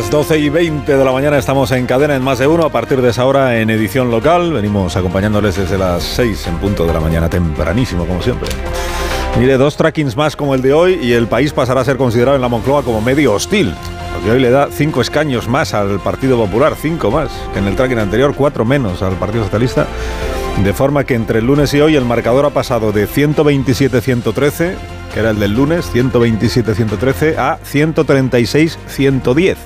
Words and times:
Las 0.00 0.10
12 0.10 0.38
y 0.38 0.48
20 0.48 0.96
de 0.96 1.04
la 1.04 1.12
mañana 1.12 1.36
estamos 1.36 1.70
en 1.72 1.84
cadena 1.84 2.16
en 2.16 2.22
más 2.22 2.38
de 2.38 2.46
uno. 2.46 2.64
A 2.64 2.72
partir 2.72 3.02
de 3.02 3.10
esa 3.10 3.26
hora 3.26 3.58
en 3.60 3.68
edición 3.68 4.10
local, 4.10 4.50
venimos 4.50 4.96
acompañándoles 4.96 5.56
desde 5.56 5.76
las 5.76 6.02
6 6.02 6.46
en 6.46 6.56
punto 6.56 6.86
de 6.86 6.94
la 6.94 7.00
mañana, 7.00 7.28
tempranísimo 7.28 8.06
como 8.06 8.22
siempre. 8.22 8.48
Mire, 9.38 9.58
dos 9.58 9.76
trackings 9.76 10.16
más 10.16 10.36
como 10.36 10.54
el 10.54 10.62
de 10.62 10.72
hoy 10.72 10.98
y 11.02 11.12
el 11.12 11.26
país 11.26 11.52
pasará 11.52 11.82
a 11.82 11.84
ser 11.84 11.98
considerado 11.98 12.34
en 12.34 12.40
la 12.40 12.48
Moncloa 12.48 12.82
como 12.82 13.02
medio 13.02 13.34
hostil. 13.34 13.74
Porque 14.14 14.30
hoy 14.30 14.40
le 14.40 14.50
da 14.50 14.68
cinco 14.72 15.02
escaños 15.02 15.48
más 15.48 15.74
al 15.74 16.00
Partido 16.00 16.38
Popular, 16.38 16.76
cinco 16.80 17.10
más, 17.10 17.30
que 17.52 17.58
en 17.58 17.66
el 17.66 17.76
tracking 17.76 17.98
anterior, 17.98 18.34
cuatro 18.34 18.64
menos 18.64 19.02
al 19.02 19.16
Partido 19.16 19.44
Socialista. 19.44 19.86
De 20.64 20.72
forma 20.72 21.04
que 21.04 21.14
entre 21.14 21.40
el 21.40 21.46
lunes 21.46 21.74
y 21.74 21.80
hoy 21.82 21.96
el 21.96 22.06
marcador 22.06 22.46
ha 22.46 22.50
pasado 22.50 22.92
de 22.92 23.06
127-113, 23.06 24.76
que 25.12 25.20
era 25.20 25.28
el 25.28 25.38
del 25.38 25.52
lunes, 25.52 25.92
127-113, 25.92 27.36
a 27.36 27.58
136-110. 27.70 29.56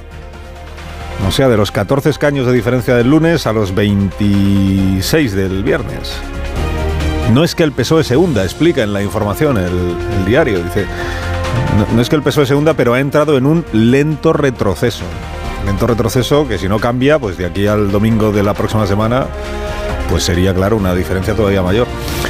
O 1.27 1.31
sea, 1.31 1.49
de 1.49 1.57
los 1.57 1.71
14 1.71 2.11
escaños 2.11 2.47
de 2.47 2.53
diferencia 2.53 2.95
del 2.95 3.09
lunes 3.09 3.47
a 3.47 3.53
los 3.53 3.75
26 3.75 5.35
del 5.35 5.65
viernes. 5.65 6.13
No 7.33 7.43
es 7.43 7.55
que 7.55 7.63
el 7.63 7.73
PSOE 7.73 8.05
se 8.05 8.17
hunda, 8.17 8.45
explica 8.45 8.83
en 8.83 8.93
la 8.93 9.03
información 9.03 9.57
el, 9.57 10.25
diario. 10.27 10.63
Dice, 10.63 10.87
no, 11.79 11.97
no, 11.97 12.03
es 12.03 12.09
que 12.09 12.17
el 12.17 12.23
PSOE 12.23 12.47
se 12.47 12.55
hunda, 12.55 12.75
pero 12.75 12.95
ha 12.95 13.01
entrado 13.01 13.37
en 13.39 13.47
un 13.47 13.65
lento 13.73 14.33
retroceso. 14.33 15.05
Lento 15.65 15.87
retroceso 15.87 16.47
que 16.47 16.59
si 16.59 16.69
no 16.69 16.79
cambia, 16.79 17.19
pues 17.19 17.39
de 17.39 17.47
aquí 17.47 17.67
al 17.67 17.91
domingo 17.91 18.31
de 18.31 18.43
la 18.43 18.53
próxima 18.53 18.87
semana, 18.87 19.27
pues 20.09 20.25
sería, 20.25 20.55
claro, 20.55 20.77
una 20.77 20.95
diferencia 20.95 21.35
todavía 21.35 21.63
mayor. 21.63 21.87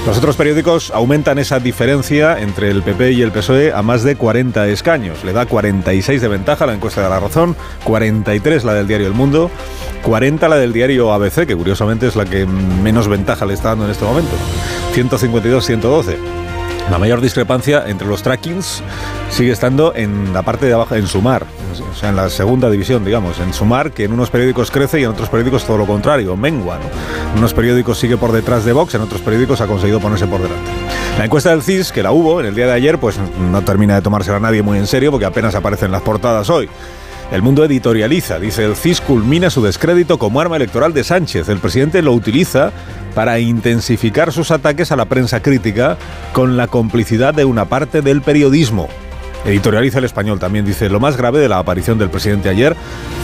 Los 0.06 0.18
otros 0.18 0.36
periódicos 0.36 0.90
aumentan 0.90 1.38
esa 1.38 1.60
diferencia 1.60 2.38
entre 2.40 2.70
el 2.70 2.82
PP 2.82 3.12
y 3.12 3.22
el 3.22 3.32
PSOE 3.32 3.72
a 3.72 3.82
más 3.82 4.02
de 4.02 4.16
40 4.16 4.66
escaños. 4.68 5.24
Le 5.24 5.32
da 5.32 5.46
46 5.46 6.20
de 6.20 6.28
ventaja 6.28 6.66
la 6.66 6.74
encuesta 6.74 7.02
de 7.02 7.08
la 7.08 7.20
razón, 7.20 7.56
43 7.84 8.64
la 8.64 8.74
del 8.74 8.86
diario 8.86 9.06
El 9.06 9.14
Mundo, 9.14 9.50
40 10.02 10.48
la 10.48 10.56
del 10.56 10.72
diario 10.72 11.12
ABC, 11.12 11.46
que 11.46 11.56
curiosamente 11.56 12.06
es 12.06 12.16
la 12.16 12.24
que 12.24 12.46
menos 12.46 13.08
ventaja 13.08 13.46
le 13.46 13.54
está 13.54 13.70
dando 13.70 13.86
en 13.86 13.90
este 13.90 14.04
momento. 14.04 14.32
152-112. 14.94 16.43
La 16.90 16.98
mayor 16.98 17.20
discrepancia 17.20 17.84
entre 17.86 18.06
los 18.06 18.22
trackings 18.22 18.82
sigue 19.30 19.52
estando 19.52 19.94
en 19.94 20.32
la 20.32 20.42
parte 20.42 20.66
de 20.66 20.74
abajo, 20.74 20.94
en 20.94 21.06
Sumar, 21.06 21.44
o 21.90 21.94
sea, 21.94 22.10
en 22.10 22.16
la 22.16 22.28
segunda 22.28 22.70
división, 22.70 23.04
digamos, 23.04 23.40
en 23.40 23.52
Sumar, 23.52 23.92
que 23.92 24.04
en 24.04 24.12
unos 24.12 24.30
periódicos 24.30 24.70
crece 24.70 25.00
y 25.00 25.04
en 25.04 25.10
otros 25.10 25.28
periódicos 25.28 25.64
todo 25.64 25.78
lo 25.78 25.86
contrario, 25.86 26.36
mengua. 26.36 26.78
En 27.32 27.38
unos 27.38 27.54
periódicos 27.54 27.98
sigue 27.98 28.16
por 28.16 28.32
detrás 28.32 28.64
de 28.64 28.72
Vox, 28.72 28.94
en 28.94 29.00
otros 29.00 29.22
periódicos 29.22 29.60
ha 29.60 29.66
conseguido 29.66 29.98
ponerse 29.98 30.26
por 30.26 30.42
delante. 30.42 30.70
La 31.18 31.24
encuesta 31.24 31.50
del 31.50 31.62
CIS, 31.62 31.90
que 31.90 32.02
la 32.02 32.12
hubo 32.12 32.40
en 32.40 32.46
el 32.46 32.54
día 32.54 32.66
de 32.66 32.72
ayer, 32.72 32.98
pues 32.98 33.18
no 33.18 33.62
termina 33.62 33.94
de 33.94 34.02
tomársela 34.02 34.36
a 34.36 34.40
nadie 34.40 34.62
muy 34.62 34.78
en 34.78 34.86
serio, 34.86 35.10
porque 35.10 35.26
apenas 35.26 35.54
aparecen 35.54 35.90
las 35.90 36.02
portadas 36.02 36.50
hoy. 36.50 36.68
El 37.32 37.42
mundo 37.42 37.64
editorializa, 37.64 38.38
dice 38.38 38.64
el 38.64 38.76
CIS 38.76 39.00
culmina 39.00 39.50
su 39.50 39.62
descrédito 39.62 40.18
como 40.18 40.40
arma 40.40 40.56
electoral 40.56 40.92
de 40.92 41.04
Sánchez. 41.04 41.48
El 41.48 41.58
presidente 41.58 42.02
lo 42.02 42.12
utiliza 42.12 42.72
para 43.14 43.38
intensificar 43.38 44.32
sus 44.32 44.50
ataques 44.50 44.92
a 44.92 44.96
la 44.96 45.06
prensa 45.06 45.40
crítica 45.40 45.96
con 46.32 46.56
la 46.56 46.66
complicidad 46.66 47.34
de 47.34 47.44
una 47.44 47.64
parte 47.64 48.02
del 48.02 48.22
periodismo. 48.22 48.88
Editorializa 49.44 49.98
el 49.98 50.04
español 50.04 50.38
también 50.38 50.64
dice, 50.64 50.88
lo 50.88 51.00
más 51.00 51.16
grave 51.16 51.38
de 51.38 51.48
la 51.48 51.58
aparición 51.58 51.98
del 51.98 52.08
presidente 52.08 52.48
ayer 52.48 52.74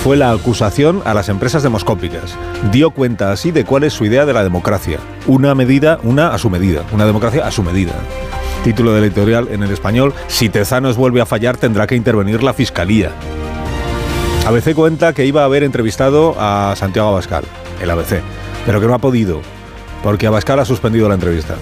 fue 0.04 0.16
la 0.16 0.32
acusación 0.32 1.02
a 1.04 1.14
las 1.14 1.30
empresas 1.30 1.62
demoscópicas. 1.62 2.36
Dio 2.72 2.91
cuenta 2.91 3.32
así 3.32 3.52
de 3.52 3.64
cuál 3.64 3.84
es 3.84 3.94
su 3.94 4.04
idea 4.04 4.26
de 4.26 4.34
la 4.34 4.42
democracia. 4.42 4.98
Una 5.26 5.54
medida, 5.54 5.98
una 6.02 6.34
a 6.34 6.38
su 6.38 6.50
medida, 6.50 6.84
una 6.92 7.06
democracia 7.06 7.46
a 7.46 7.50
su 7.50 7.62
medida. 7.62 7.92
Título 8.64 8.92
del 8.92 9.04
editorial 9.04 9.48
en 9.50 9.62
el 9.62 9.70
español, 9.70 10.12
si 10.28 10.50
Tezanos 10.50 10.98
vuelve 10.98 11.22
a 11.22 11.26
fallar 11.26 11.56
tendrá 11.56 11.86
que 11.86 11.96
intervenir 11.96 12.42
la 12.42 12.52
Fiscalía. 12.52 13.12
ABC 14.50 14.75
cuenta 14.75 15.12
que 15.12 15.25
iba 15.25 15.43
a 15.43 15.44
haber 15.44 15.62
entrevistado 15.62 16.34
a 16.37 16.75
Santiago 16.77 17.11
Abascal, 17.11 17.44
el 17.81 17.88
ABC, 17.88 18.21
pero 18.66 18.81
que 18.81 18.88
no 18.88 18.94
ha 18.94 18.99
podido, 18.99 19.41
porque 20.03 20.27
Abascal 20.27 20.59
ha 20.59 20.65
suspendido 20.65 21.09
la 21.09 21.15
entrevista. 21.15 21.55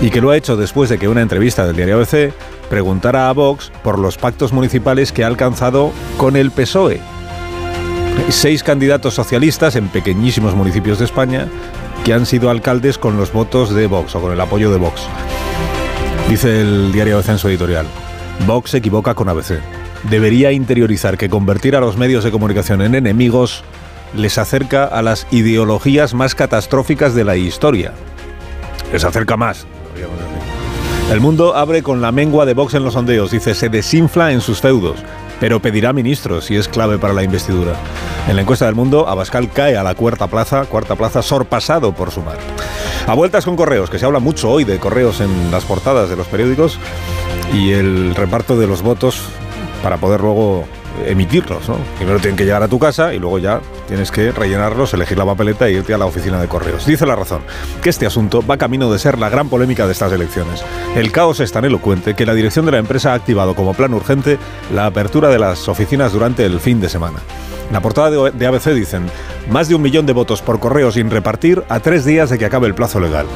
Y 0.00 0.10
que 0.10 0.20
lo 0.20 0.30
ha 0.30 0.36
hecho 0.36 0.56
después 0.56 0.88
de 0.88 0.98
que 0.98 1.08
una 1.08 1.22
entrevista 1.22 1.66
del 1.66 1.74
diario 1.74 1.96
ABC 1.96 2.32
preguntara 2.70 3.28
a 3.28 3.32
Vox 3.32 3.72
por 3.82 3.98
los 3.98 4.16
pactos 4.16 4.52
municipales 4.52 5.10
que 5.10 5.24
ha 5.24 5.26
alcanzado 5.26 5.90
con 6.16 6.36
el 6.36 6.52
PSOE. 6.52 7.00
Seis 8.28 8.62
candidatos 8.62 9.14
socialistas 9.14 9.74
en 9.74 9.88
pequeñísimos 9.88 10.54
municipios 10.54 11.00
de 11.00 11.06
España 11.06 11.48
que 12.04 12.14
han 12.14 12.26
sido 12.26 12.48
alcaldes 12.48 12.96
con 12.96 13.16
los 13.16 13.32
votos 13.32 13.74
de 13.74 13.88
Vox 13.88 14.14
o 14.14 14.20
con 14.20 14.30
el 14.30 14.40
apoyo 14.40 14.70
de 14.70 14.78
Vox. 14.78 15.02
Dice 16.28 16.60
el 16.60 16.92
diario 16.92 17.16
ABC 17.16 17.30
en 17.30 17.38
su 17.38 17.48
editorial. 17.48 17.86
Vox 18.46 18.70
se 18.70 18.78
equivoca 18.78 19.14
con 19.14 19.28
ABC. 19.28 19.83
Debería 20.10 20.52
interiorizar 20.52 21.16
que 21.16 21.30
convertir 21.30 21.76
a 21.76 21.80
los 21.80 21.96
medios 21.96 22.24
de 22.24 22.30
comunicación 22.30 22.82
en 22.82 22.94
enemigos 22.94 23.64
les 24.14 24.38
acerca 24.38 24.84
a 24.84 25.02
las 25.02 25.26
ideologías 25.30 26.14
más 26.14 26.34
catastróficas 26.34 27.14
de 27.14 27.24
la 27.24 27.36
historia. 27.36 27.92
Les 28.92 29.04
acerca 29.04 29.36
más, 29.36 29.66
el 31.10 31.20
mundo 31.20 31.54
abre 31.54 31.82
con 31.82 32.00
la 32.00 32.12
mengua 32.12 32.46
de 32.46 32.54
Vox 32.54 32.74
en 32.74 32.84
los 32.84 32.94
sondeos. 32.94 33.30
Dice, 33.30 33.54
se 33.54 33.68
desinfla 33.68 34.32
en 34.32 34.40
sus 34.40 34.60
feudos, 34.60 34.96
pero 35.38 35.60
pedirá 35.60 35.92
ministros 35.92 36.50
y 36.50 36.56
es 36.56 36.66
clave 36.68 36.98
para 36.98 37.12
la 37.12 37.22
investidura. 37.22 37.74
En 38.26 38.36
la 38.36 38.42
encuesta 38.42 38.66
del 38.66 38.74
mundo, 38.74 39.06
Abascal 39.06 39.50
cae 39.50 39.76
a 39.76 39.82
la 39.82 39.94
cuarta 39.94 40.28
plaza, 40.28 40.64
cuarta 40.64 40.96
plaza 40.96 41.22
sorpasado 41.22 41.92
por 41.92 42.10
Sumar. 42.10 42.38
A 43.06 43.14
vueltas 43.14 43.44
con 43.44 43.54
correos, 43.54 43.90
que 43.90 43.98
se 43.98 44.06
habla 44.06 44.18
mucho 44.18 44.50
hoy 44.50 44.64
de 44.64 44.78
correos 44.78 45.20
en 45.20 45.50
las 45.50 45.64
portadas 45.64 46.08
de 46.08 46.16
los 46.16 46.26
periódicos 46.26 46.78
y 47.52 47.72
el 47.72 48.14
reparto 48.14 48.58
de 48.58 48.66
los 48.66 48.80
votos 48.80 49.28
para 49.84 49.98
poder 49.98 50.22
luego 50.22 50.64
emitirlos. 51.06 51.68
¿no? 51.68 51.76
Primero 51.98 52.18
tienen 52.18 52.38
que 52.38 52.44
llegar 52.44 52.62
a 52.62 52.68
tu 52.68 52.78
casa 52.78 53.12
y 53.12 53.18
luego 53.18 53.38
ya 53.38 53.60
tienes 53.86 54.10
que 54.10 54.32
rellenarlos, 54.32 54.94
elegir 54.94 55.18
la 55.18 55.26
papeleta 55.26 55.68
e 55.68 55.72
irte 55.72 55.92
a 55.92 55.98
la 55.98 56.06
oficina 56.06 56.40
de 56.40 56.48
correos. 56.48 56.86
Dice 56.86 57.04
la 57.04 57.14
razón 57.14 57.42
que 57.82 57.90
este 57.90 58.06
asunto 58.06 58.42
va 58.44 58.56
camino 58.56 58.90
de 58.90 58.98
ser 58.98 59.18
la 59.18 59.28
gran 59.28 59.50
polémica 59.50 59.84
de 59.84 59.92
estas 59.92 60.10
elecciones. 60.10 60.64
El 60.96 61.12
caos 61.12 61.38
es 61.40 61.52
tan 61.52 61.66
elocuente 61.66 62.14
que 62.14 62.24
la 62.24 62.32
dirección 62.32 62.64
de 62.64 62.72
la 62.72 62.78
empresa 62.78 63.12
ha 63.12 63.14
activado 63.14 63.54
como 63.54 63.74
plan 63.74 63.92
urgente 63.92 64.38
la 64.74 64.86
apertura 64.86 65.28
de 65.28 65.38
las 65.38 65.68
oficinas 65.68 66.14
durante 66.14 66.46
el 66.46 66.60
fin 66.60 66.80
de 66.80 66.88
semana. 66.88 67.18
En 67.66 67.74
la 67.74 67.82
portada 67.82 68.30
de 68.30 68.46
ABC 68.46 68.68
dicen, 68.68 69.04
más 69.50 69.68
de 69.68 69.74
un 69.74 69.82
millón 69.82 70.06
de 70.06 70.14
votos 70.14 70.40
por 70.40 70.60
correo 70.60 70.92
sin 70.92 71.10
repartir 71.10 71.62
a 71.68 71.80
tres 71.80 72.06
días 72.06 72.30
de 72.30 72.38
que 72.38 72.46
acabe 72.46 72.68
el 72.68 72.74
plazo 72.74 73.00
legal. 73.00 73.26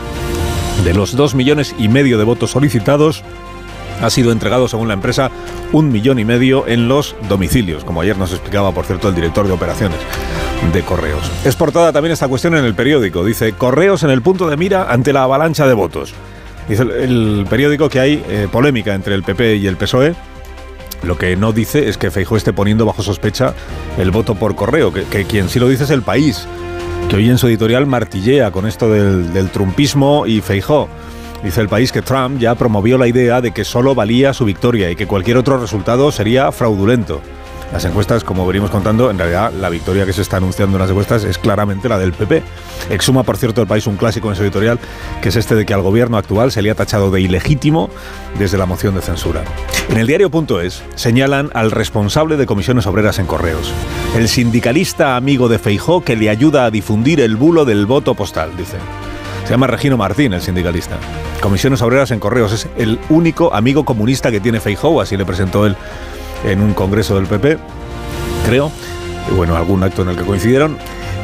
De 0.82 0.94
los 0.94 1.14
dos 1.14 1.34
millones 1.34 1.74
y 1.78 1.88
medio 1.88 2.16
de 2.16 2.24
votos 2.24 2.52
solicitados, 2.52 3.22
ha 4.00 4.10
sido 4.10 4.32
entregado, 4.32 4.68
según 4.68 4.88
la 4.88 4.94
empresa, 4.94 5.30
un 5.72 5.90
millón 5.90 6.18
y 6.18 6.24
medio 6.24 6.66
en 6.66 6.88
los 6.88 7.16
domicilios, 7.28 7.84
como 7.84 8.00
ayer 8.00 8.16
nos 8.16 8.32
explicaba, 8.32 8.72
por 8.72 8.84
cierto, 8.84 9.08
el 9.08 9.14
director 9.14 9.46
de 9.46 9.52
operaciones 9.52 9.98
de 10.72 10.82
Correos. 10.82 11.30
Es 11.44 11.56
portada 11.56 11.92
también 11.92 12.12
esta 12.12 12.28
cuestión 12.28 12.56
en 12.56 12.64
el 12.64 12.74
periódico. 12.74 13.24
Dice, 13.24 13.52
Correos 13.52 14.02
en 14.02 14.10
el 14.10 14.22
punto 14.22 14.48
de 14.48 14.56
mira 14.56 14.90
ante 14.90 15.12
la 15.12 15.22
avalancha 15.22 15.66
de 15.66 15.74
votos. 15.74 16.14
Dice 16.68 16.82
el, 16.82 17.46
periódico 17.48 17.88
que 17.88 18.00
hay 18.00 18.24
eh, 18.28 18.48
polémica 18.50 18.94
entre 18.94 19.14
el 19.14 19.22
PP 19.22 19.56
y 19.56 19.66
el 19.66 19.76
PSOE. 19.76 20.14
Lo 21.02 21.16
que 21.16 21.36
no 21.36 21.52
dice 21.52 21.88
es 21.88 21.96
que 21.96 22.10
Feijó 22.10 22.36
esté 22.36 22.52
poniendo 22.52 22.84
bajo 22.84 23.02
sospecha 23.02 23.54
el 23.98 24.10
voto 24.10 24.34
por 24.34 24.56
correo, 24.56 24.92
que, 24.92 25.24
quien 25.24 25.48
sí 25.48 25.60
lo 25.60 25.68
dice 25.68 25.84
es 25.84 25.90
el 25.90 26.02
país, 26.02 26.46
que 27.08 27.16
hoy 27.16 27.30
en 27.30 27.38
su 27.38 27.46
editorial 27.46 27.86
martillea 27.86 28.50
con 28.50 28.66
esto 28.66 28.90
del, 28.90 29.32
del 29.32 29.48
trumpismo 29.50 30.26
y 30.26 30.40
Feijó. 30.40 30.88
Dice 31.42 31.60
el 31.60 31.68
país 31.68 31.92
que 31.92 32.02
Trump 32.02 32.38
ya 32.38 32.54
promovió 32.56 32.98
la 32.98 33.06
idea 33.06 33.40
de 33.40 33.52
que 33.52 33.64
solo 33.64 33.94
valía 33.94 34.34
su 34.34 34.44
victoria 34.44 34.90
y 34.90 34.96
que 34.96 35.06
cualquier 35.06 35.36
otro 35.36 35.58
resultado 35.58 36.10
sería 36.10 36.50
fraudulento. 36.50 37.20
Las 37.72 37.84
encuestas, 37.84 38.24
como 38.24 38.46
venimos 38.46 38.70
contando, 38.70 39.10
en 39.10 39.18
realidad 39.18 39.52
la 39.52 39.68
victoria 39.68 40.06
que 40.06 40.14
se 40.14 40.22
está 40.22 40.38
anunciando 40.38 40.76
en 40.76 40.80
las 40.80 40.90
encuestas 40.90 41.24
es 41.24 41.36
claramente 41.36 41.88
la 41.88 41.98
del 41.98 42.12
PP. 42.12 42.42
Exuma, 42.88 43.24
por 43.24 43.36
cierto, 43.36 43.60
el 43.60 43.66
país 43.66 43.86
un 43.86 43.96
clásico 43.96 44.30
en 44.30 44.36
su 44.36 44.42
editorial, 44.42 44.78
que 45.20 45.28
es 45.28 45.36
este 45.36 45.54
de 45.54 45.66
que 45.66 45.74
al 45.74 45.82
gobierno 45.82 46.16
actual 46.16 46.50
se 46.50 46.62
le 46.62 46.70
ha 46.70 46.74
tachado 46.74 47.10
de 47.10 47.20
ilegítimo 47.20 47.90
desde 48.38 48.56
la 48.56 48.64
moción 48.64 48.94
de 48.94 49.02
censura. 49.02 49.44
En 49.90 49.98
el 49.98 50.06
diario.es 50.06 50.82
señalan 50.94 51.50
al 51.52 51.70
responsable 51.70 52.38
de 52.38 52.46
comisiones 52.46 52.86
obreras 52.86 53.18
en 53.18 53.26
correos, 53.26 53.70
el 54.16 54.28
sindicalista 54.28 55.16
amigo 55.16 55.48
de 55.48 55.58
Feijó 55.58 56.02
que 56.02 56.16
le 56.16 56.30
ayuda 56.30 56.64
a 56.64 56.70
difundir 56.70 57.20
el 57.20 57.36
bulo 57.36 57.66
del 57.66 57.84
voto 57.84 58.14
postal, 58.14 58.56
dice. 58.56 58.78
Se 59.48 59.54
llama 59.54 59.66
Regino 59.66 59.96
Martín, 59.96 60.34
el 60.34 60.42
sindicalista. 60.42 60.98
Comisiones 61.40 61.80
Obreras 61.80 62.10
en 62.10 62.20
Correos. 62.20 62.52
Es 62.52 62.68
el 62.76 62.98
único 63.08 63.54
amigo 63.54 63.82
comunista 63.82 64.30
que 64.30 64.40
tiene 64.40 64.60
Feijóo, 64.60 65.00
así 65.00 65.16
le 65.16 65.24
presentó 65.24 65.64
él 65.64 65.74
en 66.44 66.60
un 66.60 66.74
congreso 66.74 67.14
del 67.14 67.24
PP. 67.24 67.56
creo, 68.44 68.70
bueno, 69.34 69.56
algún 69.56 69.82
acto 69.82 70.02
en 70.02 70.10
el 70.10 70.18
que 70.18 70.24
coincidieron. 70.24 70.76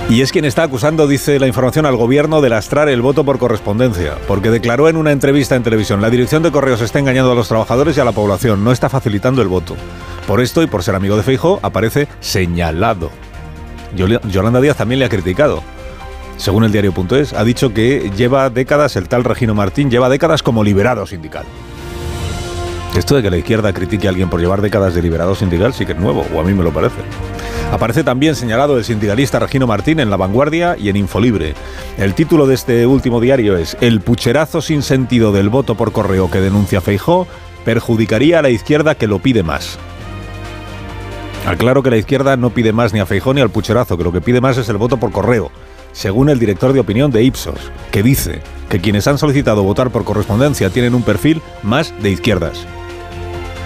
Y 0.09 0.23
es 0.23 0.33
quien 0.33 0.47
está 0.47 0.63
acusando, 0.63 1.07
dice 1.07 1.39
la 1.39 1.49
información, 1.49 1.85
al 1.85 1.97
gobierno 1.97 2.41
de 2.41 2.49
lastrar 2.49 2.89
el 2.89 3.03
voto 3.03 3.25
por 3.25 3.39
correspondencia, 3.39 4.15
porque 4.27 4.51
declaró 4.51 4.89
en 4.89 4.97
una 4.97 5.13
entrevista 5.13 5.55
en 5.55 5.63
televisión, 5.63 6.01
la 6.01 6.09
dirección 6.09 6.43
de 6.43 6.51
correos 6.51 6.81
está 6.81 7.01
engañando 7.01 7.31
a 7.31 7.35
los 7.35 7.49
trabajadores 7.49 7.95
y 7.99 8.01
a 8.01 8.07
la 8.07 8.13
población, 8.13 8.65
no 8.65 8.73
está 8.73 8.89
facilitando 8.89 9.43
el 9.43 9.49
voto. 9.49 9.77
Por 10.27 10.41
esto 10.41 10.63
y 10.63 10.67
por 10.67 10.83
ser 10.83 10.95
amigo 10.95 11.19
de 11.19 11.25
Feijo, 11.25 11.61
aparece 11.63 12.09
señalado. 12.21 13.11
Yolanda 13.95 14.63
Díaz 14.63 14.79
también 14.79 15.01
le 15.01 15.05
ha 15.05 15.11
criticado. 15.11 15.63
Según 16.37 16.65
el 16.65 16.73
diario.es, 16.73 17.33
ha 17.33 17.45
dicho 17.45 17.73
que 17.73 18.11
lleva 18.17 18.51
décadas, 18.51 18.97
el 18.97 19.09
tal 19.09 19.25
Regino 19.25 19.55
Martín 19.55 19.91
lleva 19.91 20.09
décadas 20.09 20.43
como 20.43 20.65
liberado 20.65 21.07
sindical. 21.07 21.45
Esto 22.97 23.17
de 23.17 23.23
que 23.23 23.31
la 23.31 23.39
izquierda 23.39 23.73
critique 23.73 24.07
a 24.07 24.11
alguien 24.11 24.31
por 24.31 24.41
llevar 24.41 24.61
décadas 24.61 24.95
de 24.95 25.03
liberado 25.03 25.35
sindical 25.35 25.75
sí 25.75 25.85
que 25.85 25.93
es 25.93 25.99
nuevo, 25.99 26.25
o 26.33 26.41
a 26.41 26.45
mí 26.45 26.55
me 26.55 26.63
lo 26.63 26.73
parece. 26.73 27.01
Aparece 27.73 28.05
también 28.05 28.37
señalado 28.37 28.79
el 28.79 28.85
sindicalista 28.85 29.41
Regino 29.41 29.67
Martín 29.67 29.99
en 29.99 30.11
La 30.11 30.17
Vanguardia 30.17 30.77
y 30.79 30.91
en 30.91 30.97
Infolibre. 30.97 31.55
El 31.99 32.15
título 32.15 32.47
de 32.47 32.55
este 32.55 32.87
último 32.87 33.21
diario 33.21 33.57
es 33.57 33.77
El 33.81 34.01
pucherazo 34.01 34.63
sin 34.63 34.83
sentido 34.83 35.33
del 35.33 35.49
voto 35.49 35.75
por 35.75 35.91
correo 35.91 36.31
que 36.31 36.41
denuncia 36.41 36.81
Feijó 36.81 37.27
perjudicaría 37.65 38.39
a 38.39 38.43
la 38.43 38.51
izquierda 38.51 38.95
que 38.95 39.09
lo 39.09 39.19
pide 39.19 39.43
más. 39.43 39.79
Aclaro 41.47 41.83
que 41.83 41.91
la 41.91 41.97
izquierda 41.97 42.37
no 42.37 42.51
pide 42.51 42.73
más 42.73 42.93
ni 42.93 43.01
a 43.01 43.07
Feijó 43.07 43.35
ni 43.35 43.41
al 43.41 43.51
pucherazo, 43.51 43.99
que 43.99 44.05
lo 44.05 44.13
que 44.13 44.21
pide 44.21 44.41
más 44.41 44.57
es 44.57 44.69
el 44.69 44.77
voto 44.77 44.99
por 44.99 45.11
correo, 45.11 45.51
según 45.95 46.29
el 46.29 46.39
director 46.39 46.75
de 46.75 46.81
opinión 46.81 47.11
de 47.11 47.23
Ipsos, 47.23 47.73
que 47.91 48.03
dice 48.03 48.43
que 48.69 48.81
quienes 48.81 49.07
han 49.07 49.17
solicitado 49.17 49.63
votar 49.63 49.91
por 49.91 50.05
correspondencia 50.05 50.69
tienen 50.69 50.95
un 50.95 51.03
perfil 51.03 51.41
más 51.63 51.95
de 52.03 52.11
izquierdas. 52.11 52.67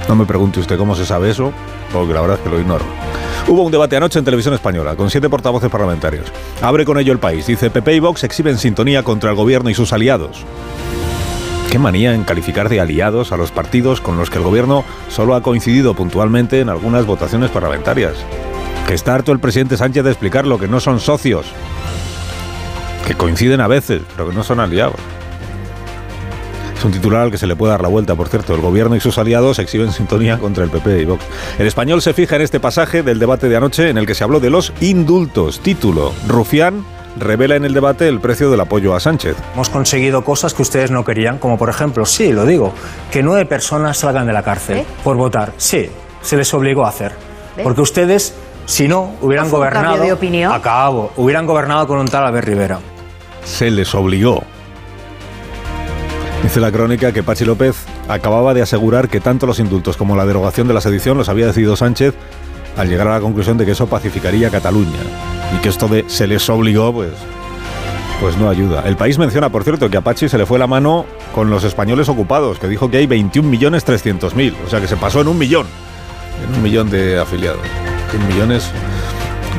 No 0.08 0.14
me 0.14 0.26
pregunte 0.26 0.60
usted 0.60 0.78
cómo 0.78 0.94
se 0.94 1.04
sabe 1.04 1.30
eso, 1.30 1.52
porque 1.92 2.14
la 2.14 2.20
verdad 2.20 2.36
es 2.36 2.44
que 2.44 2.50
lo 2.50 2.60
ignoro. 2.60 2.84
Hubo 3.48 3.62
un 3.62 3.72
debate 3.72 3.96
anoche 3.96 4.18
en 4.18 4.24
televisión 4.24 4.54
española 4.54 4.94
con 4.94 5.10
siete 5.10 5.30
portavoces 5.30 5.70
parlamentarios. 5.70 6.26
Abre 6.60 6.84
con 6.84 6.98
ello 6.98 7.12
el 7.12 7.18
país. 7.18 7.46
Dice 7.46 7.70
PP 7.70 7.94
y 7.94 8.00
Vox 8.00 8.22
exhiben 8.24 8.58
sintonía 8.58 9.02
contra 9.02 9.30
el 9.30 9.36
gobierno 9.36 9.70
y 9.70 9.74
sus 9.74 9.92
aliados. 9.94 10.44
Qué 11.70 11.78
manía 11.78 12.14
en 12.14 12.24
calificar 12.24 12.68
de 12.68 12.80
aliados 12.80 13.32
a 13.32 13.38
los 13.38 13.50
partidos 13.50 14.02
con 14.02 14.18
los 14.18 14.28
que 14.28 14.38
el 14.38 14.44
gobierno 14.44 14.84
solo 15.08 15.34
ha 15.34 15.42
coincidido 15.42 15.94
puntualmente 15.94 16.60
en 16.60 16.68
algunas 16.68 17.06
votaciones 17.06 17.50
parlamentarias. 17.50 18.14
Que 18.86 18.94
está 18.94 19.14
harto 19.14 19.32
el 19.32 19.40
presidente 19.40 19.76
Sánchez 19.76 20.04
de 20.04 20.10
explicar 20.10 20.46
lo 20.46 20.58
que 20.58 20.68
no 20.68 20.80
son 20.80 21.00
socios. 21.00 21.46
Que 23.08 23.14
coinciden 23.14 23.62
a 23.62 23.66
veces, 23.66 24.02
pero 24.14 24.28
que 24.28 24.34
no 24.36 24.44
son 24.44 24.60
aliados. 24.60 24.96
Es 26.76 26.84
un 26.84 26.92
titular 26.92 27.22
al 27.22 27.30
que 27.30 27.38
se 27.38 27.46
le 27.46 27.56
puede 27.56 27.72
dar 27.72 27.80
la 27.80 27.88
vuelta, 27.88 28.14
por 28.14 28.28
cierto. 28.28 28.54
El 28.54 28.60
gobierno 28.60 28.94
y 28.94 29.00
sus 29.00 29.18
aliados 29.18 29.58
exhiben 29.58 29.90
sintonía 29.90 30.38
contra 30.38 30.62
el 30.62 30.70
PP 30.70 31.00
y 31.00 31.04
Vox. 31.06 31.24
El 31.58 31.66
español 31.66 32.02
se 32.02 32.12
fija 32.12 32.36
en 32.36 32.42
este 32.42 32.60
pasaje 32.60 33.02
del 33.02 33.18
debate 33.18 33.48
de 33.48 33.56
anoche 33.56 33.88
en 33.88 33.98
el 33.98 34.06
que 34.06 34.14
se 34.14 34.22
habló 34.22 34.38
de 34.38 34.50
los 34.50 34.74
indultos. 34.80 35.58
Título, 35.58 36.12
Rufián 36.28 36.84
revela 37.16 37.56
en 37.56 37.64
el 37.64 37.72
debate 37.72 38.06
el 38.08 38.20
precio 38.20 38.50
del 38.50 38.60
apoyo 38.60 38.94
a 38.94 39.00
Sánchez. 39.00 39.36
Hemos 39.54 39.70
conseguido 39.70 40.22
cosas 40.22 40.54
que 40.54 40.62
ustedes 40.62 40.90
no 40.90 41.02
querían, 41.02 41.38
como 41.38 41.56
por 41.56 41.68
ejemplo, 41.70 42.04
sí, 42.04 42.32
lo 42.32 42.44
digo, 42.44 42.72
que 43.10 43.24
nueve 43.24 43.46
personas 43.46 43.96
salgan 43.96 44.26
de 44.26 44.34
la 44.34 44.42
cárcel 44.42 44.78
¿Eh? 44.78 44.86
por 45.02 45.16
votar. 45.16 45.54
Sí, 45.56 45.90
se 46.20 46.36
les 46.36 46.52
obligó 46.52 46.84
a 46.84 46.90
hacer. 46.90 47.12
Porque 47.62 47.80
ustedes, 47.80 48.34
si 48.66 48.86
no, 48.86 49.14
hubieran 49.22 49.50
gobernado... 49.50 50.04
de 50.04 50.12
opinión? 50.12 50.52
Acabo, 50.52 51.10
hubieran 51.16 51.46
gobernado 51.46 51.88
con 51.88 51.98
un 51.98 52.06
tal 52.06 52.24
Albert 52.24 52.46
Rivera. 52.46 52.78
Se 53.44 53.70
les 53.70 53.94
obligó. 53.94 54.44
Dice 56.42 56.60
la 56.60 56.70
crónica 56.70 57.12
que 57.12 57.22
Pachi 57.22 57.44
López 57.44 57.76
acababa 58.08 58.54
de 58.54 58.62
asegurar 58.62 59.08
que 59.08 59.20
tanto 59.20 59.46
los 59.46 59.58
indultos 59.58 59.96
como 59.96 60.16
la 60.16 60.24
derogación 60.24 60.68
de 60.68 60.74
la 60.74 60.80
sedición 60.80 61.18
los 61.18 61.28
había 61.28 61.46
decidido 61.46 61.76
Sánchez 61.76 62.14
al 62.76 62.88
llegar 62.88 63.08
a 63.08 63.12
la 63.12 63.20
conclusión 63.20 63.58
de 63.58 63.66
que 63.66 63.72
eso 63.72 63.88
pacificaría 63.88 64.50
Cataluña 64.50 65.00
y 65.54 65.60
que 65.60 65.68
esto 65.68 65.88
de 65.88 66.04
se 66.06 66.26
les 66.26 66.48
obligó, 66.48 66.92
pues, 66.92 67.10
pues 68.20 68.36
no 68.36 68.48
ayuda. 68.48 68.82
El 68.86 68.96
país 68.96 69.18
menciona, 69.18 69.50
por 69.50 69.64
cierto, 69.64 69.90
que 69.90 69.96
a 69.96 70.00
Pachi 70.00 70.28
se 70.28 70.38
le 70.38 70.46
fue 70.46 70.58
la 70.58 70.66
mano 70.66 71.06
con 71.34 71.50
los 71.50 71.64
españoles 71.64 72.08
ocupados, 72.08 72.58
que 72.58 72.68
dijo 72.68 72.90
que 72.90 72.98
hay 72.98 73.06
21.300.000, 73.06 74.54
o 74.64 74.70
sea 74.70 74.80
que 74.80 74.86
se 74.86 74.96
pasó 74.96 75.20
en 75.20 75.28
un 75.28 75.38
millón, 75.38 75.66
en 76.46 76.54
un 76.54 76.62
millón 76.62 76.88
de 76.88 77.18
afiliados. 77.18 77.60
100 78.10 78.28
millones 78.28 78.70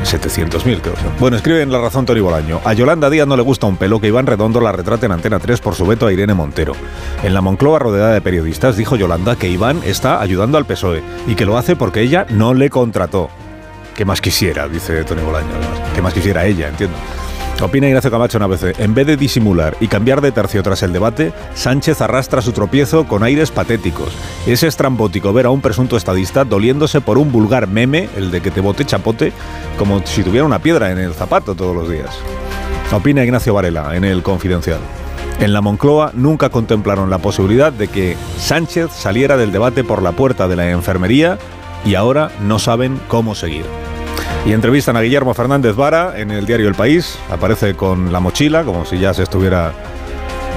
700.000, 0.04 0.80
creo. 0.80 0.94
Bueno, 1.18 1.36
escribe 1.36 1.62
en 1.62 1.70
La 1.70 1.80
Razón 1.80 2.06
Tori 2.06 2.20
Bolaño. 2.20 2.60
A 2.64 2.72
Yolanda 2.72 3.10
Díaz 3.10 3.26
no 3.26 3.36
le 3.36 3.42
gusta 3.42 3.66
un 3.66 3.76
pelo 3.76 4.00
que 4.00 4.08
Iván 4.08 4.26
Redondo 4.26 4.60
la 4.60 4.72
retrate 4.72 5.06
en 5.06 5.12
Antena 5.12 5.38
3 5.38 5.60
por 5.60 5.74
su 5.74 5.86
veto 5.86 6.06
a 6.06 6.12
Irene 6.12 6.34
Montero. 6.34 6.72
En 7.22 7.34
la 7.34 7.40
Moncloa 7.40 7.78
rodeada 7.78 8.12
de 8.12 8.20
periodistas 8.20 8.76
dijo 8.76 8.96
Yolanda 8.96 9.36
que 9.36 9.48
Iván 9.48 9.80
está 9.84 10.20
ayudando 10.20 10.58
al 10.58 10.66
PSOE 10.66 11.02
y 11.26 11.34
que 11.34 11.46
lo 11.46 11.56
hace 11.58 11.76
porque 11.76 12.00
ella 12.00 12.26
no 12.30 12.54
le 12.54 12.70
contrató. 12.70 13.30
¿Qué 13.96 14.04
más 14.04 14.20
quisiera? 14.20 14.68
Dice 14.68 15.04
Tony 15.04 15.22
Bolaño. 15.22 15.48
¿Qué 15.94 16.02
más 16.02 16.14
quisiera 16.14 16.46
ella? 16.46 16.68
Entiendo. 16.68 16.96
Opina 17.62 17.88
Ignacio 17.88 18.10
Camacho 18.10 18.38
una 18.38 18.46
vez, 18.46 18.64
en 18.78 18.94
vez 18.94 19.06
de 19.06 19.18
disimular 19.18 19.76
y 19.80 19.88
cambiar 19.88 20.22
de 20.22 20.32
tercio 20.32 20.62
tras 20.62 20.82
el 20.82 20.94
debate, 20.94 21.32
Sánchez 21.54 22.00
arrastra 22.00 22.40
su 22.40 22.52
tropiezo 22.52 23.06
con 23.06 23.22
aires 23.22 23.50
patéticos. 23.50 24.14
Es 24.46 24.62
estrambótico 24.62 25.34
ver 25.34 25.44
a 25.44 25.50
un 25.50 25.60
presunto 25.60 25.98
estadista 25.98 26.44
doliéndose 26.44 27.02
por 27.02 27.18
un 27.18 27.30
vulgar 27.30 27.66
meme, 27.66 28.08
el 28.16 28.30
de 28.30 28.40
que 28.40 28.50
te 28.50 28.62
bote 28.62 28.86
chapote, 28.86 29.34
como 29.78 30.04
si 30.06 30.22
tuviera 30.22 30.46
una 30.46 30.60
piedra 30.60 30.90
en 30.90 30.98
el 30.98 31.12
zapato 31.12 31.54
todos 31.54 31.76
los 31.76 31.90
días. 31.90 32.16
Opina 32.92 33.24
Ignacio 33.24 33.52
Varela 33.52 33.94
en 33.94 34.04
El 34.04 34.22
Confidencial. 34.22 34.80
En 35.38 35.52
la 35.52 35.60
Moncloa 35.60 36.12
nunca 36.14 36.48
contemplaron 36.48 37.10
la 37.10 37.18
posibilidad 37.18 37.72
de 37.72 37.88
que 37.88 38.16
Sánchez 38.38 38.90
saliera 38.90 39.36
del 39.36 39.52
debate 39.52 39.84
por 39.84 40.02
la 40.02 40.12
puerta 40.12 40.48
de 40.48 40.56
la 40.56 40.70
enfermería 40.70 41.38
y 41.84 41.94
ahora 41.94 42.30
no 42.40 42.58
saben 42.58 42.98
cómo 43.06 43.34
seguir. 43.34 43.64
Y 44.46 44.52
entrevistan 44.52 44.96
a 44.96 45.02
Guillermo 45.02 45.34
Fernández 45.34 45.76
Vara 45.76 46.18
en 46.18 46.30
el 46.30 46.46
diario 46.46 46.68
El 46.68 46.74
País. 46.74 47.18
Aparece 47.30 47.74
con 47.74 48.12
la 48.12 48.20
mochila, 48.20 48.64
como 48.64 48.84
si 48.84 48.98
ya 48.98 49.12
se 49.12 49.22
estuviera 49.22 49.72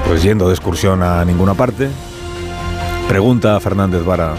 pues 0.07 0.23
yendo 0.23 0.47
de 0.47 0.53
excursión 0.53 1.03
a 1.03 1.23
ninguna 1.25 1.53
parte. 1.53 1.89
Pregunta 3.07 3.55
a 3.55 3.59
Fernández 3.59 4.03
Vara. 4.03 4.33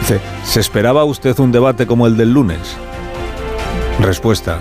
Dice, 0.00 0.20
¿se 0.44 0.60
esperaba 0.60 1.04
usted 1.04 1.38
un 1.38 1.50
debate 1.50 1.86
como 1.86 2.06
el 2.06 2.16
del 2.16 2.32
lunes? 2.32 2.76
Respuesta. 4.00 4.58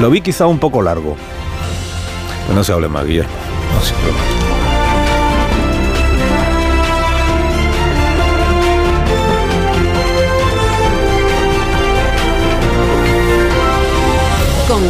Lo 0.00 0.10
vi 0.10 0.20
quizá 0.20 0.46
un 0.46 0.58
poco 0.58 0.80
largo. 0.80 1.16
no 2.54 2.64
se 2.64 2.72
hable 2.72 2.88
más, 2.88 3.04
Guillermo. 3.04 3.32
No 3.74 3.80
se. 3.82 4.47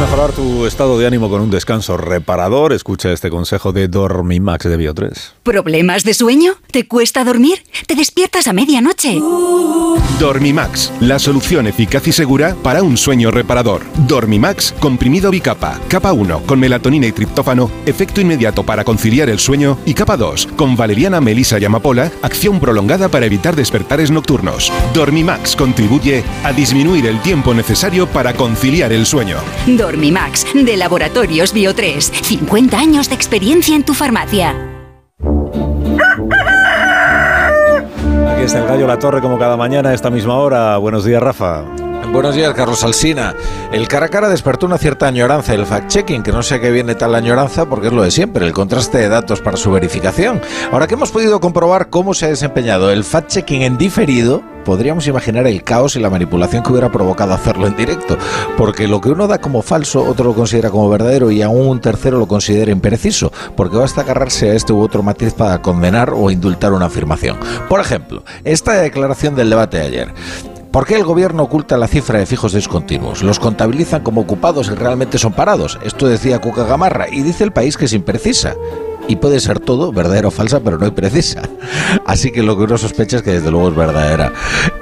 Mejorar 0.00 0.32
tu 0.32 0.64
estado 0.64 0.98
de 0.98 1.06
ánimo 1.06 1.28
con 1.28 1.42
un 1.42 1.50
descanso 1.50 1.98
reparador, 1.98 2.72
escucha 2.72 3.12
este 3.12 3.28
consejo 3.28 3.72
de 3.72 3.86
Dormimax 3.86 4.64
de 4.64 4.78
Bio3. 4.78 5.32
¿Problemas 5.42 6.04
de 6.04 6.14
sueño? 6.14 6.54
¿Te 6.70 6.88
cuesta 6.88 7.22
dormir? 7.22 7.62
¿Te 7.86 7.94
despiertas 7.94 8.48
a 8.48 8.54
medianoche? 8.54 9.20
Dormimax, 10.18 10.92
la 11.00 11.18
solución 11.18 11.66
eficaz 11.66 12.06
y 12.08 12.12
segura 12.12 12.56
para 12.62 12.82
un 12.82 12.96
sueño 12.96 13.30
reparador. 13.30 13.82
Dormimax, 14.06 14.72
comprimido 14.80 15.30
bicapa. 15.30 15.78
Capa 15.88 16.12
1, 16.12 16.44
con 16.46 16.60
melatonina 16.60 17.06
y 17.06 17.12
triptófano, 17.12 17.70
efecto 17.84 18.22
inmediato 18.22 18.62
para 18.62 18.84
conciliar 18.84 19.28
el 19.28 19.38
sueño. 19.38 19.78
Y 19.84 19.92
capa 19.92 20.16
2, 20.16 20.48
con 20.56 20.76
valeriana, 20.76 21.20
melisa 21.20 21.58
y 21.58 21.66
amapola, 21.66 22.10
acción 22.22 22.58
prolongada 22.58 23.08
para 23.10 23.26
evitar 23.26 23.54
despertares 23.54 24.10
nocturnos. 24.10 24.72
Dormimax 24.94 25.56
contribuye 25.56 26.22
a 26.42 26.52
disminuir 26.52 27.06
el 27.06 27.20
tiempo 27.20 27.52
necesario 27.52 28.06
para 28.06 28.32
conciliar 28.34 28.92
el 28.92 29.04
sueño. 29.04 29.36
Dormimax, 29.66 29.89
de 29.90 30.76
Laboratorios 30.76 31.52
Bio 31.52 31.74
3. 31.74 32.12
50 32.22 32.78
años 32.78 33.08
de 33.08 33.16
experiencia 33.16 33.74
en 33.74 33.82
tu 33.82 33.92
farmacia. 33.92 34.54
Aquí 38.28 38.42
está 38.44 38.60
el 38.60 38.66
gallo 38.66 38.86
La 38.86 39.00
Torre 39.00 39.20
como 39.20 39.36
cada 39.36 39.56
mañana 39.56 39.88
a 39.90 39.94
esta 39.94 40.08
misma 40.08 40.36
hora. 40.36 40.76
Buenos 40.76 41.04
días, 41.04 41.20
Rafa. 41.20 41.64
Buenos 42.12 42.36
días, 42.36 42.54
Carlos 42.54 42.84
Alsina. 42.84 43.34
El 43.72 43.88
cara 43.88 44.06
a 44.06 44.08
cara 44.08 44.28
despertó 44.28 44.66
una 44.66 44.78
cierta 44.78 45.08
añoranza, 45.08 45.54
el 45.54 45.66
fact-checking, 45.66 46.22
que 46.22 46.32
no 46.32 46.44
sé 46.44 46.60
qué 46.60 46.70
viene 46.70 46.94
tal 46.94 47.14
añoranza 47.16 47.68
porque 47.68 47.88
es 47.88 47.92
lo 47.92 48.02
de 48.02 48.12
siempre, 48.12 48.46
el 48.46 48.52
contraste 48.52 48.98
de 48.98 49.08
datos 49.08 49.40
para 49.40 49.56
su 49.56 49.72
verificación. 49.72 50.40
Ahora 50.70 50.86
que 50.86 50.94
hemos 50.94 51.10
podido 51.10 51.40
comprobar 51.40 51.90
cómo 51.90 52.14
se 52.14 52.26
ha 52.26 52.28
desempeñado 52.28 52.92
el 52.92 53.02
fact-checking 53.04 53.62
en 53.62 53.76
diferido, 53.78 54.42
podríamos 54.70 55.04
imaginar 55.08 55.48
el 55.48 55.64
caos 55.64 55.96
y 55.96 55.98
la 55.98 56.10
manipulación 56.10 56.62
que 56.62 56.70
hubiera 56.70 56.92
provocado 56.92 57.34
hacerlo 57.34 57.66
en 57.66 57.76
directo, 57.76 58.16
porque 58.56 58.86
lo 58.86 59.00
que 59.00 59.08
uno 59.08 59.26
da 59.26 59.40
como 59.40 59.62
falso, 59.62 60.04
otro 60.04 60.26
lo 60.26 60.34
considera 60.34 60.70
como 60.70 60.88
verdadero 60.88 61.32
y 61.32 61.42
aún 61.42 61.66
un 61.66 61.80
tercero 61.80 62.20
lo 62.20 62.28
considera 62.28 62.70
impreciso, 62.70 63.32
porque 63.56 63.78
basta 63.78 64.02
agarrarse 64.02 64.48
a 64.48 64.54
este 64.54 64.72
u 64.72 64.80
otro 64.80 65.02
matiz 65.02 65.34
para 65.34 65.60
condenar 65.60 66.12
o 66.14 66.30
indultar 66.30 66.72
una 66.72 66.86
afirmación. 66.86 67.36
Por 67.68 67.80
ejemplo, 67.80 68.22
esta 68.44 68.74
declaración 68.74 69.34
del 69.34 69.50
debate 69.50 69.78
de 69.78 69.86
ayer. 69.86 70.14
¿Por 70.70 70.86
qué 70.86 70.94
el 70.94 71.02
gobierno 71.02 71.42
oculta 71.42 71.76
la 71.76 71.88
cifra 71.88 72.20
de 72.20 72.26
fijos 72.26 72.52
discontinuos? 72.52 73.24
Los 73.24 73.40
contabilizan 73.40 74.04
como 74.04 74.20
ocupados 74.20 74.68
y 74.68 74.76
realmente 74.76 75.18
son 75.18 75.32
parados. 75.32 75.80
Esto 75.82 76.06
decía 76.06 76.40
Cuca 76.40 76.62
Gamarra 76.62 77.08
y 77.10 77.22
dice 77.22 77.42
el 77.42 77.50
país 77.50 77.76
que 77.76 77.86
es 77.86 77.92
imprecisa. 77.92 78.54
Y 79.10 79.16
puede 79.16 79.40
ser 79.40 79.58
todo 79.58 79.90
verdadera 79.90 80.28
o 80.28 80.30
falsa, 80.30 80.60
pero 80.60 80.78
no 80.78 80.84
hay 80.84 80.92
precisa. 80.92 81.42
Así 82.06 82.30
que 82.30 82.44
lo 82.44 82.56
que 82.56 82.62
uno 82.62 82.78
sospecha 82.78 83.16
es 83.16 83.22
que 83.22 83.32
desde 83.32 83.50
luego 83.50 83.70
es 83.70 83.74
verdadera. 83.74 84.32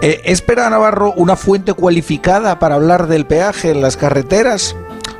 Eh, 0.03 0.21
¿Espera 0.25 0.69
Navarro 0.69 1.15
una 1.17 1.35
fuente 1.35 1.73
cualificada 1.73 2.59
para 2.59 2.75
hablar 2.75 3.07
del 3.07 3.25
peaje 3.25 3.71
en 3.71 3.81
las 3.81 3.97
carreteras? 3.97 4.77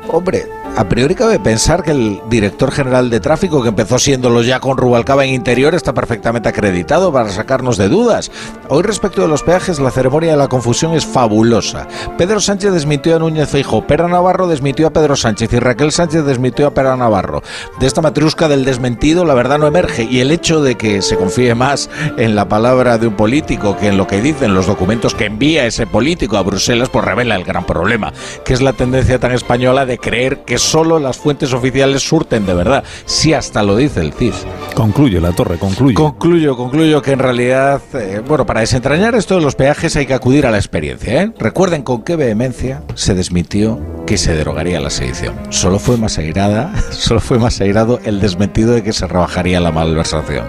Hombre, 0.09 0.45
a 0.75 0.87
priori 0.87 1.15
cabe 1.15 1.39
pensar 1.39 1.83
que 1.83 1.91
el 1.91 2.21
director 2.29 2.71
general 2.71 3.09
de 3.09 3.19
tráfico, 3.19 3.61
que 3.61 3.69
empezó 3.69 3.99
siéndolo 3.99 4.41
ya 4.41 4.59
con 4.59 4.77
Rubalcaba 4.77 5.25
en 5.25 5.33
interior, 5.33 5.75
está 5.75 5.93
perfectamente 5.93 6.49
acreditado 6.49 7.11
para 7.11 7.29
sacarnos 7.29 7.77
de 7.77 7.89
dudas. 7.89 8.31
Hoy 8.69 8.83
respecto 8.83 9.21
de 9.21 9.27
los 9.27 9.43
peajes, 9.43 9.79
la 9.79 9.91
ceremonia 9.91 10.31
de 10.31 10.37
la 10.37 10.47
confusión 10.47 10.93
es 10.93 11.05
fabulosa. 11.05 11.87
Pedro 12.17 12.39
Sánchez 12.39 12.71
desmitió 12.71 13.15
a 13.15 13.19
Núñez 13.19 13.49
Feijo, 13.49 13.85
Pera 13.85 14.07
Navarro 14.07 14.47
desmitió 14.47 14.87
a 14.87 14.91
Pedro 14.91 15.15
Sánchez 15.15 15.51
y 15.53 15.59
Raquel 15.59 15.91
Sánchez 15.91 16.23
desmitió 16.23 16.67
a 16.67 16.73
Pera 16.73 16.95
Navarro. 16.95 17.43
De 17.79 17.87
esta 17.87 18.01
matrusca 18.01 18.47
del 18.47 18.65
desmentido 18.65 19.25
la 19.25 19.33
verdad 19.33 19.59
no 19.59 19.67
emerge 19.67 20.03
y 20.03 20.19
el 20.19 20.31
hecho 20.31 20.61
de 20.61 20.75
que 20.75 21.01
se 21.01 21.17
confíe 21.17 21.55
más 21.55 21.89
en 22.17 22.35
la 22.35 22.47
palabra 22.47 22.97
de 22.97 23.07
un 23.07 23.15
político 23.15 23.77
que 23.77 23.87
en 23.87 23.97
lo 23.97 24.07
que 24.07 24.21
dicen 24.21 24.53
los 24.53 24.67
documentos 24.67 25.15
que 25.15 25.25
envía 25.25 25.65
ese 25.65 25.87
político 25.87 26.37
a 26.37 26.43
Bruselas, 26.43 26.89
pues 26.89 27.05
revela 27.05 27.35
el 27.35 27.43
gran 27.43 27.65
problema, 27.65 28.13
que 28.45 28.53
es 28.53 28.61
la 28.61 28.73
tendencia 28.73 29.19
tan 29.19 29.31
española 29.31 29.85
de 29.85 29.97
creer 29.97 30.39
que 30.45 30.57
solo 30.69 30.99
las 30.99 31.17
fuentes 31.17 31.51
oficiales 31.53 32.07
surten 32.07 32.45
de 32.45 32.53
verdad. 32.53 32.83
Si 33.05 33.33
hasta 33.33 33.63
lo 33.63 33.75
dice 33.75 34.01
el 34.01 34.13
CIS. 34.13 34.45
Concluye 34.75 35.19
la 35.19 35.31
torre, 35.31 35.57
concluye. 35.57 35.95
Concluyo, 35.95 36.55
concluyo 36.55 37.01
que 37.01 37.11
en 37.11 37.19
realidad, 37.19 37.81
eh, 37.93 38.21
bueno, 38.27 38.45
para 38.45 38.59
desentrañar 38.59 39.15
esto 39.15 39.35
de 39.35 39.41
los 39.41 39.55
peajes 39.55 39.95
hay 39.95 40.05
que 40.05 40.13
acudir 40.13 40.45
a 40.45 40.51
la 40.51 40.57
experiencia. 40.57 41.23
¿eh? 41.23 41.31
Recuerden 41.39 41.81
con 41.81 42.03
qué 42.03 42.15
vehemencia 42.15 42.83
se 42.93 43.15
desmitió 43.15 43.79
que 44.05 44.17
se 44.17 44.35
derogaría 44.35 44.79
la 44.79 44.91
sedición. 44.91 45.33
Solo 45.49 45.79
fue 45.79 45.97
más 45.97 46.19
airada, 46.19 46.71
solo 46.91 47.19
fue 47.19 47.39
más 47.39 47.59
airado 47.61 47.99
el 48.03 48.19
desmentido 48.19 48.73
de 48.73 48.83
que 48.83 48.93
se 48.93 49.07
rebajaría 49.07 49.59
la 49.59 49.71
malversación. 49.71 50.45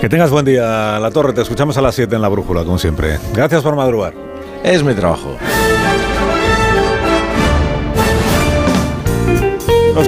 Que 0.00 0.08
tengas 0.08 0.30
buen 0.30 0.46
día, 0.46 0.98
La 1.00 1.10
Torre. 1.10 1.32
Te 1.32 1.42
escuchamos 1.42 1.76
a 1.76 1.82
las 1.82 1.94
7 1.96 2.14
en 2.14 2.22
la 2.22 2.28
brújula, 2.28 2.64
como 2.64 2.78
siempre. 2.78 3.18
Gracias 3.34 3.62
por 3.62 3.76
madrugar. 3.76 4.14
Es 4.62 4.82
mi 4.82 4.94
trabajo. 4.94 5.36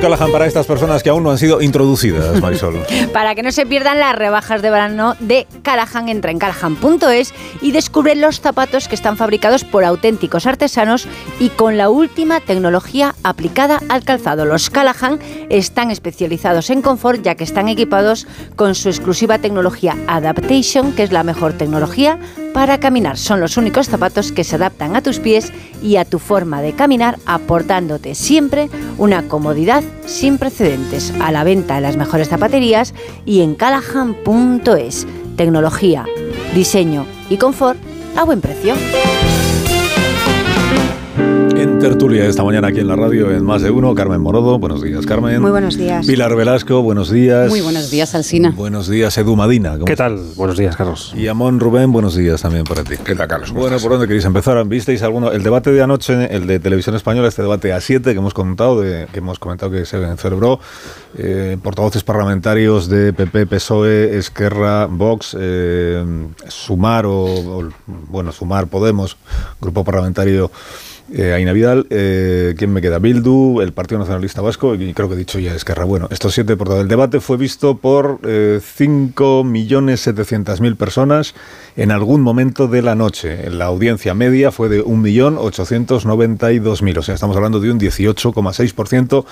Callahan 0.00 0.32
para 0.32 0.46
estas 0.46 0.66
personas 0.66 1.02
que 1.02 1.10
aún 1.10 1.22
no 1.22 1.30
han 1.30 1.38
sido 1.38 1.60
introducidas, 1.60 2.40
Marisol. 2.40 2.84
para 3.12 3.34
que 3.34 3.42
no 3.42 3.52
se 3.52 3.66
pierdan 3.66 3.98
las 4.00 4.14
rebajas 4.14 4.62
de 4.62 4.70
verano 4.70 5.16
de 5.20 5.46
Callahan, 5.62 6.08
entra 6.08 6.30
en 6.30 6.38
callahan.es 6.38 7.34
y 7.60 7.72
descubre 7.72 8.14
los 8.14 8.40
zapatos 8.40 8.88
que 8.88 8.94
están 8.94 9.16
fabricados 9.16 9.64
por 9.64 9.84
auténticos 9.84 10.46
artesanos 10.46 11.06
y 11.38 11.50
con 11.50 11.76
la 11.76 11.90
última 11.90 12.40
tecnología 12.40 13.14
aplicada 13.22 13.80
al 13.88 14.04
calzado. 14.04 14.44
Los 14.44 14.70
Callahan 14.70 15.18
están 15.50 15.90
especializados 15.90 16.70
en 16.70 16.82
confort 16.82 17.22
ya 17.22 17.34
que 17.34 17.44
están 17.44 17.68
equipados 17.68 18.26
con 18.56 18.74
su 18.74 18.88
exclusiva 18.88 19.38
tecnología 19.38 19.96
Adaptation, 20.06 20.92
que 20.92 21.02
es 21.02 21.12
la 21.12 21.22
mejor 21.22 21.52
tecnología 21.54 22.18
para 22.52 22.78
caminar. 22.78 23.18
Son 23.18 23.40
los 23.40 23.56
únicos 23.56 23.88
zapatos 23.88 24.32
que 24.32 24.44
se 24.44 24.56
adaptan 24.56 24.96
a 24.96 25.02
tus 25.02 25.18
pies 25.18 25.52
y 25.82 25.96
a 25.96 26.04
tu 26.04 26.18
forma 26.18 26.62
de 26.62 26.72
caminar, 26.72 27.18
aportándote 27.26 28.14
siempre 28.14 28.68
una 28.98 29.28
comodidad 29.28 29.82
sin 30.06 30.38
precedentes. 30.38 31.12
A 31.20 31.32
la 31.32 31.44
venta 31.44 31.76
en 31.76 31.82
las 31.82 31.96
mejores 31.96 32.28
zapaterías 32.28 32.94
y 33.24 33.42
en 33.42 33.54
callahan.es. 33.54 35.06
Tecnología, 35.36 36.04
diseño 36.54 37.06
y 37.30 37.38
confort 37.38 37.78
a 38.16 38.24
buen 38.24 38.40
precio 38.40 38.74
tertulia 41.82 42.26
esta 42.26 42.44
mañana 42.44 42.68
aquí 42.68 42.78
en 42.78 42.86
la 42.86 42.94
radio 42.94 43.32
en 43.32 43.44
Más 43.44 43.60
de 43.60 43.68
Uno. 43.68 43.92
Carmen 43.92 44.20
Morodo, 44.20 44.56
buenos 44.60 44.80
días, 44.82 45.04
Carmen. 45.04 45.42
Muy 45.42 45.50
buenos 45.50 45.76
días. 45.76 46.06
Pilar 46.06 46.36
Velasco, 46.36 46.80
buenos 46.80 47.10
días. 47.10 47.48
Muy 47.48 47.60
buenos 47.60 47.90
días, 47.90 48.14
Alsina. 48.14 48.52
Buenos 48.52 48.88
días, 48.88 49.18
Edu 49.18 49.34
Madina. 49.34 49.76
¿Qué 49.84 49.96
tal? 49.96 50.20
Buenos 50.36 50.56
días, 50.56 50.76
Carlos. 50.76 51.12
Y 51.16 51.26
Amón 51.26 51.58
Rubén, 51.58 51.90
buenos 51.90 52.14
días 52.14 52.40
también 52.40 52.62
para 52.62 52.84
ti. 52.84 52.94
¿Qué 53.04 53.16
tal, 53.16 53.26
Carlos? 53.26 53.50
Bueno, 53.50 53.78
¿por 53.80 53.90
dónde 53.90 54.06
queréis 54.06 54.24
empezar? 54.24 54.64
¿Visteis 54.64 55.02
alguno? 55.02 55.32
El 55.32 55.42
debate 55.42 55.72
de 55.72 55.82
anoche, 55.82 56.32
el 56.32 56.46
de 56.46 56.60
Televisión 56.60 56.94
Española, 56.94 57.26
este 57.26 57.42
debate 57.42 57.72
a 57.72 57.80
7 57.80 58.12
que 58.12 58.18
hemos 58.18 58.32
contado, 58.32 58.80
de, 58.80 59.08
que 59.12 59.18
hemos 59.18 59.40
comentado 59.40 59.72
que 59.72 59.84
se 59.84 60.16
celebró, 60.18 60.60
eh, 61.18 61.56
portavoces 61.60 62.04
parlamentarios 62.04 62.88
de 62.88 63.12
PP, 63.12 63.46
PSOE, 63.46 64.18
Esquerra, 64.18 64.86
Vox, 64.86 65.36
eh, 65.36 66.04
Sumar 66.46 67.06
o, 67.06 67.70
bueno, 68.08 68.30
Sumar, 68.30 68.68
Podemos, 68.68 69.16
grupo 69.60 69.82
parlamentario 69.82 70.52
eh, 71.12 71.32
Aina 71.32 71.52
Vidal, 71.52 71.86
eh, 71.90 72.54
¿quién 72.56 72.72
me 72.72 72.80
queda? 72.80 72.98
Bildu, 72.98 73.60
el 73.60 73.72
Partido 73.72 73.98
Nacionalista 73.98 74.40
Vasco 74.40 74.74
y 74.74 74.94
creo 74.94 75.08
que 75.08 75.14
he 75.14 75.18
dicho 75.18 75.38
ya 75.38 75.54
Esquerra. 75.54 75.84
Bueno, 75.84 76.08
estos 76.10 76.34
siete 76.34 76.56
por 76.56 76.66
todo. 76.68 76.80
El 76.80 76.88
debate 76.88 77.20
fue 77.20 77.36
visto 77.36 77.76
por 77.76 78.18
eh, 78.24 78.58
5.700.000 78.62 80.76
personas 80.76 81.34
en 81.76 81.90
algún 81.90 82.22
momento 82.22 82.68
de 82.68 82.82
la 82.82 82.94
noche. 82.94 83.50
La 83.50 83.64
audiencia 83.66 84.14
media 84.14 84.52
fue 84.52 84.68
de 84.68 84.84
1.892.000, 84.84 86.98
o 86.98 87.02
sea, 87.02 87.14
estamos 87.14 87.36
hablando 87.36 87.60
de 87.60 87.70
un 87.70 87.80
18,6% 87.80 89.24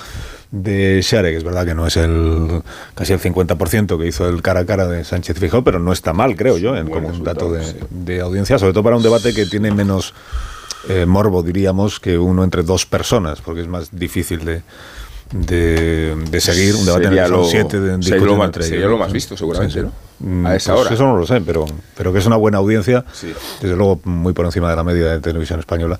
de 0.50 1.00
share, 1.03 1.27
que 1.27 1.37
es 1.37 1.45
verdad 1.45 1.65
que 1.65 1.75
no 1.75 1.87
es 1.87 1.97
el 1.97 2.62
casi 2.95 3.12
el 3.12 3.21
50% 3.21 3.99
que 3.99 4.07
hizo 4.07 4.29
el 4.29 4.43
cara 4.43 4.61
a 4.61 4.67
cara 4.67 4.89
de 4.89 5.05
Sánchez 5.05 5.39
Fijó, 5.39 5.62
pero 5.62 5.79
no 5.79 5.93
está 5.93 6.12
mal, 6.12 6.37
creo 6.37 6.59
yo, 6.59 6.77
en, 6.77 6.89
como 6.89 7.09
un 7.09 7.23
dato 7.23 7.53
de, 7.53 7.62
de 7.91 8.21
audiencia, 8.21 8.59
sobre 8.59 8.73
todo 8.73 8.83
para 8.83 8.97
un 8.97 9.03
debate 9.03 9.33
que 9.33 9.47
tiene 9.47 9.71
menos 9.71 10.12
eh, 10.89 11.07
morbo, 11.07 11.43
diríamos, 11.43 12.01
que 12.01 12.19
uno 12.19 12.45
entre 12.45 12.63
dos 12.63 12.87
personas, 12.87 13.41
porque 13.41 13.61
es 13.63 13.69
más 13.69 13.89
difícil 13.93 14.45
de, 14.45 14.63
de, 15.33 16.41
seguir 16.41 16.75
un 16.75 16.85
debate 16.85 17.05
sería 17.05 17.27
en 17.27 17.31
lo, 17.31 17.45
7 17.45 17.81
de, 17.81 18.03
sería, 18.03 18.25
lo 18.25 18.37
más, 18.37 18.51
sería 18.61 18.87
lo 18.87 18.99
más 18.99 19.13
visto, 19.13 19.37
seguramente, 19.37 19.83
¿no? 19.83 19.93
Mm, 20.21 20.47
A 20.47 20.57
esa 20.57 20.73
pues 20.73 20.87
hora. 20.87 20.95
Eso 20.95 21.05
no 21.07 21.17
lo 21.17 21.27
sé, 21.27 21.41
pero, 21.41 21.67
pero 21.97 22.13
que 22.13 22.19
es 22.19 22.27
una 22.27 22.37
buena 22.37 22.59
audiencia, 22.59 23.05
Sí. 23.13 23.33
desde 23.61 23.77
luego 23.77 24.01
muy 24.05 24.33
por 24.33 24.45
encima 24.47 24.71
de 24.71 24.77
la 24.77 24.85
media 24.85 25.07
de 25.11 25.21
televisión 25.21 25.61
española. 25.61 25.99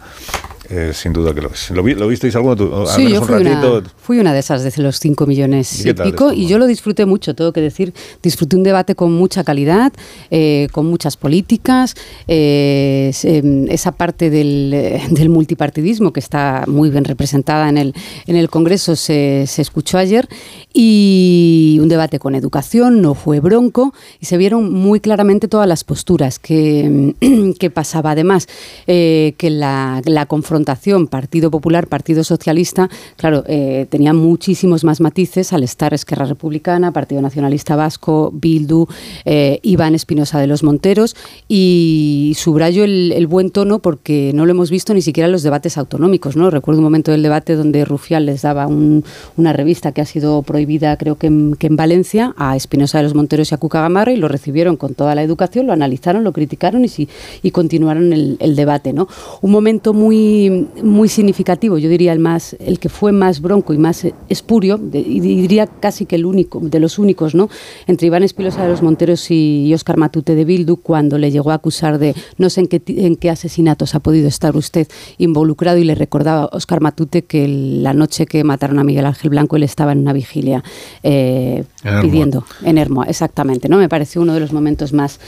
Eh, 0.71 0.93
sin 0.95 1.13
duda 1.13 1.35
que 1.35 1.43
lo 1.43 1.51
es. 1.51 1.71
¿Lo, 1.73 1.83
vi- 1.83 1.95
lo 1.95 2.07
visteis 2.09 2.35
alguno? 2.37 2.55
Tú, 2.57 2.73
al 2.75 2.87
Sí, 2.87 3.05
menos 3.05 3.13
yo 3.13 3.21
un 3.21 3.27
fui 3.27 3.45
ratito. 3.45 3.79
una, 3.79 3.89
fui 3.99 4.19
una 4.21 4.33
de 4.33 4.39
esas 4.39 4.63
de 4.63 4.83
los 4.83 4.99
5 5.01 5.27
millones 5.27 5.85
¿Y 5.85 5.93
pico 5.93 6.33
y 6.33 6.47
yo 6.47 6.59
lo 6.59 6.67
disfruté 6.67 7.07
mucho, 7.07 7.35
tengo 7.35 7.53
que 7.53 7.61
decir. 7.61 7.93
Disfruté 8.23 8.57
un 8.57 8.63
debate 8.63 8.95
con 8.95 9.13
mucha 9.13 9.43
calidad, 9.43 9.93
eh, 10.31 10.69
con 10.73 10.87
muchas 10.87 11.17
políticas, 11.17 11.95
eh, 12.29 13.13
em, 13.25 13.67
esa 13.69 13.93
parte 13.93 14.31
del, 14.31 14.71
eh, 14.73 15.03
del 15.11 15.29
multipartidismo 15.29 16.13
que 16.13 16.21
está 16.21 16.65
muy 16.69 16.89
bien 16.91 17.05
representada 17.05 17.69
en 17.69 17.77
el, 17.79 17.95
en 18.27 18.37
el 18.37 18.49
Congreso 18.49 18.95
se, 18.95 19.45
se 19.49 19.63
escuchó 19.63 19.99
ayer 19.99 20.29
y 20.73 21.79
un 21.83 21.89
debate 21.89 22.19
con 22.19 22.35
educación, 22.35 23.03
no 23.03 23.15
fue 23.15 23.41
bronco 23.41 23.93
y 24.21 24.27
se 24.27 24.37
vieron 24.37 24.73
muy 24.73 25.01
claramente 25.01 25.49
todas 25.49 25.67
las 25.67 25.83
posturas 25.85 26.39
que, 26.39 27.15
que 27.59 27.71
pasaba. 27.71 28.13
Además, 28.13 28.47
eh, 28.87 29.35
que 29.37 29.51
la, 29.51 30.01
la 30.05 30.27
confrontación 30.27 30.60
Partido 30.65 31.51
Popular, 31.51 31.87
Partido 31.87 32.25
Socialista, 32.25 32.89
claro, 33.17 33.45
eh, 33.47 33.87
tenía 33.91 34.13
muchísimos 34.13 34.85
más 34.85 35.01
matices 35.01 35.53
al 35.53 35.63
estar 35.63 35.95
Esquerra 35.95 36.27
Republicana, 36.27 36.93
Partido 36.93 37.23
Nacionalista 37.23 37.77
Vasco, 37.77 38.31
Bildu, 38.33 38.87
eh, 39.25 39.59
Iván 39.63 39.95
Espinosa 39.95 40.39
de 40.41 40.47
los 40.47 40.63
Monteros 40.63 41.17
y 41.49 42.35
subrayo 42.37 42.85
el, 42.85 43.27
buen 43.27 43.51
tono 43.51 43.79
porque 43.79 44.33
no 44.35 44.45
lo 44.47 44.53
hemos 44.53 44.71
visto 44.71 44.93
ni 44.95 45.03
siquiera 45.03 45.27
en 45.27 45.33
los 45.33 45.43
debates 45.43 45.79
autonómicos. 45.79 46.37
¿no? 46.37 46.51
Recuerdo 46.51 46.81
un 46.81 46.85
momento 46.85 47.11
del 47.13 47.23
debate 47.23 47.55
donde 47.55 47.85
Rufián 47.85 48.27
les 48.27 48.43
daba 48.43 48.67
un- 48.67 49.05
una 49.37 49.53
revista 49.53 49.93
que 49.93 50.01
ha 50.01 50.07
sido 50.07 50.43
prohibida 50.43 50.97
creo 50.97 51.17
que 51.17 51.27
en, 51.29 51.57
Valencia 51.77 52.35
a 52.37 52.57
Espinosa 52.57 52.99
de 52.99 53.05
los 53.05 53.15
Monteros 53.15 53.53
y 53.53 53.55
a 53.55 53.59
Cuca 53.59 53.81
Gamarra 53.81 54.13
y 54.13 54.17
lo 54.17 54.29
recibieron 54.29 54.77
con 54.77 54.95
toda 54.95 55.15
la 55.15 55.23
educación, 55.23 55.67
lo 55.67 55.73
analizaron, 55.73 56.25
lo 56.25 56.33
criticaron 56.33 56.85
y, 56.85 56.89
sí, 56.89 57.09
y 57.43 57.53
continuaron 57.53 58.13
el, 58.13 58.37
el 58.41 58.57
debate. 58.57 58.93
¿no? 58.93 59.09
Un 59.41 59.51
momento 59.51 59.93
muy, 59.95 60.50
muy 60.83 61.09
significativo, 61.09 61.79
yo 61.79 61.89
diría 61.89 62.13
el, 62.13 62.19
más, 62.19 62.57
el 62.61 62.79
que 62.79 62.89
fue 62.89 63.13
más 63.13 63.41
bronco 63.41 63.73
y 63.75 63.79
más 63.79 64.07
espurio, 64.29 64.79
de- 64.79 65.01
y 65.01 65.21
diría 65.21 65.67
casi 65.67 66.07
que 66.07 66.17
el 66.17 66.27
único, 66.27 66.61
de 66.63 66.81
los 66.81 66.99
únicos, 66.99 67.35
¿no? 67.35 67.49
entre 67.87 68.07
Iván 68.07 68.23
Espinosa 68.23 68.63
de 68.65 68.71
los 68.71 68.83
Monteros 68.83 69.31
y 69.31 69.73
Óscar 69.75 69.97
Matute 69.97 70.35
de 70.35 70.45
Bildu, 70.45 70.77
cuando 70.77 71.19
le 71.19 71.31
llegó 71.31 71.51
a 71.51 71.55
acusar 71.55 71.99
de 71.99 72.15
no 72.39 72.51
sé 72.51 72.61
en 72.63 72.67
qué, 72.69 72.83
en 72.87 73.17
qué 73.17 73.31
asesinatos 73.31 73.95
ha 73.95 74.01
podido 74.01 74.29
estar 74.29 74.57
usted 74.57 74.87
involucrado 75.19 75.79
y 75.79 75.85
le 75.85 75.95
recordaba 75.95 76.43
a 76.45 76.57
Óscar 76.57 76.81
Matute 76.81 77.23
que 77.23 77.47
la 77.49 77.93
noche 77.95 78.27
que 78.27 78.45
mataron 78.45 78.79
a 78.79 78.85
Miguel 78.85 79.07
Ángel 79.07 79.31
Blanco 79.31 79.57
él 79.57 79.63
estaba 79.63 79.93
en 79.93 79.99
una 80.01 80.13
vigilia 80.13 80.63
eh, 81.03 81.65
En 81.85 82.01
pidiendo, 82.03 82.45
en 82.65 82.79
Hermoa, 82.79 83.07
exactamente, 83.07 83.69
¿no? 83.69 83.79
Me 83.79 83.89
pareció 83.89 84.21
uno 84.23 84.35
de 84.35 84.41
los 84.41 84.53
momentos 84.53 84.93
más 84.93 85.19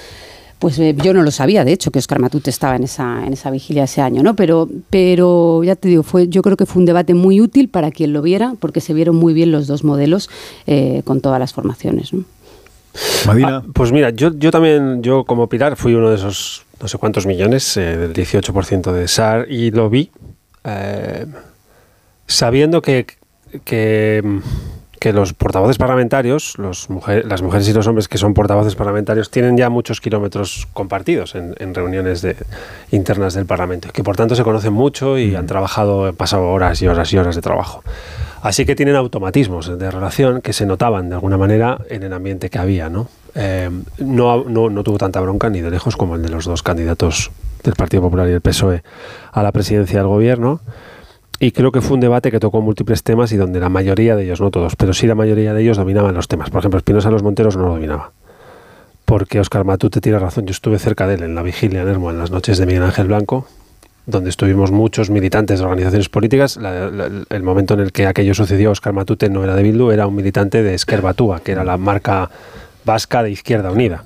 pues 0.62 0.78
eh, 0.78 0.94
yo 0.96 1.12
no 1.12 1.24
lo 1.24 1.32
sabía, 1.32 1.64
de 1.64 1.72
hecho, 1.72 1.90
que 1.90 1.98
Oscar 1.98 2.20
Matute 2.20 2.48
estaba 2.48 2.76
en 2.76 2.84
esa, 2.84 3.26
en 3.26 3.32
esa 3.32 3.50
vigilia 3.50 3.82
ese 3.82 4.00
año, 4.00 4.22
¿no? 4.22 4.36
Pero, 4.36 4.68
pero 4.90 5.64
ya 5.64 5.74
te 5.74 5.88
digo, 5.88 6.04
fue, 6.04 6.28
yo 6.28 6.40
creo 6.40 6.56
que 6.56 6.66
fue 6.66 6.78
un 6.78 6.86
debate 6.86 7.14
muy 7.14 7.40
útil 7.40 7.68
para 7.68 7.90
quien 7.90 8.12
lo 8.12 8.22
viera, 8.22 8.54
porque 8.60 8.80
se 8.80 8.94
vieron 8.94 9.16
muy 9.16 9.34
bien 9.34 9.50
los 9.50 9.66
dos 9.66 9.82
modelos 9.82 10.30
eh, 10.68 11.02
con 11.04 11.20
todas 11.20 11.40
las 11.40 11.52
formaciones. 11.52 12.12
¿no? 12.12 12.22
Madina. 13.26 13.56
Ah, 13.56 13.68
pues 13.74 13.90
mira, 13.90 14.10
yo, 14.10 14.30
yo 14.38 14.52
también, 14.52 15.02
yo 15.02 15.24
como 15.24 15.48
Pilar, 15.48 15.74
fui 15.74 15.94
uno 15.94 16.10
de 16.10 16.14
esos 16.14 16.64
no 16.80 16.86
sé 16.86 16.96
cuántos 16.96 17.26
millones, 17.26 17.76
eh, 17.76 17.96
del 17.96 18.12
18% 18.12 18.92
de 18.92 19.08
SAR, 19.08 19.50
y 19.50 19.72
lo 19.72 19.90
vi 19.90 20.12
eh, 20.62 21.26
sabiendo 22.28 22.82
que, 22.82 23.06
que, 23.64 24.22
que 25.02 25.12
los 25.12 25.32
portavoces 25.32 25.78
parlamentarios, 25.78 26.56
los 26.58 26.86
las 27.24 27.42
mujeres 27.42 27.68
y 27.68 27.72
los 27.72 27.88
hombres 27.88 28.06
que 28.06 28.18
son 28.18 28.34
portavoces 28.34 28.76
parlamentarios, 28.76 29.32
tienen 29.32 29.56
ya 29.56 29.68
muchos 29.68 30.00
kilómetros 30.00 30.68
compartidos 30.72 31.34
en, 31.34 31.74
reuniones 31.74 32.22
de, 32.22 32.36
internas 32.92 33.34
del 33.34 33.44
Parlamento, 33.44 33.88
que 33.92 34.04
por 34.04 34.14
tanto 34.14 34.36
se 34.36 34.44
conocen 34.44 34.72
mucho 34.72 35.18
y 35.18 35.34
han 35.34 35.48
trabajado, 35.48 36.06
han 36.06 36.14
pasado 36.14 36.46
horas 36.50 36.80
y 36.82 36.86
horas 36.86 37.12
y 37.12 37.18
horas 37.18 37.34
de 37.34 37.42
trabajo. 37.42 37.82
Así 38.42 38.64
que 38.64 38.76
tienen 38.76 38.94
automatismos 38.94 39.76
de 39.76 39.90
relación 39.90 40.40
que 40.40 40.52
se 40.52 40.66
notaban 40.66 41.08
de 41.08 41.16
alguna 41.16 41.36
manera 41.36 41.78
en 41.88 42.04
el 42.04 42.12
ambiente 42.12 42.48
que 42.48 42.60
había, 42.60 42.88
¿no? 42.88 43.08
Eh, 43.34 43.70
no, 43.98 44.44
no, 44.44 44.70
no, 44.70 44.84
tuvo 44.84 44.98
tanta 44.98 45.20
bronca 45.20 45.50
ni 45.50 45.62
de 45.62 45.72
lejos 45.72 45.96
como 45.96 46.14
el 46.14 46.22
de 46.22 46.28
los 46.28 46.44
dos 46.44 46.62
candidatos 46.62 47.32
del 47.64 47.74
Partido 47.74 48.04
Popular 48.04 48.28
y 48.28 48.32
el 48.34 48.40
PSOE 48.40 48.84
a 49.32 49.42
la 49.42 49.50
presidencia 49.50 49.98
del 49.98 50.06
gobierno. 50.06 50.60
Y 51.42 51.50
creo 51.50 51.72
que 51.72 51.80
fue 51.80 51.94
un 51.94 52.00
debate 52.00 52.30
que 52.30 52.38
tocó 52.38 52.60
múltiples 52.60 53.02
temas 53.02 53.32
y 53.32 53.36
donde 53.36 53.58
la 53.58 53.68
mayoría 53.68 54.14
de 54.14 54.22
ellos, 54.22 54.40
no 54.40 54.52
todos, 54.52 54.76
pero 54.76 54.92
sí 54.94 55.08
la 55.08 55.16
mayoría 55.16 55.52
de 55.52 55.60
ellos 55.60 55.76
dominaban 55.76 56.14
los 56.14 56.28
temas. 56.28 56.50
Por 56.50 56.60
ejemplo, 56.60 56.78
Espinosa 56.78 57.10
Los 57.10 57.24
Monteros 57.24 57.56
no 57.56 57.64
lo 57.64 57.70
dominaba. 57.70 58.12
Porque 59.04 59.40
Oscar 59.40 59.64
Matute 59.64 60.00
tiene 60.00 60.20
razón. 60.20 60.46
Yo 60.46 60.52
estuve 60.52 60.78
cerca 60.78 61.08
de 61.08 61.14
él 61.14 61.24
en 61.24 61.34
la 61.34 61.42
vigilia 61.42 61.82
en 61.82 61.88
Hermo 61.88 62.12
en 62.12 62.18
las 62.18 62.30
noches 62.30 62.58
de 62.58 62.66
Miguel 62.66 62.84
Ángel 62.84 63.08
Blanco, 63.08 63.48
donde 64.06 64.30
estuvimos 64.30 64.70
muchos 64.70 65.10
militantes 65.10 65.58
de 65.58 65.64
organizaciones 65.64 66.08
políticas. 66.08 66.60
el 66.60 67.42
momento 67.42 67.74
en 67.74 67.80
el 67.80 67.90
que 67.90 68.06
aquello 68.06 68.34
sucedió, 68.34 68.70
Oscar 68.70 68.92
Matute 68.92 69.28
no 69.28 69.42
era 69.42 69.56
de 69.56 69.64
Bildu, 69.64 69.90
era 69.90 70.06
un 70.06 70.14
militante 70.14 70.62
de 70.62 70.74
Esquerbatúa, 70.74 71.40
que 71.40 71.50
era 71.50 71.64
la 71.64 71.76
marca 71.76 72.30
vasca 72.84 73.24
de 73.24 73.32
Izquierda 73.32 73.72
Unida. 73.72 74.04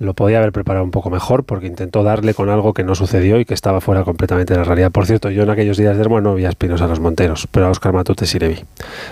Lo 0.00 0.14
podía 0.14 0.38
haber 0.38 0.50
preparado 0.50 0.82
un 0.82 0.90
poco 0.90 1.10
mejor 1.10 1.44
porque 1.44 1.66
intentó 1.66 2.02
darle 2.02 2.32
con 2.32 2.48
algo 2.48 2.72
que 2.72 2.84
no 2.84 2.94
sucedió 2.94 3.38
y 3.38 3.44
que 3.44 3.52
estaba 3.52 3.82
fuera 3.82 4.02
completamente 4.02 4.54
de 4.54 4.58
la 4.58 4.64
realidad. 4.64 4.90
Por 4.90 5.04
cierto, 5.04 5.28
yo 5.28 5.42
en 5.42 5.50
aquellos 5.50 5.76
días 5.76 5.94
de 5.94 6.02
Hermo 6.02 6.22
no 6.22 6.34
vi 6.34 6.46
a 6.46 6.48
Espinos 6.48 6.80
a 6.80 6.86
los 6.86 7.00
Monteros, 7.00 7.46
pero 7.50 7.66
a 7.66 7.70
Oscar 7.70 7.92
Matute 7.92 8.24
sí 8.24 8.38
le 8.38 8.48
vi. 8.48 8.64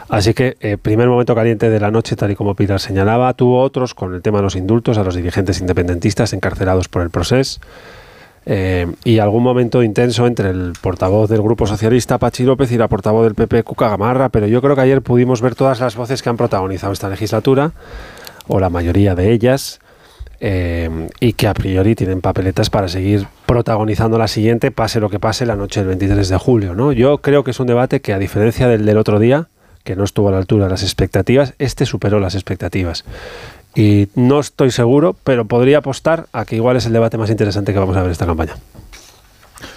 Así 0.09 0.33
que, 0.33 0.57
eh, 0.61 0.79
primer 0.79 1.09
momento 1.09 1.35
caliente 1.35 1.69
de 1.69 1.79
la 1.79 1.91
noche, 1.91 2.17
tal 2.17 2.31
y 2.31 2.37
como 2.37 2.55
Pilar 2.55 2.81
señalaba, 2.81 3.35
tuvo 3.35 3.61
otros 3.61 3.93
con 3.93 4.15
el 4.15 4.23
tema 4.23 4.39
de 4.39 4.45
los 4.45 4.57
indultos 4.57 4.97
a 4.97 5.05
los 5.05 5.15
dirigentes 5.15 5.61
independentistas 5.61 6.33
encarcelados 6.33 6.89
por 6.89 7.03
el 7.03 7.11
proceso. 7.11 7.61
Eh, 8.47 8.87
y 9.05 9.19
algún 9.19 9.43
momento 9.43 9.83
intenso 9.83 10.27
entre 10.27 10.49
el 10.49 10.73
portavoz 10.81 11.29
del 11.29 11.43
Grupo 11.43 11.67
Socialista, 11.67 12.17
Pachi 12.17 12.45
López, 12.45 12.73
y 12.73 12.79
la 12.79 12.89
portavoz 12.89 13.25
del 13.25 13.35
PP, 13.35 13.63
Cuca 13.63 13.91
Gamarra, 13.91 14.31
pero 14.31 14.47
yo 14.47 14.63
creo 14.63 14.75
que 14.75 14.81
ayer 14.81 15.03
pudimos 15.03 15.43
ver 15.43 15.55
todas 15.55 15.81
las 15.81 15.97
voces 15.97 16.23
que 16.23 16.31
han 16.31 16.39
protagonizado 16.39 16.95
esta 16.95 17.11
legislatura 17.11 17.73
o 18.47 18.59
la 18.59 18.71
mayoría 18.71 19.15
de 19.15 19.33
ellas, 19.33 19.81
eh, 20.41 21.09
y 21.21 21.33
que 21.33 21.49
a 21.49 21.55
priori 21.55 21.95
tienen 21.95 22.21
papeletas 22.21 22.71
para 22.71 22.89
seguir 22.89 23.27
protagonizando 23.47 24.19
la 24.19 24.29
siguiente, 24.29 24.71
pase 24.71 25.01
lo 25.01 25.11
que 25.11 25.19
pase, 25.19 25.47
la 25.47 25.57
noche 25.57 25.81
del 25.81 25.89
23 25.89 26.29
de 26.29 26.37
julio. 26.37 26.75
¿no? 26.75 26.93
Yo 26.93 27.19
creo 27.19 27.45
que 27.45 27.51
es 27.51 27.61
un 27.61 27.67
debate 27.67 28.01
que, 28.01 28.13
a 28.13 28.19
diferencia 28.19 28.69
del 28.69 28.87
del 28.87 28.99
otro 28.99 29.19
día, 29.19 29.49
que 29.85 29.97
no 29.97 30.05
estuvo 30.05 30.29
a 30.29 30.33
la 30.33 30.39
altura 30.39 30.67
de 30.67 30.71
las 30.71 30.83
expectativas, 30.83 31.55
este 31.59 31.87
superó 31.87 32.21
las 32.21 32.35
expectativas. 32.35 33.05
Y 33.75 34.09
no 34.15 34.41
estoy 34.41 34.71
seguro, 34.71 35.17
pero 35.25 35.47
podría 35.47 35.79
apostar 35.79 36.27
a 36.33 36.45
que 36.45 36.57
igual 36.57 36.77
es 36.77 36.87
el 36.87 36.93
debate 36.93 37.19
más 37.19 37.31
interesante 37.31 37.73
que 37.73 37.79
vamos 37.79 37.97
a 37.97 38.03
ver 38.03 38.11
esta 38.11 38.27
campaña. 38.27 38.55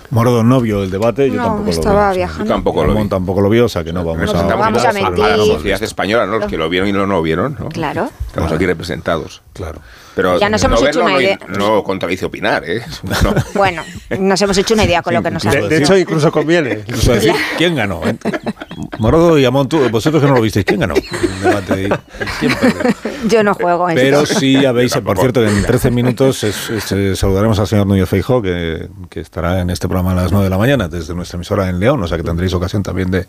Morodo 0.10 0.44
no 0.44 0.60
vio 0.60 0.84
el 0.84 0.92
debate, 0.92 1.30
yo 1.32 1.38
tampoco 1.38 1.70
estaba 1.70 2.08
lo 2.08 2.12
vi. 2.12 2.18
viajando. 2.18 2.54
tampoco 2.54 2.84
lo 2.84 2.94
vi. 2.94 3.08
tampoco 3.08 3.42
lo 3.42 3.50
vio, 3.50 3.66
o 3.66 3.70
sea 3.70 3.84
que 3.84 3.94
no 3.94 4.04
vamos 4.04 4.34
a... 4.34 4.44
vamos 4.44 4.84
a 4.84 4.92
mentir. 4.92 5.24
A 5.24 5.38
la 5.38 5.46
sociedad 5.46 5.82
española, 5.82 6.26
¿no? 6.26 6.40
Los 6.40 6.50
que 6.50 6.58
lo 6.58 6.70
vieron 6.70 6.90
y 6.90 6.92
no 6.92 7.06
lo 7.06 7.22
vieron, 7.22 7.56
¿no? 7.58 7.70
Claro. 7.70 8.10
Estamos 8.28 8.52
aquí 8.52 8.66
representados. 8.66 9.42
Claro. 9.54 9.80
Pero 10.16 10.40
ya 10.40 10.50
nos 10.50 10.64
hemos 10.64 10.82
hecho 10.84 11.02
una 11.02 11.22
idea. 11.22 11.40
No, 11.48 11.84
contradice 11.84 12.26
opinar, 12.26 12.64
¿eh? 12.68 12.84
Bueno, 13.54 13.84
nos 14.20 14.42
hemos 14.42 14.58
hecho 14.58 14.74
una 14.74 14.84
idea 14.84 15.02
con 15.02 15.14
lo 15.14 15.24
que 15.24 15.32
nos 15.32 15.46
ha 15.46 15.52
De, 15.52 15.68
de 15.68 15.78
hecho, 15.78 15.98
incluso 15.98 16.32
conviene. 16.32 16.84
Incluso 16.88 17.14
decir, 17.14 17.34
¿quién 17.58 17.76
ganó? 17.76 18.02
Morodo 19.00 19.38
y 19.38 19.46
Amón, 19.46 19.68
vosotros 19.92 20.22
que 20.22 20.28
no 20.28 20.36
lo 20.36 20.42
visteis, 20.42 20.66
¿quién 20.66 20.80
ganó? 20.80 20.94
El 20.96 21.42
debate 21.42 21.90
Yo 23.28 23.44
no 23.44 23.54
juego 23.54 23.90
en 23.90 23.96
Pero 23.96 24.26
sí 24.26 24.66
habéis, 24.66 24.94
por 24.98 25.18
cierto, 25.18 25.46
en 25.46 25.64
13 25.64 25.92
minutos 25.92 26.44
eh, 26.44 27.16
saludaremos 27.16 27.60
al 27.60 27.68
señor 27.68 27.88
Núñez 27.88 28.08
Feijó, 28.08 28.42
que, 28.42 28.90
que, 29.10 29.20
estará 29.20 29.62
en 29.62 29.70
este 29.70 29.88
programa 29.88 30.12
a 30.12 30.16
las 30.16 30.32
9 30.32 30.46
de 30.46 30.50
la 30.50 30.58
mañana 30.58 30.88
desde 30.88 31.14
nuestra 31.14 31.38
emisora 31.38 31.70
en 31.70 31.80
León, 31.80 32.02
o 32.02 32.08
sea 32.08 32.18
que 32.18 32.24
tendréis 32.24 32.54
ocasión 32.54 32.84
también 32.84 33.12
de, 33.12 33.26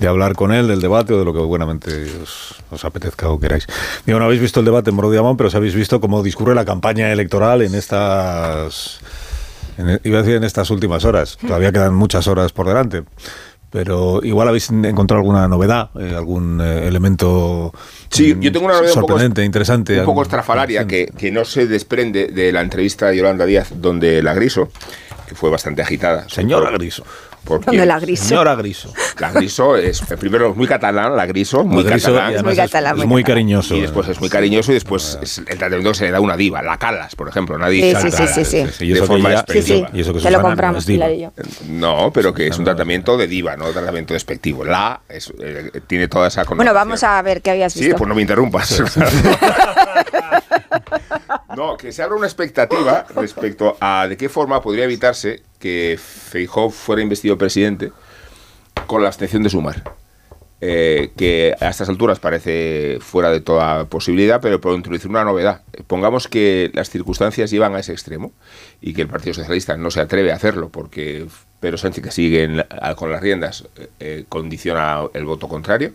de 0.00 0.08
hablar 0.08 0.34
con 0.34 0.52
él 0.52 0.68
del 0.68 0.80
debate 0.80 1.14
o 1.14 1.18
de 1.18 1.24
lo 1.24 1.32
que 1.32 1.40
buenamente 1.40 2.04
os, 2.22 2.54
os 2.70 2.84
apetezca 2.84 3.28
o 3.28 3.38
queráis. 3.38 3.66
Digo, 4.04 4.18
no 4.18 4.24
habéis 4.26 4.40
visto 4.40 4.60
el 4.60 4.66
debate 4.66 4.90
en 4.90 4.96
Morodo 4.96 5.14
y 5.14 5.18
Amón, 5.18 5.36
pero 5.36 5.48
os 5.48 5.54
habéis 5.54 5.74
visto 5.74 6.00
cómo 6.00 6.22
discurre 6.22 6.54
la 6.54 6.64
campaña 6.64 7.10
electoral 7.12 7.62
en 7.62 7.74
estas... 7.74 9.00
En, 9.78 10.00
iba 10.04 10.18
a 10.18 10.22
decir 10.22 10.36
en 10.36 10.44
estas 10.44 10.70
últimas 10.70 11.04
horas. 11.04 11.36
Todavía 11.38 11.70
quedan 11.70 11.94
muchas 11.94 12.26
horas 12.28 12.52
por 12.52 12.66
delante 12.66 13.04
pero 13.70 14.20
igual 14.22 14.48
habéis 14.48 14.70
encontrado 14.70 15.20
alguna 15.20 15.48
novedad, 15.48 15.90
eh, 15.98 16.14
algún 16.16 16.60
eh, 16.60 16.86
elemento 16.86 17.72
sí, 18.08 18.36
yo 18.40 18.52
tengo 18.52 18.66
una 18.66 18.76
novedad 18.76 18.92
sorprendente, 18.92 19.44
interesante. 19.44 19.98
Un 20.00 20.06
poco 20.06 20.22
estrafalaria 20.22 20.86
que, 20.86 21.12
que, 21.16 21.30
no 21.30 21.44
se 21.44 21.66
desprende 21.66 22.28
de 22.28 22.52
la 22.52 22.60
entrevista 22.60 23.08
de 23.08 23.16
Yolanda 23.16 23.44
Díaz, 23.44 23.72
donde 23.74 24.22
la 24.22 24.34
Griso, 24.34 24.68
que 25.26 25.34
fue 25.34 25.50
bastante 25.50 25.82
agitada. 25.82 26.28
Señora 26.28 26.70
Griso. 26.70 27.04
¿Dónde 27.46 27.86
la 27.86 27.98
Griso? 27.98 28.24
Señora 28.24 28.54
Griso. 28.54 28.92
La 29.18 29.30
Griso 29.32 29.76
es, 29.76 30.02
primero, 30.18 30.54
muy 30.54 30.66
catalán, 30.66 31.16
la 31.16 31.26
Griso, 31.26 31.64
muy, 31.64 31.84
catalán. 31.84 32.34
Es 32.34 32.42
muy, 32.42 32.56
catalán, 32.56 32.98
es, 32.98 33.06
muy 33.06 33.24
cariñoso. 33.24 33.74
Y 33.74 33.80
después 33.80 34.08
es 34.08 34.20
muy 34.20 34.28
cariñoso 34.28 34.72
y 34.72 34.74
después 34.74 35.18
es 35.22 35.38
el 35.38 35.58
tratamiento 35.58 35.90
que 35.90 35.98
se 35.98 36.04
le 36.04 36.10
da 36.10 36.20
una 36.20 36.36
diva, 36.36 36.62
la 36.62 36.78
Calas, 36.78 37.14
por 37.16 37.28
ejemplo, 37.28 37.58
nadie 37.58 37.94
sí, 37.96 38.10
sí, 38.10 38.26
sí, 38.26 38.44
sí, 38.44 38.66
sí, 38.70 38.88
De 38.92 39.02
forma. 39.02 39.30
Y 39.30 40.00
eso 40.00 40.12
que 40.12 40.20
se 40.20 40.30
lo 40.30 40.42
compramos, 40.42 40.86
no, 40.88 41.32
no, 41.68 42.12
pero 42.12 42.34
que 42.34 42.48
es 42.48 42.58
un 42.58 42.64
tratamiento 42.64 43.16
de 43.16 43.26
diva, 43.26 43.56
no 43.56 43.66
un 43.66 43.72
tratamiento 43.72 44.14
despectivo. 44.14 44.64
La 44.64 45.00
es, 45.08 45.32
eh, 45.40 45.80
tiene 45.86 46.08
toda 46.08 46.28
esa 46.28 46.44
connotación. 46.44 46.74
Bueno, 46.74 46.74
vamos 46.74 47.02
a 47.02 47.20
ver 47.22 47.42
qué 47.42 47.50
habías 47.50 47.74
visto. 47.74 47.90
Sí, 47.90 47.94
pues 47.96 48.08
no 48.08 48.14
me 48.14 48.22
interrumpas. 48.22 48.82
no, 51.54 51.76
que 51.76 51.92
se 51.92 52.02
abra 52.02 52.16
una 52.16 52.26
expectativa 52.26 53.06
respecto 53.14 53.76
a 53.80 54.06
de 54.08 54.16
qué 54.16 54.28
forma 54.28 54.60
podría 54.62 54.84
evitarse 54.84 55.42
que 55.58 55.98
Feijóo 55.98 56.70
fuera 56.70 57.02
investido 57.02 57.38
presidente 57.38 57.92
con 58.86 59.02
la 59.02 59.08
abstención 59.08 59.42
de 59.42 59.50
sumar. 59.50 59.82
Eh, 60.62 61.10
que 61.18 61.54
a 61.60 61.68
estas 61.68 61.90
alturas 61.90 62.18
parece 62.18 62.96
fuera 63.00 63.28
de 63.28 63.40
toda 63.42 63.84
posibilidad, 63.84 64.40
pero 64.40 64.58
por 64.58 64.74
introducir 64.74 65.10
una 65.10 65.22
novedad. 65.22 65.60
Pongamos 65.86 66.28
que 66.28 66.70
las 66.72 66.88
circunstancias 66.88 67.50
llevan 67.50 67.74
a 67.74 67.80
ese 67.80 67.92
extremo 67.92 68.32
y 68.80 68.94
que 68.94 69.02
el 69.02 69.08
Partido 69.08 69.34
Socialista 69.34 69.76
no 69.76 69.90
se 69.90 70.00
atreve 70.00 70.32
a 70.32 70.36
hacerlo 70.36 70.70
porque 70.70 71.26
Pedro 71.60 71.76
Sánchez, 71.76 72.04
que 72.04 72.10
sigue 72.10 72.64
con 72.96 73.12
las 73.12 73.20
riendas, 73.20 73.68
eh, 74.00 74.24
condiciona 74.30 75.02
el 75.12 75.26
voto 75.26 75.46
contrario. 75.46 75.92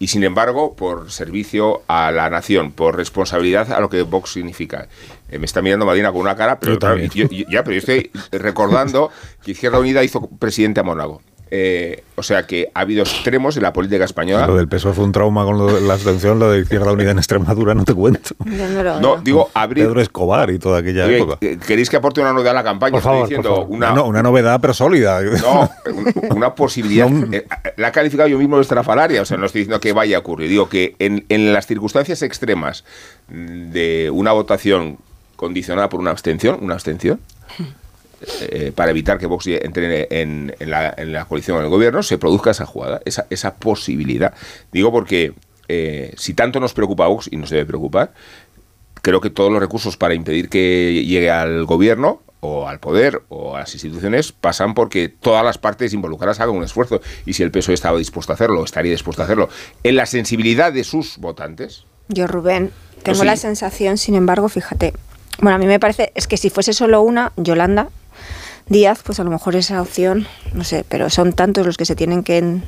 Y 0.00 0.06
sin 0.06 0.24
embargo, 0.24 0.74
por 0.74 1.12
servicio 1.12 1.82
a 1.86 2.10
la 2.10 2.30
nación, 2.30 2.72
por 2.72 2.96
responsabilidad 2.96 3.70
a 3.70 3.80
lo 3.80 3.90
que 3.90 4.00
Vox 4.00 4.32
significa. 4.32 4.88
Eh, 5.28 5.38
me 5.38 5.44
está 5.44 5.60
mirando 5.60 5.84
Madina 5.84 6.10
con 6.10 6.22
una 6.22 6.34
cara, 6.34 6.58
pero 6.58 6.78
ya, 7.50 7.62
pero 7.62 7.72
yo 7.72 7.78
estoy 7.78 8.10
recordando 8.32 9.10
que 9.44 9.50
Izquierda 9.50 9.78
Unida 9.78 10.02
hizo 10.02 10.26
presidente 10.26 10.80
a 10.80 10.84
Mónaco. 10.84 11.20
Eh, 11.52 12.04
o 12.14 12.22
sea 12.22 12.46
que 12.46 12.70
ha 12.74 12.80
habido 12.80 13.02
extremos 13.02 13.56
en 13.56 13.64
la 13.64 13.72
política 13.72 14.04
española. 14.04 14.46
Lo 14.46 14.56
del 14.56 14.68
peso 14.68 14.92
fue 14.92 15.04
un 15.04 15.10
trauma 15.10 15.44
con 15.44 15.86
la 15.86 15.94
abstención, 15.94 16.38
lo 16.38 16.50
de 16.50 16.60
Izquierda 16.60 16.92
Unida 16.92 17.10
en 17.10 17.18
Extremadura, 17.18 17.74
no 17.74 17.84
te 17.84 17.92
cuento. 17.92 18.34
No, 19.00 19.16
digo, 19.16 19.50
abrir. 19.54 19.86
Pedro 19.86 20.00
Escobar 20.00 20.50
y 20.50 20.58
toda 20.58 20.78
aquella 20.78 21.06
época. 21.06 21.38
¿Queréis 21.66 21.90
que 21.90 21.96
aporte 21.96 22.20
una 22.20 22.32
novedad 22.32 22.52
a 22.52 22.54
la 22.54 22.64
campaña? 22.64 22.92
Por 22.92 23.02
favor, 23.02 23.28
diciendo 23.28 23.66
Una, 23.68 23.92
no, 23.92 24.04
una 24.04 24.22
novedad, 24.22 24.60
pero 24.60 24.74
sólida. 24.74 25.20
No, 25.22 25.70
una 26.34 26.54
posibilidad. 26.54 27.08
Eh, 27.32 27.46
la 27.76 27.88
ha 27.88 27.92
calificado 27.92 28.28
yo 28.28 28.38
mismo 28.38 28.56
de 28.56 28.62
estrafalaria, 28.62 29.22
o 29.22 29.24
sea, 29.24 29.36
no 29.36 29.46
estoy 29.46 29.60
diciendo 29.60 29.80
que 29.80 29.92
vaya 29.92 30.16
a 30.16 30.20
ocurrir. 30.20 30.48
Digo 30.48 30.68
que 30.68 30.96
en, 30.98 31.24
en 31.28 31.52
las 31.52 31.66
circunstancias 31.66 32.22
extremas 32.22 32.84
de 33.28 34.10
una 34.12 34.32
votación 34.32 34.98
condicionada 35.36 35.88
por 35.88 36.00
una 36.00 36.10
abstención, 36.10 36.58
una 36.60 36.74
abstención. 36.74 37.20
Eh, 38.40 38.72
para 38.74 38.90
evitar 38.90 39.18
que 39.18 39.26
Vox 39.26 39.46
entre 39.46 40.06
en, 40.10 40.54
la, 40.60 40.94
en, 40.96 41.12
la, 41.12 41.24
coalición 41.24 41.56
con 41.56 41.64
el 41.64 41.70
gobierno, 41.70 42.02
se 42.02 42.18
produzca 42.18 42.50
esa 42.50 42.66
jugada, 42.66 43.00
esa, 43.04 43.26
esa 43.30 43.54
posibilidad. 43.56 44.34
Digo 44.72 44.92
porque 44.92 45.32
eh, 45.68 46.12
si 46.16 46.34
tanto 46.34 46.60
nos 46.60 46.74
preocupa 46.74 47.06
Vox 47.06 47.28
y 47.30 47.36
nos 47.36 47.50
debe 47.50 47.64
preocupar, 47.64 48.12
creo 49.02 49.20
que 49.20 49.30
todos 49.30 49.50
los 49.50 49.60
recursos 49.60 49.96
para 49.96 50.14
impedir 50.14 50.48
que 50.48 51.04
llegue 51.06 51.30
al 51.30 51.64
gobierno 51.64 52.20
o 52.40 52.68
al 52.68 52.80
poder 52.80 53.22
o 53.28 53.56
a 53.56 53.60
las 53.60 53.72
instituciones 53.74 54.32
pasan 54.32 54.74
porque 54.74 55.08
todas 55.08 55.44
las 55.44 55.58
partes 55.58 55.92
involucradas 55.92 56.40
hagan 56.40 56.56
un 56.56 56.64
esfuerzo. 56.64 57.00
Y 57.24 57.34
si 57.34 57.42
el 57.42 57.50
PSOE 57.50 57.74
estaba 57.74 57.98
dispuesto 57.98 58.32
a 58.32 58.34
hacerlo, 58.34 58.64
estaría 58.64 58.92
dispuesto 58.92 59.22
a 59.22 59.26
hacerlo, 59.26 59.48
en 59.82 59.96
la 59.96 60.06
sensibilidad 60.06 60.72
de 60.72 60.84
sus 60.84 61.18
votantes. 61.18 61.84
Yo, 62.08 62.26
Rubén, 62.26 62.72
tengo 63.02 63.24
la 63.24 63.36
sensación, 63.36 63.96
sin 63.96 64.14
embargo, 64.14 64.48
fíjate, 64.48 64.92
bueno, 65.40 65.56
a 65.56 65.58
mí 65.58 65.66
me 65.66 65.78
parece, 65.78 66.12
es 66.14 66.26
que 66.26 66.36
si 66.36 66.50
fuese 66.50 66.72
solo 66.72 67.02
una, 67.02 67.32
Yolanda, 67.36 67.88
Díaz, 68.70 69.02
pues 69.04 69.18
a 69.18 69.24
lo 69.24 69.30
mejor 69.30 69.56
esa 69.56 69.82
opción, 69.82 70.28
no 70.54 70.62
sé, 70.62 70.84
pero 70.88 71.10
son 71.10 71.32
tantos 71.32 71.66
los 71.66 71.76
que 71.76 71.84
se 71.84 71.96
tienen 71.96 72.22
que 72.22 72.60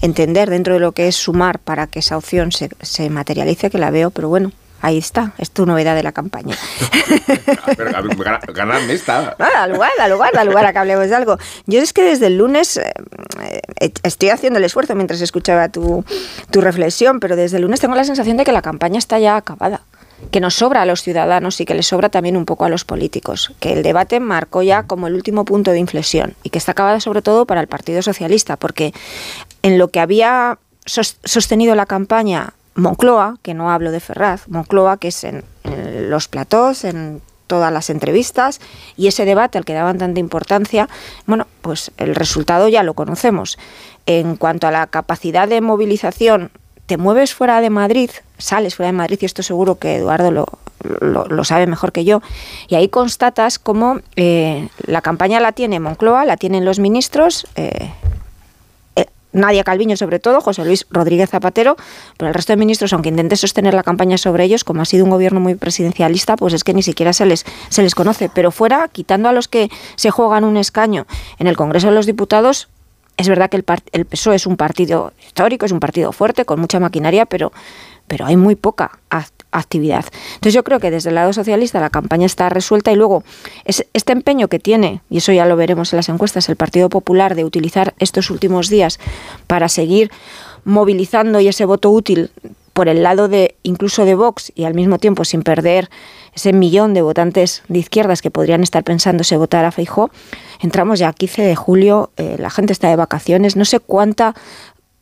entender 0.00 0.50
dentro 0.50 0.74
de 0.74 0.80
lo 0.80 0.90
que 0.92 1.06
es 1.06 1.14
sumar 1.14 1.60
para 1.60 1.86
que 1.86 2.00
esa 2.00 2.16
opción 2.16 2.50
se, 2.50 2.70
se 2.82 3.08
materialice 3.08 3.70
que 3.70 3.78
la 3.78 3.92
veo, 3.92 4.10
pero 4.10 4.28
bueno, 4.28 4.50
Ahí 4.84 4.98
está, 4.98 5.32
es 5.38 5.52
tu 5.52 5.64
novedad 5.64 5.94
de 5.94 6.02
la 6.02 6.10
campaña. 6.10 6.56
esta. 8.90 9.36
Ah, 9.38 9.48
da 9.54 9.68
lugar, 9.68 9.92
da 9.96 10.08
lugar, 10.08 10.32
da 10.32 10.42
lugar 10.42 10.66
a 10.66 10.72
que 10.72 10.78
hablemos 10.80 11.08
de 11.08 11.14
algo. 11.14 11.38
Yo 11.66 11.80
es 11.80 11.92
que 11.92 12.02
desde 12.02 12.26
el 12.26 12.36
lunes 12.36 12.78
eh, 12.78 12.92
eh, 13.78 13.92
estoy 14.02 14.30
haciendo 14.30 14.58
el 14.58 14.64
esfuerzo 14.64 14.96
mientras 14.96 15.20
escuchaba 15.20 15.68
tu, 15.68 16.04
tu 16.50 16.60
reflexión, 16.60 17.20
pero 17.20 17.36
desde 17.36 17.58
el 17.58 17.62
lunes 17.62 17.78
tengo 17.78 17.94
la 17.94 18.02
sensación 18.02 18.36
de 18.36 18.44
que 18.44 18.50
la 18.50 18.60
campaña 18.60 18.98
está 18.98 19.20
ya 19.20 19.36
acabada 19.36 19.82
que 20.32 20.40
nos 20.40 20.54
sobra 20.54 20.82
a 20.82 20.86
los 20.86 21.02
ciudadanos 21.02 21.60
y 21.60 21.66
que 21.66 21.74
les 21.74 21.86
sobra 21.86 22.08
también 22.08 22.36
un 22.36 22.46
poco 22.46 22.64
a 22.64 22.70
los 22.70 22.84
políticos, 22.84 23.52
que 23.60 23.74
el 23.74 23.82
debate 23.82 24.18
marcó 24.18 24.62
ya 24.62 24.84
como 24.84 25.06
el 25.06 25.14
último 25.14 25.44
punto 25.44 25.70
de 25.70 25.78
inflexión 25.78 26.34
y 26.42 26.50
que 26.50 26.58
está 26.58 26.72
acabada 26.72 27.00
sobre 27.00 27.20
todo 27.22 27.46
para 27.46 27.60
el 27.60 27.68
Partido 27.68 28.00
Socialista, 28.00 28.56
porque 28.56 28.94
en 29.62 29.78
lo 29.78 29.88
que 29.88 30.00
había 30.00 30.58
sostenido 30.86 31.74
la 31.74 31.86
campaña 31.86 32.54
Moncloa, 32.74 33.36
que 33.42 33.52
no 33.52 33.70
hablo 33.70 33.92
de 33.92 34.00
Ferraz, 34.00 34.48
Moncloa, 34.48 34.96
que 34.96 35.08
es 35.08 35.22
en, 35.22 35.44
los 36.08 36.28
platós, 36.28 36.84
en 36.84 37.20
todas 37.46 37.70
las 37.70 37.90
entrevistas 37.90 38.60
y 38.96 39.08
ese 39.08 39.26
debate 39.26 39.58
al 39.58 39.66
que 39.66 39.74
daban 39.74 39.98
tanta 39.98 40.18
importancia, 40.18 40.88
bueno, 41.26 41.46
pues 41.60 41.92
el 41.98 42.14
resultado 42.14 42.68
ya 42.68 42.82
lo 42.82 42.94
conocemos. 42.94 43.58
En 44.06 44.36
cuanto 44.36 44.66
a 44.66 44.70
la 44.70 44.86
capacidad 44.86 45.46
de 45.46 45.60
movilización, 45.60 46.50
te 46.86 46.96
mueves 46.96 47.34
fuera 47.34 47.60
de 47.60 47.70
Madrid, 47.70 48.10
sales 48.38 48.74
fuera 48.74 48.88
de 48.88 48.96
Madrid, 48.96 49.18
y 49.20 49.24
esto 49.24 49.42
seguro 49.42 49.76
que 49.76 49.96
Eduardo 49.96 50.30
lo, 50.30 50.46
lo, 51.00 51.44
sabe 51.44 51.66
mejor 51.66 51.92
que 51.92 52.04
yo, 52.04 52.22
y 52.68 52.74
ahí 52.74 52.88
constatas 52.88 53.58
cómo 53.58 54.00
eh, 54.16 54.68
la 54.86 55.00
campaña 55.00 55.40
la 55.40 55.52
tiene 55.52 55.80
Moncloa, 55.80 56.24
la 56.24 56.36
tienen 56.36 56.64
los 56.64 56.78
ministros, 56.78 57.46
eh, 57.56 57.92
Nadia 59.32 59.64
Calviño 59.64 59.96
sobre 59.96 60.18
todo, 60.18 60.40
José 60.40 60.64
Luis 60.64 60.86
Rodríguez 60.90 61.30
Zapatero, 61.30 61.76
pero 62.16 62.28
el 62.28 62.34
resto 62.34 62.52
de 62.52 62.58
ministros, 62.58 62.92
aunque 62.92 63.08
intente 63.08 63.36
sostener 63.36 63.74
la 63.74 63.82
campaña 63.82 64.18
sobre 64.18 64.44
ellos, 64.44 64.64
como 64.64 64.82
ha 64.82 64.84
sido 64.84 65.04
un 65.04 65.10
gobierno 65.10 65.40
muy 65.40 65.54
presidencialista, 65.54 66.36
pues 66.36 66.52
es 66.54 66.64
que 66.64 66.74
ni 66.74 66.82
siquiera 66.82 67.12
se 67.12 67.26
les, 67.26 67.44
se 67.68 67.82
les 67.82 67.94
conoce. 67.94 68.30
Pero 68.32 68.50
fuera, 68.50 68.88
quitando 68.88 69.28
a 69.28 69.32
los 69.32 69.48
que 69.48 69.70
se 69.96 70.10
juegan 70.10 70.44
un 70.44 70.56
escaño 70.56 71.06
en 71.38 71.46
el 71.46 71.56
Congreso 71.56 71.88
de 71.88 71.94
los 71.94 72.06
Diputados, 72.06 72.68
es 73.16 73.28
verdad 73.28 73.50
que 73.50 73.56
el, 73.56 73.64
el 73.92 74.04
PSOE 74.04 74.36
es 74.36 74.46
un 74.46 74.56
partido 74.56 75.12
histórico, 75.24 75.66
es 75.66 75.72
un 75.72 75.80
partido 75.80 76.12
fuerte, 76.12 76.44
con 76.44 76.60
mucha 76.60 76.80
maquinaria, 76.80 77.26
pero, 77.26 77.52
pero 78.06 78.26
hay 78.26 78.36
muy 78.36 78.56
poca 78.56 78.98
actividad. 79.52 80.04
Entonces 80.34 80.54
yo 80.54 80.64
creo 80.64 80.80
que 80.80 80.90
desde 80.90 81.10
el 81.10 81.14
lado 81.14 81.32
socialista 81.32 81.78
la 81.80 81.90
campaña 81.90 82.26
está 82.26 82.48
resuelta 82.48 82.90
y 82.90 82.96
luego 82.96 83.22
este 83.64 84.12
empeño 84.12 84.48
que 84.48 84.58
tiene, 84.58 85.02
y 85.10 85.18
eso 85.18 85.32
ya 85.32 85.46
lo 85.46 85.56
veremos 85.56 85.92
en 85.92 85.98
las 85.98 86.08
encuestas, 86.08 86.48
el 86.48 86.56
Partido 86.56 86.88
Popular 86.88 87.34
de 87.34 87.44
utilizar 87.44 87.94
estos 87.98 88.30
últimos 88.30 88.68
días 88.68 88.98
para 89.46 89.68
seguir 89.68 90.10
movilizando 90.64 91.40
y 91.40 91.48
ese 91.48 91.64
voto 91.64 91.90
útil 91.90 92.30
por 92.72 92.88
el 92.88 93.02
lado 93.02 93.28
de 93.28 93.56
incluso 93.62 94.04
de 94.04 94.14
Vox 94.14 94.52
y 94.54 94.64
al 94.64 94.74
mismo 94.74 94.98
tiempo 94.98 95.24
sin 95.24 95.42
perder 95.42 95.90
ese 96.34 96.52
millón 96.52 96.94
de 96.94 97.02
votantes 97.02 97.62
de 97.68 97.78
izquierdas 97.78 98.22
que 98.22 98.30
podrían 98.30 98.62
estar 98.62 98.82
pensándose 98.84 99.36
votar 99.36 99.64
a 99.64 99.72
Feijó, 99.72 100.10
entramos 100.60 100.98
ya 100.98 101.08
a 101.08 101.12
15 101.12 101.42
de 101.42 101.56
julio, 101.56 102.10
eh, 102.16 102.36
la 102.38 102.50
gente 102.50 102.72
está 102.72 102.88
de 102.88 102.96
vacaciones, 102.96 103.56
no 103.56 103.64
sé 103.64 103.80
cuánta 103.80 104.34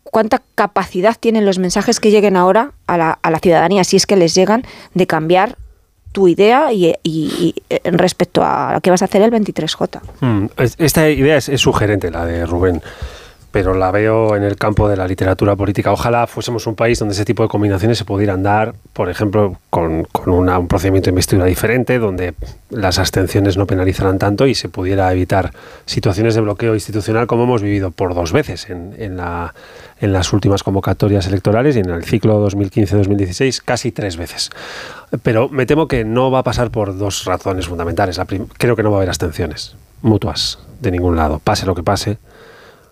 cuánta 0.02 0.42
capacidad 0.56 1.16
tienen 1.18 1.46
los 1.46 1.58
mensajes 1.58 2.00
que 2.00 2.10
lleguen 2.10 2.36
ahora 2.36 2.72
a 2.86 2.98
la, 2.98 3.18
a 3.22 3.30
la 3.30 3.38
ciudadanía, 3.38 3.84
si 3.84 3.96
es 3.96 4.06
que 4.06 4.16
les 4.16 4.34
llegan, 4.34 4.64
de 4.94 5.06
cambiar 5.06 5.56
tu 6.12 6.26
idea 6.26 6.72
y, 6.72 6.94
y, 7.04 7.54
respecto 7.84 8.42
a 8.42 8.74
lo 8.74 8.80
que 8.80 8.90
vas 8.90 9.02
a 9.02 9.04
hacer 9.04 9.22
el 9.22 9.30
23J. 9.30 10.00
Hmm, 10.20 10.46
esta 10.56 11.08
idea 11.08 11.36
es, 11.36 11.44
sugerente, 11.60 12.10
la 12.10 12.26
de 12.26 12.46
Rubén 12.46 12.82
pero 13.52 13.74
la 13.74 13.90
veo 13.90 14.36
en 14.36 14.44
el 14.44 14.56
campo 14.56 14.88
de 14.88 14.96
la 14.96 15.08
literatura 15.08 15.56
política. 15.56 15.92
Ojalá 15.92 16.26
fuésemos 16.26 16.66
un 16.66 16.76
país 16.76 16.98
donde 16.98 17.14
ese 17.14 17.24
tipo 17.24 17.42
de 17.42 17.48
combinaciones 17.48 17.98
se 17.98 18.04
pudieran 18.04 18.42
dar, 18.42 18.74
por 18.92 19.10
ejemplo, 19.10 19.56
con, 19.70 20.06
un 20.26 20.68
procedimiento 20.68 21.06
de 21.06 21.10
investidura 21.10 21.46
diferente, 21.46 21.98
donde 21.98 22.34
las 22.70 22.98
abstenciones 22.98 23.56
no 23.56 23.66
penalizaran 23.66 24.18
tanto 24.18 24.46
y 24.46 24.54
se 24.54 24.68
pudiera 24.68 25.10
evitar 25.12 25.52
situaciones 25.86 26.34
de 26.34 26.42
bloqueo 26.42 26.74
institucional 26.74 27.26
como 27.26 27.44
hemos 27.44 27.62
vivido 27.62 27.90
por 27.90 28.14
dos 28.14 28.32
veces 28.32 28.70
en, 28.70 28.94
en, 28.98 29.16
la, 29.16 29.54
en 30.00 30.12
las 30.12 30.32
últimas 30.32 30.62
convocatorias 30.62 31.26
electorales 31.26 31.76
y 31.76 31.80
en 31.80 31.90
el 31.90 32.04
ciclo 32.04 32.48
2015-2016 32.48 33.62
casi 33.64 33.90
tres 33.90 34.16
veces. 34.16 34.50
Pero 35.22 35.48
me 35.48 35.66
temo 35.66 35.88
que 35.88 36.04
no 36.04 36.30
va 36.30 36.40
a 36.40 36.44
pasar 36.44 36.70
por 36.70 36.96
dos 36.96 37.24
razones 37.24 37.66
fundamentales. 37.66 38.20
creo 38.58 38.76
que 38.76 38.82
no 38.82 38.90
va 38.90 38.98
a 38.98 39.00
haber 39.00 39.08
abstenciones 39.08 39.74
mutuas 40.02 40.58
de 40.80 40.90
ningún 40.90 41.16
lado, 41.16 41.40
pase 41.40 41.66
lo 41.66 41.74
que 41.74 41.82
pase 41.82 42.18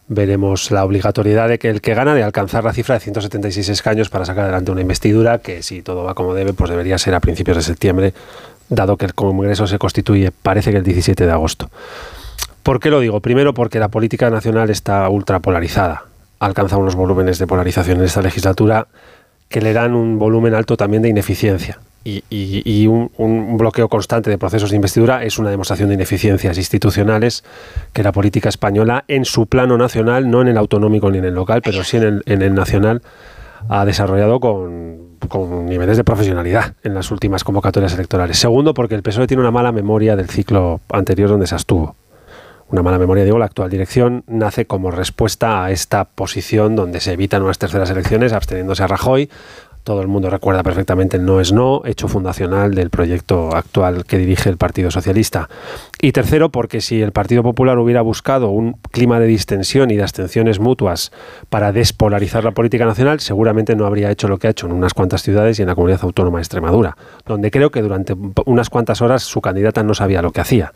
veremos 0.08 0.70
la 0.70 0.84
obligatoriedad 0.84 1.48
de 1.48 1.58
que 1.58 1.68
el 1.68 1.80
que 1.80 1.94
gana 1.94 2.14
de 2.14 2.22
alcanzar 2.22 2.64
la 2.64 2.72
cifra 2.72 2.94
de 2.94 3.00
176 3.00 3.68
escaños 3.68 4.08
para 4.08 4.24
sacar 4.24 4.44
adelante 4.44 4.70
una 4.72 4.80
investidura 4.80 5.38
que 5.38 5.62
si 5.62 5.82
todo 5.82 6.02
va 6.04 6.14
como 6.14 6.34
debe 6.34 6.54
pues 6.54 6.70
debería 6.70 6.98
ser 6.98 7.14
a 7.14 7.20
principios 7.20 7.58
de 7.58 7.62
septiembre 7.62 8.14
dado 8.70 8.96
que 8.96 9.06
el 9.06 9.14
Congreso 9.14 9.66
se 9.66 9.78
constituye 9.78 10.30
parece 10.30 10.70
que 10.70 10.78
el 10.78 10.84
17 10.84 11.26
de 11.26 11.32
agosto. 11.32 11.70
¿Por 12.62 12.80
qué 12.80 12.90
lo 12.90 13.00
digo? 13.00 13.20
Primero 13.20 13.54
porque 13.54 13.78
la 13.78 13.88
política 13.88 14.30
nacional 14.30 14.70
está 14.70 15.08
ultra 15.08 15.40
polarizada. 15.40 16.04
Alcanza 16.38 16.76
unos 16.76 16.94
volúmenes 16.94 17.38
de 17.38 17.46
polarización 17.46 17.98
en 17.98 18.04
esta 18.04 18.22
legislatura 18.22 18.88
que 19.48 19.60
le 19.60 19.72
dan 19.72 19.94
un 19.94 20.18
volumen 20.18 20.54
alto 20.54 20.76
también 20.76 21.02
de 21.02 21.08
ineficiencia 21.08 21.78
y, 22.04 22.86
un, 22.86 23.56
bloqueo 23.58 23.88
constante 23.88 24.30
de 24.30 24.38
procesos 24.38 24.70
de 24.70 24.76
investidura 24.76 25.24
es 25.24 25.38
una 25.38 25.50
demostración 25.50 25.88
de 25.88 25.96
ineficiencias 25.96 26.56
institucionales 26.56 27.44
que 27.92 28.02
la 28.02 28.12
política 28.12 28.48
española 28.48 29.04
en 29.08 29.24
su 29.24 29.46
plano 29.46 29.76
nacional, 29.76 30.30
no 30.30 30.40
en 30.40 30.48
el 30.48 30.56
autonómico 30.56 31.10
ni 31.10 31.18
en 31.18 31.26
el 31.26 31.34
local, 31.34 31.60
pero 31.62 31.84
sí 31.84 31.96
en 31.98 32.22
el, 32.42 32.54
nacional, 32.54 33.02
ha 33.68 33.84
desarrollado 33.84 34.40
con, 34.40 35.18
con, 35.28 35.66
niveles 35.66 35.96
de 35.96 36.04
profesionalidad 36.04 36.74
en 36.82 36.94
las 36.94 37.10
últimas 37.10 37.44
convocatorias 37.44 37.92
electorales. 37.94 38.38
Segundo, 38.38 38.74
porque 38.74 38.94
el 38.94 39.02
PSOE 39.02 39.26
tiene 39.26 39.42
una 39.42 39.50
mala 39.50 39.72
memoria 39.72 40.16
del 40.16 40.28
ciclo 40.28 40.80
anterior 40.90 41.28
donde 41.28 41.46
se 41.46 41.54
abstuvo. 41.54 41.96
Una 42.70 42.82
mala 42.82 42.98
memoria, 42.98 43.24
digo, 43.24 43.38
la 43.38 43.46
actual 43.46 43.70
dirección 43.70 44.24
nace 44.26 44.66
como 44.66 44.90
respuesta 44.90 45.64
a 45.64 45.70
esta 45.70 46.04
posición 46.04 46.76
donde 46.76 47.00
se 47.00 47.12
evitan 47.12 47.42
unas 47.42 47.56
terceras 47.56 47.88
elecciones 47.88 48.34
absteniéndose 48.34 48.82
a 48.82 48.86
Rajoy, 48.86 49.30
todo 49.88 50.02
el 50.02 50.06
mundo 50.06 50.28
recuerda 50.28 50.62
perfectamente 50.62 51.16
el 51.16 51.24
no 51.24 51.40
es 51.40 51.50
no, 51.50 51.80
hecho 51.86 52.08
fundacional 52.08 52.74
del 52.74 52.90
proyecto 52.90 53.56
actual 53.56 54.04
que 54.04 54.18
dirige 54.18 54.50
el 54.50 54.58
Partido 54.58 54.90
Socialista. 54.90 55.48
Y 55.98 56.12
tercero, 56.12 56.50
porque 56.50 56.82
si 56.82 57.00
el 57.00 57.10
Partido 57.10 57.42
Popular 57.42 57.78
hubiera 57.78 58.02
buscado 58.02 58.50
un 58.50 58.74
clima 58.90 59.18
de 59.18 59.24
distensión 59.24 59.90
y 59.90 59.96
de 59.96 60.02
abstenciones 60.02 60.60
mutuas 60.60 61.10
para 61.48 61.72
despolarizar 61.72 62.44
la 62.44 62.50
política 62.50 62.84
nacional, 62.84 63.20
seguramente 63.20 63.76
no 63.76 63.86
habría 63.86 64.10
hecho 64.10 64.28
lo 64.28 64.36
que 64.36 64.48
ha 64.48 64.50
hecho 64.50 64.66
en 64.66 64.72
unas 64.72 64.92
cuantas 64.92 65.22
ciudades 65.22 65.58
y 65.58 65.62
en 65.62 65.68
la 65.68 65.74
comunidad 65.74 66.00
autónoma 66.02 66.36
de 66.36 66.42
Extremadura, 66.42 66.94
donde 67.24 67.50
creo 67.50 67.70
que 67.70 67.80
durante 67.80 68.14
unas 68.44 68.68
cuantas 68.68 69.00
horas 69.00 69.22
su 69.22 69.40
candidata 69.40 69.82
no 69.84 69.94
sabía 69.94 70.20
lo 70.20 70.32
que 70.32 70.42
hacía. 70.42 70.74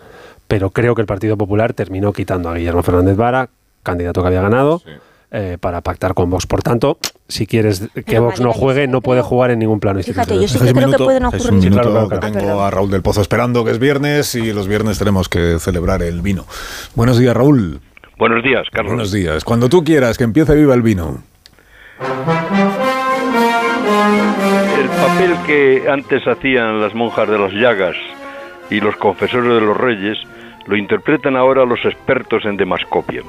Pero 0.49 0.71
creo 0.71 0.95
que 0.95 1.03
el 1.03 1.07
Partido 1.07 1.37
Popular 1.37 1.75
terminó 1.75 2.15
quitando 2.15 2.49
a 2.49 2.55
Guillermo 2.55 2.83
Fernández 2.83 3.19
Vara, 3.19 3.51
candidato 3.83 4.23
que 4.23 4.29
había 4.29 4.41
ganado. 4.41 4.81
Eh, 5.35 5.57
para 5.59 5.81
pactar 5.81 6.13
con 6.13 6.29
Vox. 6.29 6.47
Por 6.47 6.63
tanto, 6.63 6.99
si 7.27 7.47
quieres 7.47 7.89
que 8.05 8.19
Vox 8.19 8.43
no 8.43 8.53
juegue, 8.53 8.87
no 8.87 9.01
puede 9.01 9.23
jugar 9.23 9.51
en 9.51 9.61
ningún 9.61 9.81
plano 9.81 10.03
Fíjate, 10.03 10.39
yo 10.39 10.47
sí 10.47 10.59
que 10.59 10.75
creo 10.75 10.91
que 10.91 10.99
pueden 10.99 11.25
ocurrir... 11.25 11.53
Un 11.53 11.59
minuto 11.59 12.09
que 12.11 12.19
tengo 12.19 12.63
a 12.63 12.71
Raúl 12.71 12.91
del 12.91 13.01
Pozo 13.01 13.23
esperando, 13.23 13.65
que 13.65 13.71
es 13.71 13.79
viernes, 13.79 14.35
y 14.35 14.53
los 14.53 14.69
viernes 14.69 14.99
tenemos 14.99 15.31
que 15.31 15.59
celebrar 15.59 16.03
el 16.03 16.21
vino. 16.21 16.45
Buenos 16.95 17.19
días, 17.19 17.35
Raúl. 17.35 17.81
Buenos 18.19 18.45
días, 18.45 18.67
Carlos. 18.71 18.93
Buenos 18.93 19.11
días. 19.11 19.43
Cuando 19.43 19.71
tú 19.71 19.83
quieras, 19.83 20.19
que 20.19 20.25
empiece 20.25 20.55
viva 20.55 20.75
el 20.75 20.83
vino. 20.83 21.23
El 24.79 24.89
papel 24.89 25.35
que 25.47 25.85
antes 25.91 26.29
hacían 26.29 26.79
las 26.79 26.95
monjas 26.95 27.27
de 27.27 27.39
las 27.39 27.53
llagas 27.55 27.97
y 28.69 28.81
los 28.81 28.97
confesores 28.97 29.55
de 29.55 29.61
los 29.63 29.79
reyes 29.79 30.19
lo 30.67 30.77
interpretan 30.77 31.37
ahora 31.37 31.65
los 31.65 31.83
expertos 31.87 32.45
en 32.45 32.59
demascopia. 32.59 33.23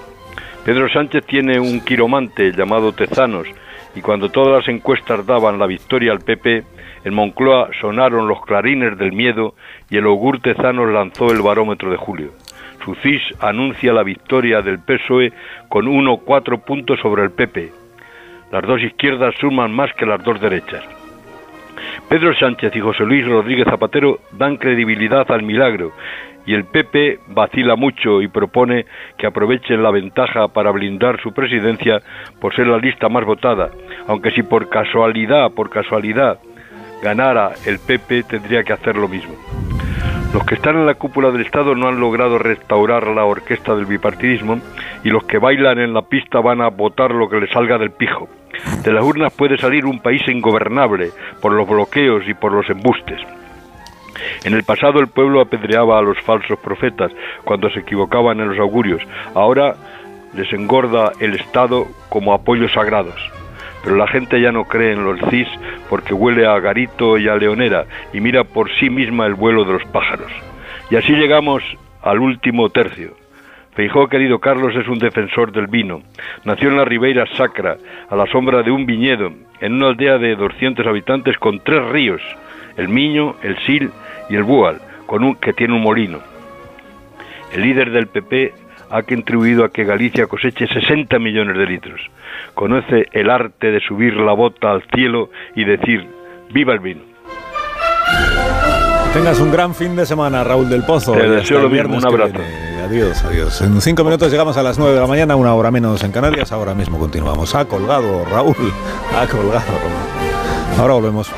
Pedro 0.65 0.88
Sánchez 0.88 1.26
tiene 1.26 1.60
un 1.60 1.82
quiromante 1.82 2.54
llamado 2.54 2.93
Tezanos 2.93 3.47
y 3.95 4.02
cuando 4.02 4.30
todas 4.30 4.60
las 4.60 4.67
encuestas 4.69 5.26
daban 5.26 5.60
la 5.60 5.67
victoria 5.67 6.13
al 6.13 6.21
PP, 6.21 6.63
en 7.04 7.13
Moncloa 7.13 7.69
sonaron 7.82 8.30
los 8.30 8.41
clarines 8.45 8.97
del 8.97 9.12
miedo 9.12 9.56
y 9.89 9.97
el 9.97 10.06
augur 10.06 10.39
Tezanos 10.39 10.89
lanzó 10.89 11.32
el 11.34 11.41
barómetro 11.41 11.91
de 11.91 11.97
julio. 11.97 12.32
Su 12.86 12.95
CIS 12.95 13.21
anuncia 13.41 13.91
la 13.91 14.04
victoria 14.04 14.62
del 14.62 14.80
PSOE 14.80 15.34
con 15.67 15.86
1,4 15.86 16.63
puntos 16.63 16.97
sobre 17.02 17.23
el 17.23 17.32
PP. 17.32 17.71
Las 18.49 18.63
dos 18.63 18.82
izquierdas 18.82 19.36
suman 19.41 19.73
más 19.73 19.93
que 19.95 20.06
las 20.06 20.23
dos 20.23 20.39
derechas. 20.39 20.84
Pedro 22.08 22.34
Sánchez 22.36 22.73
y 22.73 22.80
José 22.80 23.04
Luis 23.04 23.26
Rodríguez 23.28 23.65
Zapatero 23.65 24.19
dan 24.32 24.56
credibilidad 24.56 25.30
al 25.30 25.43
milagro 25.43 25.91
y 26.45 26.53
el 26.53 26.65
PP 26.65 27.19
vacila 27.27 27.75
mucho 27.75 28.21
y 28.21 28.27
propone 28.27 28.86
que 29.17 29.27
aprovechen 29.27 29.84
la 29.84 29.91
ventaja 29.91 30.47
para 30.49 30.71
blindar 30.71 31.21
su 31.21 31.34
presidencia 31.34 32.01
por 32.39 32.56
ser 32.56 32.67
la 32.67 32.77
lista 32.77 33.10
más 33.10 33.25
votada, 33.25 33.69
aunque 34.08 34.32
si 34.32 34.43
por 34.43 34.69
casualidad, 34.69 35.51
por 35.51 35.69
casualidad, 35.69 36.39
ganara 37.01 37.51
el 37.65 37.79
PP 37.79 38.23
tendría 38.23 38.63
que 38.63 38.73
hacer 38.73 38.95
lo 38.95 39.08
mismo. 39.08 39.36
Los 40.34 40.43
que 40.45 40.56
están 40.56 40.77
en 40.77 40.88
la 40.88 40.95
cúpula 40.95 41.29
del 41.29 41.41
Estado 41.45 41.75
no 41.75 41.88
han 41.88 41.99
logrado 41.99 42.39
restaurar 42.39 43.06
la 43.08 43.23
orquesta 43.23 43.75
del 43.75 43.86
bipartidismo 43.86 44.60
y 45.03 45.10
los 45.10 45.23
que 45.25 45.38
bailan 45.38 45.77
en 45.77 45.93
la 45.93 46.01
pista 46.01 46.39
van 46.39 46.60
a 46.60 46.69
votar 46.69 47.12
lo 47.12 47.29
que 47.29 47.39
les 47.39 47.51
salga 47.51 47.77
del 47.77 47.91
pijo. 47.91 48.27
De 48.84 48.91
las 48.91 49.03
urnas 49.03 49.32
puede 49.34 49.58
salir 49.58 49.86
un 49.86 49.99
país 49.99 50.27
ingobernable 50.27 51.10
por 51.39 51.53
los 51.53 51.67
bloqueos 51.69 52.23
y 52.27 52.34
por 52.34 52.51
los 52.51 52.67
embustes. 52.69 53.19
En 54.43 54.53
el 54.53 54.63
pasado 54.63 54.99
el 54.99 55.07
pueblo 55.07 55.41
apedreaba 55.41 55.99
a 55.99 56.01
los 56.01 56.19
falsos 56.21 56.59
profetas 56.59 57.12
cuando 57.43 57.69
se 57.69 57.79
equivocaban 57.79 58.39
en 58.39 58.49
los 58.49 58.59
augurios. 58.59 59.01
Ahora 59.33 59.75
les 60.36 60.51
engorda 60.53 61.12
el 61.19 61.36
Estado 61.36 61.88
como 62.09 62.33
apoyos 62.33 62.71
sagrados. 62.73 63.15
Pero 63.83 63.97
la 63.97 64.07
gente 64.07 64.39
ya 64.39 64.51
no 64.51 64.63
cree 64.63 64.93
en 64.93 65.03
los 65.03 65.19
CIS 65.29 65.47
porque 65.89 66.13
huele 66.13 66.45
a 66.45 66.59
garito 66.59 67.17
y 67.17 67.27
a 67.27 67.36
leonera 67.36 67.86
y 68.13 68.21
mira 68.21 68.43
por 68.43 68.71
sí 68.79 68.89
misma 68.89 69.25
el 69.25 69.33
vuelo 69.33 69.65
de 69.65 69.73
los 69.73 69.86
pájaros. 69.86 70.31
Y 70.89 70.95
así 70.95 71.13
llegamos 71.13 71.63
al 72.01 72.19
último 72.19 72.69
tercio. 72.69 73.15
Feijó, 73.75 74.07
querido 74.07 74.39
Carlos, 74.39 74.75
es 74.75 74.88
un 74.88 74.99
defensor 74.99 75.51
del 75.51 75.67
vino. 75.67 76.03
Nació 76.45 76.69
en 76.69 76.77
la 76.77 76.86
Ribeira 76.86 77.25
Sacra, 77.36 77.77
a 78.09 78.15
la 78.15 78.27
sombra 78.27 78.62
de 78.62 78.69
un 78.69 78.86
viñedo, 78.86 79.33
en 79.59 79.73
una 79.73 79.88
aldea 79.88 80.19
de 80.19 80.36
200 80.36 80.86
habitantes 80.86 81.38
con 81.39 81.59
tres 81.59 81.83
ríos, 81.89 82.21
el 82.77 82.88
Miño, 82.88 83.36
el 83.41 83.57
Sil 83.65 83.89
y 84.34 84.36
el 84.36 84.43
Bual, 84.43 84.82
con 85.06 85.24
un, 85.24 85.36
que 85.36 85.54
tiene 85.54 85.76
un 85.76 85.84
molino. 85.84 86.19
El 87.54 87.62
líder 87.62 87.91
del 87.91 88.08
PP 88.08 88.52
ha 88.89 89.04
contribuido 89.04 89.63
a 89.63 89.69
que 89.69 89.84
Galicia 89.84 90.26
coseche 90.26 90.65
60 90.65 91.19
millones 91.19 91.56
de 91.56 91.65
litros. 91.67 92.02
Conoce 92.56 93.06
el 93.12 93.30
arte 93.30 93.69
de 93.69 93.80
subir 93.80 94.15
la 94.15 94.34
bota 94.34 94.72
al 94.72 94.84
cielo 94.91 95.30
y 95.56 95.65
decir, 95.65 96.08
viva 96.50 96.74
el 96.74 96.80
vino. 96.80 97.02
Tengas 99.13 99.39
un 99.39 99.52
gran 99.52 99.76
fin 99.76 99.96
de 99.96 100.08
semana, 100.08 100.43
Raúl 100.43 100.67
del 100.67 100.82
Pozo. 100.82 101.13
Te 101.13 101.30
deseo 101.30 101.62
lo 101.62 101.69
mismo, 101.69 101.98
un 101.98 102.08
abrazo. 102.08 102.39
Adiós, 102.88 103.24
adiós. 103.24 103.62
En 103.62 103.80
cinco 103.82 104.04
minutos 104.04 104.32
llegamos 104.32 104.58
a 104.58 104.63
las 104.63 104.80
nueve 104.80 104.96
de 104.96 105.02
la 105.02 105.08
mañana, 105.08 105.36
una 105.36 105.54
hora 105.54 105.69
menos 105.69 106.04
en 106.04 106.12
Canarias. 106.12 106.52
Ahora 106.52 106.74
mismo 106.74 106.98
continuamos. 106.98 107.54
Ha 107.54 107.65
colgado, 107.65 108.26
Raúl. 108.26 108.56
Ha 109.15 109.28
colgado. 109.28 109.63
Ahora 110.80 110.93
volvemos. 110.96 111.32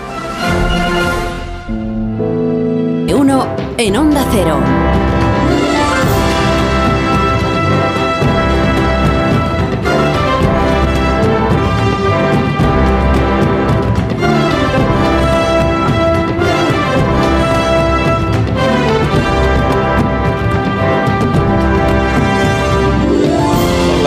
En 3.78 3.98
Onda 3.98 4.26
Cero. 4.32 4.85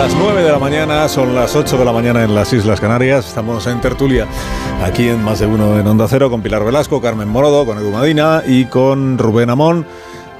Las 0.09 0.17
9 0.17 0.43
de 0.43 0.51
la 0.51 0.59
mañana, 0.59 1.07
son 1.07 1.35
las 1.35 1.55
8 1.55 1.77
de 1.77 1.85
la 1.85 1.91
mañana 1.91 2.23
en 2.23 2.33
las 2.33 2.51
Islas 2.51 2.79
Canarias. 2.79 3.27
Estamos 3.27 3.67
en 3.67 3.79
tertulia 3.79 4.27
aquí 4.83 5.07
en 5.07 5.23
Más 5.23 5.39
de 5.39 5.45
Uno 5.45 5.79
en 5.79 5.85
Onda 5.85 6.07
Cero 6.07 6.31
con 6.31 6.41
Pilar 6.41 6.63
Velasco, 6.63 6.99
Carmen 6.99 7.27
Morodo, 7.27 7.65
con 7.65 7.77
Edu 7.77 7.91
Madina 7.91 8.41
y 8.45 8.65
con 8.65 9.19
Rubén 9.19 9.51
Amón. 9.51 9.85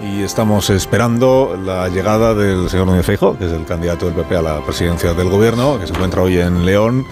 Y 0.01 0.23
estamos 0.23 0.71
esperando 0.71 1.59
la 1.63 1.87
llegada 1.89 2.33
del 2.33 2.69
señor 2.69 2.87
Núñez 2.87 3.05
Feijóo, 3.05 3.37
que 3.37 3.45
es 3.45 3.51
el 3.51 3.65
candidato 3.65 4.05
del 4.05 4.15
PP 4.15 4.37
a 4.37 4.41
la 4.41 4.65
presidencia 4.65 5.13
del 5.13 5.29
gobierno, 5.29 5.79
que 5.79 5.85
se 5.85 5.93
encuentra 5.93 6.23
hoy 6.23 6.39
en 6.39 6.65
León 6.65 7.05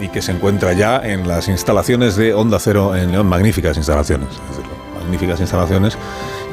y 0.00 0.08
que 0.08 0.22
se 0.22 0.32
encuentra 0.32 0.74
ya 0.74 0.98
en 0.98 1.26
las 1.26 1.48
instalaciones 1.48 2.14
de 2.14 2.32
Onda 2.32 2.60
Cero 2.60 2.94
en 2.94 3.10
León. 3.10 3.26
Magníficas 3.26 3.76
instalaciones, 3.76 4.28
magníficas 5.00 5.40
instalaciones. 5.40 5.98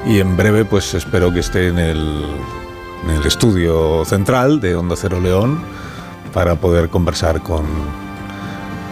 Y 0.08 0.20
en 0.20 0.38
breve, 0.38 0.66
pues 0.66 0.94
espero 0.96 1.32
que 1.32 1.42
esté 1.42 1.68
en 1.68 1.78
el, 1.78 2.24
en 3.06 3.12
el 3.12 3.26
estudio 3.26 4.04
central 4.04 4.60
de 4.60 4.76
Onda 4.76 4.96
Cero 4.98 5.20
León 5.20 5.62
para 6.34 6.56
poder 6.56 6.90
conversar 6.90 7.42
con 7.42 7.66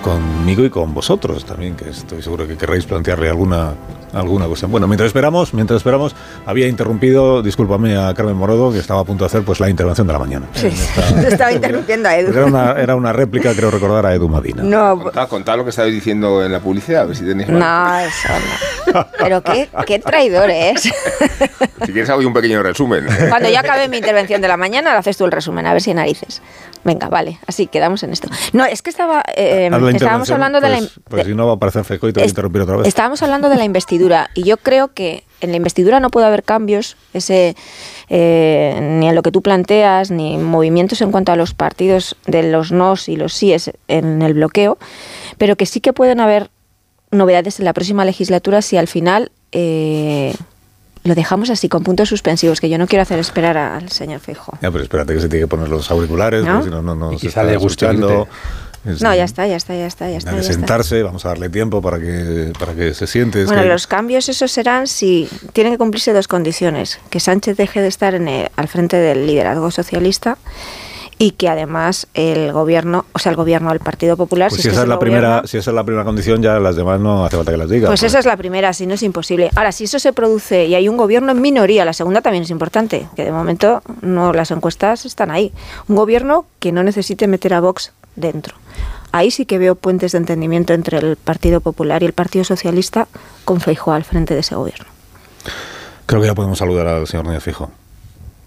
conmigo 0.03 0.63
y 0.63 0.69
con 0.69 0.93
vosotros 0.93 1.45
también, 1.45 1.75
que 1.75 1.89
estoy 1.89 2.21
seguro 2.21 2.47
que 2.47 2.57
querréis 2.57 2.85
plantearle 2.85 3.29
alguna 3.29 3.73
alguna 4.13 4.47
cuestión. 4.47 4.71
Bueno, 4.71 4.87
mientras 4.87 5.07
esperamos, 5.07 5.53
mientras 5.53 5.77
esperamos, 5.77 6.15
había 6.45 6.67
interrumpido, 6.67 7.41
discúlpame 7.41 7.97
a 7.97 8.13
Carmen 8.13 8.35
Morodo, 8.35 8.71
que 8.71 8.79
estaba 8.79 9.01
a 9.01 9.03
punto 9.03 9.23
de 9.23 9.27
hacer 9.27 9.43
pues 9.43 9.59
la 9.59 9.69
intervención 9.69 10.07
de 10.07 10.13
la 10.13 10.19
mañana. 10.19 10.47
Sí, 10.53 10.67
estaba 11.27 11.51
interrumpiendo 11.51 12.09
a 12.09 12.17
Edu. 12.17 12.31
Era 12.31 12.45
una, 12.45 12.71
era 12.73 12.95
una 12.95 13.13
réplica, 13.13 13.53
creo 13.53 13.71
recordar, 13.71 14.05
a 14.05 14.13
Edu 14.13 14.29
Madina. 14.29 14.63
No, 14.63 14.99
Contad, 14.99 15.27
contad 15.27 15.57
lo 15.57 15.63
que 15.63 15.71
estabais 15.71 15.93
diciendo 15.93 16.43
en 16.43 16.51
la 16.51 16.59
publicidad, 16.59 17.03
a 17.03 17.05
ver 17.05 17.15
si 17.15 17.25
tenéis 17.25 17.49
no, 17.49 17.99
eso 17.99 18.29
no. 18.93 19.07
Pero 19.17 19.41
qué, 19.41 19.69
qué 19.85 19.99
traidor 19.99 20.49
es. 20.49 20.81
Si 20.81 21.91
quieres 21.91 22.09
hago 22.09 22.21
yo 22.21 22.27
un 22.27 22.33
pequeño 22.33 22.61
resumen. 22.63 23.05
Cuando 23.29 23.49
ya 23.49 23.61
acabe 23.61 23.87
mi 23.87 23.97
intervención 23.97 24.41
de 24.41 24.47
la 24.47 24.57
mañana, 24.57 24.93
lo 24.93 24.99
haces 24.99 25.17
tú 25.17 25.25
el 25.25 25.31
resumen, 25.31 25.65
a 25.65 25.73
ver 25.73 25.81
si 25.81 25.93
narices. 25.93 26.41
Venga, 26.83 27.07
vale, 27.07 27.39
así 27.47 27.67
quedamos 27.67 28.03
en 28.03 28.11
esto. 28.11 28.27
No, 28.51 28.65
es 28.65 28.81
que 28.81 28.89
estaba, 28.89 29.23
eh, 29.35 29.69
estábamos 29.93 30.29
hablando 30.31 30.59
de 30.59 30.69
la... 30.69 30.77
pues, 30.77 30.99
pues 31.07 31.25
si 31.25 31.33
no 31.33 31.45
va 31.45 31.53
a 31.53 31.55
aparecer 31.55 31.85
Feijóo 31.85 32.09
y 32.09 32.13
te 32.13 32.19
voy 32.19 32.25
a 32.25 32.29
interrumpir 32.29 32.61
otra 32.61 32.77
vez. 32.77 32.87
Estábamos 32.87 33.23
hablando 33.23 33.49
de 33.49 33.55
la 33.55 33.63
investidura 33.63 34.29
y 34.33 34.43
yo 34.43 34.57
creo 34.57 34.93
que 34.93 35.23
en 35.39 35.51
la 35.51 35.57
investidura 35.57 35.99
no 35.99 36.09
puede 36.09 36.27
haber 36.27 36.43
cambios, 36.43 36.97
ese, 37.13 37.55
eh, 38.09 38.77
ni 38.81 39.07
en 39.07 39.15
lo 39.15 39.21
que 39.21 39.31
tú 39.31 39.41
planteas, 39.41 40.11
ni 40.11 40.37
movimientos 40.37 41.01
en 41.01 41.11
cuanto 41.11 41.31
a 41.31 41.35
los 41.35 41.53
partidos 41.53 42.17
de 42.25 42.43
los 42.43 42.71
nos 42.71 43.07
y 43.07 43.15
los 43.15 43.33
síes 43.33 43.71
en 43.87 44.21
el 44.21 44.33
bloqueo, 44.33 44.77
pero 45.37 45.55
que 45.55 45.65
sí 45.65 45.79
que 45.79 45.93
pueden 45.93 46.19
haber 46.19 46.49
novedades 47.11 47.59
en 47.59 47.65
la 47.65 47.73
próxima 47.73 48.05
legislatura 48.05 48.61
si 48.61 48.75
al 48.77 48.87
final 48.87 49.31
eh, 49.51 50.33
lo 51.03 51.15
dejamos 51.15 51.49
así 51.49 51.67
con 51.69 51.83
puntos 51.83 52.09
suspensivos, 52.09 52.61
que 52.61 52.69
yo 52.69 52.77
no 52.77 52.87
quiero 52.87 53.01
hacer 53.03 53.19
esperar 53.19 53.57
al 53.57 53.89
señor 53.89 54.19
Feijóo. 54.21 54.57
Ya, 54.61 54.71
pero 54.71 54.83
espérate 54.83 55.13
que 55.13 55.19
se 55.21 55.27
tiene 55.29 55.43
que 55.45 55.47
poner 55.49 55.67
los 55.69 55.89
auriculares, 55.91 56.43
¿No? 56.45 56.53
porque 56.53 56.65
si 56.65 56.69
no, 56.71 56.81
no, 56.81 56.95
no 56.95 57.11
se 57.11 57.17
quizá 57.17 57.27
está 57.41 57.43
le 57.43 57.57
guste 57.57 57.85
escuchando. 57.85 58.21
irte. 58.21 58.31
Es- 58.85 59.01
No, 59.01 59.15
ya 59.15 59.23
está, 59.23 59.47
ya 59.47 59.55
está, 59.55 59.73
ya 59.75 59.85
está, 59.87 60.09
ya 60.09 60.17
está. 60.17 60.31
ya 60.33 60.39
está. 60.39 60.51
sentarse, 60.53 61.03
vamos 61.03 61.25
a 61.25 61.29
darle 61.29 61.49
tiempo 61.49 61.81
para 61.81 61.99
que, 61.99 62.51
para 62.59 62.73
que 62.73 62.93
se 62.93 63.07
siente. 63.07 63.45
Bueno, 63.45 63.61
que- 63.61 63.69
los 63.69 63.87
cambios 63.87 64.27
esos 64.27 64.51
serán 64.51 64.87
si 64.87 65.29
tienen 65.53 65.71
que 65.73 65.77
cumplirse 65.77 66.11
dos 66.11 66.27
condiciones. 66.27 66.99
Que 67.09 67.21
Sánchez 67.21 67.55
deje 67.55 67.81
de 67.81 67.87
estar 67.87 68.13
en 68.13 68.27
el- 68.27 68.49
al 68.57 68.67
frente 68.67 68.97
del 68.97 69.25
liderazgo 69.25 69.71
socialista 69.71 70.37
y 71.23 71.31
que 71.31 71.47
además 71.47 72.07
el 72.15 72.51
gobierno, 72.51 73.05
o 73.13 73.19
sea, 73.19 73.29
el 73.29 73.37
gobierno 73.37 73.69
del 73.69 73.79
Partido 73.79 74.17
Popular... 74.17 74.49
Pues 74.49 74.61
si 74.61 74.67
esa 74.67 74.81
es 74.81 74.89
la 74.89 74.99
primera, 74.99 75.43
si 75.45 75.57
esa 75.57 75.71
es 75.71 75.75
la 75.75 75.85
primera 75.85 76.03
condición, 76.03 76.43
ya 76.43 76.59
las 76.59 76.75
demás 76.75 76.99
no 76.99 77.23
hace 77.23 77.37
falta 77.37 77.53
que 77.53 77.57
las 77.57 77.69
diga. 77.69 77.87
Pues 77.87 78.03
esa 78.03 78.19
es 78.19 78.25
la 78.25 78.35
primera, 78.35 78.73
si 78.73 78.85
no 78.85 78.95
es 78.95 79.03
imposible. 79.03 79.49
Ahora, 79.55 79.71
si 79.71 79.85
eso 79.85 79.99
se 79.99 80.11
produce 80.11 80.65
y 80.65 80.75
hay 80.75 80.89
un 80.89 80.97
gobierno 80.97 81.31
en 81.31 81.41
minoría, 81.41 81.85
la 81.85 81.93
segunda 81.93 82.19
también 82.19 82.43
es 82.43 82.49
importante, 82.49 83.07
que 83.15 83.23
de 83.23 83.31
momento 83.31 83.81
no 84.01 84.33
las 84.33 84.51
encuestas 84.51 85.05
están 85.05 85.31
ahí. 85.31 85.53
Un 85.87 85.95
gobierno 85.95 86.45
que 86.59 86.73
no 86.73 86.83
necesite 86.83 87.25
meter 87.27 87.53
a 87.53 87.61
Vox 87.61 87.93
dentro. 88.17 88.57
Ahí 89.13 89.31
sí 89.31 89.45
que 89.45 89.57
veo 89.59 89.75
puentes 89.75 90.11
de 90.11 90.17
entendimiento 90.17 90.73
entre 90.73 90.97
el 90.97 91.15
Partido 91.15 91.61
Popular 91.61 92.03
y 92.03 92.05
el 92.05 92.13
Partido 92.13 92.43
Socialista 92.43 93.07
con 93.45 93.61
Feijóo 93.61 93.93
al 93.93 94.03
frente 94.03 94.33
de 94.33 94.41
ese 94.41 94.55
gobierno. 94.55 94.87
Creo 96.05 96.19
que 96.19 96.27
ya 96.27 96.35
podemos 96.35 96.57
saludar 96.57 96.87
al 96.87 97.07
señor 97.07 97.27
Núñez 97.27 97.43
Fijo. 97.43 97.71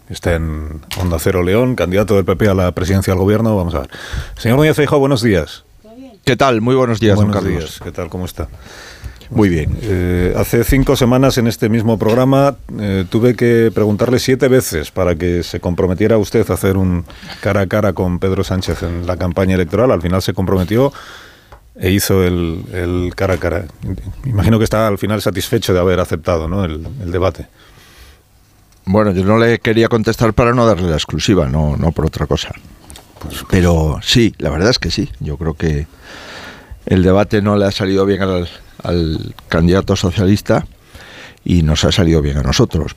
Está 0.09 0.35
en 0.35 0.81
Onda 1.01 1.19
Cero 1.19 1.43
León, 1.43 1.75
candidato 1.75 2.15
del 2.15 2.25
PP 2.25 2.49
a 2.49 2.55
la 2.55 2.73
presidencia 2.73 3.13
del 3.13 3.21
gobierno. 3.21 3.57
Vamos 3.57 3.75
a 3.75 3.81
ver. 3.81 3.91
Señor 4.37 4.59
Núñez 4.59 4.77
Fijo, 4.77 4.99
buenos 4.99 5.23
días. 5.23 5.65
¿Qué 6.25 6.37
tal? 6.37 6.61
Muy 6.61 6.75
buenos 6.75 7.01
días, 7.01 7.17
buenos 7.17 7.35
don 7.35 7.43
Carlos. 7.43 7.61
días. 7.61 7.81
¿Qué 7.83 7.93
tal? 7.93 8.09
¿Cómo 8.09 8.25
está? 8.25 8.49
Muy 9.31 9.49
bien. 9.49 9.77
Eh, 9.83 10.35
hace 10.37 10.63
cinco 10.63 10.95
semanas 10.95 11.37
en 11.39 11.49
este 11.49 11.69
mismo 11.69 11.99
programa 11.99 12.57
eh, 12.79 13.05
tuve 13.11 13.35
que 13.35 13.73
preguntarle 13.75 14.21
siete 14.21 14.47
veces 14.47 14.93
para 14.93 15.17
que 15.17 15.43
se 15.43 15.59
comprometiera 15.59 16.17
usted 16.19 16.49
a 16.49 16.55
hacer 16.55 16.77
un 16.77 17.05
cara 17.41 17.63
a 17.63 17.67
cara 17.67 17.93
con 17.93 18.21
Pedro 18.21 18.45
Sánchez 18.45 18.85
en 18.85 19.07
la 19.07 19.17
campaña 19.17 19.57
electoral. 19.57 19.91
Al 19.91 20.03
final 20.03 20.23
se 20.23 20.33
comprometió 20.33 20.93
e 21.75 21.91
hizo 21.91 22.23
el, 22.23 22.63
el 22.73 23.13
cara 23.17 23.35
a 23.35 23.39
cara. 23.39 23.65
Imagino 24.25 24.59
que 24.59 24.65
está 24.65 24.87
al 24.87 24.99
final 24.99 25.21
satisfecho 25.21 25.75
de 25.75 25.81
haber 25.81 25.99
aceptado 25.99 26.47
¿no? 26.47 26.65
el, 26.65 26.87
el 27.03 27.11
debate. 27.11 27.49
Bueno, 28.87 29.11
yo 29.11 29.25
no 29.25 29.37
le 29.37 29.59
quería 29.59 29.89
contestar 29.89 30.33
para 30.33 30.53
no 30.53 30.65
darle 30.65 30.89
la 30.89 30.95
exclusiva, 30.95 31.49
no, 31.49 31.77
no 31.77 31.91
por 31.91 32.07
otra 32.07 32.27
cosa. 32.27 32.53
Pero 33.51 33.99
sí, 34.01 34.33
la 34.39 34.49
verdad 34.49 34.71
es 34.71 34.79
que 34.79 34.93
sí. 34.93 35.11
Yo 35.19 35.37
creo 35.37 35.55
que 35.55 35.89
el 36.87 37.03
debate 37.03 37.43
no 37.43 37.57
le 37.57 37.67
ha 37.67 37.73
salido 37.73 38.07
bien 38.07 38.23
al, 38.23 38.49
al 38.85 39.35
candidato 39.49 39.97
socialista 39.97 40.67
y 41.45 41.63
nos 41.63 41.85
ha 41.85 41.91
salido 41.91 42.23
bien 42.23 42.39
a 42.39 42.43
nosotros. 42.43 42.95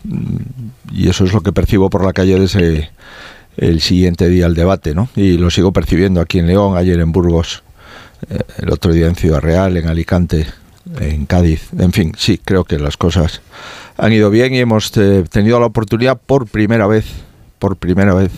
Y 0.91 1.09
eso 1.09 1.25
es 1.25 1.33
lo 1.33 1.41
que 1.41 1.51
percibo 1.51 1.89
por 1.89 2.05
la 2.05 2.13
calle 2.13 2.39
desde 2.39 2.91
el 3.57 3.81
siguiente 3.81 4.29
día 4.29 4.45
al 4.45 4.53
debate, 4.53 4.93
¿no? 4.93 5.09
Y 5.15 5.37
lo 5.37 5.49
sigo 5.49 5.73
percibiendo 5.73 6.21
aquí 6.21 6.37
en 6.37 6.47
León, 6.47 6.77
ayer 6.77 6.99
en 6.99 7.11
Burgos, 7.11 7.63
eh, 8.29 8.39
el 8.59 8.71
otro 8.71 8.93
día 8.93 9.07
en 9.07 9.15
Ciudad 9.15 9.41
Real, 9.41 9.75
en 9.75 9.87
Alicante, 9.87 10.45
en 10.99 11.25
Cádiz. 11.25 11.69
En 11.77 11.91
fin, 11.91 12.13
sí, 12.15 12.39
creo 12.43 12.63
que 12.63 12.77
las 12.77 12.95
cosas 12.95 13.41
han 13.99 14.13
ido 14.13 14.29
bien 14.29 14.53
y 14.53 14.59
hemos 14.59 14.95
eh, 14.97 15.23
tenido 15.29 15.59
la 15.59 15.65
oportunidad 15.65 16.19
por 16.19 16.47
primera 16.47 16.87
vez, 16.87 17.05
por 17.59 17.75
primera 17.75 18.13
vez, 18.13 18.31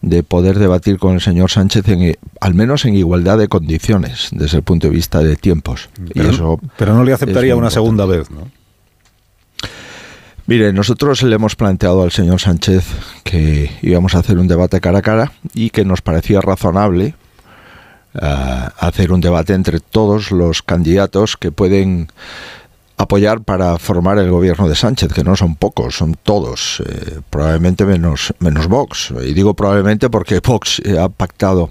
de 0.00 0.22
poder 0.22 0.58
debatir 0.58 0.98
con 0.98 1.14
el 1.14 1.20
señor 1.20 1.50
Sánchez 1.50 1.88
en, 1.88 2.16
al 2.40 2.54
menos 2.54 2.84
en 2.84 2.94
igualdad 2.94 3.38
de 3.38 3.48
condiciones 3.48 4.28
desde 4.32 4.58
el 4.58 4.62
punto 4.62 4.88
de 4.88 4.92
vista 4.92 5.20
de 5.20 5.36
tiempos. 5.36 5.90
Pero, 6.14 6.28
y 6.28 6.32
eso 6.32 6.60
pero 6.76 6.94
no 6.94 7.04
le 7.04 7.12
aceptaría 7.12 7.54
una 7.56 7.68
importante. 7.68 7.74
segunda 7.74 8.06
vez, 8.06 8.30
¿no? 8.30 8.50
Mire, 10.46 10.72
nosotros 10.72 11.22
le 11.22 11.36
hemos 11.36 11.54
planteado 11.54 12.02
al 12.02 12.10
señor 12.10 12.40
Sánchez 12.40 12.84
que 13.22 13.70
íbamos 13.80 14.16
a 14.16 14.18
hacer 14.18 14.38
un 14.38 14.48
debate 14.48 14.80
cara 14.80 14.98
a 14.98 15.02
cara 15.02 15.32
y 15.54 15.70
que 15.70 15.84
nos 15.84 16.02
parecía 16.02 16.40
razonable 16.40 17.14
eh, 18.20 18.68
hacer 18.78 19.12
un 19.12 19.20
debate 19.20 19.54
entre 19.54 19.78
todos 19.78 20.32
los 20.32 20.62
candidatos 20.62 21.36
que 21.36 21.52
pueden 21.52 22.08
apoyar 23.02 23.42
para 23.42 23.78
formar 23.78 24.18
el 24.18 24.30
gobierno 24.30 24.68
de 24.68 24.74
Sánchez, 24.74 25.12
que 25.12 25.24
no 25.24 25.36
son 25.36 25.56
pocos, 25.56 25.96
son 25.96 26.16
todos, 26.22 26.82
eh, 26.86 27.20
probablemente 27.30 27.84
menos, 27.84 28.34
menos 28.38 28.68
Vox. 28.68 29.12
Y 29.24 29.34
digo 29.34 29.54
probablemente 29.54 30.10
porque 30.10 30.40
Vox 30.44 30.80
ha 30.98 31.08
pactado 31.08 31.70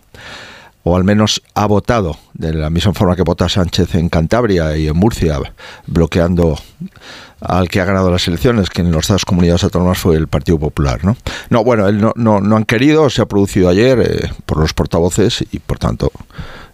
o 0.84 0.96
al 0.96 1.04
menos 1.04 1.42
ha 1.54 1.66
votado 1.68 2.18
de 2.34 2.54
la 2.54 2.70
misma 2.70 2.94
forma 2.94 3.16
que 3.16 3.22
vota 3.22 3.48
Sánchez 3.48 3.96
en 3.96 4.10
Cantabria 4.10 4.76
y 4.76 4.88
en 4.88 4.98
Murcia, 4.98 5.40
bloqueando 5.86 6.58
al 7.40 7.70
que 7.70 7.82
ha 7.82 7.86
ganado 7.86 8.12
las 8.12 8.28
elecciones, 8.28 8.70
que 8.70 8.82
en 8.82 8.92
las 8.92 9.08
dos 9.08 9.26
comunidades 9.26 9.64
autónomas 9.64 10.00
fue 10.00 10.16
el 10.16 10.28
Partido 10.28 10.60
Popular. 10.60 11.04
No, 11.04 11.16
no 11.50 11.64
bueno, 11.64 11.92
no, 11.92 12.14
no, 12.16 12.40
no 12.40 12.56
han 12.56 12.66
querido, 12.66 13.10
se 13.10 13.22
ha 13.22 13.26
producido 13.26 13.70
ayer 13.70 14.00
eh, 14.00 14.32
por 14.46 14.60
los 14.60 14.74
portavoces 14.74 15.44
y 15.52 15.60
por 15.60 15.78
tanto 15.80 16.12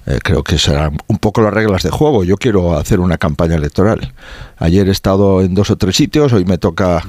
eh, 0.07 0.19
creo 0.23 0.41
que 0.41 0.57
serán 0.57 0.97
un 1.07 1.17
poco 1.17 1.41
las 1.41 1.53
reglas 1.53 1.83
de 1.83 1.89
juego. 1.89 2.23
Yo 2.23 2.37
quiero 2.37 2.77
hacer 2.77 3.01
una 3.01 3.17
campaña 3.17 3.55
electoral. 3.55 4.13
Ayer 4.57 4.87
he 4.87 4.91
estado 4.91 5.41
en 5.41 5.53
dos 5.53 5.69
o 5.69 5.75
tres 5.75 5.97
sitios, 5.97 6.31
hoy 6.31 6.45
me 6.45 6.57
toca, 6.57 7.03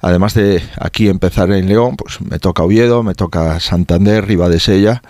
además 0.00 0.34
de 0.34 0.62
aquí 0.78 1.08
empezar 1.08 1.50
en 1.50 1.68
León, 1.68 1.96
pues 1.96 2.20
me 2.20 2.38
toca 2.38 2.62
Oviedo, 2.62 3.02
me 3.02 3.14
toca 3.14 3.58
Santander, 3.58 4.24
Ribadesella, 4.24 5.02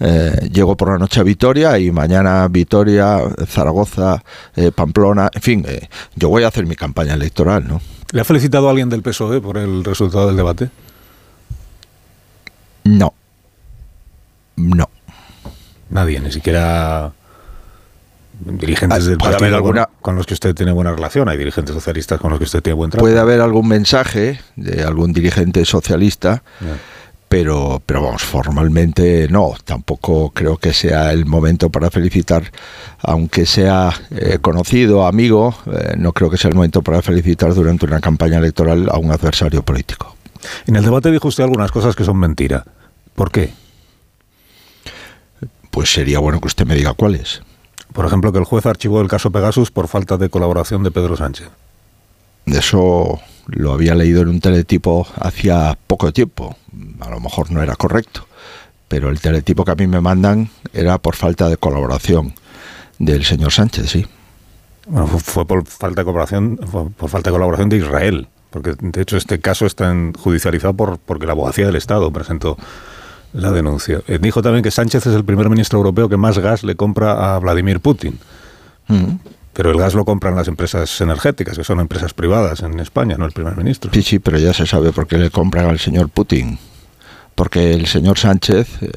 eh, 0.00 0.48
llego 0.52 0.76
por 0.76 0.90
la 0.90 0.98
noche 0.98 1.20
a 1.20 1.22
Vitoria 1.22 1.78
y 1.78 1.92
mañana 1.92 2.48
Vitoria, 2.48 3.20
Zaragoza, 3.46 4.24
eh, 4.56 4.72
Pamplona, 4.72 5.30
en 5.32 5.42
fin, 5.42 5.66
yo 6.16 6.28
voy 6.28 6.42
a 6.42 6.48
hacer 6.48 6.66
mi 6.66 6.74
campaña 6.74 7.14
electoral, 7.14 7.68
¿no? 7.68 7.80
¿Le 8.12 8.20
ha 8.20 8.24
felicitado 8.24 8.66
a 8.66 8.70
alguien 8.70 8.88
del 8.88 9.02
PSOE 9.02 9.40
por 9.40 9.56
el 9.56 9.84
resultado 9.84 10.26
del 10.26 10.36
debate? 10.36 10.70
No. 12.82 13.14
No. 14.56 14.90
Nadie, 15.90 16.20
ni 16.20 16.30
siquiera 16.32 17.12
dirigentes 18.42 19.04
del 19.06 19.18
puede 19.18 19.32
partido 19.32 19.46
haber 19.48 19.54
alguna- 19.56 19.88
con 20.00 20.16
los 20.16 20.26
que 20.26 20.34
usted 20.34 20.54
tiene 20.54 20.72
buena 20.72 20.92
relación. 20.92 21.28
Hay 21.28 21.36
dirigentes 21.36 21.74
socialistas 21.74 22.18
con 22.20 22.30
los 22.30 22.38
que 22.38 22.44
usted 22.44 22.62
tiene 22.62 22.74
buen 22.74 22.90
trato. 22.90 23.02
Puede 23.02 23.18
haber 23.18 23.40
algún 23.40 23.68
mensaje 23.68 24.40
de 24.56 24.82
algún 24.82 25.12
dirigente 25.12 25.64
socialista, 25.64 26.42
pero, 27.28 27.82
pero 27.84 28.02
vamos, 28.02 28.22
formalmente 28.22 29.28
no. 29.30 29.54
Tampoco 29.64 30.30
creo 30.30 30.56
que 30.56 30.72
sea 30.72 31.12
el 31.12 31.26
momento 31.26 31.68
para 31.70 31.90
felicitar, 31.90 32.44
aunque 33.02 33.44
sea 33.46 33.92
eh, 34.10 34.38
conocido, 34.40 35.06
amigo, 35.06 35.54
eh, 35.66 35.94
no 35.98 36.12
creo 36.12 36.30
que 36.30 36.38
sea 36.38 36.48
el 36.48 36.54
momento 36.56 36.82
para 36.82 37.02
felicitar 37.02 37.52
durante 37.52 37.84
una 37.84 38.00
campaña 38.00 38.38
electoral 38.38 38.88
a 38.90 38.96
un 38.98 39.10
adversario 39.10 39.62
político. 39.62 40.16
En 40.66 40.76
el 40.76 40.84
debate 40.84 41.10
dijo 41.10 41.28
usted 41.28 41.44
algunas 41.44 41.70
cosas 41.70 41.94
que 41.94 42.04
son 42.04 42.16
mentira. 42.16 42.64
¿Por 43.14 43.30
qué? 43.30 43.52
Pues 45.70 45.92
sería 45.92 46.18
bueno 46.18 46.40
que 46.40 46.48
usted 46.48 46.66
me 46.66 46.74
diga 46.74 46.94
cuáles. 46.94 47.42
Por 47.92 48.06
ejemplo, 48.06 48.32
que 48.32 48.38
el 48.38 48.44
juez 48.44 48.66
archivó 48.66 49.00
el 49.00 49.08
caso 49.08 49.30
Pegasus 49.30 49.70
por 49.70 49.88
falta 49.88 50.16
de 50.16 50.28
colaboración 50.28 50.82
de 50.82 50.90
Pedro 50.90 51.16
Sánchez. 51.16 51.48
Eso 52.46 53.20
lo 53.46 53.72
había 53.72 53.94
leído 53.94 54.22
en 54.22 54.28
un 54.28 54.40
teletipo 54.40 55.06
hacía 55.20 55.76
poco 55.86 56.12
tiempo. 56.12 56.56
A 57.00 57.10
lo 57.10 57.20
mejor 57.20 57.50
no 57.50 57.62
era 57.62 57.76
correcto, 57.76 58.26
pero 58.88 59.08
el 59.08 59.20
teletipo 59.20 59.64
que 59.64 59.72
a 59.72 59.76
mí 59.76 59.86
me 59.86 60.00
mandan 60.00 60.50
era 60.72 60.98
por 60.98 61.16
falta 61.16 61.48
de 61.48 61.56
colaboración 61.56 62.34
del 62.98 63.24
señor 63.24 63.52
Sánchez, 63.52 63.90
sí. 63.90 64.06
Bueno, 64.86 65.06
fu- 65.06 65.18
fue 65.18 65.46
por 65.46 65.66
falta 65.66 66.00
de 66.00 66.04
colaboración, 66.04 66.56
por 66.96 67.08
falta 67.10 67.30
de 67.30 67.34
colaboración 67.34 67.68
de 67.68 67.76
Israel, 67.76 68.28
porque 68.50 68.74
de 68.80 69.02
hecho 69.02 69.16
este 69.16 69.40
caso 69.40 69.66
está 69.66 69.94
judicializado 70.18 70.74
por 70.74 70.98
porque 70.98 71.26
la 71.26 71.32
abogacía 71.32 71.66
del 71.66 71.76
Estado 71.76 72.10
presentó 72.12 72.56
la 73.32 73.50
denuncia. 73.52 74.02
Eh, 74.06 74.18
dijo 74.20 74.42
también 74.42 74.62
que 74.62 74.70
Sánchez 74.70 75.06
es 75.06 75.14
el 75.14 75.24
primer 75.24 75.48
ministro 75.48 75.78
europeo 75.78 76.08
que 76.08 76.16
más 76.16 76.38
gas 76.38 76.64
le 76.64 76.74
compra 76.74 77.34
a 77.34 77.38
Vladimir 77.38 77.80
Putin. 77.80 78.18
Mm. 78.88 79.16
Pero 79.52 79.70
el 79.70 79.78
gas 79.78 79.94
lo 79.94 80.04
compran 80.04 80.36
las 80.36 80.48
empresas 80.48 81.00
energéticas, 81.00 81.56
que 81.56 81.64
son 81.64 81.80
empresas 81.80 82.14
privadas 82.14 82.62
en 82.62 82.78
España, 82.80 83.16
no 83.18 83.26
el 83.26 83.32
primer 83.32 83.56
ministro. 83.56 83.90
Sí, 83.92 84.02
sí, 84.02 84.18
pero 84.18 84.38
ya 84.38 84.54
se 84.54 84.66
sabe 84.66 84.92
por 84.92 85.06
qué 85.06 85.18
le 85.18 85.30
compran 85.30 85.66
al 85.66 85.78
señor 85.78 86.08
Putin. 86.08 86.58
Porque 87.34 87.74
el 87.74 87.86
señor 87.86 88.18
Sánchez, 88.18 88.82
eh, 88.82 88.90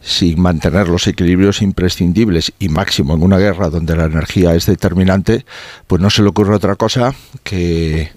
sin 0.00 0.40
mantener 0.40 0.88
los 0.88 1.06
equilibrios 1.06 1.62
imprescindibles 1.62 2.52
y 2.58 2.68
máximo 2.68 3.14
en 3.14 3.22
una 3.22 3.38
guerra 3.38 3.68
donde 3.68 3.96
la 3.96 4.04
energía 4.04 4.54
es 4.54 4.66
determinante, 4.66 5.44
pues 5.86 6.00
no 6.00 6.10
se 6.10 6.22
le 6.22 6.28
ocurre 6.28 6.54
otra 6.54 6.76
cosa 6.76 7.14
que 7.42 8.12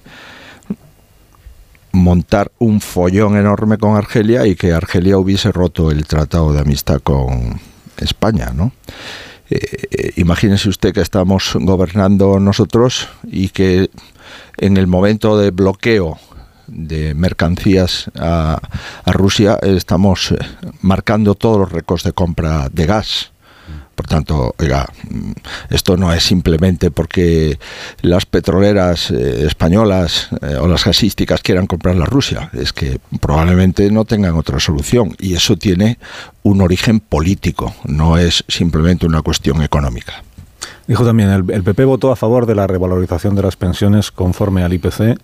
montar 1.97 2.51
un 2.59 2.81
follón 2.81 3.37
enorme 3.37 3.77
con 3.77 3.95
Argelia 3.95 4.45
y 4.47 4.55
que 4.55 4.73
Argelia 4.73 5.17
hubiese 5.17 5.51
roto 5.51 5.91
el 5.91 6.05
tratado 6.05 6.53
de 6.53 6.61
amistad 6.61 7.01
con 7.01 7.59
España, 7.97 8.51
¿no? 8.53 8.71
Eh, 9.49 10.13
imagínese 10.17 10.69
usted 10.69 10.93
que 10.93 11.01
estamos 11.01 11.53
gobernando 11.55 12.39
nosotros 12.39 13.07
y 13.23 13.49
que 13.49 13.89
en 14.57 14.77
el 14.77 14.87
momento 14.87 15.37
de 15.37 15.51
bloqueo 15.51 16.17
de 16.67 17.13
mercancías 17.13 18.11
a, 18.19 18.59
a 19.05 19.11
Rusia 19.13 19.57
estamos 19.61 20.31
eh, 20.31 20.37
marcando 20.81 21.33
todos 21.33 21.59
los 21.59 21.71
récords 21.71 22.03
de 22.03 22.11
compra 22.11 22.69
de 22.69 22.85
gas. 22.85 23.31
Por 23.97 24.05
tanto, 24.05 24.53
oiga, 24.59 24.87
mm, 25.09 25.31
esto 25.71 25.97
no 25.97 26.13
es 26.13 26.21
simplemente 26.21 26.91
porque 26.91 27.57
las 28.01 28.27
petroleras 28.27 29.09
eh, 29.09 29.47
españolas 29.47 30.29
eh, 30.43 30.57
o 30.61 30.67
las 30.67 30.85
gasísticas 30.85 31.41
quieran 31.41 31.65
comprarla 31.65 32.03
a 32.03 32.07
Rusia, 32.07 32.51
es 32.53 32.73
que 32.73 32.99
probablemente 33.19 33.89
no 33.89 34.05
tengan 34.05 34.35
otra 34.35 34.59
solución 34.59 35.15
y 35.17 35.33
eso 35.33 35.57
tiene 35.57 35.97
un 36.43 36.61
origen 36.61 36.99
político, 36.99 37.73
no 37.85 38.19
es 38.19 38.43
simplemente 38.47 39.07
una 39.07 39.23
cuestión 39.23 39.63
económica. 39.63 40.23
Dijo 40.85 41.03
también, 41.03 41.29
el, 41.31 41.49
el 41.49 41.63
PP 41.63 41.85
votó 41.85 42.11
a 42.11 42.15
favor 42.15 42.45
de 42.45 42.53
la 42.53 42.67
revalorización 42.67 43.33
de 43.33 43.41
las 43.41 43.55
pensiones 43.55 44.11
conforme 44.11 44.61
al 44.61 44.73
IPC, 44.73 45.19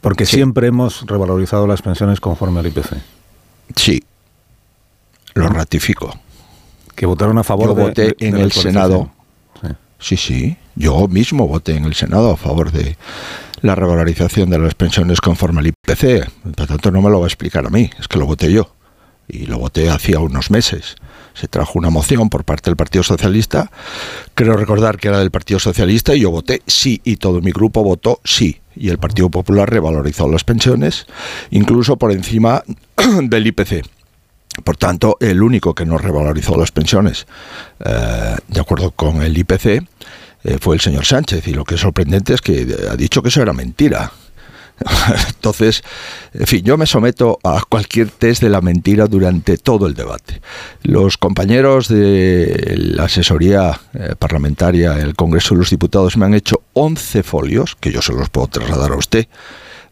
porque 0.00 0.24
siempre 0.24 0.68
hemos 0.68 1.04
revalorizado 1.04 1.66
las 1.66 1.82
pensiones 1.82 2.20
conforme 2.20 2.60
al 2.60 2.68
IPC. 2.68 2.92
Sí, 3.74 4.04
lo 5.34 5.48
ratifico. 5.48 6.16
Que 6.94 7.06
votaron 7.06 7.38
a 7.38 7.42
favor 7.44 7.68
Yo 7.68 7.74
de- 7.74 7.82
voté 7.82 8.02
de- 8.02 8.16
en 8.20 8.36
el. 8.36 8.52
Senado. 8.52 9.10
Sí, 9.98 10.16
sí. 10.16 10.56
Yo 10.74 11.06
mismo 11.06 11.46
voté 11.46 11.76
en 11.76 11.84
el 11.84 11.94
Senado 11.94 12.32
a 12.32 12.36
favor 12.36 12.72
de 12.72 12.96
la 13.60 13.74
revalorización 13.76 14.50
de 14.50 14.58
las 14.58 14.74
pensiones 14.74 15.20
conforme 15.20 15.60
al 15.60 15.68
IPC. 15.68 16.28
Por 16.56 16.66
tanto, 16.66 16.90
no 16.90 17.00
me 17.00 17.08
lo 17.10 17.20
va 17.20 17.26
a 17.26 17.28
explicar 17.28 17.64
a 17.66 17.70
mí, 17.70 17.88
es 18.00 18.08
que 18.08 18.18
lo 18.18 18.26
voté 18.26 18.50
yo. 18.52 18.74
Y 19.28 19.46
lo 19.46 19.58
voté 19.58 19.88
hacía 19.88 20.18
unos 20.18 20.50
meses. 20.50 20.96
Se 21.34 21.46
trajo 21.46 21.78
una 21.78 21.88
moción 21.88 22.28
por 22.28 22.44
parte 22.44 22.68
del 22.68 22.76
Partido 22.76 23.04
Socialista. 23.04 23.70
Creo 24.34 24.54
recordar 24.56 24.98
que 24.98 25.08
era 25.08 25.20
del 25.20 25.30
Partido 25.30 25.60
Socialista 25.60 26.14
y 26.14 26.20
yo 26.20 26.30
voté 26.32 26.62
sí 26.66 27.00
y 27.04 27.16
todo 27.16 27.40
mi 27.40 27.52
grupo 27.52 27.82
votó 27.84 28.20
sí. 28.24 28.60
Y 28.74 28.88
el 28.88 28.98
Partido 28.98 29.30
Popular 29.30 29.70
revalorizó 29.70 30.28
las 30.28 30.42
pensiones, 30.44 31.06
incluso 31.50 31.96
por 31.96 32.10
encima 32.10 32.64
del 33.22 33.46
IPC. 33.46 33.84
Por 34.64 34.76
tanto, 34.76 35.16
el 35.20 35.42
único 35.42 35.74
que 35.74 35.86
no 35.86 35.98
revalorizó 35.98 36.56
las 36.56 36.72
pensiones, 36.72 37.26
eh, 37.84 38.36
de 38.48 38.60
acuerdo 38.60 38.90
con 38.90 39.22
el 39.22 39.36
IPC, 39.36 39.82
eh, 40.44 40.58
fue 40.60 40.74
el 40.74 40.80
señor 40.80 41.06
Sánchez. 41.06 41.46
Y 41.48 41.54
lo 41.54 41.64
que 41.64 41.76
es 41.76 41.80
sorprendente 41.80 42.34
es 42.34 42.40
que 42.40 42.76
ha 42.90 42.96
dicho 42.96 43.22
que 43.22 43.28
eso 43.28 43.40
era 43.42 43.52
mentira. 43.52 44.12
Entonces, 45.28 45.82
en 46.32 46.46
fin, 46.46 46.64
yo 46.64 46.76
me 46.76 46.86
someto 46.86 47.38
a 47.44 47.62
cualquier 47.68 48.10
test 48.10 48.42
de 48.42 48.48
la 48.48 48.60
mentira 48.60 49.06
durante 49.06 49.56
todo 49.56 49.86
el 49.86 49.94
debate. 49.94 50.40
Los 50.82 51.16
compañeros 51.16 51.88
de 51.88 52.74
la 52.76 53.04
asesoría 53.04 53.80
eh, 53.94 54.14
parlamentaria, 54.18 54.98
el 54.98 55.14
Congreso 55.14 55.54
de 55.54 55.60
los 55.60 55.70
Diputados, 55.70 56.16
me 56.16 56.26
han 56.26 56.34
hecho 56.34 56.62
11 56.74 57.22
folios, 57.22 57.76
que 57.76 57.92
yo 57.92 58.02
se 58.02 58.12
los 58.12 58.28
puedo 58.30 58.48
trasladar 58.48 58.92
a 58.92 58.96
usted, 58.96 59.28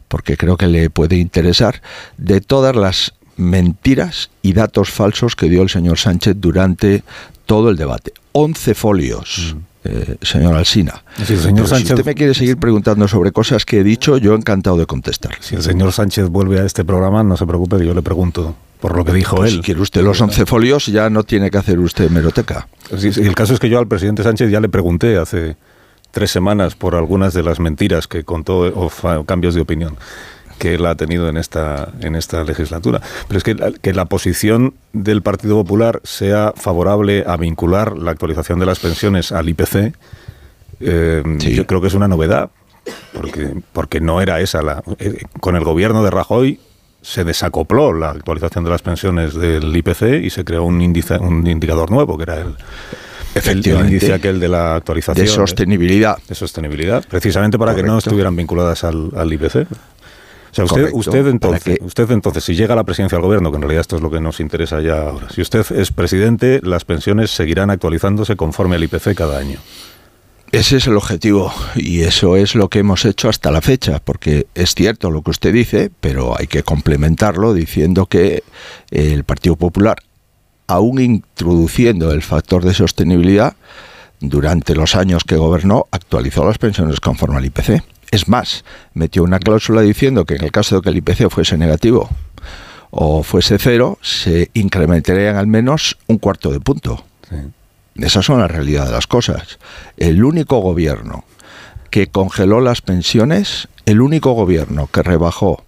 porque 0.09 0.37
creo 0.37 0.57
que 0.57 0.67
le 0.67 0.91
puede 0.91 1.17
interesar, 1.17 1.83
de 2.17 2.41
todas 2.41 2.75
las 2.75 3.15
mentiras 3.41 4.31
y 4.43 4.53
datos 4.53 4.91
falsos 4.91 5.35
que 5.37 5.49
dio 5.49 5.63
el 5.63 5.69
señor 5.69 5.99
Sánchez 5.99 6.37
durante 6.39 7.03
todo 7.47 7.71
el 7.71 7.77
debate. 7.77 8.13
11 8.33 8.75
folios. 8.75 9.57
eh, 9.83 10.17
señor 10.21 10.55
Alsina. 10.55 11.03
El 11.19 11.27
señor 11.39 11.67
si 11.67 11.75
Sánchez- 11.75 11.91
usted 11.95 12.05
me 12.05 12.15
quiere 12.15 12.35
seguir 12.35 12.59
preguntando 12.59 13.09
sobre 13.09 13.33
cosas 13.33 13.65
que 13.65 13.81
he 13.81 13.83
dicho, 13.85 14.19
yo 14.19 14.35
encantado 14.35 14.77
de 14.77 14.85
contestar. 14.87 15.33
Si 15.41 15.55
el 15.55 15.63
señor 15.63 15.93
Sánchez 15.93 16.29
vuelve 16.29 16.61
a 16.61 16.65
este 16.67 16.85
programa, 16.85 17.23
no 17.23 17.37
se 17.39 17.47
preocupe, 17.47 17.79
que 17.79 17.87
yo 17.87 17.95
le 17.95 18.03
pregunto 18.03 18.55
por 18.79 18.95
lo 18.97 19.05
que 19.07 19.13
dijo 19.15 19.37
Pues 19.37 19.53
él. 19.53 19.57
Si 19.59 19.63
quiere 19.65 19.81
usted 19.81 20.03
los 20.03 20.21
11 20.21 20.45
folios, 20.45 20.87
ya 20.87 21.09
no 21.09 21.25
tiene 21.25 21.51
que 21.51 21.57
hacer 21.59 21.79
usted 21.79 22.11
meroteca. 22.11 22.69
Sí, 22.99 23.11
sí, 23.13 23.23
el 23.23 23.35
caso 23.35 23.55
es 23.55 23.59
que 23.59 23.71
yo 23.71 23.79
al 23.79 23.89
presidente 23.89 24.23
Sánchez 24.23 24.51
ya 24.51 24.61
le 24.61 24.69
pregunté 24.69 25.17
hace 25.17 25.57
tres 26.11 26.31
semanas 26.31 26.75
por 26.75 26.95
algunas 26.95 27.33
de 27.33 27.43
las 27.43 27.59
mentiras 27.59 28.07
que 28.07 28.23
contó 28.23 28.59
o 28.61 28.91
cambios 29.25 29.55
de 29.55 29.63
opinión 29.63 29.97
que 30.61 30.75
él 30.75 30.85
ha 30.87 30.95
tenido 30.95 31.29
en 31.29 31.37
esta, 31.39 31.89
en 32.03 32.15
esta 32.15 32.45
legislatura. 32.45 33.01
Pero 33.27 33.39
es 33.39 33.43
que 33.45 33.55
la, 33.55 33.73
que 33.73 33.93
la 33.95 34.05
posición 34.05 34.75
del 34.93 35.23
Partido 35.23 35.57
Popular 35.57 36.01
sea 36.05 36.53
favorable 36.55 37.25
a 37.27 37.37
vincular 37.37 37.97
la 37.97 38.11
actualización 38.13 38.61
de 38.61 38.67
las 38.67 38.79
pensiones 38.79 39.33
al 39.33 39.49
IPC, 39.49 39.95
eh, 40.81 41.23
yo 41.39 41.67
creo 41.67 41.81
que 41.81 41.89
es 41.89 41.95
una 41.95 42.09
novedad, 42.09 42.51
porque, 43.13 43.55
porque 43.73 44.01
no 44.01 44.21
era 44.21 44.41
esa 44.41 44.63
la... 44.63 44.83
eh, 44.99 45.23
Con 45.41 45.57
el 45.57 45.65
gobierno 45.65 46.05
de 46.05 46.11
Rajoy 46.11 46.61
se 47.03 47.25
desacopló 47.25 47.93
la 47.95 48.11
actualización 48.11 48.63
de 48.65 48.71
las 48.71 48.83
pensiones 48.83 49.35
del 49.35 49.75
IPC 49.75 50.23
y 50.23 50.29
se 50.31 50.45
creó 50.45 50.65
un, 50.65 50.81
índice, 50.83 51.17
un 51.17 51.47
indicador 51.47 51.91
nuevo, 51.91 52.19
que 52.19 52.25
era 52.25 52.35
el, 52.37 52.49
el 52.49 52.55
Efectivamente. 53.35 53.95
índice 53.95 54.13
aquel 54.13 54.39
de 54.39 54.49
la 54.49 54.75
actualización. 54.75 55.25
De 55.25 55.33
sostenibilidad. 55.33 56.19
De 56.29 56.35
sostenibilidad, 56.35 57.03
precisamente 57.09 57.59
para 57.59 57.75
que 57.75 57.83
no 57.83 57.97
estuvieran 57.97 58.37
vinculadas 58.37 58.85
al, 58.85 59.11
al 59.17 59.33
IPC. 59.33 59.67
O 60.51 60.55
sea, 60.55 60.65
usted, 60.65 60.91
Correcto, 60.91 60.99
usted, 60.99 61.21
para 61.21 61.31
entonces, 61.31 61.79
usted 61.81 62.11
entonces, 62.11 62.45
si 62.45 62.55
llega 62.55 62.73
a 62.75 62.77
la 62.77 62.85
presidencia 62.85 63.17
del 63.17 63.25
gobierno, 63.25 63.51
que 63.51 63.57
en 63.57 63.63
realidad 63.63 63.83
esto 63.83 63.97
es 63.97 64.03
lo 64.03 64.11
que 64.11 64.21
nos 64.21 64.41
interesa 64.41 64.81
ya 64.81 65.03
ahora, 65.03 65.29
si 65.31 65.41
usted 65.41 65.65
es 65.73 65.93
presidente, 65.93 66.61
las 66.63 66.85
pensiones 66.85 67.31
seguirán 67.31 67.71
actualizándose 67.71 68.37
conforme 68.37 68.77
al 68.77 68.85
IPC 68.85 69.15
cada 69.15 69.39
año. 69.39 69.59
Ese 70.53 70.79
es 70.79 70.89
el 70.89 70.97
objetivo 70.97 71.53
y 71.77 72.01
eso 72.01 72.35
es 72.35 72.57
lo 72.57 72.69
que 72.69 72.81
hemos 72.81 73.05
hecho 73.05 73.29
hasta 73.29 73.53
la 73.53 73.61
fecha, 73.61 74.01
porque 74.05 74.49
es 74.57 74.75
cierto 74.75 75.13
lo 75.13 75.23
que 75.23 75.31
usted 75.31 75.53
dice, 75.53 75.93
pero 76.01 76.37
hay 76.37 76.49
que 76.49 76.65
complementarlo 76.65 77.55
diciendo 77.55 78.07
que 78.07 78.43
el 78.91 79.23
Partido 79.23 79.55
Popular, 79.55 79.99
aún 80.67 81.01
introduciendo 81.01 82.11
el 82.11 82.23
factor 82.23 82.65
de 82.65 82.75
sostenibilidad, 82.75 83.55
durante 84.19 84.75
los 84.75 84.97
años 84.97 85.23
que 85.23 85.37
gobernó, 85.37 85.87
actualizó 85.93 86.45
las 86.45 86.59
pensiones 86.59 86.99
conforme 86.99 87.37
al 87.37 87.45
IPC. 87.45 87.85
Es 88.11 88.29
más, 88.29 88.65
metió 88.95 89.23
una 89.23 89.39
cláusula 89.39 89.83
diciendo 89.83 90.25
que 90.25 90.35
en 90.35 90.45
el 90.45 90.53
caso 90.53 90.77
de 90.77 90.83
que 90.83 90.89
el 90.91 90.97
IPC 90.97 91.31
fuese 91.31 91.57
negativo 91.57 92.09
o 92.91 93.23
fuese 93.23 93.59
cero, 93.59 93.99
se 94.03 94.51
incrementarían 94.55 95.37
al 95.37 95.47
menos 95.47 95.97
un 96.09 96.19
cuarto 96.19 96.51
de 96.51 96.61
punto. 96.61 97.05
Esas 97.95 98.25
son 98.25 98.41
la 98.41 98.49
realidad 98.49 98.87
de 98.87 98.93
las 98.93 99.07
cosas. 99.07 99.59
El 99.97 100.25
único 100.25 100.59
gobierno 100.59 101.25
que 101.91 102.09
congeló 102.09 102.61
las 102.61 102.83
pensiones, 102.83 103.69
el 103.87 104.01
único 104.01 104.33
gobierno 104.33 104.89
que 104.93 105.03
rebajó 105.03 105.65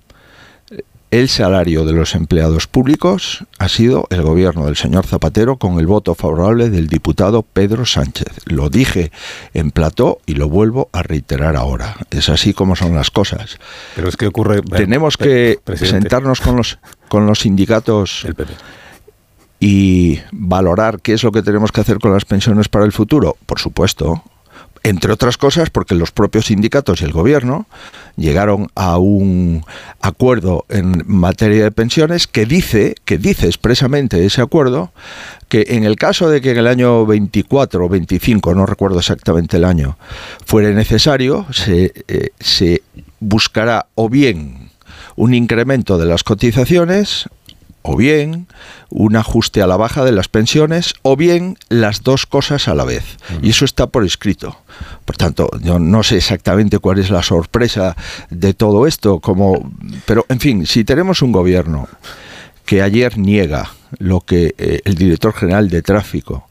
el 1.12 1.28
salario 1.28 1.84
de 1.84 1.92
los 1.92 2.14
empleados 2.14 2.66
públicos 2.66 3.44
ha 3.58 3.68
sido 3.68 4.06
el 4.08 4.22
gobierno 4.22 4.64
del 4.64 4.76
señor 4.76 5.06
Zapatero 5.06 5.58
con 5.58 5.78
el 5.78 5.86
voto 5.86 6.14
favorable 6.14 6.70
del 6.70 6.88
diputado 6.88 7.42
Pedro 7.42 7.84
Sánchez. 7.84 8.28
Lo 8.46 8.70
dije 8.70 9.12
en 9.52 9.72
plató 9.72 10.20
y 10.24 10.34
lo 10.34 10.48
vuelvo 10.48 10.88
a 10.90 11.02
reiterar 11.02 11.54
ahora. 11.54 11.96
Es 12.10 12.30
así 12.30 12.54
como 12.54 12.76
son 12.76 12.94
las 12.94 13.10
cosas. 13.10 13.58
Pero 13.94 14.08
es 14.08 14.16
que 14.16 14.26
ocurre... 14.26 14.62
Tenemos 14.62 15.18
que 15.18 15.60
presidente. 15.62 16.00
sentarnos 16.00 16.40
con 16.40 16.56
los, 16.56 16.78
con 17.08 17.26
los 17.26 17.40
sindicatos 17.40 18.24
El 18.24 18.34
PP. 18.34 18.54
y 19.60 20.18
valorar 20.32 21.02
qué 21.02 21.12
es 21.12 21.22
lo 21.22 21.30
que 21.30 21.42
tenemos 21.42 21.72
que 21.72 21.82
hacer 21.82 21.98
con 21.98 22.14
las 22.14 22.24
pensiones 22.24 22.70
para 22.70 22.86
el 22.86 22.92
futuro, 22.92 23.36
por 23.44 23.58
supuesto. 23.58 24.24
Entre 24.84 25.12
otras 25.12 25.36
cosas, 25.36 25.70
porque 25.70 25.94
los 25.94 26.10
propios 26.10 26.46
sindicatos 26.46 27.00
y 27.00 27.04
el 27.04 27.12
gobierno 27.12 27.66
llegaron 28.16 28.68
a 28.74 28.98
un 28.98 29.64
acuerdo 30.00 30.64
en 30.68 31.04
materia 31.06 31.62
de 31.62 31.70
pensiones 31.70 32.26
que 32.26 32.46
dice, 32.46 32.96
que 33.04 33.16
dice 33.16 33.46
expresamente 33.46 34.24
ese 34.24 34.42
acuerdo, 34.42 34.92
que 35.48 35.66
en 35.68 35.84
el 35.84 35.96
caso 35.96 36.28
de 36.28 36.40
que 36.40 36.50
en 36.50 36.58
el 36.58 36.66
año 36.66 37.06
24 37.06 37.84
o 37.84 37.88
25, 37.88 38.54
no 38.54 38.66
recuerdo 38.66 38.98
exactamente 38.98 39.56
el 39.56 39.64
año, 39.64 39.96
fuere 40.44 40.74
necesario, 40.74 41.46
se, 41.52 41.92
eh, 42.08 42.30
se 42.40 42.82
buscará 43.20 43.86
o 43.94 44.08
bien 44.08 44.70
un 45.14 45.34
incremento 45.34 45.98
de 45.98 46.06
las 46.06 46.24
cotizaciones 46.24 47.28
o 47.82 47.96
bien 47.96 48.46
un 48.88 49.16
ajuste 49.16 49.62
a 49.62 49.66
la 49.66 49.76
baja 49.76 50.04
de 50.04 50.12
las 50.12 50.28
pensiones 50.28 50.94
o 51.02 51.16
bien 51.16 51.56
las 51.68 52.02
dos 52.02 52.26
cosas 52.26 52.68
a 52.68 52.74
la 52.74 52.84
vez. 52.84 53.04
Y 53.42 53.50
eso 53.50 53.64
está 53.64 53.86
por 53.86 54.04
escrito. 54.04 54.56
Por 55.04 55.16
tanto, 55.16 55.50
yo 55.60 55.78
no 55.78 56.02
sé 56.02 56.16
exactamente 56.16 56.78
cuál 56.78 56.98
es 56.98 57.10
la 57.10 57.22
sorpresa 57.22 57.96
de 58.30 58.54
todo 58.54 58.86
esto, 58.86 59.20
como 59.20 59.72
pero 60.06 60.24
en 60.28 60.40
fin, 60.40 60.66
si 60.66 60.84
tenemos 60.84 61.22
un 61.22 61.32
gobierno 61.32 61.88
que 62.64 62.82
ayer 62.82 63.18
niega 63.18 63.70
lo 63.98 64.20
que 64.20 64.54
eh, 64.56 64.80
el 64.84 64.94
director 64.94 65.34
general 65.34 65.68
de 65.68 65.82
tráfico 65.82 66.46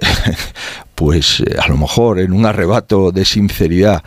pues 0.94 1.40
eh, 1.40 1.56
a 1.58 1.68
lo 1.68 1.76
mejor 1.76 2.18
en 2.20 2.32
un 2.32 2.46
arrebato 2.46 3.12
de 3.12 3.24
sinceridad, 3.24 4.02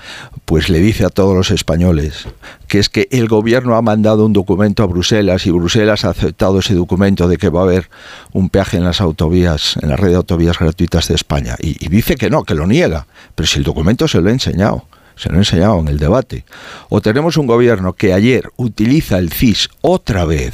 pues 0.46 0.70
le 0.70 0.80
dice 0.80 1.06
a 1.06 1.10
todos 1.10 1.36
los 1.36 1.52
españoles 1.52 2.28
que 2.68 2.80
es 2.80 2.90
que 2.90 3.08
el 3.12 3.28
gobierno 3.28 3.76
ha 3.76 3.82
mandado 3.82 4.26
un 4.26 4.34
documento 4.34 4.84
a 4.84 4.86
Bruselas 4.86 5.46
y 5.46 5.52
Bruselas 5.52 6.06
ha 6.06 6.10
aceptado 6.10 6.60
ese 6.60 6.74
documento 6.74 7.28
de 7.28 7.38
que 7.38 7.50
va 7.50 7.62
a 7.62 7.64
haber 7.64 7.90
un 8.32 8.50
peaje 8.50 8.78
en 8.78 8.84
las 8.84 9.02
autovías, 9.02 9.78
en 9.82 9.90
la 9.90 9.96
red 9.96 10.10
de 10.10 10.16
autovías 10.16 10.58
gratuitas 10.58 11.08
de 11.08 11.16
España. 11.16 11.56
Y, 11.60 11.88
dice 11.90 12.16
que 12.16 12.30
no, 12.30 12.44
que 12.44 12.56
lo 12.56 12.68
niega. 12.68 13.08
Pero 13.36 13.48
si 13.48 13.60
el 13.60 13.64
documento 13.64 14.08
se 14.08 14.22
lo 14.22 14.30
he 14.30 14.34
enseñado, 14.34 14.86
se 15.16 15.30
lo 15.30 15.36
he 15.36 15.40
enseñado 15.40 15.80
en 15.80 15.88
el 15.88 16.00
debate. 16.00 16.46
O 16.90 17.02
tenemos 17.02 17.38
un 17.38 17.48
gobierno 17.48 17.94
que 17.94 18.14
ayer 18.14 18.50
utiliza 18.58 19.18
el 19.18 19.32
CIS 19.32 19.70
otra 19.82 20.26
vez 20.26 20.54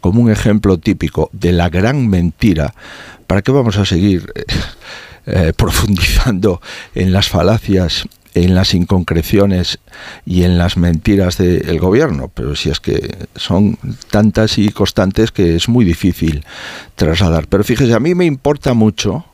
como 0.00 0.22
un 0.22 0.30
ejemplo 0.30 0.78
típico 0.78 1.30
de 1.32 1.52
la 1.52 1.68
gran 1.68 2.08
mentira. 2.08 2.74
¿Para 3.26 3.42
qué 3.42 3.52
vamos 3.52 3.76
a 3.76 3.84
seguir 3.84 4.32
eh, 4.34 4.44
eh, 5.26 5.52
profundizando 5.56 6.60
en 6.94 7.12
las 7.12 7.28
falacias, 7.28 8.06
en 8.36 8.54
las 8.54 8.74
inconcreciones 8.74 9.78
y 10.26 10.42
en 10.44 10.58
las 10.58 10.76
mentiras 10.76 11.38
del 11.38 11.78
gobierno? 11.78 12.30
Pero 12.32 12.54
si 12.54 12.70
es 12.70 12.80
que 12.80 13.28
son 13.34 13.78
tantas 14.10 14.58
y 14.58 14.68
constantes 14.70 15.32
que 15.32 15.56
es 15.56 15.68
muy 15.68 15.84
difícil 15.84 16.44
trasladar. 16.94 17.48
Pero 17.48 17.64
fíjese, 17.64 17.94
a 17.94 18.00
mí 18.00 18.14
me 18.14 18.26
importa 18.26 18.74
mucho 18.74 19.24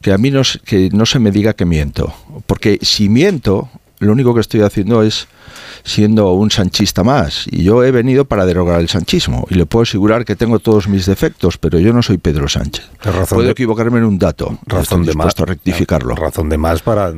que 0.00 0.12
a 0.12 0.18
mí 0.18 0.30
no, 0.30 0.42
que 0.64 0.88
no 0.92 1.04
se 1.04 1.18
me 1.18 1.30
diga 1.30 1.52
que 1.52 1.66
miento. 1.66 2.14
Porque 2.46 2.78
si 2.82 3.08
miento, 3.08 3.68
lo 3.98 4.12
único 4.12 4.34
que 4.34 4.40
estoy 4.40 4.62
haciendo 4.62 5.02
es 5.02 5.28
siendo 5.88 6.32
un 6.32 6.50
sanchista 6.50 7.02
más. 7.02 7.46
Y 7.50 7.64
yo 7.64 7.82
he 7.84 7.90
venido 7.90 8.24
para 8.26 8.46
derogar 8.46 8.80
el 8.80 8.88
sanchismo. 8.88 9.46
Y 9.50 9.54
le 9.54 9.66
puedo 9.66 9.82
asegurar 9.82 10.24
que 10.24 10.36
tengo 10.36 10.58
todos 10.58 10.86
mis 10.88 11.06
defectos, 11.06 11.58
pero 11.58 11.78
yo 11.78 11.92
no 11.92 12.02
soy 12.02 12.18
Pedro 12.18 12.48
Sánchez. 12.48 12.88
Puedo 13.28 13.42
de- 13.42 13.50
equivocarme 13.50 13.98
en 13.98 14.04
un 14.04 14.18
dato. 14.18 14.58
razón 14.66 15.00
estoy 15.02 15.14
de 15.14 15.18
más 15.18 15.34
a 15.40 15.44
rectificarlo. 15.44 16.14
razón 16.14 16.48
de 16.48 16.58
más 16.58 16.82
para 16.82 17.12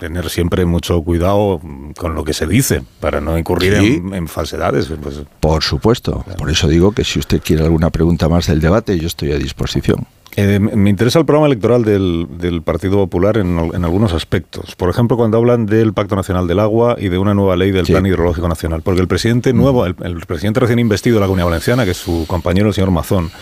tener 0.00 0.28
siempre 0.30 0.64
mucho 0.64 1.00
cuidado 1.02 1.60
con 1.96 2.14
lo 2.14 2.24
que 2.24 2.32
se 2.32 2.46
dice 2.46 2.82
para 3.00 3.20
no 3.20 3.38
incurrir 3.38 3.76
Sí. 3.78 3.94
en, 4.04 4.14
en 4.14 4.28
falsedades 4.28 4.86
pues, 5.02 5.20
Por 5.40 5.62
supuesto. 5.62 6.24
Por 6.36 6.50
eso 6.50 6.66
digo 6.68 6.92
que 6.92 7.04
si 7.04 7.18
usted 7.18 7.40
quiere 7.44 7.62
alguna 7.64 7.90
pregunta 7.90 8.28
más 8.28 8.46
del 8.46 8.60
debate, 8.60 8.98
yo 8.98 9.06
estoy 9.06 9.32
a 9.32 9.36
disposición. 9.38 10.06
Eh, 10.40 10.60
me 10.60 10.88
interesa 10.90 11.18
el 11.18 11.24
programa 11.26 11.46
electoral 11.48 11.82
del, 11.84 12.28
del 12.38 12.62
Partido 12.62 12.96
Popular 12.98 13.38
en, 13.38 13.58
al- 13.58 13.74
en 13.74 13.84
algunos 13.84 14.12
aspectos. 14.12 14.76
Por 14.76 14.88
ejemplo, 14.88 15.16
cuando 15.16 15.36
hablan 15.36 15.66
del 15.66 15.92
Pacto 15.92 16.14
Nacional 16.14 16.46
del 16.46 16.60
Agua 16.60 16.94
y 16.96 17.08
de 17.08 17.18
una 17.18 17.34
nueva 17.34 17.56
ley 17.56 17.72
del 17.72 17.86
Sí. 17.86 17.92
Plan 17.92 18.06
Hidrológico 18.06 18.46
Nacional. 18.48 18.82
Porque 18.82 19.00
el 19.00 19.08
presidente 19.08 19.52
nuevo, 19.52 19.84
el, 19.84 19.96
el 20.04 20.20
presidente 20.26 20.60
recién 20.60 20.78
investido 20.78 21.16
de 21.16 21.22
la 21.22 21.26
Comunidad 21.26 21.46
Valenciana, 21.46 21.84
que 21.84 21.90
es 21.90 21.96
su 21.96 22.24
compañero, 22.28 22.68
el 22.68 22.74
señor 22.74 22.92
Mazón, 22.92 23.32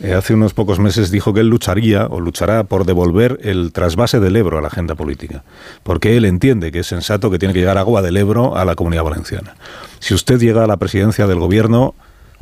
eh, 0.00 0.14
hace 0.14 0.34
unos 0.34 0.52
pocos 0.52 0.80
meses 0.80 1.12
dijo 1.12 1.32
que 1.32 1.38
él 1.40 1.46
lucharía 1.48 2.06
o 2.06 2.18
luchará 2.18 2.64
por 2.64 2.86
devolver 2.86 3.38
el 3.44 3.70
trasvase 3.70 4.18
del 4.18 4.34
Ebro 4.34 4.58
a 4.58 4.62
la 4.62 4.66
agenda 4.66 4.96
política. 4.96 5.44
Porque 5.84 6.16
él 6.16 6.24
entiende 6.24 6.72
que 6.72 6.80
es 6.80 6.88
sensato 6.88 7.30
que 7.30 7.38
tiene 7.38 7.54
que 7.54 7.60
llegar 7.60 7.78
agua 7.78 8.02
del 8.02 8.16
Ebro 8.16 8.56
a 8.56 8.64
la 8.64 8.74
Comunidad 8.74 9.04
Valenciana. 9.04 9.54
Si 10.00 10.12
usted 10.12 10.40
llega 10.40 10.64
a 10.64 10.66
la 10.66 10.76
presidencia 10.76 11.28
del 11.28 11.38
gobierno, 11.38 11.94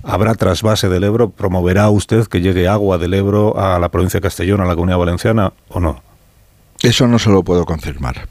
¿Habrá 0.02 0.34
trasvase 0.34 0.88
del 0.88 1.04
Ebro? 1.04 1.30
¿Promoverá 1.30 1.88
usted 1.90 2.26
que 2.26 2.40
llegue 2.40 2.68
agua 2.68 2.98
del 2.98 3.14
Ebro 3.14 3.58
a 3.58 3.78
la 3.78 3.90
provincia 3.90 4.18
de 4.18 4.22
Castellón, 4.22 4.60
a 4.60 4.64
la 4.64 4.74
Comunidad 4.74 4.98
Valenciana 4.98 5.52
o 5.68 5.80
no? 5.80 6.02
Eso 6.82 7.06
no 7.06 7.18
se 7.18 7.30
lo 7.30 7.42
puedo 7.42 7.66
confirmar. 7.66 8.28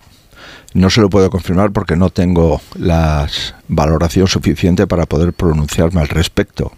No 0.74 0.89
se 0.89 1.01
lo 1.01 1.09
puedo 1.09 1.30
confirmar 1.30 1.72
porque 1.72 1.95
no 1.95 2.09
tengo 2.09 2.61
la 2.76 3.28
valoración 3.67 4.28
suficiente 4.28 4.88
para 4.88 5.05
poder 5.05 5.34
pronunciarme 5.34 6.01
al 6.01 6.07
respecto. 6.09 6.72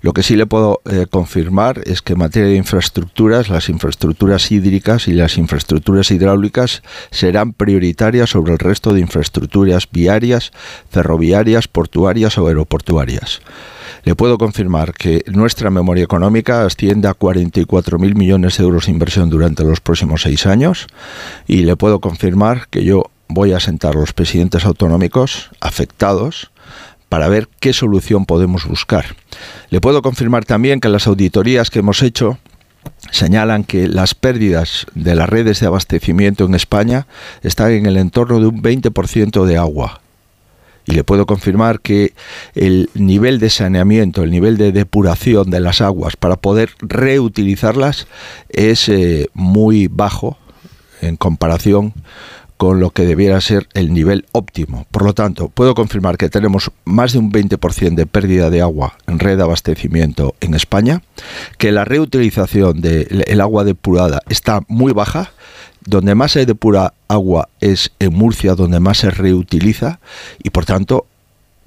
Lo 0.00 0.12
que 0.12 0.22
sí 0.22 0.36
le 0.36 0.46
puedo 0.46 0.80
eh, 0.84 1.06
confirmar 1.10 1.82
es 1.84 2.02
que 2.02 2.12
en 2.12 2.20
materia 2.20 2.48
de 2.48 2.56
infraestructuras, 2.56 3.48
las 3.48 3.68
infraestructuras 3.68 4.50
hídricas 4.52 5.08
y 5.08 5.12
las 5.12 5.36
infraestructuras 5.38 6.10
hidráulicas 6.10 6.82
serán 7.10 7.52
prioritarias 7.52 8.30
sobre 8.30 8.52
el 8.52 8.58
resto 8.58 8.92
de 8.92 9.00
infraestructuras 9.00 9.88
viarias, 9.90 10.52
ferroviarias, 10.90 11.68
portuarias 11.68 12.38
o 12.38 12.46
aeroportuarias. 12.46 13.40
Le 14.04 14.14
puedo 14.14 14.38
confirmar 14.38 14.94
que 14.94 15.24
nuestra 15.26 15.70
memoria 15.70 16.04
económica 16.04 16.64
asciende 16.64 17.08
a 17.08 17.14
44.000 17.14 18.14
millones 18.14 18.56
de 18.56 18.64
euros 18.64 18.86
de 18.86 18.92
inversión 18.92 19.28
durante 19.28 19.64
los 19.64 19.80
próximos 19.80 20.22
seis 20.22 20.46
años 20.46 20.86
y 21.46 21.64
le 21.64 21.76
puedo 21.76 22.00
confirmar 22.00 22.68
que 22.70 22.84
yo 22.84 23.10
voy 23.28 23.52
a 23.52 23.60
sentar 23.60 23.96
a 23.96 24.00
los 24.00 24.12
presidentes 24.12 24.64
autonómicos 24.64 25.50
afectados 25.60 26.50
para 27.08 27.28
ver 27.28 27.48
qué 27.60 27.72
solución 27.72 28.26
podemos 28.26 28.66
buscar. 28.66 29.04
Le 29.70 29.80
puedo 29.80 30.02
confirmar 30.02 30.44
también 30.44 30.80
que 30.80 30.88
las 30.88 31.06
auditorías 31.06 31.70
que 31.70 31.80
hemos 31.80 32.02
hecho 32.02 32.38
señalan 33.10 33.64
que 33.64 33.88
las 33.88 34.14
pérdidas 34.14 34.86
de 34.94 35.14
las 35.14 35.28
redes 35.28 35.60
de 35.60 35.66
abastecimiento 35.66 36.44
en 36.44 36.54
España 36.54 37.06
están 37.42 37.72
en 37.72 37.86
el 37.86 37.96
entorno 37.96 38.40
de 38.40 38.46
un 38.46 38.62
20% 38.62 39.44
de 39.44 39.56
agua. 39.56 40.00
Y 40.86 40.92
le 40.92 41.04
puedo 41.04 41.26
confirmar 41.26 41.80
que 41.80 42.14
el 42.54 42.88
nivel 42.94 43.40
de 43.40 43.50
saneamiento, 43.50 44.22
el 44.22 44.30
nivel 44.30 44.56
de 44.56 44.72
depuración 44.72 45.50
de 45.50 45.60
las 45.60 45.82
aguas 45.82 46.16
para 46.16 46.36
poder 46.36 46.70
reutilizarlas 46.80 48.06
es 48.48 48.88
eh, 48.88 49.28
muy 49.34 49.88
bajo 49.88 50.38
en 51.02 51.16
comparación 51.16 51.92
con 52.58 52.80
lo 52.80 52.90
que 52.90 53.06
debiera 53.06 53.40
ser 53.40 53.68
el 53.72 53.94
nivel 53.94 54.26
óptimo. 54.32 54.84
Por 54.90 55.04
lo 55.04 55.14
tanto, 55.14 55.48
puedo 55.48 55.74
confirmar 55.74 56.18
que 56.18 56.28
tenemos 56.28 56.72
más 56.84 57.12
de 57.12 57.20
un 57.20 57.32
20% 57.32 57.94
de 57.94 58.04
pérdida 58.04 58.50
de 58.50 58.60
agua 58.60 58.98
en 59.06 59.20
red 59.20 59.36
de 59.36 59.44
abastecimiento 59.44 60.34
en 60.40 60.54
España, 60.54 61.02
que 61.56 61.70
la 61.70 61.84
reutilización 61.84 62.80
del 62.80 63.40
agua 63.40 63.62
depurada 63.62 64.22
está 64.28 64.62
muy 64.66 64.92
baja, 64.92 65.30
donde 65.86 66.16
más 66.16 66.32
se 66.32 66.46
depura 66.46 66.94
agua 67.06 67.48
es 67.60 67.92
en 68.00 68.12
Murcia, 68.12 68.56
donde 68.56 68.80
más 68.80 68.98
se 68.98 69.10
reutiliza, 69.10 70.00
y 70.42 70.50
por 70.50 70.66
tanto 70.66 71.06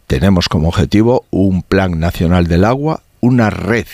tenemos 0.07 0.49
como 0.49 0.67
objetivo 0.67 1.23
un 1.31 1.63
plan 1.63 2.01
nacional 2.01 2.47
del 2.47 2.65
agua, 2.65 3.01
una 3.22 3.49
red 3.49 3.86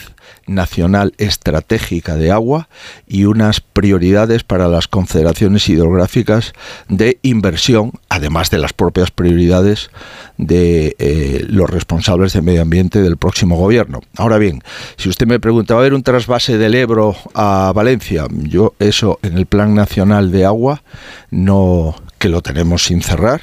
nacional 0.47 1.13
estratégica 1.17 2.15
de 2.15 2.32
agua 2.32 2.69
y 3.05 3.25
unas 3.25 3.59
prioridades 3.61 4.43
para 4.43 4.67
las 4.67 4.88
confederaciones 4.88 5.67
hidrográficas 5.69 6.53
de 6.88 7.19
inversión, 7.21 7.91
además 8.09 8.49
de 8.49 8.57
las 8.57 8.73
propias 8.73 9.11
prioridades 9.11 9.91
de 10.38 10.95
eh, 10.99 11.45
los 11.47 11.69
responsables 11.69 12.34
de 12.34 12.41
medio 12.41 12.61
ambiente 12.61 13.01
del 13.01 13.17
próximo 13.17 13.57
gobierno. 13.57 14.01
Ahora 14.15 14.38
bien, 14.38 14.63
si 14.95 15.09
usted 15.09 15.28
me 15.28 15.39
pregunta, 15.39 15.73
¿va 15.73 15.82
a 15.82 15.84
haber 15.84 15.93
un 15.93 16.03
trasvase 16.03 16.57
del 16.57 16.75
Ebro 16.75 17.15
a 17.34 17.71
Valencia? 17.75 18.25
Yo 18.32 18.73
eso 18.80 19.19
en 19.21 19.38
el 19.38 19.45
Plan 19.45 19.75
Nacional 19.75 20.32
de 20.32 20.45
Agua 20.45 20.82
no 21.30 21.95
que 22.19 22.30
lo 22.30 22.41
tenemos 22.41 22.84
sin 22.86 23.01
cerrar, 23.01 23.41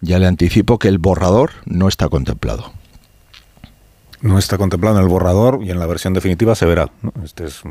ya 0.00 0.18
le 0.18 0.26
anticipo 0.26 0.78
que 0.78 0.88
el 0.88 0.98
borrador 0.98 1.52
no 1.64 1.88
está 1.88 2.08
contemplado 2.08 2.72
no 4.22 4.38
está 4.38 4.56
contemplado 4.56 4.96
en 4.96 5.02
el 5.02 5.08
borrador 5.08 5.60
y 5.62 5.70
en 5.70 5.78
la 5.78 5.86
versión 5.86 6.14
definitiva 6.14 6.54
se 6.54 6.66
verá. 6.66 6.90
Este 7.22 7.44
es 7.44 7.62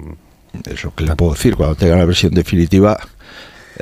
Eso 0.66 0.94
que 0.96 1.06
le 1.06 1.16
puedo 1.16 1.34
decir, 1.34 1.56
cuando 1.56 1.76
tenga 1.76 1.96
la 1.96 2.06
versión 2.06 2.34
definitiva 2.34 3.00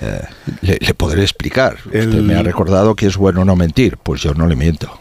eh, 0.01 0.22
le, 0.61 0.93
podré 0.93 1.24
explicar. 1.24 1.78
Usted 1.86 2.22
me 2.22 2.36
ha 2.36 2.43
recordado 2.43 2.95
que 2.95 3.07
es 3.07 3.17
bueno 3.17 3.43
no 3.43 3.55
mentir, 3.55 3.97
pues 3.97 4.22
yo 4.22 4.34
no 4.34 4.47
le 4.47 4.55
miento. 4.55 4.99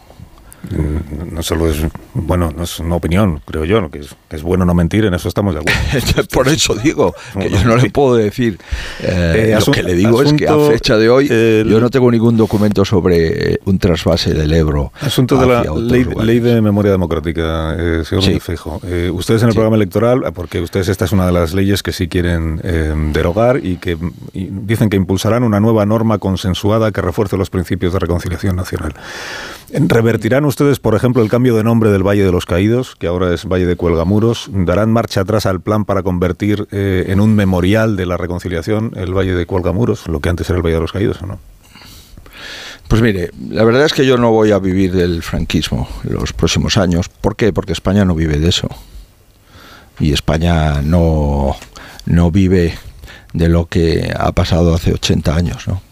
Mm, 0.63 1.33
no 1.33 1.41
solo 1.41 1.69
es 1.69 1.85
bueno, 2.13 2.51
no 2.55 2.63
es 2.63 2.79
una 2.79 2.95
opinión, 2.95 3.41
creo 3.45 3.63
yo, 3.63 3.89
que 3.89 3.99
es, 3.99 4.15
es 4.29 4.43
bueno 4.43 4.65
no 4.65 4.73
mentir, 4.73 5.05
en 5.05 5.13
eso 5.13 5.29
estamos 5.29 5.55
de 5.55 5.61
acuerdo. 5.61 6.23
Por 6.31 6.47
eso 6.49 6.75
digo 6.75 7.15
que 7.39 7.49
yo 7.49 7.63
no 7.63 7.77
le 7.77 7.89
puedo 7.89 8.15
decir. 8.15 8.59
Eh, 9.01 9.53
eh, 9.55 9.59
lo 9.65 9.71
que 9.71 9.83
le 9.83 9.93
digo 9.93 10.21
es 10.21 10.33
que 10.33 10.47
a 10.47 10.57
fecha 10.69 10.97
de 10.97 11.09
hoy 11.09 11.27
yo 11.27 11.79
no 11.79 11.89
tengo 11.89 12.11
ningún 12.11 12.35
documento 12.35 12.83
sobre 12.83 13.59
un 13.65 13.79
trasvase 13.79 14.33
del 14.33 14.53
Ebro. 14.53 14.91
Asunto 15.01 15.37
de 15.37 15.47
la 15.47 15.63
ley, 16.23 16.39
de 16.39 16.61
memoria 16.61 16.91
democrática, 16.91 17.75
eh, 17.77 18.03
señor 18.03 18.23
sí. 18.23 18.39
ustedes 19.11 19.41
en 19.43 19.49
el 19.49 19.53
programa 19.53 19.77
electoral, 19.77 20.21
porque 20.33 20.59
ustedes 20.61 20.89
esta 20.89 21.05
es 21.05 21.11
una 21.11 21.25
de 21.25 21.31
las 21.31 21.53
leyes 21.53 21.83
que 21.83 21.93
sí 21.93 22.07
quieren 22.07 22.61
derogar 23.13 23.65
y 23.65 23.77
que 23.77 23.97
dicen 24.33 24.89
que 24.89 24.97
impulsarán 24.97 25.43
una 25.43 25.59
nueva 25.59 25.85
norma 25.85 26.17
consensuada 26.17 26.91
que 26.91 27.01
refuerce 27.01 27.37
los 27.37 27.49
principios 27.49 27.93
de 27.93 27.99
reconciliación 27.99 28.55
nacional. 28.55 28.93
¿Revertirán 29.71 30.45
ustedes, 30.45 30.79
por 30.79 30.95
ejemplo, 30.95 31.21
el 31.21 31.29
cambio 31.29 31.55
de 31.55 31.63
nombre 31.63 31.91
del 31.91 32.05
Valle 32.05 32.23
de 32.23 32.31
los 32.31 32.45
Caídos, 32.45 32.95
que 32.95 33.07
ahora 33.07 33.33
es 33.33 33.45
Valle 33.45 33.65
de 33.65 33.75
Cuelgamuros? 33.75 34.49
¿Darán 34.51 34.91
marcha 34.91 35.21
atrás 35.21 35.45
al 35.45 35.61
plan 35.61 35.85
para 35.85 36.01
convertir 36.01 36.67
eh, 36.71 37.05
en 37.07 37.19
un 37.19 37.35
memorial 37.35 37.95
de 37.95 38.05
la 38.05 38.17
reconciliación 38.17 38.93
el 38.95 39.15
Valle 39.15 39.35
de 39.35 39.45
Cuelgamuros, 39.45 40.07
lo 40.07 40.19
que 40.21 40.29
antes 40.29 40.49
era 40.49 40.57
el 40.57 40.63
Valle 40.63 40.75
de 40.75 40.81
los 40.81 40.91
Caídos 40.91 41.21
o 41.21 41.27
no? 41.27 41.39
Pues 42.87 43.03
mire, 43.03 43.29
la 43.49 43.63
verdad 43.63 43.85
es 43.85 43.93
que 43.93 44.05
yo 44.05 44.17
no 44.17 44.31
voy 44.31 44.51
a 44.51 44.57
vivir 44.57 44.91
del 44.93 45.21
franquismo 45.21 45.87
los 46.03 46.33
próximos 46.33 46.77
años. 46.77 47.07
¿Por 47.07 47.35
qué? 47.35 47.53
Porque 47.53 47.73
España 47.73 48.03
no 48.03 48.15
vive 48.15 48.39
de 48.39 48.49
eso. 48.49 48.67
Y 49.99 50.13
España 50.13 50.81
no, 50.81 51.55
no 52.07 52.31
vive 52.31 52.73
de 53.33 53.49
lo 53.49 53.67
que 53.67 54.11
ha 54.17 54.31
pasado 54.31 54.73
hace 54.73 54.93
80 54.93 55.35
años, 55.35 55.67
¿no? 55.67 55.83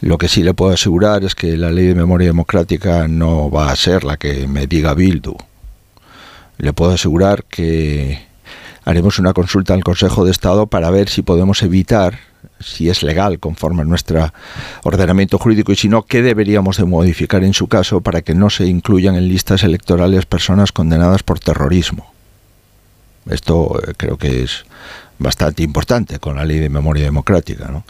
Lo 0.00 0.16
que 0.16 0.28
sí 0.28 0.42
le 0.42 0.54
puedo 0.54 0.72
asegurar 0.72 1.24
es 1.24 1.34
que 1.34 1.56
la 1.56 1.70
ley 1.70 1.86
de 1.86 1.94
memoria 1.94 2.28
democrática 2.28 3.08
no 3.08 3.50
va 3.50 3.72
a 3.72 3.76
ser 3.76 4.04
la 4.04 4.16
que 4.16 4.46
me 4.46 4.66
diga 4.66 4.94
Bildu. 4.94 5.36
Le 6.58 6.72
puedo 6.72 6.92
asegurar 6.92 7.44
que 7.44 8.26
haremos 8.84 9.18
una 9.18 9.32
consulta 9.32 9.74
al 9.74 9.82
Consejo 9.82 10.24
de 10.24 10.30
Estado 10.30 10.66
para 10.66 10.90
ver 10.90 11.08
si 11.08 11.22
podemos 11.22 11.62
evitar, 11.62 12.20
si 12.60 12.88
es 12.88 13.02
legal 13.02 13.40
conforme 13.40 13.82
a 13.82 13.84
nuestro 13.84 14.32
ordenamiento 14.84 15.38
jurídico 15.38 15.72
y 15.72 15.76
si 15.76 15.88
no, 15.88 16.04
qué 16.04 16.22
deberíamos 16.22 16.76
de 16.76 16.84
modificar 16.84 17.42
en 17.42 17.52
su 17.52 17.66
caso 17.66 18.00
para 18.00 18.22
que 18.22 18.34
no 18.34 18.50
se 18.50 18.66
incluyan 18.66 19.16
en 19.16 19.28
listas 19.28 19.64
electorales 19.64 20.26
personas 20.26 20.70
condenadas 20.70 21.24
por 21.24 21.40
terrorismo. 21.40 22.12
Esto 23.28 23.80
eh, 23.86 23.94
creo 23.96 24.16
que 24.16 24.44
es 24.44 24.64
bastante 25.18 25.62
importante 25.62 26.18
con 26.18 26.36
la 26.36 26.44
ley 26.44 26.58
de 26.58 26.68
memoria 26.68 27.04
democrática. 27.04 27.68
¿no? 27.68 27.84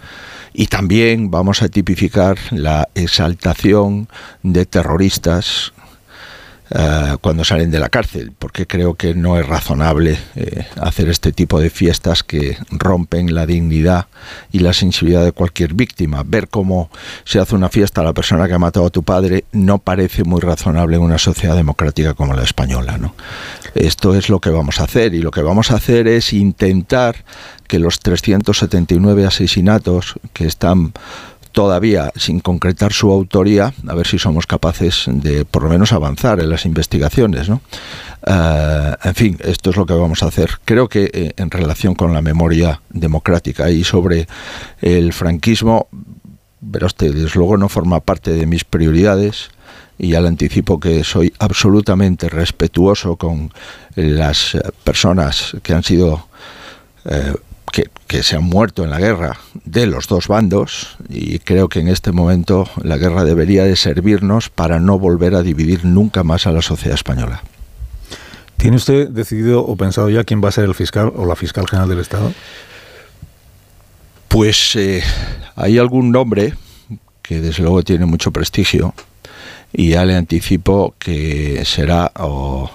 Y 0.53 0.67
también 0.67 1.31
vamos 1.31 1.63
a 1.63 1.69
tipificar 1.69 2.37
la 2.51 2.89
exaltación 2.95 4.09
de 4.43 4.67
terroristas 4.67 5.73
eh, 6.71 7.17
cuando 7.21 7.45
salen 7.45 7.71
de 7.71 7.79
la 7.79 7.89
cárcel, 7.89 8.33
porque 8.39 8.67
creo 8.67 8.95
que 8.95 9.15
no 9.15 9.39
es 9.39 9.47
razonable 9.47 10.19
eh, 10.37 10.67
hacer 10.81 11.09
este 11.09 11.33
tipo 11.33 11.61
de 11.61 11.71
fiestas 11.71 12.23
que 12.23 12.59
rompen 12.71 13.35
la 13.35 13.47
dignidad 13.47 14.07
y 14.53 14.59
la 14.59 14.73
sensibilidad 14.73 15.25
de 15.25 15.33
cualquier 15.33 15.75
víctima. 15.75 16.23
Ver 16.27 16.49
cómo 16.49 16.91
se 17.25 17.39
hace 17.39 17.55
una 17.55 17.69
fiesta 17.69 18.03
a 18.03 18.05
la 18.05 18.13
persona 18.13 18.47
que 18.47 18.55
ha 18.55 18.59
matado 18.59 18.87
a 18.87 18.91
tu 18.91 19.03
padre 19.03 19.45
no 19.53 19.79
parece 19.79 20.25
muy 20.25 20.41
razonable 20.41 20.97
en 20.97 21.03
una 21.03 21.19
sociedad 21.19 21.57
democrática 21.57 22.15
como 22.15 22.35
la 22.35 22.43
española. 22.43 22.99
Esto 23.75 24.15
es 24.15 24.29
lo 24.29 24.41
que 24.41 24.51
vamos 24.51 24.81
a 24.81 24.85
hacer 24.85 25.15
y 25.15 25.23
lo 25.23 25.31
que 25.31 25.43
vamos 25.43 25.71
a 25.71 25.77
hacer 25.77 26.07
es 26.07 26.33
intentar 26.33 27.25
que 27.67 27.79
los 27.79 28.01
379 28.01 29.27
asesinatos 29.27 30.15
que 30.33 30.47
están 30.47 30.93
todavía 31.53 32.13
sin 32.17 32.41
concretar 32.41 32.93
su 32.93 33.11
autoría, 33.11 33.73
a 33.87 33.95
ver 33.95 34.07
si 34.07 34.19
somos 34.19 34.47
capaces 34.47 35.05
de 35.07 35.45
por 35.45 35.63
lo 35.63 35.69
menos 35.69 35.93
avanzar 35.93 36.41
en 36.41 36.51
las 36.51 36.65
investigaciones. 36.65 37.49
¿no? 37.49 37.61
Eh, 38.27 38.95
en 39.05 39.15
fin, 39.15 39.39
esto 39.45 39.71
es 39.71 39.77
lo 39.77 39.87
que 39.87 39.95
vamos 39.95 40.23
a 40.23 40.27
hacer. 40.27 40.51
Creo 40.65 40.89
que 40.89 41.11
eh, 41.13 41.33
en 41.37 41.51
relación 41.51 41.95
con 41.95 42.13
la 42.13 42.23
memoria 42.23 42.81
democrática 42.91 43.71
y 43.71 43.85
sobre 43.85 44.27
el 44.81 45.13
franquismo, 45.13 45.89
verá 46.61 46.87
usted, 46.87 47.15
desde 47.15 47.39
luego 47.39 47.57
no 47.57 47.69
forma 47.69 48.01
parte 48.01 48.33
de 48.33 48.47
mis 48.47 48.65
prioridades 48.65 49.51
y 49.99 50.11
ya 50.11 50.21
le 50.21 50.29
anticipo 50.29 50.79
que 50.79 51.03
soy 51.03 51.33
absolutamente 51.39 52.29
respetuoso 52.29 53.17
con 53.17 53.53
las 53.97 54.57
personas 54.85 55.57
que 55.63 55.75
han 55.75 55.83
sido 55.83 56.29
eh, 57.05 57.35
que, 57.71 58.23
se 58.23 58.37
han 58.37 58.45
muerto 58.45 58.85
en 58.85 58.91
la 58.91 58.99
guerra 58.99 59.39
de 59.65 59.87
los 59.87 60.09
dos 60.09 60.29
bandos 60.29 60.97
y 61.09 61.39
creo 61.39 61.69
que 61.69 61.81
en 61.81 61.89
este 61.89 62.13
momento 62.13 62.69
la 62.83 62.97
guerra 62.97 63.25
debería 63.25 63.65
de 63.65 63.77
servirnos 63.77 64.49
para 64.49 64.81
no 64.81 64.99
volver 64.99 65.35
a 65.35 65.43
dividir 65.43 65.85
nunca 65.85 66.25
más 66.25 66.47
a 66.47 66.53
la 66.53 66.63
sociedad 66.63 66.95
española. 66.95 67.43
¿Tiene 68.57 68.77
usted 68.77 69.09
decidido 69.09 69.65
o 69.65 69.77
pensado 69.77 70.11
ya 70.11 70.25
quién 70.25 70.43
va 70.43 70.49
a 70.49 70.53
ser 70.53 70.65
el 70.65 70.75
fiscal 70.75 71.13
o 71.15 71.27
la 71.27 71.37
fiscal 71.37 71.69
general 71.69 71.89
del 71.89 72.01
Estado? 72.01 72.33
Pues 74.27 74.75
eh, 74.77 75.03
hay 75.55 75.79
algún 75.79 76.11
nombre 76.11 76.55
que 77.23 77.41
desde 77.41 77.63
luego 77.63 77.83
tiene 77.83 78.07
mucho 78.07 78.33
prestigio 78.33 78.95
y 79.73 79.91
ya 79.91 80.05
le 80.05 80.17
anticipo 80.17 80.95
que 80.99 81.63
será 81.65 82.11
o 82.17 82.71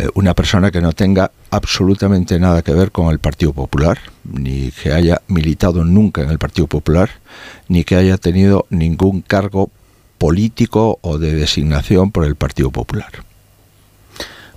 eh, 0.00 0.08
una 0.14 0.34
persona 0.34 0.70
que 0.70 0.80
no 0.80 0.92
tenga 0.92 1.30
absolutamente 1.50 2.38
nada 2.38 2.62
que 2.62 2.72
ver 2.72 2.90
con 2.90 3.10
el 3.10 3.18
Partido 3.18 3.52
Popular, 3.52 3.98
ni 4.24 4.70
que 4.70 4.92
haya 4.92 5.20
militado 5.28 5.84
nunca 5.84 6.22
en 6.22 6.30
el 6.30 6.38
Partido 6.38 6.66
Popular, 6.66 7.10
ni 7.68 7.84
que 7.84 7.96
haya 7.96 8.16
tenido 8.16 8.66
ningún 8.70 9.20
cargo 9.20 9.70
político 10.16 10.98
o 11.02 11.18
de 11.18 11.34
designación 11.34 12.12
por 12.12 12.24
el 12.24 12.34
Partido 12.34 12.70
Popular. 12.70 13.10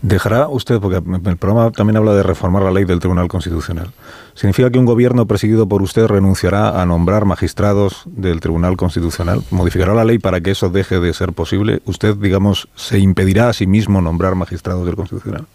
¿Dejará 0.03 0.49
usted, 0.49 0.81
porque 0.81 0.97
el 0.97 1.37
programa 1.37 1.71
también 1.71 1.95
habla 1.95 2.13
de 2.13 2.23
reformar 2.23 2.61
la 2.61 2.71
ley 2.71 2.83
del 2.83 2.99
Tribunal 2.99 3.29
Constitucional, 3.29 3.93
¿significa 4.33 4.69
que 4.69 4.77
un 4.77 4.83
gobierno 4.83 5.25
presidido 5.27 5.65
por 5.65 5.81
usted 5.81 6.07
renunciará 6.07 6.81
a 6.81 6.85
nombrar 6.85 7.23
magistrados 7.23 8.03
del 8.07 8.41
Tribunal 8.41 8.75
Constitucional? 8.75 9.41
¿Modificará 9.49 9.93
la 9.93 10.03
ley 10.03 10.19
para 10.19 10.41
que 10.41 10.51
eso 10.51 10.69
deje 10.69 10.99
de 10.99 11.13
ser 11.13 11.31
posible? 11.31 11.81
¿Usted, 11.85 12.17
digamos, 12.17 12.67
se 12.75 12.99
impedirá 12.99 13.47
a 13.47 13.53
sí 13.53 13.65
mismo 13.65 14.01
nombrar 14.01 14.35
magistrados 14.35 14.85
del 14.85 14.97
Constitucional? 14.97 15.45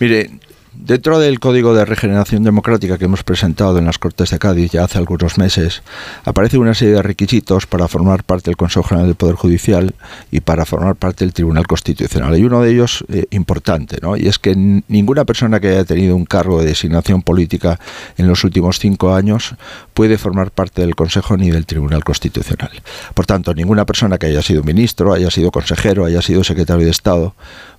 Mire, 0.00 0.40
Dentro 0.78 1.18
del 1.18 1.40
Código 1.40 1.74
de 1.74 1.84
Regeneración 1.84 2.44
Democrática 2.44 2.98
que 2.98 3.06
hemos 3.06 3.24
presentado 3.24 3.78
en 3.78 3.86
las 3.86 3.98
Cortes 3.98 4.30
de 4.30 4.38
Cádiz 4.38 4.72
ya 4.72 4.84
hace 4.84 4.98
algunos 4.98 5.38
meses, 5.38 5.82
aparece 6.24 6.58
una 6.58 6.74
serie 6.74 6.94
de 6.94 7.02
requisitos 7.02 7.66
para 7.66 7.88
formar 7.88 8.24
parte 8.24 8.50
del 8.50 8.56
Consejo 8.56 8.84
General 8.84 9.06
del 9.06 9.16
Poder 9.16 9.36
Judicial 9.36 9.94
y 10.30 10.40
para 10.40 10.66
formar 10.66 10.94
parte 10.94 11.24
del 11.24 11.32
Tribunal 11.32 11.66
Constitucional. 11.66 12.34
Hay 12.34 12.44
uno 12.44 12.60
de 12.60 12.70
ellos 12.70 13.04
eh, 13.08 13.24
importante, 13.30 13.98
¿no? 14.02 14.16
y 14.16 14.28
es 14.28 14.38
que 14.38 14.54
ninguna 14.54 15.24
persona 15.24 15.60
que 15.60 15.70
haya 15.70 15.84
tenido 15.84 16.14
un 16.14 16.26
cargo 16.26 16.60
de 16.60 16.66
designación 16.66 17.22
política 17.22 17.80
en 18.18 18.28
los 18.28 18.44
últimos 18.44 18.78
cinco 18.78 19.14
años 19.14 19.54
puede 19.94 20.18
formar 20.18 20.50
parte 20.50 20.82
del 20.82 20.94
Consejo 20.94 21.36
ni 21.36 21.50
del 21.50 21.64
Tribunal 21.64 22.04
Constitucional. 22.04 22.70
Por 23.14 23.24
tanto, 23.24 23.54
ninguna 23.54 23.86
persona 23.86 24.18
que 24.18 24.26
haya 24.26 24.42
sido 24.42 24.62
ministro, 24.62 25.14
haya 25.14 25.30
sido 25.30 25.50
consejero, 25.50 26.04
haya 26.04 26.20
sido 26.20 26.44
secretario 26.44 26.84
de 26.84 26.90
Estado, 26.90 27.34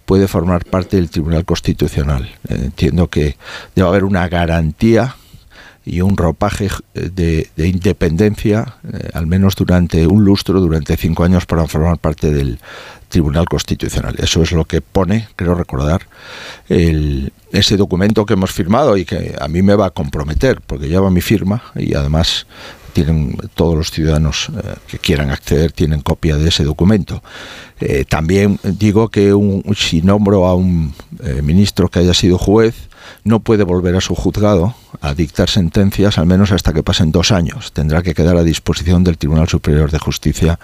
puede 0.08 0.30
formar 0.30 0.64
parte 0.64 0.96
del 0.96 1.10
Tribunal 1.10 1.44
Constitucional. 1.44 2.34
entiendo 2.48 3.10
que 3.10 3.36
debe 3.76 3.90
haber 3.90 4.06
una 4.06 4.28
garantía 4.30 5.18
y 5.84 6.00
un 6.00 6.16
ropaje 6.16 6.70
eh, 6.94 7.10
de, 7.14 7.68
independencia, 7.68 8.78
eh, 8.92 9.10
al 9.14 9.28
menos 9.28 9.56
durante 9.56 10.08
un 10.08 10.24
lustro, 10.24 10.62
durante 10.62 10.96
cinco 10.96 11.26
años, 11.26 11.46
para 11.46 11.68
formar 11.68 11.98
parte 11.98 12.32
del 12.32 12.58
Tribunal 13.10 13.46
Constitucional. 13.48 14.16
Eso 14.18 14.42
es 14.42 14.54
lo 14.54 14.64
que 14.64 14.80
pone, 14.80 15.28
creo 15.36 15.56
recordar, 15.56 16.08
el, 16.70 17.34
ese 17.52 17.76
documento 17.76 18.26
que 18.26 18.34
hemos 18.34 18.52
firmado 18.52 18.96
y 18.96 19.04
que 19.04 19.36
a 19.40 19.48
mí 19.50 19.62
me 19.62 19.76
va 19.76 19.88
a 19.88 19.92
comprometer, 19.92 20.62
porque 20.62 20.88
lleva 20.88 21.10
mi 21.10 21.22
firma 21.22 21.64
y 21.76 21.96
además 21.96 22.48
tienen 22.98 23.38
todos 23.54 23.78
los 23.78 23.92
ciudadanos 23.92 24.50
eh, 24.50 24.74
que 24.88 24.98
quieran 24.98 25.30
acceder 25.30 25.72
tienen 25.72 26.02
copia 26.02 26.36
de 26.36 26.50
ese 26.50 26.64
documento. 26.64 27.22
también 28.10 28.60
digo 28.64 29.10
que 29.10 29.32
si 29.76 30.02
nombro 30.02 30.48
a 30.48 30.56
un 30.56 30.96
ministro 31.44 31.90
que 31.90 32.00
haya 32.00 32.16
sido 32.16 32.40
juez, 32.40 32.74
no 33.24 33.42
puede 33.42 33.64
volver 33.64 33.96
a 33.96 34.02
su 34.02 34.16
juzgado 34.16 34.74
a 35.02 35.14
dictar 35.14 35.50
sentencias, 35.50 36.18
al 36.18 36.26
menos 36.26 36.52
hasta 36.52 36.74
que 36.74 36.84
pasen 36.84 37.12
dos 37.12 37.32
años. 37.32 37.72
Tendrá 37.72 38.02
que 38.02 38.14
quedar 38.14 38.38
a 38.38 38.44
disposición 38.44 39.04
del 39.04 39.18
Tribunal 39.18 39.48
Superior 39.48 39.92
de 39.92 40.00
Justicia 40.00 40.60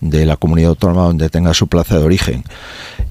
de 0.00 0.26
la 0.26 0.36
comunidad 0.36 0.70
autónoma 0.70 1.04
donde 1.04 1.30
tenga 1.30 1.54
su 1.54 1.66
plaza 1.66 1.98
de 1.98 2.04
origen. 2.04 2.44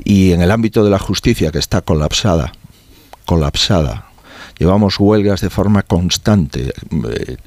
Y 0.04 0.32
en 0.32 0.42
el 0.42 0.52
ámbito 0.52 0.84
de 0.84 0.90
la 0.90 1.00
justicia, 1.00 1.52
que 1.52 1.60
está 1.60 1.82
colapsada, 1.82 2.54
colapsada, 3.26 4.06
llevamos 4.58 5.00
huelgas 5.00 5.42
de 5.42 5.50
forma 5.50 5.84
constante. 5.84 6.74
Eh, 7.10 7.38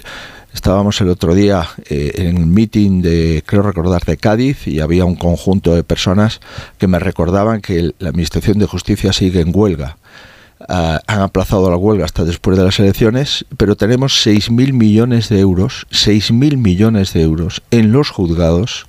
estábamos 0.54 1.00
el 1.02 1.08
otro 1.10 1.34
día 1.34 1.68
eh, 1.90 2.12
en 2.14 2.38
el 2.38 2.46
meeting 2.46 3.02
de, 3.02 3.42
creo 3.44 3.62
recordar, 3.62 4.04
de 4.04 4.16
Cádiz 4.16 4.66
y 4.66 4.80
había 4.80 5.04
un 5.04 5.16
conjunto 5.16 5.74
de 5.74 5.84
personas 5.84 6.40
que 6.78 6.86
me 6.86 6.98
recordaban 6.98 7.60
que 7.60 7.92
la 7.98 8.08
Administración 8.08 8.58
de 8.58 8.66
Justicia 8.66 9.12
sigue 9.12 9.40
en 9.40 9.50
huelga 9.52 9.96
Ah, 10.66 11.00
han 11.06 11.20
aplazado 11.20 11.68
la 11.70 11.76
huelga 11.76 12.06
hasta 12.06 12.24
después 12.24 12.56
de 12.56 12.64
las 12.64 12.78
elecciones, 12.78 13.44
pero 13.58 13.76
tenemos 13.76 14.26
6.000 14.26 14.72
millones 14.72 15.28
de 15.28 15.40
euros, 15.40 15.86
6.000 15.90 16.56
millones 16.56 17.12
de 17.12 17.22
euros 17.22 17.62
en 17.70 17.92
los 17.92 18.08
juzgados 18.08 18.86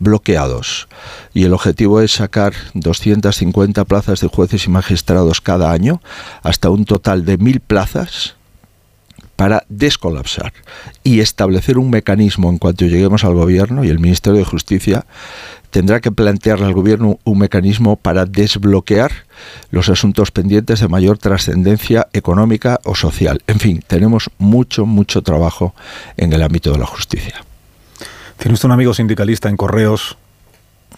bloqueados. 0.00 0.88
Y 1.32 1.44
el 1.44 1.52
objetivo 1.52 2.00
es 2.00 2.12
sacar 2.12 2.54
250 2.74 3.84
plazas 3.84 4.20
de 4.20 4.26
jueces 4.26 4.66
y 4.66 4.70
magistrados 4.70 5.40
cada 5.40 5.70
año, 5.70 6.00
hasta 6.42 6.70
un 6.70 6.84
total 6.86 7.24
de 7.24 7.38
1.000 7.38 7.60
plazas 7.60 8.34
para 9.36 9.64
descolapsar 9.68 10.52
y 11.02 11.20
establecer 11.20 11.78
un 11.78 11.90
mecanismo 11.90 12.50
en 12.50 12.58
cuanto 12.58 12.84
lleguemos 12.84 13.24
al 13.24 13.34
gobierno 13.34 13.84
y 13.84 13.88
el 13.88 13.98
Ministerio 13.98 14.38
de 14.38 14.44
Justicia 14.44 15.04
tendrá 15.70 16.00
que 16.00 16.12
plantearle 16.12 16.66
al 16.66 16.74
gobierno 16.74 17.18
un 17.24 17.38
mecanismo 17.38 17.96
para 17.96 18.26
desbloquear 18.26 19.10
los 19.70 19.88
asuntos 19.88 20.30
pendientes 20.30 20.80
de 20.80 20.88
mayor 20.88 21.18
trascendencia 21.18 22.08
económica 22.12 22.78
o 22.84 22.94
social. 22.94 23.42
En 23.46 23.58
fin, 23.58 23.82
tenemos 23.86 24.30
mucho, 24.38 24.84
mucho 24.84 25.22
trabajo 25.22 25.74
en 26.16 26.32
el 26.32 26.42
ámbito 26.42 26.72
de 26.72 26.78
la 26.78 26.86
justicia. 26.86 27.42
Tiene 28.36 28.54
usted 28.54 28.66
un 28.66 28.72
amigo 28.72 28.92
sindicalista 28.92 29.48
en 29.48 29.56
Correos 29.56 30.18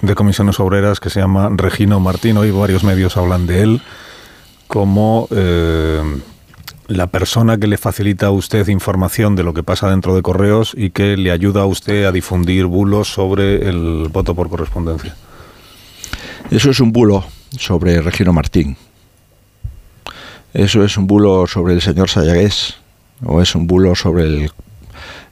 de 0.00 0.14
comisiones 0.14 0.58
obreras 0.58 0.98
que 0.98 1.08
se 1.08 1.20
llama 1.20 1.50
Regino 1.54 2.00
Martín. 2.00 2.36
Hoy 2.36 2.50
varios 2.50 2.82
medios 2.82 3.16
hablan 3.16 3.46
de 3.46 3.62
él 3.62 3.82
como 4.66 5.28
eh, 5.30 6.02
la 6.86 7.06
persona 7.06 7.58
que 7.58 7.66
le 7.66 7.78
facilita 7.78 8.26
a 8.26 8.30
usted 8.30 8.68
información 8.68 9.36
de 9.36 9.42
lo 9.42 9.54
que 9.54 9.62
pasa 9.62 9.88
dentro 9.88 10.14
de 10.14 10.22
correos 10.22 10.72
y 10.76 10.90
que 10.90 11.16
le 11.16 11.30
ayuda 11.30 11.62
a 11.62 11.66
usted 11.66 12.04
a 12.04 12.12
difundir 12.12 12.66
bulos 12.66 13.12
sobre 13.12 13.68
el 13.68 14.08
voto 14.10 14.34
por 14.34 14.50
correspondencia. 14.50 15.14
Eso 16.50 16.70
es 16.70 16.80
un 16.80 16.92
bulo 16.92 17.24
sobre 17.58 18.00
Regino 18.02 18.32
Martín. 18.32 18.76
Eso 20.52 20.84
es 20.84 20.96
un 20.96 21.06
bulo 21.06 21.46
sobre 21.46 21.74
el 21.74 21.80
señor 21.80 22.10
Sayagués. 22.10 22.76
O 23.24 23.40
es 23.40 23.54
un 23.54 23.66
bulo 23.66 23.94
sobre 23.94 24.24
el, 24.24 24.50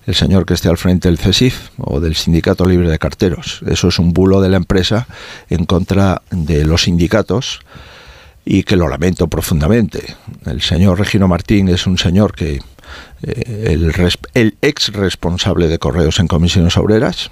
el 0.06 0.14
señor 0.14 0.46
que 0.46 0.54
esté 0.54 0.68
al 0.68 0.78
frente 0.78 1.08
del 1.08 1.18
CESIF 1.18 1.68
o 1.76 2.00
del 2.00 2.14
Sindicato 2.14 2.64
Libre 2.64 2.90
de 2.90 2.98
Carteros. 2.98 3.62
Eso 3.66 3.88
es 3.88 3.98
un 3.98 4.12
bulo 4.12 4.40
de 4.40 4.48
la 4.48 4.56
empresa 4.56 5.06
en 5.50 5.66
contra 5.66 6.22
de 6.30 6.64
los 6.64 6.84
sindicatos 6.84 7.60
y 8.44 8.64
que 8.64 8.76
lo 8.76 8.88
lamento 8.88 9.28
profundamente. 9.28 10.16
El 10.46 10.62
señor 10.62 10.98
Regino 10.98 11.28
Martín 11.28 11.68
es 11.68 11.86
un 11.86 11.98
señor 11.98 12.34
que 12.34 12.60
eh, 13.22 13.66
el, 13.70 13.92
el, 14.34 14.56
ex 14.60 14.92
responsable 14.92 15.68
de 15.68 15.78
correos 15.78 16.18
en 16.18 16.26
comisiones 16.26 16.76
obreras, 16.76 17.30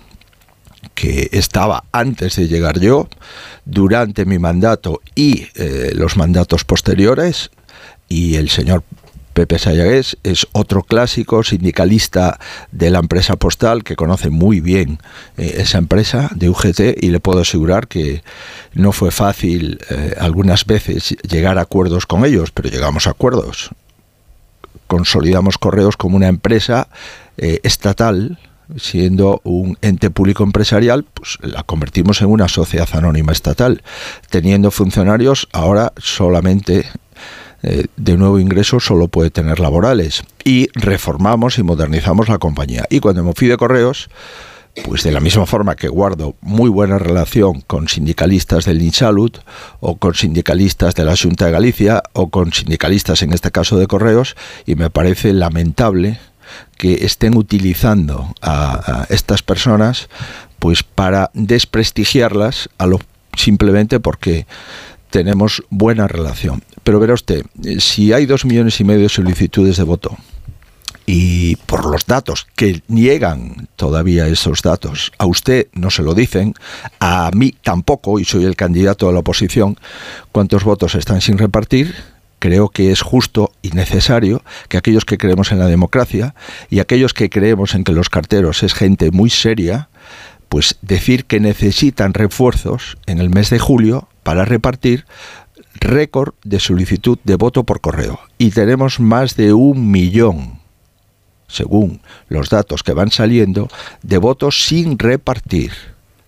que 0.94 1.28
estaba 1.32 1.84
antes 1.92 2.36
de 2.36 2.48
llegar 2.48 2.78
yo, 2.78 3.08
durante 3.64 4.24
mi 4.24 4.38
mandato 4.38 5.00
y 5.14 5.48
eh, 5.54 5.92
los 5.94 6.16
mandatos 6.16 6.64
posteriores, 6.64 7.50
y 8.08 8.36
el 8.36 8.50
señor 8.50 8.82
Pepe 9.32 9.58
Sayagués 9.58 10.18
es 10.24 10.46
otro 10.52 10.82
clásico 10.82 11.42
sindicalista 11.44 12.38
de 12.72 12.90
la 12.90 12.98
empresa 12.98 13.36
postal 13.36 13.84
que 13.84 13.96
conoce 13.96 14.30
muy 14.30 14.60
bien 14.60 14.98
eh, 15.36 15.56
esa 15.58 15.78
empresa 15.78 16.30
de 16.34 16.48
UGT 16.48 17.02
y 17.02 17.10
le 17.10 17.20
puedo 17.20 17.40
asegurar 17.40 17.86
que 17.86 18.22
no 18.74 18.92
fue 18.92 19.10
fácil 19.10 19.78
eh, 19.90 20.14
algunas 20.18 20.66
veces 20.66 21.16
llegar 21.28 21.58
a 21.58 21.62
acuerdos 21.62 22.06
con 22.06 22.24
ellos, 22.24 22.50
pero 22.50 22.68
llegamos 22.68 23.06
a 23.06 23.10
acuerdos. 23.10 23.70
Consolidamos 24.86 25.58
Correos 25.58 25.96
como 25.96 26.16
una 26.16 26.28
empresa 26.28 26.88
eh, 27.36 27.60
estatal, 27.62 28.38
siendo 28.76 29.40
un 29.44 29.78
ente 29.82 30.10
público 30.10 30.42
empresarial, 30.44 31.04
pues 31.04 31.38
la 31.40 31.62
convertimos 31.62 32.20
en 32.20 32.28
una 32.28 32.48
sociedad 32.48 32.88
anónima 32.92 33.32
estatal, 33.32 33.82
teniendo 34.30 34.70
funcionarios 34.70 35.48
ahora 35.52 35.92
solamente 35.96 36.86
eh, 37.62 37.86
de 37.96 38.16
nuevo 38.16 38.38
ingreso 38.38 38.80
solo 38.80 39.08
puede 39.08 39.30
tener 39.30 39.60
laborales. 39.60 40.22
Y 40.44 40.68
reformamos 40.74 41.58
y 41.58 41.62
modernizamos 41.62 42.28
la 42.28 42.38
compañía. 42.38 42.86
Y 42.90 43.00
cuando 43.00 43.22
me 43.24 43.32
fui 43.34 43.48
de 43.48 43.56
correos, 43.56 44.08
pues 44.84 45.02
de 45.02 45.12
la 45.12 45.20
misma 45.20 45.46
forma 45.46 45.76
que 45.76 45.88
guardo 45.88 46.36
muy 46.40 46.70
buena 46.70 46.98
relación 46.98 47.60
con 47.62 47.88
sindicalistas 47.88 48.64
del 48.64 48.82
INSALUD 48.82 49.32
o 49.80 49.96
con 49.96 50.14
sindicalistas 50.14 50.94
de 50.94 51.04
la 51.04 51.16
Junta 51.16 51.46
de 51.46 51.52
Galicia 51.52 52.02
o 52.12 52.30
con 52.30 52.52
sindicalistas 52.52 53.22
en 53.22 53.32
este 53.32 53.50
caso 53.50 53.78
de 53.78 53.86
correos 53.86 54.36
y 54.66 54.76
me 54.76 54.90
parece 54.90 55.32
lamentable 55.32 56.20
que 56.76 57.04
estén 57.04 57.36
utilizando 57.36 58.34
a, 58.42 59.06
estas 59.10 59.42
personas 59.42 60.08
pues 60.58 60.82
para 60.82 61.30
desprestigiarlas 61.34 62.68
a 62.78 62.86
lo 62.86 63.00
simplemente 63.36 64.00
porque 64.00 64.46
tenemos 65.10 65.62
buena 65.70 66.08
relación. 66.08 66.62
Pero 66.84 67.00
verá 67.00 67.14
usted, 67.14 67.44
eh, 67.64 67.80
si 67.80 68.12
hay 68.12 68.26
dos 68.26 68.44
millones 68.44 68.80
y 68.80 68.84
medio 68.84 69.02
de 69.02 69.08
solicitudes 69.08 69.76
de 69.76 69.82
voto 69.82 70.16
y 71.06 71.56
por 71.56 71.86
los 71.86 72.06
datos 72.06 72.46
que 72.54 72.82
niegan 72.86 73.68
todavía 73.76 74.28
esos 74.28 74.62
datos, 74.62 75.12
a 75.18 75.26
usted 75.26 75.66
no 75.72 75.90
se 75.90 76.02
lo 76.02 76.14
dicen, 76.14 76.54
a 77.00 77.30
mí 77.34 77.54
tampoco, 77.62 78.20
y 78.20 78.24
soy 78.24 78.44
el 78.44 78.54
candidato 78.54 79.08
de 79.08 79.14
la 79.14 79.18
oposición, 79.18 79.76
cuántos 80.30 80.62
votos 80.62 80.94
están 80.94 81.20
sin 81.20 81.36
repartir, 81.36 81.96
creo 82.38 82.68
que 82.68 82.92
es 82.92 83.02
justo 83.02 83.52
y 83.60 83.70
necesario 83.70 84.42
que 84.68 84.76
aquellos 84.76 85.04
que 85.04 85.18
creemos 85.18 85.50
en 85.50 85.58
la 85.58 85.66
democracia 85.66 86.34
y 86.70 86.78
aquellos 86.78 87.12
que 87.12 87.28
creemos 87.28 87.74
en 87.74 87.82
que 87.82 87.92
los 87.92 88.08
carteros 88.08 88.62
es 88.62 88.72
gente 88.72 89.10
muy 89.10 89.30
seria, 89.30 89.88
pues 90.48 90.78
decir 90.80 91.24
que 91.24 91.40
necesitan 91.40 92.14
refuerzos 92.14 92.98
en 93.06 93.18
el 93.18 93.30
mes 93.30 93.50
de 93.50 93.58
julio 93.58 94.08
para 94.22 94.44
repartir 94.44 95.06
récord 95.74 96.34
de 96.44 96.60
solicitud 96.60 97.18
de 97.24 97.36
voto 97.36 97.64
por 97.64 97.80
correo. 97.80 98.20
Y 98.38 98.50
tenemos 98.50 99.00
más 99.00 99.36
de 99.36 99.52
un 99.52 99.90
millón, 99.90 100.60
según 101.48 102.00
los 102.28 102.50
datos 102.50 102.82
que 102.82 102.92
van 102.92 103.10
saliendo, 103.10 103.68
de 104.02 104.18
votos 104.18 104.64
sin 104.66 104.98
repartir. 104.98 105.72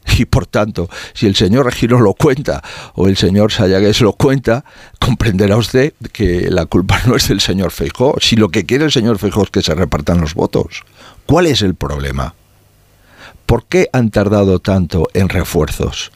Y 0.19 0.25
por 0.25 0.47
tanto, 0.47 0.89
si 1.15 1.27
el 1.27 1.37
señor 1.37 1.67
Regino 1.67 2.01
lo 2.01 2.15
cuenta 2.15 2.63
o 2.95 3.07
el 3.07 3.17
señor 3.17 3.53
Sayagues 3.53 4.01
lo 4.01 4.13
cuenta, 4.13 4.65
comprenderá 4.99 5.57
usted 5.57 5.95
que 6.13 6.51
la 6.51 6.67
culpa 6.67 7.01
no 7.07 7.17
es 7.17 7.29
del 7.29 7.41
señor 7.41 7.71
Feijó. 7.71 8.17
Si 8.21 8.37
lo 8.37 8.49
que 8.49 8.67
quiere 8.67 8.85
el 8.85 8.93
señor 8.93 9.19
Feijó 9.19 9.45
es 9.45 9.51
que 9.51 9.63
se 9.63 9.75
repartan 9.75 10.21
los 10.21 10.35
votos, 10.35 10.83
¿cuál 11.25 11.47
es 11.47 11.63
el 11.63 11.75
problema? 11.75 12.35
¿Por 13.47 13.65
qué 13.67 13.89
han 13.93 14.11
tardado 14.11 14.59
tanto 14.59 15.09
en 15.15 15.29
refuerzos? 15.29 16.11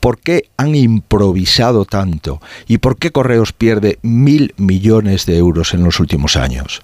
¿Por 0.00 0.18
qué 0.18 0.48
han 0.56 0.74
improvisado 0.74 1.84
tanto? 1.84 2.40
¿Y 2.66 2.78
por 2.78 2.96
qué 2.96 3.12
Correos 3.12 3.52
pierde 3.52 3.98
mil 4.02 4.54
millones 4.56 5.26
de 5.26 5.36
euros 5.36 5.74
en 5.74 5.84
los 5.84 6.00
últimos 6.00 6.36
años? 6.36 6.80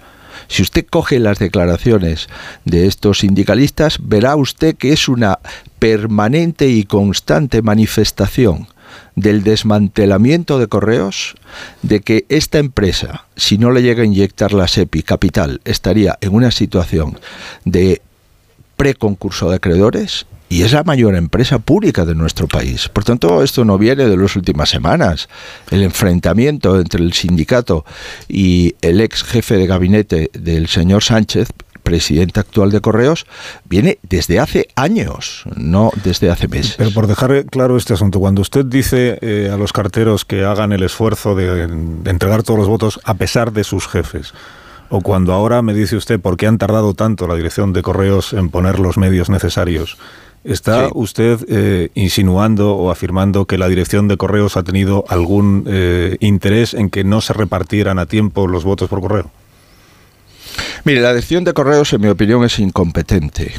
Si 0.49 0.63
usted 0.63 0.87
coge 0.89 1.19
las 1.19 1.39
declaraciones 1.39 2.29
de 2.65 2.87
estos 2.87 3.21
sindicalistas, 3.21 3.99
verá 4.03 4.37
usted 4.37 4.77
que 4.77 4.93
es 4.93 5.09
una 5.09 5.39
permanente 5.79 6.69
y 6.69 6.85
constante 6.85 7.63
manifestación 7.63 8.69
del 9.15 9.43
desmantelamiento 9.43 10.59
de 10.59 10.69
correos, 10.69 11.35
de 11.83 12.01
que 12.01 12.27
esta 12.29 12.59
empresa, 12.59 13.27
si 13.35 13.59
no 13.59 13.71
le 13.71 13.83
llega 13.83 14.03
a 14.03 14.07
inyectar 14.07 14.53
la 14.53 14.69
SEPI 14.69 15.03
capital, 15.03 15.61
estaría 15.65 16.19
en 16.21 16.35
una 16.35 16.51
situación 16.51 17.19
de 17.65 18.03
preconcurso 18.77 19.49
de 19.49 19.57
acreedores 19.57 20.27
y 20.49 20.63
es 20.63 20.73
la 20.73 20.85
mayor 20.85 21.15
empresa 21.15 21.59
pública 21.59 22.05
de 22.05 22.15
nuestro 22.15 22.47
país. 22.47 22.89
Por 22.89 23.05
tanto, 23.05 23.43
esto 23.43 23.65
no 23.65 23.79
viene 23.79 24.07
de 24.07 24.17
las 24.17 24.37
últimas 24.37 24.69
semanas. 24.69 25.29
El 25.71 25.83
enfrentamiento 25.83 26.79
entre 26.79 27.03
el 27.03 27.13
sindicato 27.13 27.85
y 28.29 28.75
el 28.81 29.01
ex 29.01 29.25
jefe 29.25 29.57
de 29.57 29.67
gabinete 29.67 30.31
del 30.33 30.69
señor 30.69 31.03
Sánchez 31.03 31.49
presidente 31.87 32.41
actual 32.41 32.73
de 32.73 32.81
Correos, 32.81 33.27
viene 33.65 34.01
desde 34.03 34.41
hace 34.41 34.67
años, 34.75 35.45
no 35.55 35.93
desde 36.03 36.31
hace 36.31 36.49
meses. 36.49 36.75
Pero 36.77 36.91
por 36.91 37.07
dejar 37.07 37.47
claro 37.47 37.77
este 37.77 37.95
asunto, 37.95 38.19
cuando 38.19 38.43
usted 38.43 38.65
dice 38.65 39.21
eh, 39.23 39.51
a 39.53 39.57
los 39.57 39.73
carteros 39.73 40.25
que 40.25 40.45
hagan 40.45 40.73
el 40.73 40.83
esfuerzo 40.83 41.37
de, 41.37 41.69
de 41.69 42.11
entregar 42.11 42.43
todos 42.43 42.59
los 42.59 42.69
votos 42.69 42.99
a 43.05 43.15
pesar 43.15 43.53
de 43.53 43.63
sus 43.63 43.87
jefes, 43.87 44.35
o 44.89 45.01
cuando 45.01 45.33
ahora 45.33 45.63
me 45.63 45.75
dice 45.75 45.95
usted 45.95 46.19
por 46.19 46.37
qué 46.37 46.49
han 46.49 46.59
tardado 46.59 46.95
tanto 46.95 47.29
la 47.29 47.37
dirección 47.37 47.73
de 47.73 47.83
Correos 47.83 48.33
en 48.33 48.51
poner 48.51 48.81
los 48.81 48.99
medios 48.99 49.31
necesarios, 49.31 49.97
¿Está 50.45 50.91
usted 50.95 51.45
eh, 51.49 51.91
insinuando 51.95 52.77
o 52.77 52.91
afirmando 52.91 53.47
que 53.47 53.59
la 53.59 53.69
dirección 53.69 54.07
de 54.07 54.17
correos 54.17 54.57
ha 54.57 54.63
tenido 54.63 55.05
algún 55.09 55.65
eh, 55.67 56.17
interés 56.21 56.73
en 56.73 56.89
que 56.89 57.03
no 57.03 57.21
se 57.21 57.33
repartieran 57.33 57.99
a 57.99 58.07
tiempo 58.07 58.47
los 58.47 58.63
votos 58.63 58.89
por 58.89 59.01
correo? 59.01 59.31
Mire, 60.85 61.01
la 61.01 61.09
dirección 61.09 61.43
de 61.43 61.53
correos, 61.53 61.93
en 61.93 62.01
mi 62.01 62.09
opinión, 62.09 62.45
es 62.45 62.61
incompetente. 62.61 63.55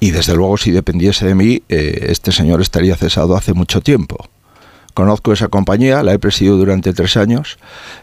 Y 0.00 0.10
desde 0.10 0.36
luego, 0.36 0.58
si 0.58 0.70
dependiese 0.70 1.26
de 1.26 1.34
mí, 1.34 1.62
eh, 1.70 2.06
este 2.10 2.30
señor 2.30 2.60
estaría 2.60 2.94
cesado 2.94 3.34
hace 3.34 3.54
mucho 3.54 3.80
tiempo. 3.80 4.28
Conozco 4.92 5.32
esa 5.32 5.48
compañía, 5.48 6.02
la 6.02 6.12
he 6.12 6.18
presidido 6.18 6.58
durante 6.58 6.92
tres 6.92 7.16
años 7.16 7.58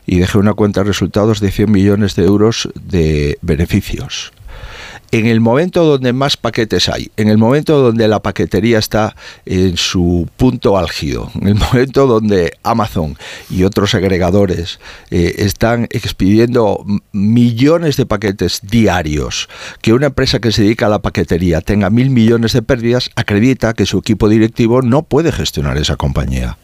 y 0.07 0.17
dejé 0.17 0.39
una 0.39 0.53
cuenta 0.53 0.81
de 0.81 0.87
resultados 0.87 1.41
de 1.41 1.51
100 1.51 1.71
millones 1.71 2.15
de 2.15 2.25
euros 2.25 2.69
de 2.73 3.37
beneficios 3.41 4.31
en 5.15 5.27
el 5.27 5.39
momento 5.39 5.85
donde 5.85 6.11
más 6.11 6.35
paquetes 6.35 6.89
hay, 6.89 7.09
en 7.15 7.29
el 7.29 7.37
momento 7.37 7.79
donde 7.79 8.05
la 8.09 8.21
paquetería 8.21 8.79
está 8.79 9.15
en 9.45 9.77
su 9.77 10.27
punto 10.35 10.77
álgido, 10.77 11.31
en 11.39 11.47
el 11.47 11.55
momento 11.55 12.05
donde 12.05 12.57
Amazon 12.63 13.17
y 13.49 13.63
otros 13.63 13.95
agregadores 13.95 14.81
eh, 15.11 15.35
están 15.37 15.87
expidiendo 15.89 16.85
millones 17.13 17.95
de 17.95 18.05
paquetes 18.05 18.59
diarios, 18.61 19.47
que 19.81 19.93
una 19.93 20.07
empresa 20.07 20.39
que 20.39 20.51
se 20.51 20.63
dedica 20.63 20.87
a 20.87 20.89
la 20.89 20.99
paquetería 20.99 21.61
tenga 21.61 21.89
mil 21.89 22.09
millones 22.09 22.51
de 22.51 22.61
pérdidas, 22.61 23.09
acredita 23.15 23.73
que 23.73 23.85
su 23.85 23.99
equipo 23.99 24.27
directivo 24.27 24.81
no 24.81 25.03
puede 25.03 25.31
gestionar 25.31 25.77
esa 25.77 25.95
compañía. 25.95 26.57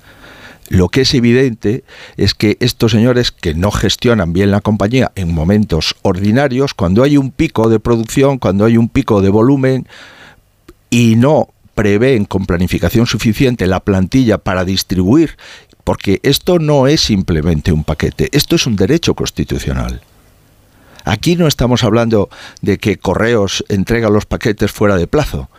Lo 0.72 0.88
que 0.88 1.01
es 1.01 1.13
evidente 1.13 1.84
es 2.15 2.34
que 2.34 2.55
estos 2.61 2.93
señores 2.93 3.34
que 3.34 3.53
no 3.53 3.72
gestionan 3.72 4.32
bien 4.32 4.51
la 4.51 4.61
compañía 4.61 5.11
en 5.15 5.34
momentos 5.34 5.97
ordinarios, 6.01 6.74
cuando 6.74 7.03
hay 7.03 7.17
un 7.17 7.30
pico 7.30 7.67
de 7.67 7.82
producción, 7.82 8.38
cuando 8.38 8.63
hay 8.63 8.78
un 8.78 8.88
pico 8.88 9.19
de 9.22 9.28
volumen 9.28 9.86
y 10.89 11.17
no 11.17 11.49
prevén 11.76 12.24
con 12.24 12.45
planificación 12.45 13.05
suficiente 13.05 13.67
la 13.67 13.82
plantilla 13.82 14.38
para 14.38 14.63
distribuir, 14.63 15.36
porque 15.84 16.22
esto 16.24 16.57
no 16.57 16.88
es 16.88 17.01
simplemente 17.01 17.74
un 17.74 17.84
paquete, 17.84 18.30
esto 18.32 18.55
es 18.55 18.65
un 18.65 18.78
derecho 18.78 19.13
constitucional. 19.13 19.99
Aquí 21.03 21.36
no 21.36 21.47
estamos 21.47 21.84
hablando 21.84 22.30
de 22.61 22.78
que 22.78 22.95
Correos 22.95 23.65
entrega 23.67 24.09
los 24.09 24.26
paquetes 24.26 24.72
fuera 24.72 24.95
de 24.95 25.07
plazo. 25.07 25.49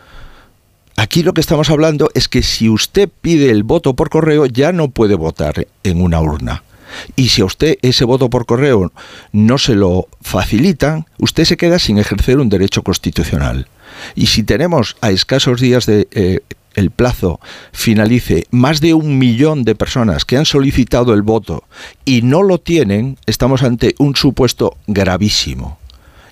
Aquí 0.95 1.23
lo 1.23 1.33
que 1.33 1.41
estamos 1.41 1.69
hablando 1.69 2.09
es 2.13 2.27
que 2.27 2.43
si 2.43 2.69
usted 2.69 3.09
pide 3.21 3.49
el 3.49 3.63
voto 3.63 3.95
por 3.95 4.09
correo 4.09 4.45
ya 4.45 4.71
no 4.71 4.89
puede 4.89 5.15
votar 5.15 5.67
en 5.83 6.01
una 6.01 6.21
urna. 6.21 6.63
Y 7.15 7.29
si 7.29 7.41
a 7.41 7.45
usted 7.45 7.77
ese 7.81 8.05
voto 8.05 8.29
por 8.29 8.45
correo 8.45 8.91
no 9.31 9.57
se 9.57 9.75
lo 9.75 10.07
facilitan, 10.21 11.05
usted 11.17 11.45
se 11.45 11.57
queda 11.57 11.79
sin 11.79 11.97
ejercer 11.97 12.37
un 12.37 12.49
derecho 12.49 12.83
constitucional. 12.83 13.67
Y 14.15 14.27
si 14.27 14.43
tenemos 14.43 14.95
a 15.01 15.09
escasos 15.09 15.59
días 15.59 15.85
de 15.85 16.07
eh, 16.11 16.39
el 16.75 16.91
plazo 16.91 17.39
finalice 17.71 18.45
más 18.51 18.79
de 18.81 18.93
un 18.93 19.17
millón 19.17 19.63
de 19.63 19.75
personas 19.75 20.25
que 20.25 20.37
han 20.37 20.45
solicitado 20.45 21.13
el 21.13 21.21
voto 21.21 21.63
y 22.05 22.21
no 22.21 22.43
lo 22.43 22.59
tienen, 22.59 23.17
estamos 23.25 23.63
ante 23.63 23.95
un 23.99 24.15
supuesto 24.15 24.77
gravísimo. 24.87 25.79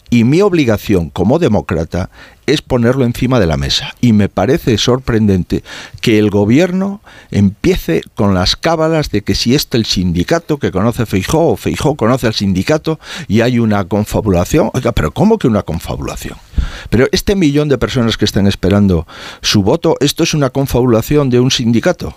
Y 0.10 0.26
mi 0.26 0.42
obligación 0.42 1.10
como 1.10 1.40
demócrata 1.40 2.10
es 2.54 2.62
ponerlo 2.62 3.06
encima 3.06 3.40
de 3.40 3.48
la 3.48 3.58
mesa. 3.58 3.96
Y 4.02 4.14
me 4.14 4.30
parece 4.30 4.78
sorprendente 4.78 5.64
que 6.02 6.20
el 6.20 6.30
gobierno 6.30 7.02
empiece 7.32 8.02
con 8.16 8.34
las 8.34 8.56
cábalas 8.56 9.10
de 9.10 9.22
que 9.22 9.36
si 9.36 9.56
este 9.56 9.78
el 9.78 9.86
sindicato 9.86 10.58
que 10.58 10.72
conoce 10.72 11.06
Feijó 11.06 11.50
o 11.50 11.58
Feijó 11.58 11.96
conoce 11.96 12.28
al 12.28 12.34
sindicato 12.34 13.00
y 13.28 13.42
hay 13.42 13.60
una 13.60 13.86
confabulación. 13.86 14.70
Oiga, 14.74 14.92
pero 14.92 15.12
¿cómo 15.12 15.38
que 15.38 15.48
una 15.48 15.64
confabulación? 15.64 16.38
Pero 16.90 17.08
este 17.12 17.36
millón 17.36 17.70
de 17.70 17.78
personas 17.78 18.18
que 18.18 18.26
están 18.26 18.48
esperando 18.48 19.08
su 19.42 19.64
voto, 19.64 19.98
esto 20.00 20.24
es 20.24 20.34
una 20.34 20.50
confabulación 20.50 21.30
de 21.30 21.40
un 21.40 21.52
sindicato. 21.52 22.16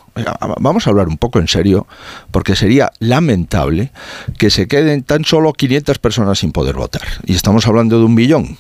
vamos 0.59 0.87
a 0.87 0.91
hablar 0.91 1.09
un 1.09 1.19
poco 1.19 1.39
en 1.39 1.49
serio, 1.49 1.87
porque 2.31 2.57
sería 2.57 2.93
lamentable 2.99 3.93
que 4.39 4.51
se 4.51 4.67
queden 4.67 5.03
tan 5.03 5.25
solo 5.25 5.53
500 5.53 5.99
personas 5.99 6.39
sin 6.39 6.53
poder 6.53 6.75
votar. 6.77 7.03
Y 7.25 7.35
estamos 7.35 7.67
hablando 7.67 7.99
de 7.99 8.05
un 8.05 8.15
millón 8.15 8.59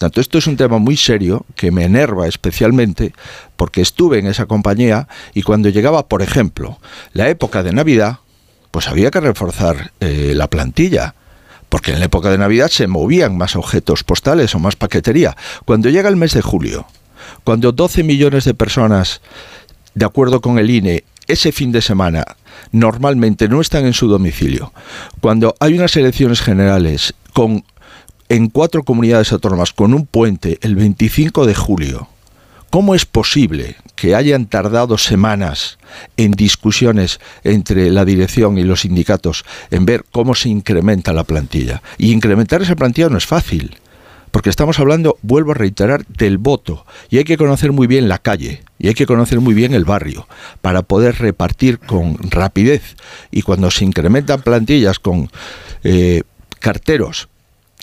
tanto, 0.00 0.22
esto 0.22 0.38
es 0.38 0.46
un 0.46 0.56
tema 0.56 0.78
muy 0.78 0.96
serio 0.96 1.44
que 1.56 1.70
me 1.70 1.84
enerva 1.84 2.26
especialmente 2.26 3.12
porque 3.56 3.82
estuve 3.82 4.18
en 4.18 4.28
esa 4.28 4.46
compañía 4.46 5.08
y 5.34 5.42
cuando 5.42 5.68
llegaba, 5.68 6.08
por 6.08 6.22
ejemplo, 6.22 6.78
la 7.12 7.28
época 7.28 7.62
de 7.62 7.74
Navidad, 7.74 8.20
pues 8.70 8.88
había 8.88 9.10
que 9.10 9.20
reforzar 9.20 9.92
eh, 10.00 10.32
la 10.34 10.48
plantilla 10.48 11.14
porque 11.68 11.92
en 11.92 11.98
la 11.98 12.06
época 12.06 12.30
de 12.30 12.38
Navidad 12.38 12.68
se 12.68 12.86
movían 12.86 13.36
más 13.36 13.56
objetos 13.56 14.02
postales 14.02 14.54
o 14.54 14.58
más 14.58 14.74
paquetería. 14.74 15.36
Cuando 15.66 15.90
llega 15.90 16.08
el 16.08 16.16
mes 16.16 16.32
de 16.32 16.40
julio, 16.40 16.86
cuando 17.44 17.70
12 17.70 18.02
millones 18.02 18.46
de 18.46 18.54
personas, 18.54 19.20
de 19.94 20.06
acuerdo 20.06 20.40
con 20.40 20.58
el 20.58 20.70
INE, 20.70 21.04
ese 21.26 21.52
fin 21.52 21.72
de 21.72 21.82
semana 21.82 22.24
normalmente 22.72 23.48
no 23.48 23.60
están 23.60 23.84
en 23.84 23.92
su 23.92 24.08
domicilio, 24.08 24.72
cuando 25.20 25.54
hay 25.60 25.74
unas 25.74 25.94
elecciones 25.94 26.40
generales 26.40 27.12
con 27.34 27.64
en 28.30 28.48
cuatro 28.48 28.84
comunidades 28.84 29.32
autónomas 29.32 29.72
con 29.72 29.92
un 29.92 30.06
puente 30.06 30.58
el 30.62 30.76
25 30.76 31.46
de 31.46 31.54
julio, 31.56 32.06
¿cómo 32.70 32.94
es 32.94 33.04
posible 33.04 33.74
que 33.96 34.14
hayan 34.14 34.46
tardado 34.46 34.98
semanas 34.98 35.78
en 36.16 36.30
discusiones 36.30 37.18
entre 37.42 37.90
la 37.90 38.04
dirección 38.04 38.56
y 38.56 38.62
los 38.62 38.82
sindicatos 38.82 39.44
en 39.72 39.84
ver 39.84 40.04
cómo 40.12 40.36
se 40.36 40.48
incrementa 40.48 41.12
la 41.12 41.24
plantilla? 41.24 41.82
Y 41.98 42.12
incrementar 42.12 42.62
esa 42.62 42.76
plantilla 42.76 43.08
no 43.08 43.18
es 43.18 43.26
fácil, 43.26 43.76
porque 44.30 44.48
estamos 44.48 44.78
hablando, 44.78 45.18
vuelvo 45.22 45.50
a 45.50 45.56
reiterar, 45.56 46.06
del 46.06 46.38
voto. 46.38 46.86
Y 47.10 47.18
hay 47.18 47.24
que 47.24 47.36
conocer 47.36 47.72
muy 47.72 47.88
bien 47.88 48.08
la 48.08 48.18
calle, 48.18 48.62
y 48.78 48.86
hay 48.86 48.94
que 48.94 49.06
conocer 49.06 49.40
muy 49.40 49.54
bien 49.54 49.74
el 49.74 49.84
barrio, 49.84 50.28
para 50.60 50.82
poder 50.82 51.16
repartir 51.16 51.80
con 51.80 52.16
rapidez. 52.30 52.94
Y 53.32 53.42
cuando 53.42 53.72
se 53.72 53.84
incrementan 53.84 54.42
plantillas 54.42 55.00
con 55.00 55.28
eh, 55.82 56.22
carteros 56.60 57.28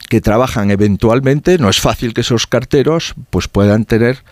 que 0.08 0.22
trabajan 0.22 0.72
eventualmente, 0.72 1.58
no 1.58 1.70
es 1.70 1.80
fácil 1.80 2.14
que 2.14 2.22
esos 2.22 2.47
carteros 2.47 3.14
pues 3.30 3.47
puedan 3.47 3.86
tener 3.86 4.24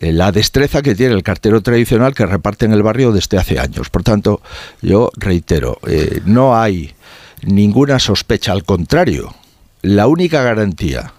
eh, 0.00 0.12
la 0.12 0.32
destreza 0.32 0.82
que 0.82 0.94
tiene 0.94 1.14
el 1.14 1.22
cartero 1.22 1.60
tradicional 1.62 2.14
que 2.14 2.26
reparte 2.26 2.66
en 2.66 2.72
el 2.72 2.82
barrio 2.82 3.12
desde 3.12 3.38
hace 3.38 3.58
años. 3.58 3.90
Por 3.90 4.02
tanto, 4.02 4.42
yo 4.80 5.10
reitero, 5.16 5.78
eh, 5.86 6.20
no 6.24 6.56
hay 6.56 6.94
ninguna 7.42 7.98
sospecha, 7.98 8.52
al 8.52 8.64
contrario, 8.64 9.34
la 9.82 10.06
única 10.06 10.42
garantía 10.42 11.14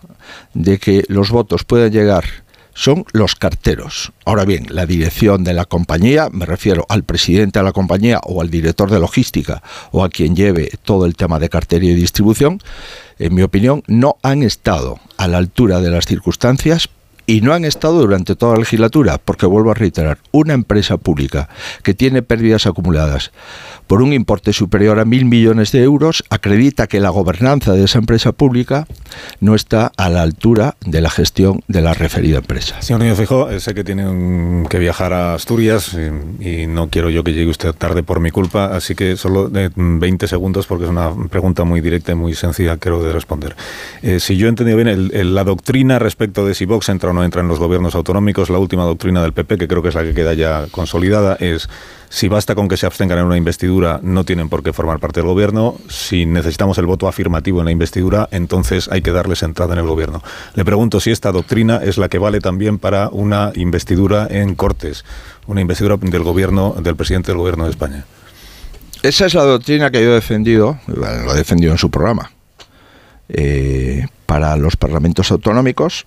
de 0.54 0.78
que 0.78 1.04
los 1.08 1.32
votos 1.32 1.64
puedan 1.64 1.92
llegar 1.92 2.43
son 2.74 3.06
los 3.14 3.36
carteros. 3.36 4.12
Ahora 4.26 4.46
bien, 4.46 4.68
la 4.70 4.86
dirección 4.86 5.44
de 5.44 5.54
la 5.54 5.66
compañía, 5.66 6.30
me 6.32 6.46
refiero 6.46 6.86
al 6.90 7.04
presidente 7.04 7.60
de 7.60 7.66
la 7.66 7.72
compañía 7.72 8.20
o 8.24 8.42
al 8.42 8.50
director 8.50 8.90
de 8.90 9.00
logística 9.00 9.62
o 9.92 10.04
a 10.04 10.10
quien 10.10 10.36
lleve 10.36 10.72
todo 10.84 11.06
el 11.06 11.16
tema 11.16 11.40
de 11.40 11.50
cartera 11.50 11.86
y 11.86 11.94
distribución, 11.94 12.60
en 13.20 13.36
mi 13.36 13.42
opinión, 13.42 13.84
no 13.88 14.18
han 14.24 14.44
estado 14.44 15.00
a 15.18 15.28
la 15.28 15.38
altura 15.38 15.80
de 15.80 15.92
las 15.92 16.06
circunstancias 16.06 16.90
y 17.26 17.42
no 17.42 17.54
han 17.54 17.64
estado 17.66 18.02
durante 18.02 18.36
toda 18.36 18.54
la 18.54 18.60
legislatura, 18.60 19.18
porque 19.18 19.46
vuelvo 19.46 19.72
a 19.72 19.76
reiterar, 19.76 20.18
una 20.32 20.54
empresa 20.54 20.98
pública 20.98 21.50
que 21.82 21.94
tiene 21.94 22.22
pérdidas 22.22 22.66
acumuladas 22.66 23.32
por 23.94 24.02
un 24.02 24.12
importe 24.12 24.54
superior 24.54 25.00
a 25.00 25.06
mil 25.06 25.26
millones 25.26 25.72
de 25.72 25.84
euros, 25.84 26.24
acredita 26.32 26.88
que 26.88 27.00
la 27.00 27.12
gobernanza 27.12 27.74
de 27.74 27.84
esa 27.84 28.00
empresa 28.00 28.32
pública 28.32 28.88
no 29.40 29.54
está 29.54 29.92
a 29.98 30.10
la 30.10 30.24
altura 30.24 30.78
de 30.84 31.00
la 31.00 31.12
gestión 31.12 31.62
de 31.68 31.82
la 31.82 31.94
referida 31.94 32.38
empresa. 32.38 32.82
Señor 32.82 33.04
Niño 33.04 33.16
Fijo, 33.16 33.52
eh, 33.52 33.60
sé 33.60 33.76
que 33.76 33.84
tiene 33.84 34.68
que 34.68 34.80
viajar 34.80 35.14
a 35.14 35.36
Asturias 35.36 35.96
y, 36.40 36.66
no 36.66 36.90
quiero 36.90 37.12
yo 37.12 37.24
que 37.24 37.34
llegue 37.34 37.52
usted 37.52 37.72
tarde 37.74 38.02
por 38.02 38.20
mi 38.20 38.32
culpa, 38.32 38.76
así 38.76 38.96
que 38.96 39.16
solo 39.16 39.48
de 39.48 39.70
20 39.76 40.28
segundos 40.28 40.66
porque 40.66 40.86
es 40.86 40.90
una 40.90 41.12
pregunta 41.30 41.64
muy 41.64 41.80
directa 41.80 42.14
y 42.14 42.16
muy 42.16 42.34
sencilla 42.34 42.78
creo 42.78 43.04
de 43.04 43.14
responder. 43.14 43.56
Eh, 44.02 44.20
si 44.20 44.38
yo 44.38 44.48
he 44.48 44.50
entendido 44.50 44.76
bien, 44.76 45.36
la 45.36 45.44
doctrina 45.44 46.00
respecto 46.00 46.48
de 46.48 46.56
si 46.56 46.66
Vox 46.66 46.90
entra 46.90 47.10
Navarro 47.10 47.20
no 47.20 47.24
entra 47.26 47.42
en 47.42 47.48
los 47.48 47.60
gobiernos 47.60 47.94
autonómicos. 47.94 48.50
La 48.50 48.58
última 48.58 48.86
doctrina 48.86 49.22
del 49.22 49.34
PP, 49.34 49.60
que 49.60 49.68
creo 49.68 49.84
que 49.84 49.90
es 49.90 49.96
la 49.96 50.02
que 50.02 50.16
queda 50.16 50.34
ya 50.34 50.66
consolidada, 50.72 51.38
es 51.40 51.70
si 52.14 52.28
basta 52.28 52.54
con 52.54 52.68
que 52.68 52.78
se 52.78 52.86
abstengan 52.86 53.18
en 53.18 53.26
una 53.26 53.38
investidura, 53.38 54.00
no 54.04 54.24
tienen 54.24 54.48
por 54.48 54.62
qué 54.62 54.72
formar 54.72 55.00
parte 55.00 55.20
del 55.20 55.28
gobierno. 55.28 55.80
Si 55.90 56.28
necesitamos 56.28 56.78
el 56.78 56.86
voto 56.86 57.08
afirmativo 57.08 57.58
en 57.60 57.66
la 57.66 57.72
investidura, 57.72 58.30
entonces 58.30 58.88
hay 58.92 59.02
que 59.02 59.12
darles 59.12 59.42
entrada 59.42 59.74
en 59.74 59.80
el 59.80 59.88
gobierno. 59.88 60.22
Le 60.54 60.64
pregunto 60.64 61.00
si 61.00 61.10
esta 61.10 61.32
doctrina 61.32 61.78
es 61.84 61.98
la 61.98 62.10
que 62.10 62.20
vale 62.20 62.40
también 62.40 62.78
para 62.78 63.10
una 63.10 63.52
investidura 63.56 64.28
en 64.30 64.54
Cortes, 64.54 65.06
una 65.48 65.62
investidura 65.62 65.98
del 65.98 66.22
gobierno, 66.22 66.76
del 66.80 66.96
presidente 66.96 67.32
del 67.32 67.40
gobierno 67.40 67.64
de 67.64 67.72
España. 67.72 68.06
Esa 69.02 69.26
es 69.26 69.34
la 69.34 69.46
doctrina 69.46 69.90
que 69.90 70.04
yo 70.04 70.12
he 70.12 70.14
defendido, 70.14 70.78
lo 70.86 71.34
he 71.34 71.36
defendido 71.36 71.72
en 71.72 71.80
su 71.80 71.90
programa, 71.90 72.32
eh, 73.28 74.06
para 74.28 74.56
los 74.56 74.76
parlamentos 74.76 75.32
autonómicos, 75.32 76.06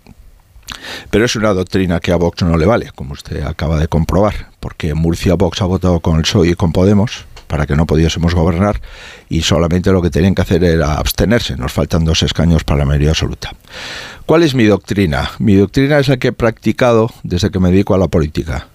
pero 1.10 1.24
es 1.24 1.36
una 1.36 1.52
doctrina 1.52 2.00
que 2.00 2.12
a 2.12 2.16
Vox 2.16 2.42
no 2.42 2.56
le 2.56 2.66
vale, 2.66 2.90
como 2.94 3.12
usted 3.12 3.42
acaba 3.42 3.78
de 3.78 3.88
comprobar, 3.88 4.50
porque 4.60 4.90
en 4.90 4.98
Murcia 4.98 5.34
Vox 5.34 5.62
ha 5.62 5.66
votado 5.66 6.00
con 6.00 6.16
el 6.16 6.22
PSOE 6.22 6.48
y 6.48 6.54
con 6.54 6.72
Podemos 6.72 7.26
para 7.46 7.66
que 7.66 7.76
no 7.76 7.86
pudiésemos 7.86 8.34
gobernar 8.34 8.80
y 9.28 9.42
solamente 9.42 9.92
lo 9.92 10.02
que 10.02 10.10
tenían 10.10 10.34
que 10.34 10.42
hacer 10.42 10.64
era 10.64 10.94
abstenerse. 10.94 11.56
Nos 11.56 11.72
faltan 11.72 12.04
dos 12.04 12.22
escaños 12.22 12.64
para 12.64 12.80
la 12.80 12.84
mayoría 12.84 13.10
absoluta. 13.10 13.52
¿Cuál 14.26 14.42
es 14.42 14.54
mi 14.54 14.64
doctrina? 14.64 15.30
Mi 15.38 15.54
doctrina 15.54 15.98
es 15.98 16.08
la 16.08 16.16
que 16.16 16.28
he 16.28 16.32
practicado 16.32 17.10
desde 17.22 17.50
que 17.50 17.60
me 17.60 17.70
dedico 17.70 17.94
a 17.94 17.98
la 17.98 18.08
política. 18.08 18.68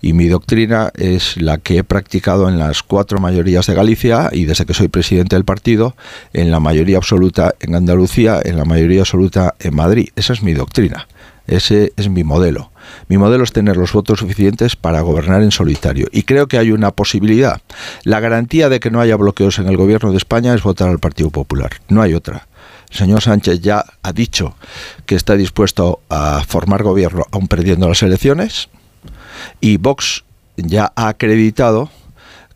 Y 0.00 0.12
mi 0.12 0.28
doctrina 0.28 0.92
es 0.94 1.40
la 1.40 1.56
que 1.56 1.78
he 1.78 1.84
practicado 1.84 2.48
en 2.48 2.58
las 2.58 2.82
cuatro 2.82 3.20
mayorías 3.20 3.66
de 3.66 3.74
Galicia 3.74 4.28
y 4.32 4.44
desde 4.44 4.66
que 4.66 4.74
soy 4.74 4.88
presidente 4.88 5.34
del 5.34 5.46
partido, 5.46 5.96
en 6.34 6.50
la 6.50 6.60
mayoría 6.60 6.98
absoluta 6.98 7.54
en 7.60 7.74
Andalucía, 7.74 8.38
en 8.44 8.58
la 8.58 8.66
mayoría 8.66 9.00
absoluta 9.00 9.54
en 9.60 9.74
Madrid. 9.74 10.10
Esa 10.14 10.34
es 10.34 10.42
mi 10.42 10.52
doctrina. 10.52 11.08
Ese 11.46 11.92
es 11.96 12.08
mi 12.08 12.24
modelo. 12.24 12.70
Mi 13.08 13.18
modelo 13.18 13.44
es 13.44 13.52
tener 13.52 13.76
los 13.76 13.92
votos 13.92 14.20
suficientes 14.20 14.76
para 14.76 15.00
gobernar 15.02 15.42
en 15.42 15.50
solitario. 15.50 16.08
Y 16.10 16.22
creo 16.22 16.48
que 16.48 16.58
hay 16.58 16.70
una 16.70 16.90
posibilidad. 16.90 17.60
La 18.04 18.20
garantía 18.20 18.68
de 18.68 18.80
que 18.80 18.90
no 18.90 19.00
haya 19.00 19.16
bloqueos 19.16 19.58
en 19.58 19.68
el 19.68 19.76
gobierno 19.76 20.10
de 20.10 20.16
España 20.16 20.54
es 20.54 20.62
votar 20.62 20.88
al 20.88 20.98
Partido 20.98 21.30
Popular. 21.30 21.70
No 21.88 22.02
hay 22.02 22.14
otra. 22.14 22.46
El 22.90 22.96
señor 22.96 23.22
Sánchez 23.22 23.60
ya 23.60 23.84
ha 24.02 24.12
dicho 24.12 24.56
que 25.06 25.16
está 25.16 25.34
dispuesto 25.34 26.00
a 26.08 26.42
formar 26.46 26.82
gobierno 26.82 27.24
aún 27.30 27.48
perdiendo 27.48 27.88
las 27.88 28.02
elecciones. 28.02 28.68
Y 29.60 29.76
Vox 29.76 30.24
ya 30.56 30.92
ha 30.94 31.08
acreditado 31.08 31.90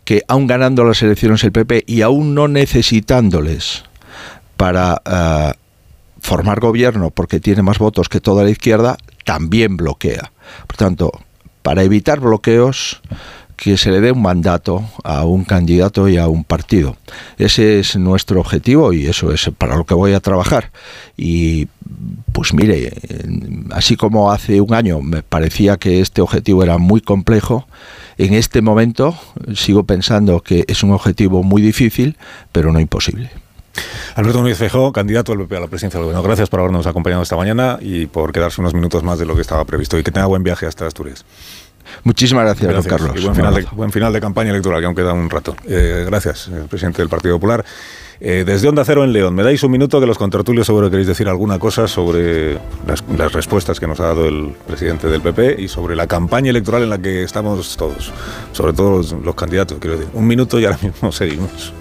que 0.05 0.22
aún 0.28 0.47
ganando 0.47 0.84
las 0.84 1.03
elecciones 1.03 1.45
el 1.45 1.53
PP 1.53 1.84
y 1.86 2.01
aún 2.01 2.34
no 2.34 2.49
necesitándoles 2.49 3.84
para 4.57 5.03
eh, 5.05 5.53
formar 6.28 6.60
gobierno 6.60 7.08
porque 7.08 7.40
tiene 7.40 7.62
más 7.62 7.78
votos 7.78 8.10
que 8.10 8.20
toda 8.20 8.44
la 8.44 8.50
izquierda, 8.50 8.98
también 9.24 9.78
bloquea. 9.78 10.30
Por 10.66 10.76
tanto, 10.76 11.10
para 11.62 11.82
evitar 11.84 12.20
bloqueos, 12.20 13.00
que 13.56 13.78
se 13.78 13.90
le 13.90 14.00
dé 14.02 14.12
un 14.12 14.20
mandato 14.20 14.84
a 15.04 15.24
un 15.24 15.44
candidato 15.44 16.06
y 16.06 16.18
a 16.18 16.28
un 16.28 16.44
partido. 16.44 16.96
Ese 17.38 17.80
es 17.80 17.96
nuestro 17.96 18.40
objetivo 18.40 18.92
y 18.92 19.06
eso 19.06 19.32
es 19.32 19.50
para 19.56 19.76
lo 19.76 19.86
que 19.86 19.94
voy 19.94 20.12
a 20.12 20.20
trabajar. 20.20 20.70
Y 21.16 21.68
pues 22.32 22.52
mire, 22.52 22.92
así 23.70 23.96
como 23.96 24.30
hace 24.30 24.60
un 24.60 24.74
año 24.74 25.00
me 25.00 25.22
parecía 25.22 25.78
que 25.78 26.00
este 26.00 26.20
objetivo 26.20 26.62
era 26.62 26.76
muy 26.76 27.00
complejo, 27.00 27.66
en 28.18 28.34
este 28.34 28.60
momento 28.60 29.18
sigo 29.54 29.84
pensando 29.84 30.40
que 30.42 30.66
es 30.68 30.82
un 30.82 30.92
objetivo 30.92 31.42
muy 31.42 31.62
difícil, 31.62 32.18
pero 32.52 32.70
no 32.70 32.80
imposible. 32.80 33.30
Alberto 34.14 34.40
Núñez 34.40 34.58
Feijóo, 34.58 34.92
candidato 34.92 35.32
del 35.32 35.42
PP 35.42 35.56
a 35.56 35.60
la 35.60 35.66
presidencia 35.68 35.98
del 35.98 36.06
gobierno. 36.06 36.22
Gracias 36.22 36.48
por 36.48 36.60
habernos 36.60 36.86
acompañado 36.86 37.22
esta 37.22 37.36
mañana 37.36 37.78
y 37.80 38.06
por 38.06 38.32
quedarse 38.32 38.60
unos 38.60 38.74
minutos 38.74 39.02
más 39.02 39.18
de 39.18 39.26
lo 39.26 39.34
que 39.34 39.42
estaba 39.42 39.64
previsto. 39.64 39.98
Y 39.98 40.02
que 40.02 40.10
tenga 40.10 40.26
buen 40.26 40.42
viaje 40.42 40.66
hasta 40.66 40.86
Asturias. 40.86 41.24
Muchísimas 42.04 42.44
gracias, 42.44 42.72
don 42.72 42.82
Carlos. 42.82 43.12
Y 43.16 43.24
buen 43.24 43.34
final, 43.34 43.54
de, 43.54 43.66
buen 43.72 43.92
final 43.92 44.12
de 44.12 44.20
campaña 44.20 44.50
electoral, 44.50 44.80
que 44.80 44.86
aún 44.86 44.94
queda 44.94 45.12
un 45.12 45.30
rato. 45.30 45.56
Eh, 45.66 46.04
gracias, 46.06 46.48
el 46.48 46.68
presidente 46.68 47.02
del 47.02 47.08
Partido 47.08 47.36
Popular. 47.36 47.64
Eh, 48.20 48.42
desde 48.44 48.68
Onda 48.68 48.84
Cero 48.84 49.04
en 49.04 49.12
León, 49.12 49.32
me 49.34 49.44
dais 49.44 49.62
un 49.62 49.70
minuto 49.70 50.00
que 50.00 50.06
los 50.06 50.18
contratulios 50.18 50.66
seguro 50.66 50.90
queréis 50.90 51.06
decir 51.06 51.28
alguna 51.28 51.60
cosa 51.60 51.86
sobre 51.86 52.54
las, 52.84 53.04
las, 53.16 53.32
respuestas 53.32 53.78
que 53.78 53.86
nos 53.86 54.00
ha 54.00 54.06
dado 54.06 54.26
el 54.26 54.54
presidente 54.66 55.06
del 55.06 55.20
PP 55.20 55.56
y 55.60 55.68
sobre 55.68 55.94
la 55.94 56.08
campaña 56.08 56.50
electoral 56.50 56.82
en 56.82 56.90
la 56.90 56.98
que 56.98 57.22
estamos 57.22 57.76
todos, 57.76 58.12
sobre 58.52 58.72
todo 58.72 58.98
los, 58.98 59.12
los 59.12 59.34
candidatos, 59.36 59.78
quiero 59.78 59.96
decir. 59.96 60.10
Un 60.14 60.26
minuto 60.26 60.58
y 60.58 60.64
ahora 60.64 60.78
mismo 60.82 61.12
seguimos. 61.12 61.72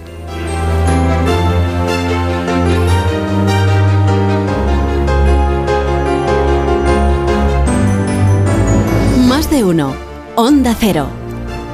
De 9.58 9.64
uno. 9.64 9.92
Onda 10.36 10.76
Cero. 10.78 11.08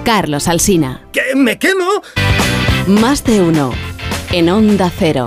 Carlos 0.04 0.48
Alsina. 0.48 1.02
¿Que 1.12 1.34
me 1.34 1.58
quemo? 1.58 1.84
Más 2.86 3.24
de 3.24 3.42
uno. 3.42 3.72
En 4.32 4.48
Onda 4.48 4.90
Cero. 4.98 5.26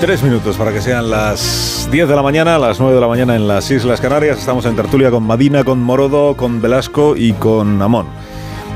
23 0.00 0.22
minutos 0.30 0.56
para 0.56 0.72
que 0.72 0.80
sean 0.80 1.10
las 1.10 1.86
10 1.92 2.08
de 2.08 2.16
la 2.16 2.22
mañana, 2.22 2.58
las 2.58 2.80
9 2.80 2.94
de 2.94 3.00
la 3.02 3.06
mañana 3.06 3.36
en 3.36 3.46
las 3.46 3.70
Islas 3.70 4.00
Canarias. 4.00 4.38
Estamos 4.38 4.64
en 4.64 4.74
tertulia 4.74 5.10
con 5.10 5.22
Madina, 5.24 5.62
con 5.62 5.78
Morodo, 5.78 6.38
con 6.38 6.62
Velasco 6.62 7.16
y 7.18 7.34
con 7.34 7.82
Amón. 7.82 8.06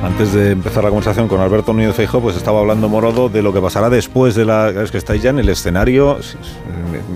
Antes 0.04 0.34
de 0.34 0.50
empezar 0.50 0.84
la 0.84 0.90
conversación 0.90 1.28
con 1.28 1.40
Alberto 1.40 1.72
Núñez 1.72 1.94
Feijóo, 1.94 2.20
pues 2.20 2.36
estaba 2.36 2.60
hablando 2.60 2.90
Morodo 2.90 3.30
de 3.30 3.40
lo 3.40 3.54
que 3.54 3.60
pasará 3.60 3.88
después 3.88 4.34
de 4.34 4.44
la... 4.44 4.68
Es 4.68 4.90
que 4.90 4.98
estáis 4.98 5.22
ya 5.22 5.30
en 5.30 5.38
el 5.38 5.48
escenario... 5.48 6.18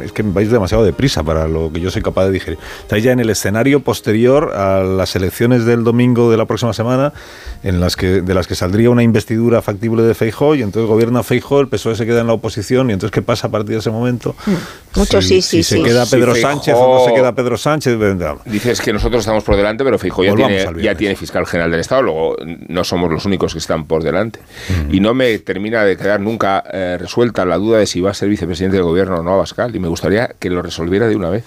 Es 0.03 0.13
que 0.13 0.23
vais 0.23 0.51
demasiado 0.51 0.85
deprisa 0.85 1.23
para 1.23 1.47
lo 1.47 1.71
que 1.73 1.81
yo 1.81 1.91
soy 1.91 2.03
capaz 2.03 2.27
de 2.27 2.33
digerir. 2.33 2.59
Estáis 2.81 3.05
ya 3.05 3.13
en 3.13 3.21
el 3.21 3.31
escenario 3.31 3.81
posterior 3.81 4.53
a 4.57 4.83
las 4.83 5.15
elecciones 5.15 5.65
del 5.65 5.85
domingo 5.85 6.31
de 6.31 6.37
la 6.37 6.47
próxima 6.47 6.73
semana, 6.73 7.13
en 7.63 7.79
las 7.79 7.95
que, 7.95 8.23
de 8.23 8.35
las 8.35 8.47
que 8.47 8.55
saldría 8.55 8.91
una 8.91 9.03
investidura 9.03 9.63
factible 9.63 10.03
de 10.03 10.15
Feijóo, 10.15 10.55
y 10.55 10.63
entonces 10.63 10.89
gobierna 10.89 11.23
Feijóo, 11.23 11.61
el 11.61 11.69
PSOE 11.69 11.95
se 11.95 12.07
queda 12.07 12.23
en 12.23 12.27
la 12.27 12.33
oposición, 12.33 12.91
y 12.91 12.95
entonces 12.95 13.13
¿qué 13.13 13.23
pasa 13.23 13.49
a 13.49 13.51
partir 13.51 13.75
de 13.75 13.79
ese 13.79 13.91
momento? 13.91 14.35
Mucho 14.97 15.23
sí, 15.23 15.43
sí, 15.43 15.63
si 15.63 15.63
sí. 15.63 15.77
se 15.77 15.83
queda 15.83 16.07
Pedro 16.07 16.35
Si 16.35 16.41
Sánchez 16.41 16.75
o 16.77 16.99
no 16.99 17.05
se 17.05 17.15
queda 17.15 17.33
Pedro 17.35 17.57
Sánchez... 17.57 17.97
Dices 18.47 18.81
que 18.81 18.93
nosotros 18.93 19.21
estamos 19.21 19.45
por 19.45 19.57
delante, 19.57 19.85
pero 19.85 19.99
Feijóo 19.99 20.25
ya, 20.25 20.35
tiene, 20.35 20.83
ya 20.83 20.95
tiene 20.95 21.15
fiscal 21.15 21.47
general 21.47 21.71
del 21.71 21.81
Estado, 21.81 22.03
luego 22.03 22.37
no 22.69 22.78
somos 22.85 23.11
los 23.11 23.25
únicos 23.25 23.53
que 23.53 23.59
están 23.59 23.87
por 23.87 24.03
delante. 24.03 24.41
Mm. 24.69 24.95
Y 24.95 25.01
no 25.01 25.15
me 25.15 25.39
termina 25.39 25.85
de 25.85 25.97
quedar 25.97 26.21
nunca 26.21 26.63
eh, 26.73 26.97
resuelta 26.99 27.45
la 27.45 27.57
duda 27.57 27.79
de 27.79 27.87
si 27.87 28.01
va 28.01 28.11
a 28.11 28.15
ser 28.15 28.29
vicepresidente 28.29 28.77
del 28.77 28.85
gobierno 28.85 29.17
o 29.17 29.23
no 29.23 29.33
Abascal, 29.33 29.75
y 29.75 29.79
me 29.79 29.89
gustaría 29.89 30.35
que 30.39 30.51
lo 30.51 30.63
resolviera 30.63 31.09
de 31.09 31.17
una 31.17 31.31
vez. 31.31 31.45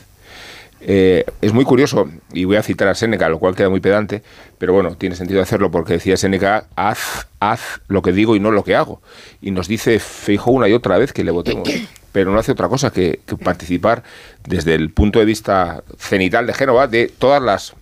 Eh, 0.84 1.26
es 1.42 1.54
muy 1.54 1.64
curioso, 1.64 2.10
y 2.34 2.46
voy 2.46 2.56
a 2.56 2.64
citar 2.64 2.88
a 2.88 2.96
Séneca, 2.96 3.30
lo 3.30 3.38
cual 3.38 3.56
queda 3.56 3.70
muy 3.70 3.80
pedante, 3.80 4.24
pero 4.58 4.74
bueno, 4.74 4.96
tiene 4.96 5.16
sentido 5.16 5.42
hacerlo 5.42 5.70
porque 5.70 5.94
decía 5.94 6.18
Séneca, 6.18 6.66
haz, 6.76 7.28
haz 7.40 7.82
lo 7.88 8.02
que 8.02 8.12
digo 8.12 8.36
y 8.36 8.40
no 8.40 8.52
lo 8.52 8.64
que 8.64 8.76
hago. 8.76 9.02
Y 9.42 9.52
nos 9.52 9.68
dice 9.68 10.00
Feijóo 10.00 10.54
una 10.54 10.68
y 10.68 10.74
otra 10.74 10.98
vez 10.98 11.14
que 11.14 11.24
le 11.24 11.32
votemos, 11.32 11.70
pero 12.12 12.32
no 12.32 12.40
hace 12.40 12.52
otra 12.52 12.68
cosa 12.68 12.92
que, 12.92 13.20
que 13.26 13.38
participar 13.38 14.04
desde 14.48 14.74
el 14.74 14.90
punto 14.90 15.20
de 15.20 15.26
vista 15.26 15.84
cenital 16.00 16.48
de 16.48 16.54
Génova 16.54 16.88
de 16.88 17.12
todas 17.16 17.44
las 17.44 17.76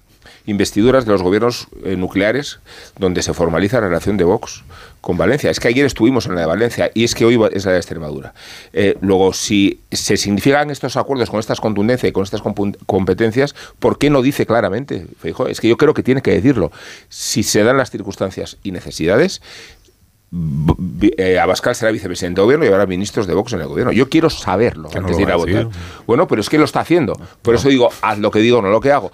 investiduras 0.50 1.06
de 1.06 1.12
los 1.12 1.22
gobiernos 1.22 1.68
eh, 1.84 1.96
nucleares 1.96 2.60
donde 2.98 3.22
se 3.22 3.34
formaliza 3.34 3.80
la 3.80 3.88
relación 3.88 4.18
de 4.18 4.24
Vox 4.24 4.64
con 5.02 5.18
Valencia. 5.18 5.50
Es 5.50 5.60
que 5.60 5.68
ayer 5.68 5.86
estuvimos 5.86 6.26
en 6.26 6.36
la 6.36 6.42
de 6.42 6.48
Valencia 6.48 6.92
y 6.94 7.04
es 7.04 7.16
que 7.16 7.26
hoy 7.26 7.40
es 7.54 7.66
la 7.66 7.72
de 7.72 7.78
Extremadura. 7.78 8.34
Eh, 8.74 8.98
luego, 9.02 9.32
si 9.34 9.80
se 9.92 10.18
significan 10.18 10.72
estos 10.72 10.98
acuerdos 10.98 11.30
con 11.30 11.40
estas 11.40 11.62
contundencias 11.62 12.10
y 12.10 12.14
con 12.14 12.24
estas 12.24 12.42
competencias, 12.86 13.56
¿por 13.80 13.98
qué 13.98 14.10
no 14.10 14.22
dice 14.22 14.46
claramente? 14.46 15.06
Feijóo? 15.20 15.48
Es 15.48 15.62
que 15.62 15.70
yo 15.70 15.78
creo 15.78 15.94
que 15.94 16.04
tiene 16.04 16.22
que 16.22 16.32
decirlo. 16.32 16.72
Si 17.08 17.44
se 17.44 17.64
dan 17.64 17.78
las 17.78 17.92
circunstancias 17.92 18.58
y 18.64 18.72
necesidades, 18.72 19.42
eh, 21.18 21.40
Abascal 21.40 21.74
será 21.74 21.92
vicepresidente 21.92 22.40
de 22.40 22.44
gobierno 22.44 22.66
y 22.66 22.68
habrá 22.68 22.86
ministros 22.86 23.26
de 23.26 23.34
Vox 23.34 23.54
en 23.54 23.62
el 23.62 23.68
gobierno. 23.68 23.92
Yo 23.92 24.10
quiero 24.10 24.30
saberlo 24.30 24.90
Que 24.90 25.00
antes 25.00 25.18
de 25.18 25.24
ir 25.24 25.32
a 25.32 25.36
votar. 25.36 25.70
Bueno, 26.06 26.28
pero 26.28 26.42
es 26.42 26.50
que 26.50 26.58
lo 26.58 26.66
está 26.66 26.82
haciendo. 26.82 27.20
Por 27.42 27.56
eso 27.56 27.70
digo, 27.70 27.90
haz 28.02 28.20
lo 28.20 28.30
que 28.30 28.40
digo, 28.40 28.62
no 28.62 28.70
lo 28.70 28.80
que 28.82 28.92
hago. 28.92 29.12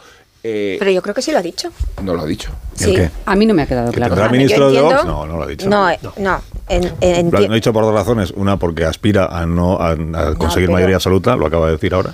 Eh, 0.47 0.75
Pero 0.77 0.91
yo 0.91 1.01
creo 1.01 1.15
que 1.15 1.23
sí 1.23 1.31
lo 1.31 1.39
ha 1.39 1.41
dicho. 1.41 1.69
no 2.03 2.13
lo 2.13 2.21
ha 2.21 2.25
dicho. 2.27 2.51
Sí. 2.75 2.93
qué? 2.93 3.09
A 3.25 3.35
mí 3.35 3.47
no 3.47 3.55
me 3.55 3.63
ha 3.63 3.65
quedado 3.65 3.91
claro. 3.91 4.13
tendrá 4.13 4.31
ministro 4.31 4.71
de 4.71 4.79
Vox? 4.79 5.03
No, 5.03 5.25
no 5.25 5.37
lo 5.37 5.43
ha 5.43 5.47
dicho. 5.47 5.67
No, 5.67 5.89
eh, 5.89 5.97
no. 6.17 6.39
En- 6.69 6.93
en- 7.01 7.31
Lo 7.31 7.39
ha 7.39 7.55
dicho 7.55 7.73
por 7.73 7.83
dos 7.83 7.95
razones. 7.95 8.31
Una, 8.35 8.57
porque 8.57 8.85
aspira 8.85 9.25
a 9.25 9.47
no 9.47 9.79
a, 9.79 9.93
a 9.93 10.35
conseguir 10.35 10.67
pero- 10.67 10.73
mayoría 10.73 10.97
absoluta, 10.97 11.35
lo 11.35 11.47
acaba 11.47 11.65
de 11.65 11.71
decir 11.71 11.95
ahora. 11.95 12.13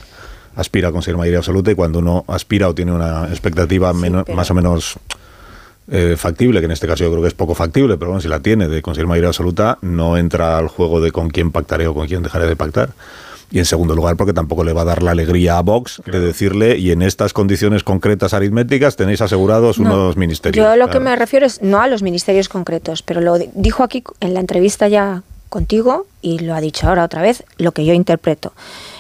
Aspira 0.56 0.90
a 0.90 0.92
conseguir 0.94 1.18
mayoría 1.18 1.40
absoluta 1.40 1.72
y 1.72 1.76
cuando 1.76 2.00
uno 2.00 2.24
aspira 2.30 2.70
o 2.70 2.74
tiene 2.76 2.94
una 2.94 3.28
expectativa 3.28 3.92
más 3.92 4.50
o 4.50 4.54
menos 4.54 4.96
eh, 5.90 6.16
factible, 6.18 6.60
que 6.62 6.66
en 6.68 6.72
este 6.72 6.88
caso 6.88 7.04
yo 7.04 7.10
creo 7.12 7.22
que 7.22 7.28
es 7.28 7.34
poco 7.34 7.54
factible, 7.54 7.98
pero 7.98 8.12
bueno, 8.12 8.22
si 8.22 8.30
la 8.30 8.40
tiene 8.40 8.70
de 8.70 8.82
conseguir 8.82 9.08
mayoría 9.08 9.28
absoluta, 9.30 9.78
no 9.82 10.16
entra 10.16 10.58
al 10.58 10.70
juego 10.70 11.02
de 11.02 11.12
con 11.12 11.30
quién 11.32 11.52
pactaré 11.52 11.88
o 11.88 11.94
con 11.94 12.08
quién 12.08 12.24
dejaré 12.24 12.48
de 12.48 12.56
pactar. 12.56 12.92
Y 13.52 13.60
en 13.60 13.66
segundo 13.66 13.96
lugar, 13.96 14.16
porque 14.16 14.34
tampoco 14.34 14.64
le 14.64 14.72
va 14.74 14.82
a 14.82 14.86
dar 14.86 15.04
la 15.04 15.12
alegría 15.12 15.58
a 15.58 15.62
Vox 15.62 16.02
de 16.06 16.20
decirle, 16.20 16.78
y 16.78 16.92
en 16.92 17.02
estas 17.02 17.34
condiciones 17.34 17.84
concretas 17.84 18.34
aritméticas 18.34 18.96
tenéis 18.96 19.22
asegurados 19.22 19.78
unos 19.78 20.16
ministerios. 20.16 20.66
Yo 20.66 20.76
lo 20.78 20.90
que 20.90 21.00
me 21.00 21.16
refiero 21.16 21.46
es 21.46 21.62
no 21.62 21.82
a 21.82 21.88
los 21.88 22.02
ministerios 22.02 22.48
concretos, 22.48 23.04
pero 23.04 23.20
lo 23.20 23.38
dijo 23.38 23.84
aquí 23.84 24.04
en 24.22 24.34
la 24.34 24.40
entrevista 24.40 24.88
ya 24.88 25.24
contigo 25.50 26.08
y 26.22 26.40
lo 26.40 26.56
ha 26.56 26.62
dicho 26.62 26.88
ahora 26.88 27.04
otra 27.04 27.22
vez, 27.22 27.44
lo 27.58 27.74
que 27.74 27.86
yo 27.86 27.94
interpreto. 27.94 28.54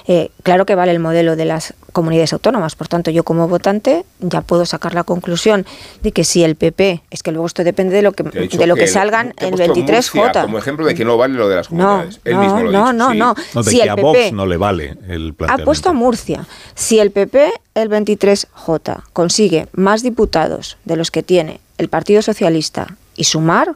Eh, 0.08 0.32
claro 0.44 0.66
que 0.66 0.76
vale 0.76 0.92
el 0.92 1.00
modelo 1.00 1.36
de 1.36 1.46
las 1.46 1.74
comunidades 1.92 2.34
autónomas, 2.34 2.76
por 2.76 2.88
tanto 2.88 3.12
yo 3.12 3.24
como 3.24 3.48
votante 3.48 4.06
ya 4.20 4.42
puedo 4.42 4.66
sacar 4.66 4.94
la 4.94 5.04
conclusión 5.04 5.66
de 6.02 6.12
que 6.12 6.24
si 6.24 6.44
el 6.44 6.56
PP, 6.56 7.04
es 7.12 7.24
que 7.24 7.32
luego 7.32 7.48
esto 7.48 7.64
depende 7.64 7.96
de 7.96 8.02
lo 8.02 8.12
que, 8.14 8.24
de 8.24 8.68
lo 8.68 8.76
que, 8.76 8.88
salgan 8.88 9.34
en 9.38 9.56
23J. 9.56 10.44
Como 10.44 10.58
ejemplo 10.58 10.86
de 10.86 10.96
que 10.96 11.06
no 11.06 11.18
vale 11.18 11.36
lo 11.36 11.50
de 11.50 11.56
las 11.56 11.68
comunidades. 11.68 12.20
No, 12.26 12.64
no, 12.64 12.94
no, 12.94 13.14
no, 13.14 13.36
no, 13.54 13.64
si 13.64 13.82
el 13.82 13.94
PP 13.96 14.32
no 14.32 14.46
le 14.46 14.58
vale 14.58 14.98
el 15.08 15.36
Ha 15.48 15.58
puesto 15.60 15.90
a 15.90 15.94
Murcia. 15.94 16.46
Si 16.76 17.00
el 17.00 17.12
PP, 17.12 17.52
el 17.76 17.90
23J, 17.90 19.04
consigue 19.14 19.68
más 19.74 20.04
diputados 20.04 20.78
de 20.86 20.96
los 20.96 21.12
que 21.12 21.24
tiene 21.24 21.60
el 21.78 21.90
Partido 21.90 22.22
Socialista 22.22 22.96
y 23.16 23.26
Sumar, 23.26 23.76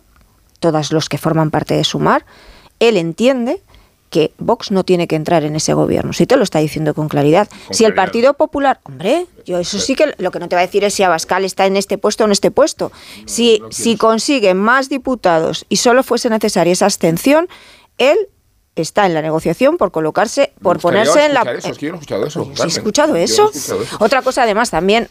todos 0.60 0.92
los 0.92 1.10
que 1.10 1.18
forman 1.18 1.52
parte 1.52 1.76
de 1.76 1.84
Sumar, 1.84 2.26
él 2.80 2.98
entiende 2.98 3.62
que 4.16 4.32
Vox 4.38 4.72
no 4.72 4.86
tiene 4.86 5.10
que 5.10 5.18
entrar 5.18 5.44
en 5.44 5.58
ese 5.58 5.74
gobierno. 5.74 6.14
Si 6.14 6.26
te 6.26 6.38
lo 6.38 6.44
está 6.44 6.60
diciendo 6.60 6.94
con 6.94 7.10
claridad. 7.10 7.50
si 7.72 7.84
el 7.84 7.94
Partido 7.94 8.36
Popular, 8.36 8.80
hombre, 8.84 9.26
yo 9.46 9.60
eso 9.60 9.78
sí 9.78 9.94
que 9.94 10.14
lo 10.20 10.32
que 10.32 10.40
no 10.40 10.48
te 10.48 10.56
va 10.56 10.62
a 10.62 10.66
decir 10.66 10.86
es 10.86 10.94
si 10.94 11.04
Abascal 11.04 11.44
está 11.44 11.66
en 11.66 11.76
este 11.76 11.98
puesto 11.98 12.24
o 12.24 12.28
en 12.28 12.32
este 12.32 12.50
puesto. 12.50 12.94
si, 13.26 13.62
si 13.72 13.98
consigue 13.98 14.54
más 14.54 14.88
diputados 14.88 15.66
y 15.68 15.76
solo 15.76 16.02
fuese 16.02 16.30
necesaria 16.30 16.72
esa 16.72 16.86
abstención, 16.86 17.50
él 17.98 18.18
está 18.78 19.06
en 19.06 19.14
la 19.14 19.22
negociación 19.22 19.76
por 19.76 19.92
colocarse, 19.92 20.54
por 20.62 20.80
ponerse 20.80 21.26
en 21.26 21.34
la. 21.34 21.42
Eso, 21.42 21.72
es 21.72 21.78
que 21.78 21.88
yo 21.88 21.92
no 21.92 21.98
he 21.98 22.00
escuchado 22.00 22.26
eso. 22.26 22.52
¿Sí 22.56 22.64
he 22.64 22.68
escuchado 22.68 23.16
eso? 23.18 23.52
Otra 24.00 24.22
cosa, 24.22 24.44
además, 24.44 24.70
también, 24.70 25.10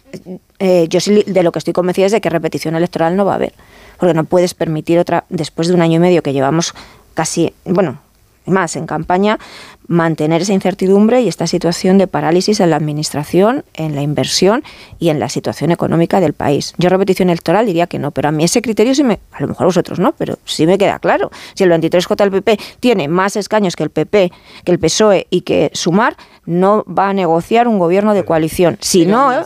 eh, 0.61 0.87
yo 0.89 0.99
sí 1.01 1.25
de 1.27 1.43
lo 1.43 1.53
que 1.53 1.59
estoy 1.59 1.75
convencida 1.75 2.07
es 2.07 2.13
de 2.13 2.23
que 2.23 2.31
repetición 2.31 2.75
electoral 2.75 3.17
no 3.17 3.27
va 3.27 3.33
a 3.33 3.35
haber. 3.35 3.53
Porque 3.99 4.15
no 4.15 4.25
puedes 4.25 4.55
permitir 4.55 4.99
otra, 4.99 5.27
después 5.29 5.69
de 5.69 5.75
un 5.75 5.83
año 5.83 5.97
y 5.97 5.99
medio 5.99 6.23
que 6.23 6.33
llevamos 6.33 6.73
casi, 7.13 7.53
bueno, 7.67 8.01
más 8.47 8.77
en 8.77 8.87
campaña, 8.87 9.39
mantener 9.87 10.43
esa 10.43 10.53
incertidumbre 10.53 11.21
y 11.21 11.29
esta 11.29 11.47
situación 11.47 11.99
de 11.99 12.07
parálisis 12.07 12.61
en 12.61 12.71
la 12.71 12.77
administración, 12.77 13.65
en 13.75 13.95
la 13.95 14.03
inversión 14.03 14.63
y 14.99 15.11
en 15.11 15.21
la 15.21 15.29
situación 15.29 15.71
económica 15.71 16.21
del 16.21 16.33
país. 16.33 16.75
Yo 16.79 16.89
repetición 16.89 17.29
electoral 17.29 17.67
diría 17.67 17.87
que 17.87 17.99
no, 17.99 18.11
pero 18.11 18.29
a 18.29 18.33
mí 18.33 18.45
ese 18.45 18.63
criterio 18.63 18.95
sí 18.95 19.05
me, 19.05 19.21
a 19.33 19.41
lo 19.41 19.49
mejor 19.49 19.67
vosotros 19.67 19.99
no, 19.99 20.13
pero 20.13 20.39
sí 20.45 20.67
me 20.67 20.79
queda 20.79 20.99
claro. 20.99 21.31
Si 21.55 21.65
el 21.65 21.71
23J 21.71 22.17
del 22.17 22.31
PP 22.31 22.59
tiene 22.81 23.09
más 23.09 23.37
escaños 23.37 23.77
que 23.77 23.83
el 23.83 23.91
PP, 23.91 24.33
que 24.65 24.73
el 24.73 24.79
PSOE 24.79 25.27
y 25.31 25.43
que 25.43 25.71
Sumar, 25.75 26.17
no 26.47 26.85
va 26.87 27.09
a 27.09 27.13
negociar 27.13 27.69
un 27.69 27.79
gobierno 27.79 28.15
de 28.15 28.25
coalición. 28.25 28.77
Si 28.81 29.07
no, 29.07 29.33
¿eh? 29.33 29.45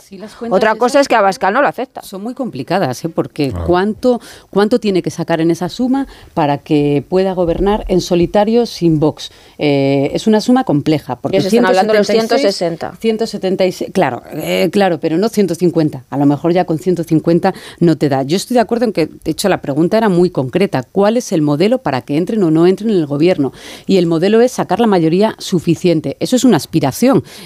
otra 0.49 0.75
cosa 0.75 0.99
es 0.99 1.07
que 1.07 1.15
Abascal 1.15 1.53
no 1.53 1.61
lo 1.61 1.67
acepta. 1.67 2.01
Son 2.01 2.21
muy 2.21 2.33
complicadas, 2.33 3.03
¿eh? 3.05 3.09
porque 3.09 3.53
¿cuánto, 3.65 4.19
¿cuánto 4.49 4.79
tiene 4.79 5.01
que 5.01 5.09
sacar 5.09 5.41
en 5.41 5.51
esa 5.51 5.69
suma 5.69 6.07
para 6.33 6.57
que 6.57 7.03
pueda 7.07 7.33
gobernar 7.33 7.85
en 7.87 8.01
solitario 8.01 8.65
sin 8.65 8.99
Vox? 8.99 9.31
Eh, 9.57 10.11
es 10.13 10.27
una 10.27 10.41
suma 10.41 10.63
compleja. 10.63 11.15
Porque 11.15 11.37
están 11.37 11.65
hablando 11.65 11.93
de 11.93 11.99
los 11.99 12.07
160. 12.07 12.95
176, 12.99 13.91
claro, 13.93 14.23
eh, 14.33 14.69
claro, 14.71 14.99
pero 14.99 15.17
no 15.17 15.29
150. 15.29 16.03
A 16.09 16.17
lo 16.17 16.25
mejor 16.25 16.53
ya 16.53 16.65
con 16.65 16.79
150 16.79 17.53
no 17.79 17.97
te 17.97 18.09
da. 18.09 18.23
Yo 18.23 18.37
estoy 18.37 18.55
de 18.55 18.61
acuerdo 18.61 18.85
en 18.85 18.93
que, 18.93 19.07
de 19.07 19.31
hecho, 19.31 19.49
la 19.49 19.61
pregunta 19.61 19.97
era 19.97 20.09
muy 20.09 20.29
concreta. 20.29 20.83
¿Cuál 20.83 21.17
es 21.17 21.31
el 21.31 21.41
modelo 21.41 21.79
para 21.79 22.01
que 22.01 22.17
entren 22.17 22.43
o 22.43 22.51
no 22.51 22.67
entren 22.67 22.89
en 22.89 22.97
el 22.97 23.05
gobierno? 23.05 23.53
Y 23.85 23.97
el 23.97 24.05
modelo 24.05 24.41
es 24.41 24.51
sacar 24.51 24.79
la 24.79 24.87
mayoría 24.87 25.35
suficiente. 25.37 26.17
Eso 26.19 26.35
es 26.35 26.43
una 26.43 26.57
aspiración 26.57 26.88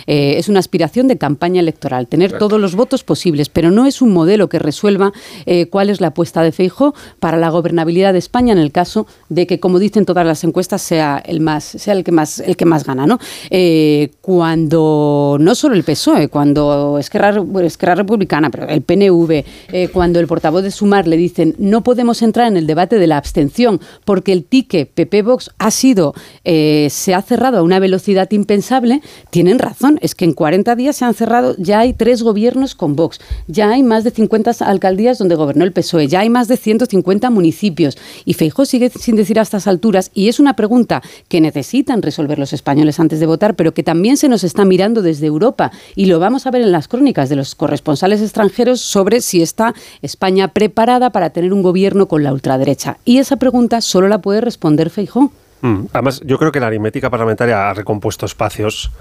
eh, 0.08 0.36
es 0.38 0.50
una 0.50 0.60
aspiración 0.60 1.08
de 1.08 1.18
campaña 1.18 1.60
electoral, 1.60 2.08
tener 2.08 2.38
todos 2.38 2.60
los 2.60 2.76
votos 2.76 3.04
posibles, 3.04 3.50
pero 3.50 3.72
no 3.72 3.86
es 3.86 4.02
un 4.02 4.12
modelo 4.12 4.50
que 4.50 4.60
resuelva 4.60 5.12
eh, 5.46 5.68
cuál 5.68 5.90
es 5.90 6.02
la 6.02 6.08
apuesta 6.08 6.42
de 6.42 6.52
Feijó 6.52 6.94
para 7.20 7.38
la 7.38 7.50
gobernabilidad 7.50 8.14
de 8.14 8.20
España 8.20 8.54
en 8.54 8.60
el 8.60 8.72
caso 8.72 9.06
de 9.30 9.48
que, 9.48 9.60
como 9.60 9.80
dicen 9.80 10.06
todas 10.06 10.26
las 10.26 10.44
encuestas, 10.44 10.82
sea 10.82 11.22
el 11.26 11.40
más, 11.40 11.64
sea 11.64 11.94
el 11.94 12.04
que 12.04 12.12
más, 12.12 12.40
el 12.40 12.56
que 12.56 12.66
más 12.66 12.86
gana, 12.86 13.06
¿no? 13.06 13.20
Eh, 13.50 14.12
cuando 14.22 15.38
no 15.40 15.56
solo 15.56 15.76
el 15.76 15.84
PSOE, 15.84 16.30
cuando 16.30 16.98
Esquerra, 17.00 17.36
Esquerra 17.64 17.96
Republicana, 17.96 18.50
pero 18.50 18.68
el 18.68 18.82
PNV, 18.82 19.92
cuando 19.92 20.20
el 20.20 20.28
portavoz 20.28 20.64
de 20.64 20.72
Sumar 20.72 21.08
le 21.08 21.18
dicen 21.18 21.56
no 21.58 21.84
podemos 21.84 22.22
entrar 22.22 22.48
en 22.48 22.58
el 22.58 22.68
debate 22.68 23.00
de 23.00 23.08
la 23.08 23.18
abstención 23.18 23.80
porque 24.06 24.32
el 24.32 24.46
tique 24.46 24.86
PP 24.86 25.24
Vox 25.24 25.52
ha 25.58 25.72
sido 25.72 26.14
se 26.44 27.14
ha 27.14 27.22
cerrado 27.22 27.60
a 27.60 27.62
una 27.64 27.80
velocidad 27.80 28.30
impensable, 28.32 29.02
tienen 29.34 29.58
razón, 29.58 29.98
es 30.04 30.14
que 30.14 30.26
en 30.26 30.34
40 30.34 30.76
días 30.76 30.96
se 30.96 31.06
han 31.06 31.16
cerrado, 31.16 31.56
ya 31.58 31.80
hay 31.80 31.94
tres 31.94 32.22
gobiernos 32.22 32.76
con 32.76 32.96
Vox, 32.96 33.20
ya 33.48 33.72
hay 33.72 33.82
más 33.82 34.04
de 34.04 34.12
50 34.12 34.52
alcaldías 34.60 35.18
donde 35.18 35.34
gobernó 35.34 35.64
el 35.64 35.72
PSOE, 35.72 36.08
ya 36.08 36.20
hay 36.20 36.30
más 36.30 36.48
de 36.48 36.56
150 36.56 37.32
municipios 37.32 37.98
y 38.26 38.36
Feijó 38.36 38.66
sigue 38.66 38.92
sin 38.92 39.16
decir 39.16 39.40
a 39.40 39.42
estas 39.42 39.66
alturas 39.66 40.12
y 40.14 40.28
es 40.28 40.40
una 40.40 40.56
pregunta 40.56 41.02
que 41.30 41.42
necesitan 41.42 42.04
resolver 42.04 42.38
los 42.38 42.54
españoles 42.54 43.00
antes 43.00 43.20
de 43.20 43.26
votar, 43.26 43.56
pero 43.56 43.74
que 43.74 43.82
también 43.82 44.18
se 44.18 44.30
nos 44.30 44.44
está 44.44 44.66
mirando 44.66 45.02
desde 45.02 45.26
Europa 45.26 45.72
y 45.96 46.06
lo 46.06 46.20
vamos 46.20 46.46
a 46.46 46.52
ver 46.52 46.62
en 46.62 46.72
las 46.72 46.88
crónicas 46.88 47.28
de 47.28 47.36
los 47.36 47.56
corresponsales 47.56 48.22
extranjeros 48.22 48.82
sobre 48.82 49.20
si 49.22 49.42
está 49.42 49.74
España 50.04 50.50
preparada 50.50 51.10
para 51.10 51.32
tener 51.32 51.54
un 51.54 51.64
gobierno 51.64 52.08
con 52.08 52.22
la 52.22 52.34
ultraderecha. 52.34 53.00
Y 53.04 53.18
esa 53.18 53.38
pregunta 53.38 53.82
solo 53.82 54.08
la 54.10 54.22
puede 54.22 54.42
responder 54.42 54.92
Feijó. 54.92 55.32
Mm, 55.64 55.86
además, 55.94 56.22
yo 56.26 56.38
creo 56.38 56.52
que 56.52 56.60
la 56.60 56.68
aritmética 56.68 57.10
parlamentaria 57.10 57.70
ha 57.70 57.74
recompuesto 57.74 58.26
espacios 58.26 58.92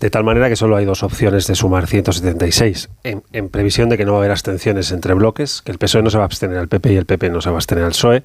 de 0.00 0.08
tal 0.08 0.24
manera 0.24 0.48
que 0.48 0.56
solo 0.56 0.76
hay 0.76 0.86
dos 0.86 1.02
opciones 1.02 1.46
de 1.46 1.54
sumar 1.54 1.86
176, 1.86 2.88
en, 3.04 3.22
en, 3.32 3.50
previsión 3.50 3.90
de 3.90 3.98
que 3.98 4.06
no 4.06 4.12
va 4.12 4.18
a 4.18 4.20
haber 4.20 4.30
abstenciones 4.30 4.90
entre 4.90 5.12
bloques, 5.12 5.60
que 5.60 5.70
el 5.70 5.78
PSOE 5.78 6.02
no 6.02 6.08
se 6.08 6.16
va 6.16 6.24
a 6.24 6.26
abstener 6.26 6.56
al 6.56 6.68
PP 6.68 6.92
y 6.94 6.96
el 6.96 7.04
PP 7.04 7.28
no 7.28 7.42
se 7.42 7.50
va 7.50 7.56
a 7.56 7.58
abstener 7.58 7.84
al 7.84 7.90
PSOE. 7.90 8.22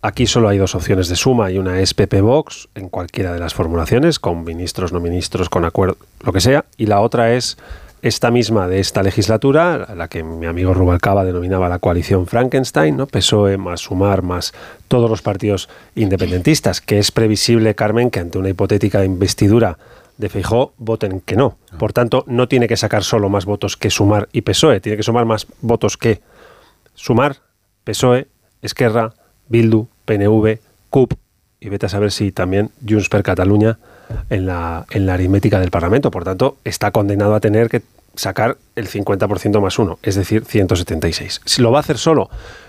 Aquí 0.00 0.26
solo 0.26 0.48
hay 0.48 0.56
dos 0.56 0.74
opciones 0.74 1.08
de 1.08 1.16
suma 1.16 1.50
y 1.50 1.58
una 1.58 1.78
es 1.80 1.92
PP 1.92 2.22
Vox 2.22 2.70
en 2.74 2.88
cualquiera 2.88 3.34
de 3.34 3.38
las 3.38 3.52
formulaciones, 3.52 4.18
con 4.18 4.44
ministros, 4.44 4.94
no 4.94 5.00
ministros, 5.00 5.50
con 5.50 5.66
acuerdo, 5.66 5.98
lo 6.24 6.32
que 6.32 6.40
sea, 6.40 6.64
y 6.78 6.86
la 6.86 7.00
otra 7.00 7.34
es 7.34 7.58
esta 8.02 8.30
misma 8.30 8.66
de 8.66 8.80
esta 8.80 9.02
legislatura, 9.02 9.94
la 9.94 10.08
que 10.08 10.22
mi 10.22 10.46
amigo 10.46 10.72
Rubalcaba 10.74 11.24
denominaba 11.24 11.68
la 11.68 11.78
coalición 11.78 12.26
Frankenstein, 12.26 12.96
¿no? 12.96 13.06
PSOE 13.06 13.58
más 13.58 13.80
Sumar 13.80 14.22
más 14.22 14.52
todos 14.88 15.10
los 15.10 15.22
partidos 15.22 15.68
independentistas, 15.94 16.80
que 16.80 16.98
es 16.98 17.10
previsible, 17.10 17.74
Carmen, 17.74 18.10
que 18.10 18.20
ante 18.20 18.38
una 18.38 18.48
hipotética 18.48 19.04
investidura 19.04 19.78
de 20.16 20.28
Feijó 20.28 20.72
voten 20.78 21.20
que 21.20 21.36
no. 21.36 21.56
Por 21.78 21.92
tanto, 21.92 22.24
no 22.26 22.48
tiene 22.48 22.68
que 22.68 22.76
sacar 22.76 23.04
solo 23.04 23.28
más 23.28 23.44
votos 23.44 23.76
que 23.76 23.90
Sumar 23.90 24.28
y 24.32 24.42
PSOE, 24.42 24.80
tiene 24.80 24.96
que 24.96 25.02
sumar 25.02 25.24
más 25.24 25.46
votos 25.60 25.96
que 25.96 26.20
Sumar, 26.94 27.36
PSOE, 27.84 28.28
Esquerra, 28.62 29.14
Bildu, 29.48 29.88
PNV, 30.04 30.58
CUP 30.90 31.14
y 31.60 31.68
vete 31.68 31.86
a 31.86 31.88
saber 31.88 32.10
si 32.10 32.32
también 32.32 32.70
Junts 32.86 33.08
per 33.08 33.22
Catalunya 33.22 33.78
en 34.28 34.46
la, 34.46 34.86
en 34.90 35.06
la 35.06 35.14
aritmética 35.14 35.60
del 35.60 35.70
Parlamento. 35.70 36.10
Por 36.10 36.24
tanto, 36.24 36.56
está 36.64 36.90
condenado 36.90 37.34
a 37.34 37.40
tener 37.40 37.68
que 37.68 37.82
sacar 38.14 38.58
el 38.76 38.88
50% 38.88 39.60
más 39.60 39.78
uno, 39.78 39.98
es 40.02 40.14
decir, 40.14 40.44
176. 40.44 41.42
Si 41.44 41.62
lo 41.62 41.70
va 41.70 41.78
a 41.78 41.80
hacer 41.80 41.98
solo, 41.98 42.28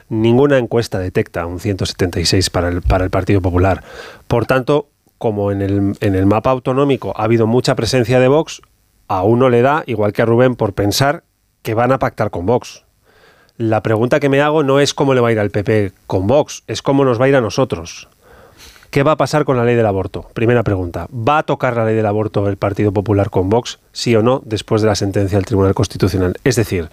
ninguna 0.09 0.57
encuesta 0.57 0.99
detecta 0.99 1.45
un 1.45 1.59
176 1.59 2.49
para 2.49 2.69
el, 2.69 2.81
para 2.81 3.03
el 3.03 3.09
Partido 3.09 3.41
Popular. 3.41 3.83
Por 4.27 4.45
tanto, 4.45 4.87
como 5.17 5.51
en 5.51 5.61
el, 5.61 5.97
en 5.99 6.15
el 6.15 6.25
mapa 6.25 6.51
autonómico 6.51 7.13
ha 7.15 7.23
habido 7.23 7.47
mucha 7.47 7.75
presencia 7.75 8.19
de 8.19 8.27
Vox, 8.27 8.61
a 9.07 9.23
uno 9.23 9.49
le 9.49 9.61
da, 9.61 9.83
igual 9.87 10.13
que 10.13 10.21
a 10.21 10.25
Rubén, 10.25 10.55
por 10.55 10.73
pensar 10.73 11.23
que 11.63 11.73
van 11.73 11.91
a 11.91 11.99
pactar 11.99 12.31
con 12.31 12.45
Vox. 12.45 12.85
La 13.57 13.83
pregunta 13.83 14.19
que 14.19 14.29
me 14.29 14.41
hago 14.41 14.63
no 14.63 14.79
es 14.79 14.93
cómo 14.93 15.13
le 15.13 15.21
va 15.21 15.29
a 15.29 15.31
ir 15.31 15.39
al 15.39 15.51
PP 15.51 15.91
con 16.07 16.27
Vox, 16.27 16.63
es 16.67 16.81
cómo 16.81 17.03
nos 17.03 17.19
va 17.19 17.25
a 17.25 17.29
ir 17.29 17.35
a 17.35 17.41
nosotros. 17.41 18.07
¿Qué 18.91 19.03
va 19.03 19.13
a 19.13 19.17
pasar 19.17 19.45
con 19.45 19.55
la 19.55 19.63
ley 19.63 19.77
del 19.77 19.85
aborto? 19.85 20.27
Primera 20.33 20.63
pregunta. 20.63 21.07
¿Va 21.13 21.37
a 21.37 21.43
tocar 21.43 21.77
la 21.77 21.85
ley 21.85 21.95
del 21.95 22.05
aborto 22.05 22.49
el 22.49 22.57
Partido 22.57 22.91
Popular 22.91 23.29
con 23.29 23.49
Vox, 23.49 23.79
sí 23.93 24.13
o 24.17 24.21
no, 24.21 24.41
después 24.43 24.81
de 24.81 24.89
la 24.89 24.95
sentencia 24.95 25.37
del 25.37 25.45
Tribunal 25.45 25.73
Constitucional? 25.73 26.35
Es 26.43 26.57
decir, 26.57 26.89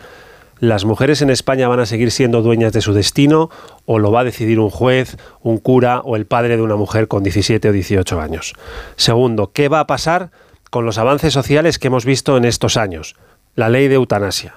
¿las 0.60 0.84
mujeres 0.84 1.22
en 1.22 1.30
España 1.30 1.66
van 1.66 1.80
a 1.80 1.86
seguir 1.86 2.12
siendo 2.12 2.40
dueñas 2.40 2.72
de 2.72 2.82
su 2.82 2.92
destino 2.92 3.50
o 3.84 3.98
lo 3.98 4.12
va 4.12 4.20
a 4.20 4.24
decidir 4.24 4.60
un 4.60 4.70
juez, 4.70 5.16
un 5.42 5.58
cura 5.58 6.00
o 6.04 6.14
el 6.14 6.24
padre 6.24 6.56
de 6.56 6.62
una 6.62 6.76
mujer 6.76 7.08
con 7.08 7.24
17 7.24 7.68
o 7.68 7.72
18 7.72 8.20
años? 8.20 8.54
Segundo, 8.94 9.50
¿qué 9.52 9.68
va 9.68 9.80
a 9.80 9.88
pasar 9.88 10.30
con 10.70 10.86
los 10.86 10.98
avances 10.98 11.32
sociales 11.32 11.80
que 11.80 11.88
hemos 11.88 12.04
visto 12.04 12.36
en 12.36 12.44
estos 12.44 12.76
años? 12.76 13.16
La 13.56 13.70
ley 13.70 13.88
de 13.88 13.96
eutanasia 13.96 14.54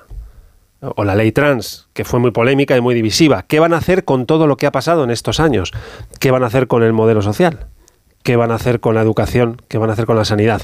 o 0.82 1.04
la 1.04 1.16
ley 1.16 1.32
trans, 1.32 1.88
que 1.94 2.04
fue 2.04 2.20
muy 2.20 2.32
polémica 2.32 2.76
y 2.76 2.82
muy 2.82 2.96
divisiva. 2.96 3.44
¿Qué 3.44 3.60
van 3.60 3.74
a 3.74 3.78
hacer 3.78 4.04
con 4.04 4.26
todo 4.26 4.48
lo 4.48 4.58
que 4.58 4.66
ha 4.66 4.72
pasado 4.72 5.04
en 5.04 5.12
estos 5.12 5.40
años? 5.40 5.72
¿Qué 6.20 6.32
van 6.32 6.44
a 6.44 6.48
hacer 6.48 6.68
con 6.68 6.84
el 6.84 6.94
modelo 6.94 7.22
social? 7.22 7.68
¿Qué 8.24 8.36
van 8.36 8.52
a 8.52 8.56
hacer 8.56 8.80
con 8.80 8.96
la 8.96 9.02
educación? 9.02 9.62
¿Qué 9.68 9.78
van 9.78 9.90
a 9.90 9.94
hacer 9.94 10.06
con 10.06 10.18
la 10.18 10.26
sanidad? 10.26 10.62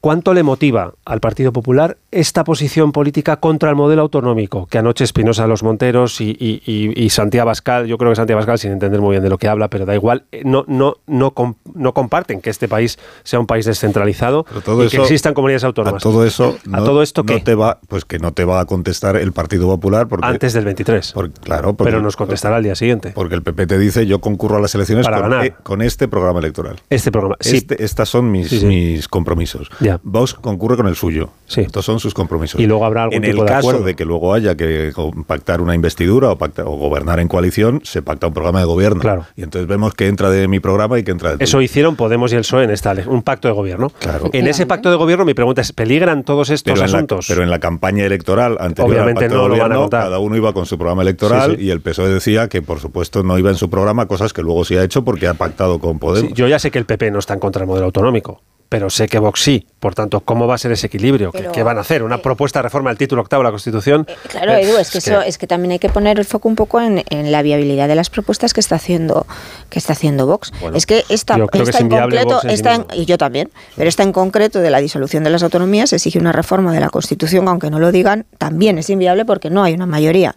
¿Cuánto 0.00 0.34
le 0.34 0.42
motiva 0.44 0.92
al 1.04 1.18
Partido 1.20 1.52
Popular 1.52 1.96
esta 2.12 2.44
posición 2.44 2.92
política 2.92 3.36
contra 3.40 3.70
el 3.70 3.76
modelo 3.76 4.02
autonómico 4.02 4.66
que 4.66 4.78
anoche 4.78 5.02
Espinosa 5.02 5.42
de 5.42 5.48
los 5.48 5.62
Monteros 5.64 6.20
y, 6.20 6.30
y, 6.38 6.62
y, 6.94 7.10
Santiago 7.10 7.46
Bascal, 7.46 7.86
yo 7.86 7.98
creo 7.98 8.10
que 8.12 8.16
Santiago 8.16 8.38
Bascal, 8.38 8.58
sin 8.58 8.70
entender 8.72 9.00
muy 9.00 9.12
bien 9.12 9.22
de 9.24 9.30
lo 9.30 9.38
que 9.38 9.48
habla, 9.48 9.68
pero 9.68 9.84
da 9.84 9.94
igual, 9.94 10.24
eh, 10.30 10.42
no, 10.44 10.64
no, 10.68 10.98
no, 11.08 11.34
no 11.74 11.92
comparten 11.94 12.40
que 12.40 12.50
este 12.50 12.68
país 12.68 12.98
sea 13.24 13.40
un 13.40 13.46
país 13.46 13.64
descentralizado 13.66 14.46
y 14.84 14.88
que 14.88 14.98
existan 14.98 15.34
comunidades 15.34 15.64
autónomas. 15.64 16.02
A 16.02 16.08
todo 16.08 16.24
eso, 16.24 16.56
¿A 16.72 16.84
todo 16.84 17.02
esto 17.02 17.24
qué? 17.24 17.40
te 17.40 17.54
va, 17.56 17.80
pues 17.88 18.04
que 18.04 18.18
no 18.20 18.32
te 18.32 18.44
va 18.44 18.60
a 18.60 18.64
contestar 18.66 19.16
el 19.16 19.32
Partido 19.32 19.66
Popular 19.66 20.06
porque, 20.06 20.26
antes 20.26 20.52
del 20.52 20.66
23. 20.66 21.14
claro, 21.42 21.74
pero 21.74 22.00
nos 22.00 22.16
contestará 22.16 22.56
al 22.56 22.62
día 22.62 22.76
siguiente. 22.76 23.10
Porque 23.12 23.34
el 23.34 23.42
PP 23.42 23.66
te 23.66 23.78
dice 23.78 24.06
yo 24.06 24.20
concurro 24.20 24.58
a 24.58 24.60
las 24.60 24.74
elecciones 24.74 25.04
Para 25.06 25.20
con, 25.20 25.30
ganar. 25.30 25.46
e- 25.46 25.54
con 25.64 25.82
este 25.82 26.06
programa 26.06 26.38
electoral. 26.38 26.76
Este 26.90 27.10
programa, 27.10 27.36
sí. 27.40 27.56
Este- 27.56 27.82
estas 27.82 28.08
son 28.08 28.30
mis, 28.30 28.48
Sí, 28.48 28.60
sí. 28.60 28.66
mis 28.66 29.08
compromisos. 29.08 29.68
Vox 30.02 30.34
concurre 30.34 30.76
con 30.76 30.86
el 30.86 30.96
suyo. 30.96 31.30
Sí. 31.46 31.60
Estos 31.60 31.84
son 31.84 32.00
sus 32.00 32.12
compromisos. 32.14 32.60
Y 32.60 32.66
luego 32.66 32.84
habrá 32.84 33.04
algún 33.04 33.16
en 33.16 33.22
tipo 33.22 33.42
el 33.42 33.46
de 33.46 33.52
caso 33.52 33.68
acuerdo. 33.68 33.86
de 33.86 33.94
que 33.94 34.04
luego 34.04 34.34
haya 34.34 34.56
que 34.56 34.92
pactar 35.26 35.60
una 35.60 35.74
investidura 35.74 36.30
o, 36.30 36.36
pacta- 36.38 36.64
o 36.64 36.76
gobernar 36.76 37.20
en 37.20 37.28
coalición, 37.28 37.80
se 37.84 38.02
pacta 38.02 38.26
un 38.26 38.34
programa 38.34 38.58
de 38.60 38.64
gobierno. 38.66 39.00
Claro. 39.00 39.26
Y 39.36 39.42
entonces 39.42 39.68
vemos 39.68 39.94
que 39.94 40.08
entra 40.08 40.30
de 40.30 40.48
mi 40.48 40.58
programa 40.60 40.98
y 40.98 41.04
que 41.04 41.12
entra 41.12 41.36
de 41.36 41.44
Eso 41.44 41.60
hicieron 41.62 41.94
Podemos 41.96 42.32
y 42.32 42.36
el 42.36 42.40
PSOE 42.42 42.64
en 42.64 42.70
esta 42.70 42.94
un 43.06 43.22
pacto 43.22 43.48
de 43.48 43.54
gobierno. 43.54 43.90
Claro. 44.00 44.30
En 44.32 44.46
ese 44.46 44.66
pacto 44.66 44.90
de 44.90 44.96
gobierno 44.96 45.24
mi 45.24 45.34
pregunta 45.34 45.60
es, 45.60 45.72
¿peligran 45.72 46.24
todos 46.24 46.50
estos 46.50 46.74
pero 46.74 46.84
en, 46.86 46.92
la, 46.92 46.98
asuntos? 46.98 47.26
pero 47.28 47.42
en 47.42 47.50
la 47.50 47.58
campaña 47.60 48.04
electoral 48.04 48.56
anterior 48.60 48.92
Obviamente 48.92 49.24
al 49.26 49.30
pacto 49.30 49.36
no 49.36 49.42
de 49.44 49.56
lo 49.56 49.62
van 49.62 49.72
a 49.72 49.76
contar. 49.76 50.02
cada 50.04 50.18
uno 50.18 50.36
iba 50.36 50.52
con 50.52 50.66
su 50.66 50.76
programa 50.78 51.02
electoral 51.02 51.52
Sí, 51.52 51.56
sí. 51.58 51.64
y 51.66 51.70
el 51.70 51.80
PSOE 51.80 52.08
decía 52.08 52.48
que 52.48 52.62
por 52.62 52.80
supuesto 52.80 53.22
no 53.22 53.38
iba 53.38 53.50
en 53.50 53.56
su 53.56 53.68
programa, 53.70 54.06
cosas 54.06 54.32
que 54.32 54.42
luego 54.42 54.64
sí 54.64 54.76
ha 54.76 54.82
hecho 54.82 55.04
porque 55.04 55.28
ha 55.28 55.34
pactado 55.34 55.78
con 55.78 55.98
Podemos. 55.98 56.32
Yo 56.34 56.48
ya 56.48 56.58
sé 56.58 56.70
que 56.70 56.78
el 56.78 56.86
PP 56.86 57.10
no 57.10 57.18
está 57.18 57.34
en 57.34 57.40
contra 57.40 57.60
del 57.60 57.68
modelo 57.68 57.86
autonómico, 57.86 58.40
pero 58.68 58.90
sé 58.90 59.06
que 59.08 59.18
Vox 59.18 59.40
sí. 59.40 59.66
Por 59.80 59.94
tanto, 59.94 60.20
¿cómo 60.20 60.46
va 60.48 60.56
a 60.56 60.58
ser 60.58 60.72
ese 60.72 60.88
equilibrio? 60.88 61.30
¿Qué- 61.30 61.38
Pero- 61.38 61.52
¿Qué, 61.52 61.62
van 61.62 61.78
a 61.78 61.82
hacer? 61.82 62.02
¿Una 62.02 62.18
propuesta 62.18 62.58
de 62.58 62.64
reforma 62.64 62.90
del 62.90 62.98
título 62.98 63.22
octavo 63.22 63.42
de 63.42 63.44
la 63.44 63.50
Constitución? 63.52 64.06
Claro, 64.28 64.52
Eh, 64.54 64.62
Edu, 64.62 64.78
es 64.78 64.90
que, 64.90 64.98
eso, 64.98 65.20
es 65.22 65.38
que 65.38 65.46
también 65.46 65.72
hay 65.72 65.78
que 65.78 65.88
poner 65.88 66.18
el 66.18 66.24
foco 66.24 66.48
un 66.48 66.56
poco 66.56 66.80
en, 66.80 67.04
en 67.10 67.30
la 67.30 67.42
viabilidad 67.42 67.86
de 67.86 67.94
las 67.94 68.10
propuestas 68.10 68.52
que 68.52 68.60
está 68.60 68.74
haciendo 68.76 69.26
que 69.70 69.78
está 69.78 69.92
haciendo 69.92 70.26
Vox. 70.26 70.52
Bueno, 70.60 70.76
es 70.76 70.86
que 70.86 71.04
esta, 71.08 71.36
que 71.36 71.58
esta 71.58 71.70
es 71.70 71.80
en 71.80 71.88
concreto, 71.88 72.40
sí 72.40 72.48
en- 72.64 72.86
y 72.94 73.04
yo 73.04 73.18
también, 73.18 73.50
pero 73.76 73.88
esta 73.88 74.02
en 74.02 74.12
concreto 74.12 74.60
de 74.60 74.70
la 74.70 74.78
disolución 74.80 75.22
de 75.24 75.30
las 75.30 75.42
autonomías 75.42 75.92
exige 75.92 76.18
una 76.18 76.32
reforma 76.32 76.72
de 76.72 76.80
la 76.80 76.88
Constitución, 76.88 77.46
aunque 77.48 77.70
no 77.70 77.78
lo 77.78 77.92
digan, 77.92 78.26
también 78.38 78.78
es 78.78 78.90
inviable 78.90 79.24
porque 79.24 79.50
no 79.50 79.62
hay 79.62 79.74
una 79.74 79.86
mayoría. 79.86 80.34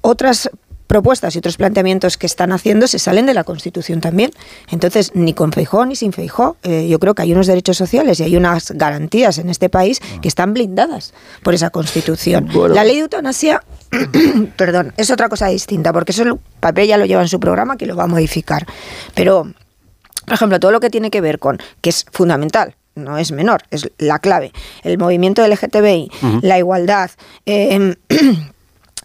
Otras 0.00 0.50
propuestas 0.86 1.34
y 1.34 1.38
otros 1.38 1.56
planteamientos 1.56 2.16
que 2.18 2.26
están 2.26 2.52
haciendo 2.52 2.86
se 2.86 2.98
salen 2.98 3.26
de 3.26 3.34
la 3.34 3.44
Constitución 3.44 4.00
también. 4.00 4.30
Entonces, 4.70 5.12
ni 5.14 5.32
con 5.34 5.52
Feijó 5.52 5.86
ni 5.86 5.96
sin 5.96 6.12
Feijó, 6.12 6.56
eh, 6.62 6.86
yo 6.88 6.98
creo 6.98 7.14
que 7.14 7.22
hay 7.22 7.32
unos 7.32 7.46
derechos 7.46 7.76
sociales 7.76 8.20
y 8.20 8.24
hay 8.24 8.36
unas 8.36 8.70
garantías 8.72 9.38
en 9.38 9.48
este 9.48 9.68
país 9.68 10.00
que 10.20 10.28
están 10.28 10.54
blindadas 10.54 11.14
por 11.42 11.54
esa 11.54 11.70
Constitución. 11.70 12.48
La 12.70 12.84
ley 12.84 12.96
de 12.96 13.02
eutanasia, 13.02 13.62
perdón, 14.56 14.92
es 14.96 15.10
otra 15.10 15.28
cosa 15.28 15.48
distinta, 15.48 15.92
porque 15.92 16.12
eso 16.12 16.22
el 16.22 16.38
papel 16.60 16.88
ya 16.88 16.96
lo 16.98 17.06
lleva 17.06 17.22
en 17.22 17.28
su 17.28 17.40
programa 17.40 17.76
que 17.76 17.86
lo 17.86 17.96
va 17.96 18.04
a 18.04 18.08
modificar. 18.08 18.66
Pero, 19.14 19.52
por 20.24 20.34
ejemplo, 20.34 20.60
todo 20.60 20.70
lo 20.70 20.80
que 20.80 20.90
tiene 20.90 21.10
que 21.10 21.20
ver 21.20 21.38
con, 21.38 21.58
que 21.80 21.90
es 21.90 22.04
fundamental, 22.12 22.76
no 22.94 23.18
es 23.18 23.32
menor, 23.32 23.62
es 23.70 23.90
la 23.98 24.18
clave, 24.18 24.52
el 24.82 24.98
movimiento 24.98 25.46
LGTBI, 25.46 26.10
Ujú. 26.22 26.38
la 26.42 26.58
igualdad, 26.58 27.10
eh, 27.46 27.96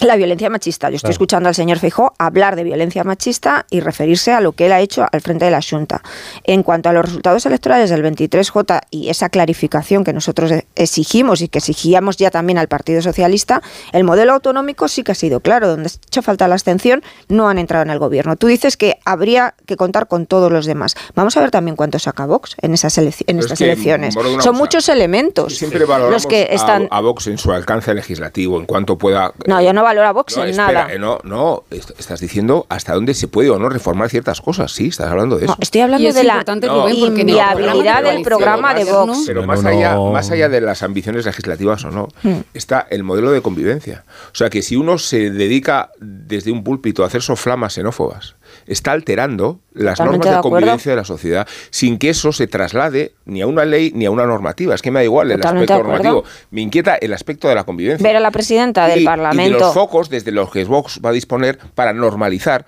la 0.08 0.16
violencia 0.16 0.50
machista. 0.50 0.90
Yo 0.90 0.96
estoy 0.96 1.08
Claro. 1.10 1.14
escuchando 1.14 1.50
al 1.50 1.56
señor 1.56 1.80
Feijó 1.80 2.14
hablar 2.18 2.56
de 2.56 2.64
violencia 2.64 3.04
machista 3.04 3.66
y 3.70 3.80
referirse 3.82 4.32
a 4.32 4.42
lo 4.42 4.54
que 4.54 4.66
él 4.68 4.72
ha 4.72 4.80
hecho 4.80 5.06
al 5.12 5.22
frente 5.22 5.46
de 5.46 5.52
la 5.52 5.62
Junta. 5.62 6.02
En 6.44 6.64
cuanto 6.64 6.90
a 6.90 6.94
los 6.94 7.06
resultados 7.06 7.46
electorales 7.46 7.90
del 7.90 8.02
23J 8.04 8.82
y 8.92 9.10
esa 9.10 9.30
clarificación 9.30 10.04
que 10.04 10.14
nosotros 10.14 10.52
exigimos 10.76 11.42
y 11.42 11.48
que 11.50 11.60
exigíamos 11.60 12.18
ya 12.18 12.32
también 12.32 12.58
al 12.58 12.68
Partido 12.68 13.02
Socialista, 13.02 13.62
el 13.92 14.04
modelo 14.04 14.34
autonómico 14.34 14.88
sí 14.88 15.04
que 15.04 15.12
ha 15.12 15.16
sido 15.16 15.40
claro. 15.42 15.68
Donde 15.68 15.90
ha 15.90 15.92
hecho 16.08 16.22
falta 16.22 16.48
la 16.48 16.56
abstención, 16.56 17.04
no 17.28 17.50
han 17.50 17.58
entrado 17.60 17.84
en 17.84 17.90
el 17.90 18.00
gobierno. 18.00 18.36
Tú 18.36 18.48
dices 18.48 18.78
que 18.78 19.00
habría 19.06 19.56
que 19.66 19.76
contar 19.76 20.08
con 20.08 20.26
todos 20.26 20.52
los 20.52 20.66
demás. 20.66 20.96
Vamos 21.16 21.36
a 21.38 21.42
ver 21.42 21.52
también 21.52 21.76
cuánto 21.76 22.00
saca 22.00 22.26
Vox 22.26 22.56
en, 22.62 22.74
esas 22.74 22.98
en 22.98 23.06
Pero 23.26 23.40
es 23.40 23.46
estas 23.46 23.58
que, 23.60 23.66
elecciones. 23.66 24.14
Son 24.14 24.24
cosa. 24.38 24.52
muchos 24.54 24.90
elementos 24.90 25.58
Siempre 25.58 25.86
valoramos 25.86 26.12
los 26.14 26.26
que 26.28 26.48
están... 26.52 26.88
a, 26.92 26.98
a 26.98 27.02
Vox 27.02 27.28
en 27.28 27.38
su 27.38 27.52
alcance 27.52 27.94
legislativo, 27.94 28.58
en 28.60 28.66
cuanto 28.66 28.98
pueda... 28.98 29.34
No, 29.48 29.62
yo 29.62 29.74
no 29.74 29.84
valoro 29.90 30.08
a 30.08 30.12
Vox 30.14 30.38
No, 30.38 30.44
en 30.44 30.50
espera, 30.50 30.72
nada. 30.72 30.94
eh, 30.94 31.00
no, 31.00 31.20
no, 31.24 31.64
est- 31.72 31.92
estás 32.00 32.20
diciendo 32.20 32.66
hasta 32.70 32.94
dónde 32.94 33.14
se 33.14 33.28
puede 33.28 33.50
o 33.50 33.60
no 33.60 33.70
reformar 33.70 34.10
ciertas 34.10 34.42
cosas, 34.42 34.72
sí, 34.72 34.88
estás 34.88 35.08
hablando 35.10 35.38
de 35.38 35.46
eso. 35.46 35.54
No, 35.54 35.58
estoy 35.62 35.82
hablando 35.82 36.08
es 36.10 36.16
de 36.16 36.24
la 36.24 36.44
inviabilidad 36.98 38.04
del 38.04 38.22
programa 38.24 38.74
de 38.74 38.86
Vox. 38.86 39.08
más- 39.08 39.24
Pero 39.28 39.46
más, 39.46 39.64
no, 39.64 39.70
allá, 39.70 39.96
más 39.98 40.32
allá 40.32 40.50
de 40.50 40.62
las 40.62 40.84
ambiciones 40.84 41.26
legislativas 41.26 41.84
o 41.86 41.92
no, 41.92 42.08
Hmm. 42.24 42.42
está 42.54 42.88
el 42.90 43.04
modelo 43.04 43.32
de 43.32 43.42
convivencia. 43.42 44.04
O 44.32 44.36
sea 44.36 44.50
que 44.50 44.62
si 44.62 44.76
uno 44.76 44.98
se 44.98 45.30
dedica 45.32 45.92
desde 46.00 46.52
un 46.52 46.64
púlpito 46.64 47.04
a 47.04 47.08
hacer 47.08 47.22
soflamas 47.22 47.74
xenófobas, 47.74 48.36
está 48.70 48.92
alterando 48.92 49.60
las 49.74 49.98
Totalmente 49.98 50.28
normas 50.28 50.44
de 50.44 50.50
convivencia 50.50 50.92
de 50.92 50.96
la 50.96 51.04
sociedad 51.04 51.48
sin 51.70 51.98
que 51.98 52.10
eso 52.10 52.32
se 52.32 52.48
traslade 52.48 53.14
ni 53.26 53.42
a 53.42 53.48
una 53.48 53.66
ley 53.66 53.92
ni 53.94 54.06
a 54.06 54.12
una 54.12 54.26
normativa. 54.26 54.76
Es 54.76 54.82
que 54.82 54.92
me 54.92 55.00
da 55.00 55.04
igual 55.04 55.32
el 55.32 55.38
Totalmente 55.38 55.74
aspecto 55.74 55.90
normativo. 55.90 56.24
Me 56.52 56.62
inquieta 56.62 56.96
el 56.96 57.14
aspecto 57.14 57.48
de 57.48 57.56
la 57.56 57.64
convivencia. 57.64 58.04
Ver 58.08 58.16
a 58.16 58.20
la 58.20 58.32
presidenta 58.32 58.88
del 58.88 59.00
y, 59.00 59.02
y 59.02 59.04
de 59.04 59.10
Parlamento. 59.10 59.60
los 59.60 59.74
focos 59.74 60.10
desde 60.10 60.32
los 60.32 60.52
que 60.52 60.64
Vox 60.64 61.02
va 61.04 61.10
a 61.10 61.14
disponer 61.14 61.58
para 61.76 61.94
normalizar 61.94 62.66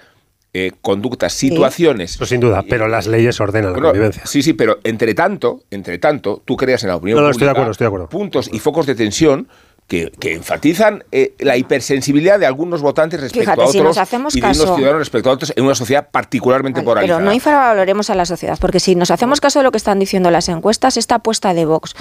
eh, 0.54 0.74
conductas, 0.82 1.32
situaciones. 1.32 2.16
Eso 2.16 2.26
sin 2.26 2.42
duda, 2.42 2.66
pero 2.68 2.90
las 2.90 3.08
leyes 3.08 3.40
ordenan 3.40 3.72
la 3.72 3.80
convivencia. 3.80 4.24
Sí, 4.26 4.44
sí, 4.44 4.52
pero 4.52 4.80
entre 4.84 5.14
tanto, 5.14 5.64
entre 5.72 5.98
tanto, 5.98 6.42
tú 6.44 6.58
creas 6.58 6.84
en 6.84 6.90
la 6.90 6.98
opinión 6.98 7.20
No, 7.20 7.24
no, 7.24 7.32
estoy 7.32 7.46
de 7.46 7.52
pública 7.52 7.52
acuerdo, 7.52 7.72
estoy 7.72 7.86
de 7.86 7.88
acuerdo. 7.88 8.10
puntos 8.10 8.50
y 8.52 8.60
focos 8.60 8.86
de 8.86 8.96
tensión 8.96 9.48
que, 9.92 10.10
que 10.22 10.34
enfatizan 10.36 11.04
eh, 11.12 11.34
la 11.40 11.58
hipersensibilidad 11.58 12.40
de 12.40 12.46
algunos 12.46 12.82
votantes 12.82 13.20
respecto 13.20 13.42
Fíjate, 13.52 13.62
a 13.64 13.68
si 13.68 13.78
otros 13.80 13.90
nos 13.90 13.98
hacemos 13.98 14.34
y 14.38 14.40
de 14.40 14.46
unos 14.48 14.58
caso- 14.60 14.76
ciudadanos 14.78 15.00
respecto 15.02 15.30
a 15.30 15.34
otros 15.34 15.52
en 15.54 15.66
una 15.66 15.76
sociedad 15.76 16.08
particularmente 16.10 16.80
Pero 16.80 16.86
polarizada. 16.92 17.20
no 17.20 17.34
infravaloremos 17.34 18.10
a 18.10 18.16
la 18.16 18.26
sociedad, 18.26 18.58
porque 18.62 18.80
si 18.80 18.96
nos 18.96 19.12
hacemos 19.12 19.42
caso 19.42 19.60
de 19.60 19.64
lo 19.64 19.72
que 19.72 19.78
están 19.78 20.00
diciendo 20.00 20.32
las 20.32 20.48
encuestas, 20.48 20.96
esta 20.96 21.16
apuesta 21.16 21.54
de 21.54 21.66
Vox 21.66 21.94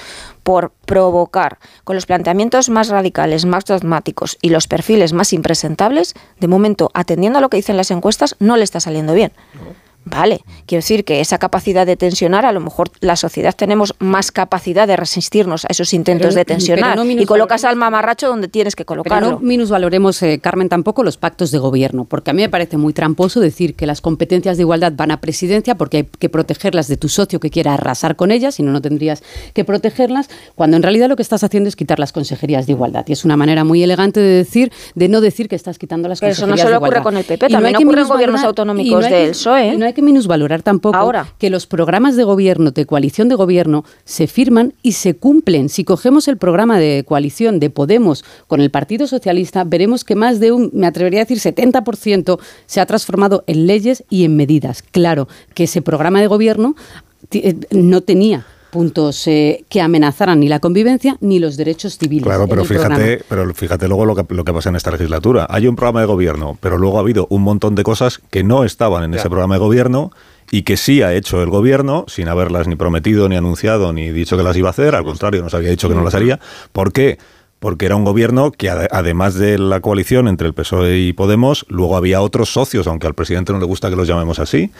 por 0.44 0.70
provocar 0.86 1.58
con 1.82 1.96
los 1.96 2.06
planteamientos 2.06 2.68
más 2.70 2.90
radicales, 2.90 3.44
más 3.44 3.64
dogmáticos 3.64 4.38
y 4.40 4.50
los 4.50 4.68
perfiles 4.68 5.12
más 5.12 5.32
impresentables, 5.32 6.14
de 6.38 6.46
momento, 6.46 6.92
atendiendo 6.94 7.40
a 7.40 7.42
lo 7.42 7.48
que 7.48 7.56
dicen 7.56 7.76
las 7.76 7.90
encuestas, 7.90 8.36
no 8.38 8.56
le 8.56 8.62
está 8.62 8.78
saliendo 8.78 9.14
bien. 9.14 9.32
Vale, 10.04 10.40
quiero 10.66 10.78
decir 10.80 11.04
que 11.04 11.20
esa 11.20 11.36
capacidad 11.38 11.86
de 11.86 11.94
tensionar, 11.96 12.46
a 12.46 12.52
lo 12.52 12.60
mejor 12.60 12.90
la 13.00 13.16
sociedad 13.16 13.54
tenemos 13.54 13.94
más 13.98 14.32
capacidad 14.32 14.88
de 14.88 14.96
resistirnos 14.96 15.66
a 15.66 15.68
esos 15.70 15.92
intentos 15.92 16.28
Pero- 16.28 16.36
de 16.36 16.44
tensionar 16.46 16.92
pero 16.94 17.04
no 17.04 17.10
y 17.22 17.26
colocas 17.26 17.64
al 17.64 17.76
mamarracho 17.76 18.26
donde 18.26 18.48
tienes 18.48 18.74
que 18.74 18.84
Pero 18.84 19.02
colocarlo. 19.04 19.32
no 19.32 19.40
minusvaloremos, 19.40 20.22
eh, 20.22 20.38
Carmen, 20.42 20.68
tampoco 20.70 21.02
los 21.04 21.18
pactos 21.18 21.50
de 21.50 21.58
gobierno, 21.58 22.06
porque 22.06 22.30
a 22.30 22.32
mí 22.32 22.40
me 22.42 22.48
parece 22.48 22.78
muy 22.78 22.92
tramposo 22.94 23.40
decir 23.40 23.74
que 23.74 23.86
las 23.86 24.00
competencias 24.00 24.56
de 24.56 24.62
igualdad 24.62 24.92
van 24.96 25.10
a 25.10 25.20
presidencia 25.20 25.74
porque 25.74 25.96
hay 25.98 26.04
que 26.18 26.28
protegerlas 26.30 26.88
de 26.88 26.96
tu 26.96 27.08
socio 27.10 27.38
que 27.38 27.50
quiera 27.50 27.74
arrasar 27.74 28.16
con 28.16 28.30
ellas, 28.30 28.54
si 28.54 28.62
no, 28.62 28.72
no 28.72 28.80
tendrías 28.80 29.22
que 29.52 29.64
protegerlas, 29.64 30.30
cuando 30.54 30.76
en 30.78 30.82
realidad 30.82 31.08
lo 31.08 31.16
que 31.16 31.22
estás 31.22 31.44
haciendo 31.44 31.68
es 31.68 31.76
quitar 31.76 31.98
las 31.98 32.12
consejerías 32.12 32.66
de 32.66 32.72
igualdad. 32.72 33.04
Y 33.06 33.12
es 33.12 33.24
una 33.26 33.36
manera 33.36 33.64
muy 33.64 33.82
elegante 33.82 34.18
de 34.18 34.28
decir, 34.38 34.72
de 34.94 35.08
no 35.08 35.20
decir 35.20 35.48
que 35.48 35.56
estás 35.56 35.78
quitando 35.78 36.08
las 36.08 36.20
Pero 36.20 36.32
eso 36.32 36.46
no 36.46 36.52
consejerías 36.52 36.66
solo 36.68 36.70
de 36.72 36.76
ocurre 36.78 36.98
igualdad. 37.00 37.02
con 37.04 37.16
el 37.18 37.24
PP, 37.24 37.46
Y 37.46 37.52
no 37.52 37.56
también 37.56 37.76
que 37.76 37.84
ocurre 37.84 38.00
en 38.00 38.08
gobiernos 38.08 38.40
no 38.40 38.46
autonómicos 38.48 39.04
del 39.04 39.30
PSOE, 39.30 39.68
¿eh? 39.68 39.74
y 39.74 39.76
no 39.76 39.86
hay 39.86 39.92
que 39.92 39.99
minusvalorar 40.02 40.62
tampoco 40.62 40.96
Ahora. 40.96 41.32
que 41.38 41.50
los 41.50 41.66
programas 41.66 42.16
de 42.16 42.24
gobierno, 42.24 42.70
de 42.70 42.86
coalición 42.86 43.28
de 43.28 43.34
gobierno, 43.34 43.84
se 44.04 44.26
firman 44.26 44.74
y 44.82 44.92
se 44.92 45.16
cumplen. 45.16 45.68
Si 45.68 45.84
cogemos 45.84 46.28
el 46.28 46.36
programa 46.36 46.78
de 46.78 47.04
coalición 47.06 47.60
de 47.60 47.70
Podemos 47.70 48.24
con 48.46 48.60
el 48.60 48.70
Partido 48.70 49.06
Socialista, 49.06 49.64
veremos 49.64 50.04
que 50.04 50.14
más 50.14 50.40
de 50.40 50.52
un, 50.52 50.70
me 50.72 50.86
atrevería 50.86 51.20
a 51.20 51.24
decir, 51.24 51.38
70% 51.38 52.38
se 52.66 52.80
ha 52.80 52.86
transformado 52.86 53.44
en 53.46 53.66
leyes 53.66 54.04
y 54.10 54.24
en 54.24 54.36
medidas. 54.36 54.82
Claro 54.82 55.28
que 55.54 55.64
ese 55.64 55.82
programa 55.82 56.20
de 56.20 56.26
gobierno 56.26 56.74
eh, 57.32 57.54
no 57.70 58.00
tenía 58.00 58.46
puntos 58.70 59.26
eh, 59.26 59.64
que 59.68 59.80
amenazaran 59.80 60.40
ni 60.40 60.48
la 60.48 60.60
convivencia 60.60 61.16
ni 61.20 61.38
los 61.38 61.56
derechos 61.56 61.98
civiles. 61.98 62.24
Claro, 62.24 62.44
en 62.44 62.48
pero 62.50 62.64
programa. 62.64 62.96
fíjate, 62.96 63.24
pero 63.28 63.54
fíjate 63.54 63.88
luego 63.88 64.06
lo 64.06 64.14
que, 64.14 64.34
lo 64.34 64.44
que 64.44 64.52
pasa 64.52 64.68
en 64.70 64.76
esta 64.76 64.90
legislatura. 64.90 65.46
Hay 65.50 65.66
un 65.66 65.76
programa 65.76 66.00
de 66.00 66.06
gobierno, 66.06 66.56
pero 66.60 66.78
luego 66.78 66.98
ha 66.98 67.00
habido 67.00 67.26
un 67.30 67.42
montón 67.42 67.74
de 67.74 67.82
cosas 67.82 68.20
que 68.30 68.44
no 68.44 68.64
estaban 68.64 69.04
en 69.04 69.14
ese 69.14 69.28
programa 69.28 69.54
de 69.56 69.60
gobierno 69.60 70.10
y 70.52 70.62
que 70.62 70.76
sí 70.76 71.02
ha 71.02 71.14
hecho 71.14 71.42
el 71.42 71.50
gobierno 71.50 72.04
sin 72.08 72.28
haberlas 72.28 72.66
ni 72.66 72.76
prometido, 72.76 73.28
ni 73.28 73.36
anunciado, 73.36 73.92
ni 73.92 74.10
dicho 74.10 74.36
que 74.36 74.42
las 74.42 74.56
iba 74.56 74.68
a 74.68 74.70
hacer. 74.70 74.94
Al 74.94 75.04
contrario, 75.04 75.42
nos 75.42 75.54
había 75.54 75.70
dicho 75.70 75.88
que 75.88 75.94
no 75.94 76.02
las 76.02 76.14
haría. 76.14 76.40
¿Por 76.72 76.92
qué? 76.92 77.18
Porque 77.60 77.84
era 77.86 77.94
un 77.94 78.04
gobierno 78.04 78.50
que, 78.52 78.70
ade- 78.70 78.88
además 78.90 79.34
de 79.34 79.58
la 79.58 79.80
coalición 79.80 80.28
entre 80.28 80.46
el 80.48 80.54
PSOE 80.54 80.98
y 80.98 81.12
Podemos, 81.12 81.66
luego 81.68 81.96
había 81.96 82.22
otros 82.22 82.50
socios, 82.52 82.86
aunque 82.86 83.06
al 83.06 83.14
presidente 83.14 83.52
no 83.52 83.58
le 83.58 83.66
gusta 83.66 83.90
que 83.90 83.96
los 83.96 84.08
llamemos 84.08 84.38
así, 84.38 84.70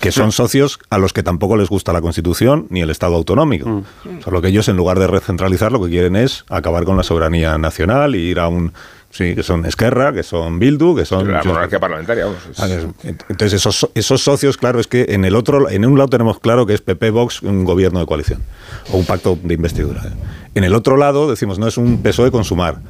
que 0.00 0.12
son 0.12 0.32
socios 0.32 0.78
a 0.90 0.98
los 0.98 1.12
que 1.12 1.22
tampoco 1.22 1.56
les 1.56 1.68
gusta 1.68 1.92
la 1.92 2.00
Constitución 2.00 2.66
ni 2.70 2.80
el 2.82 2.90
Estado 2.90 3.16
autonómico. 3.16 3.82
Solo 4.22 4.40
que 4.40 4.48
ellos, 4.48 4.68
en 4.68 4.76
lugar 4.76 4.98
de 4.98 5.06
recentralizar, 5.06 5.72
lo 5.72 5.82
que 5.82 5.90
quieren 5.90 6.16
es 6.16 6.44
acabar 6.48 6.84
con 6.84 6.96
la 6.96 7.02
soberanía 7.02 7.58
nacional 7.58 8.14
y 8.14 8.20
ir 8.20 8.38
a 8.40 8.48
un 8.48 8.72
Sí, 9.10 9.34
que 9.34 9.42
son 9.42 9.64
Esquerra, 9.64 10.12
que 10.12 10.22
son 10.22 10.58
Bildu, 10.58 10.94
que 10.94 11.06
son... 11.06 11.32
La 11.32 11.42
monarquía 11.42 11.80
parlamentaria, 11.80 12.26
vamos. 12.26 12.40
es- 12.50 12.58
es- 12.60 12.86
Entonces, 13.30 13.54
esos, 13.54 13.88
esos 13.94 14.20
socios, 14.22 14.58
claro, 14.58 14.80
es 14.80 14.86
que 14.86 15.06
en 15.08 15.24
el 15.24 15.34
otro, 15.34 15.70
en 15.70 15.86
un 15.86 15.96
lado 15.96 16.10
tenemos 16.10 16.38
claro 16.40 16.66
que 16.66 16.74
es 16.74 16.82
PP 16.82 17.08
Vox 17.10 17.40
un 17.40 17.64
gobierno 17.64 18.00
de 18.00 18.06
coalición 18.06 18.42
o 18.92 18.98
un 18.98 19.06
pacto 19.06 19.38
de 19.42 19.54
investidura. 19.54 20.02
En 20.54 20.62
el 20.62 20.74
otro 20.74 20.98
lado 20.98 21.30
decimos, 21.30 21.58
no 21.58 21.66
es 21.66 21.78
un 21.78 22.02
PSOE 22.02 22.30
con 22.30 22.44
Sumar. 22.44 22.80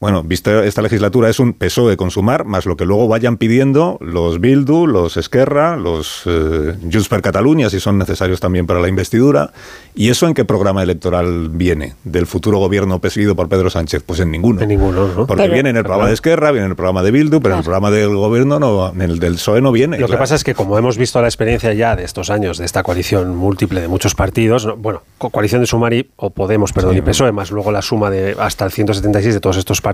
Bueno, 0.00 0.22
vista 0.22 0.64
esta 0.64 0.80
legislatura 0.80 1.28
es 1.28 1.38
un 1.40 1.52
PSOE 1.52 1.98
con 1.98 2.10
Sumar, 2.10 2.46
más 2.46 2.64
lo 2.64 2.74
que 2.74 2.86
luego 2.86 3.06
vayan 3.06 3.36
pidiendo 3.36 3.98
los 4.00 4.40
Bildu, 4.40 4.86
los 4.86 5.18
Esquerra, 5.18 5.76
los 5.76 6.22
eh, 6.24 6.74
Junts 6.90 7.08
per 7.10 7.20
Catalunya, 7.20 7.68
si 7.68 7.80
son 7.80 7.98
necesarios 7.98 8.40
también 8.40 8.66
para 8.66 8.80
la 8.80 8.88
investidura. 8.88 9.52
¿Y 9.94 10.08
eso 10.08 10.26
en 10.26 10.32
qué 10.32 10.46
programa 10.46 10.82
electoral 10.82 11.50
viene 11.50 11.96
del 12.04 12.26
futuro 12.26 12.56
gobierno 12.56 12.98
presidido 12.98 13.36
por 13.36 13.50
Pedro 13.50 13.68
Sánchez? 13.68 14.02
Pues 14.06 14.20
en 14.20 14.30
ninguno. 14.30 14.62
En 14.62 14.68
ninguno, 14.70 15.06
¿no? 15.06 15.26
Porque 15.26 15.42
Pero- 15.42 15.52
viene 15.52 15.68
en 15.68 15.76
el 15.76 15.82
programa 15.84 16.08
de 16.08 16.14
Esquerra, 16.14 16.50
viene 16.50 16.64
en 16.64 16.70
el 16.70 16.76
programa 16.76 17.02
de 17.02 17.10
Bildu, 17.10 17.40
pero 17.42 17.56
en 17.56 17.58
el 17.58 17.64
programa 17.64 17.90
del 17.90 18.16
gobierno, 18.16 18.58
no, 18.58 18.88
en 18.94 19.02
el 19.02 19.18
del 19.18 19.34
PSOE 19.34 19.60
no 19.60 19.70
viene. 19.70 19.98
Lo 19.98 20.08
que 20.08 20.16
pasa 20.16 20.34
es 20.34 20.44
que 20.44 20.54
como 20.54 20.78
hemos 20.78 20.96
visto 20.96 21.20
la 21.20 21.28
experiencia 21.28 21.74
ya 21.74 21.94
de 21.94 22.04
estos 22.04 22.30
años 22.30 22.56
de 22.56 22.64
esta 22.64 22.82
coalición 22.82 23.36
múltiple 23.36 23.82
de 23.82 23.88
muchos 23.88 24.14
partidos, 24.14 24.64
no- 24.64 24.78
bueno, 24.78 25.02
co- 25.18 25.28
coalición 25.28 25.60
de 25.60 25.66
Sumari 25.66 26.08
o 26.16 26.30
Podemos, 26.30 26.72
perdón, 26.72 26.96
y 26.96 27.02
PSOE, 27.02 27.32
más 27.32 27.50
luego 27.50 27.70
la 27.70 27.82
suma 27.82 28.08
de 28.08 28.34
hasta 28.38 28.64
el 28.64 28.70
176 28.72 29.34
de 29.34 29.40
todos 29.40 29.58
estos 29.58 29.82
partidos, 29.82 29.89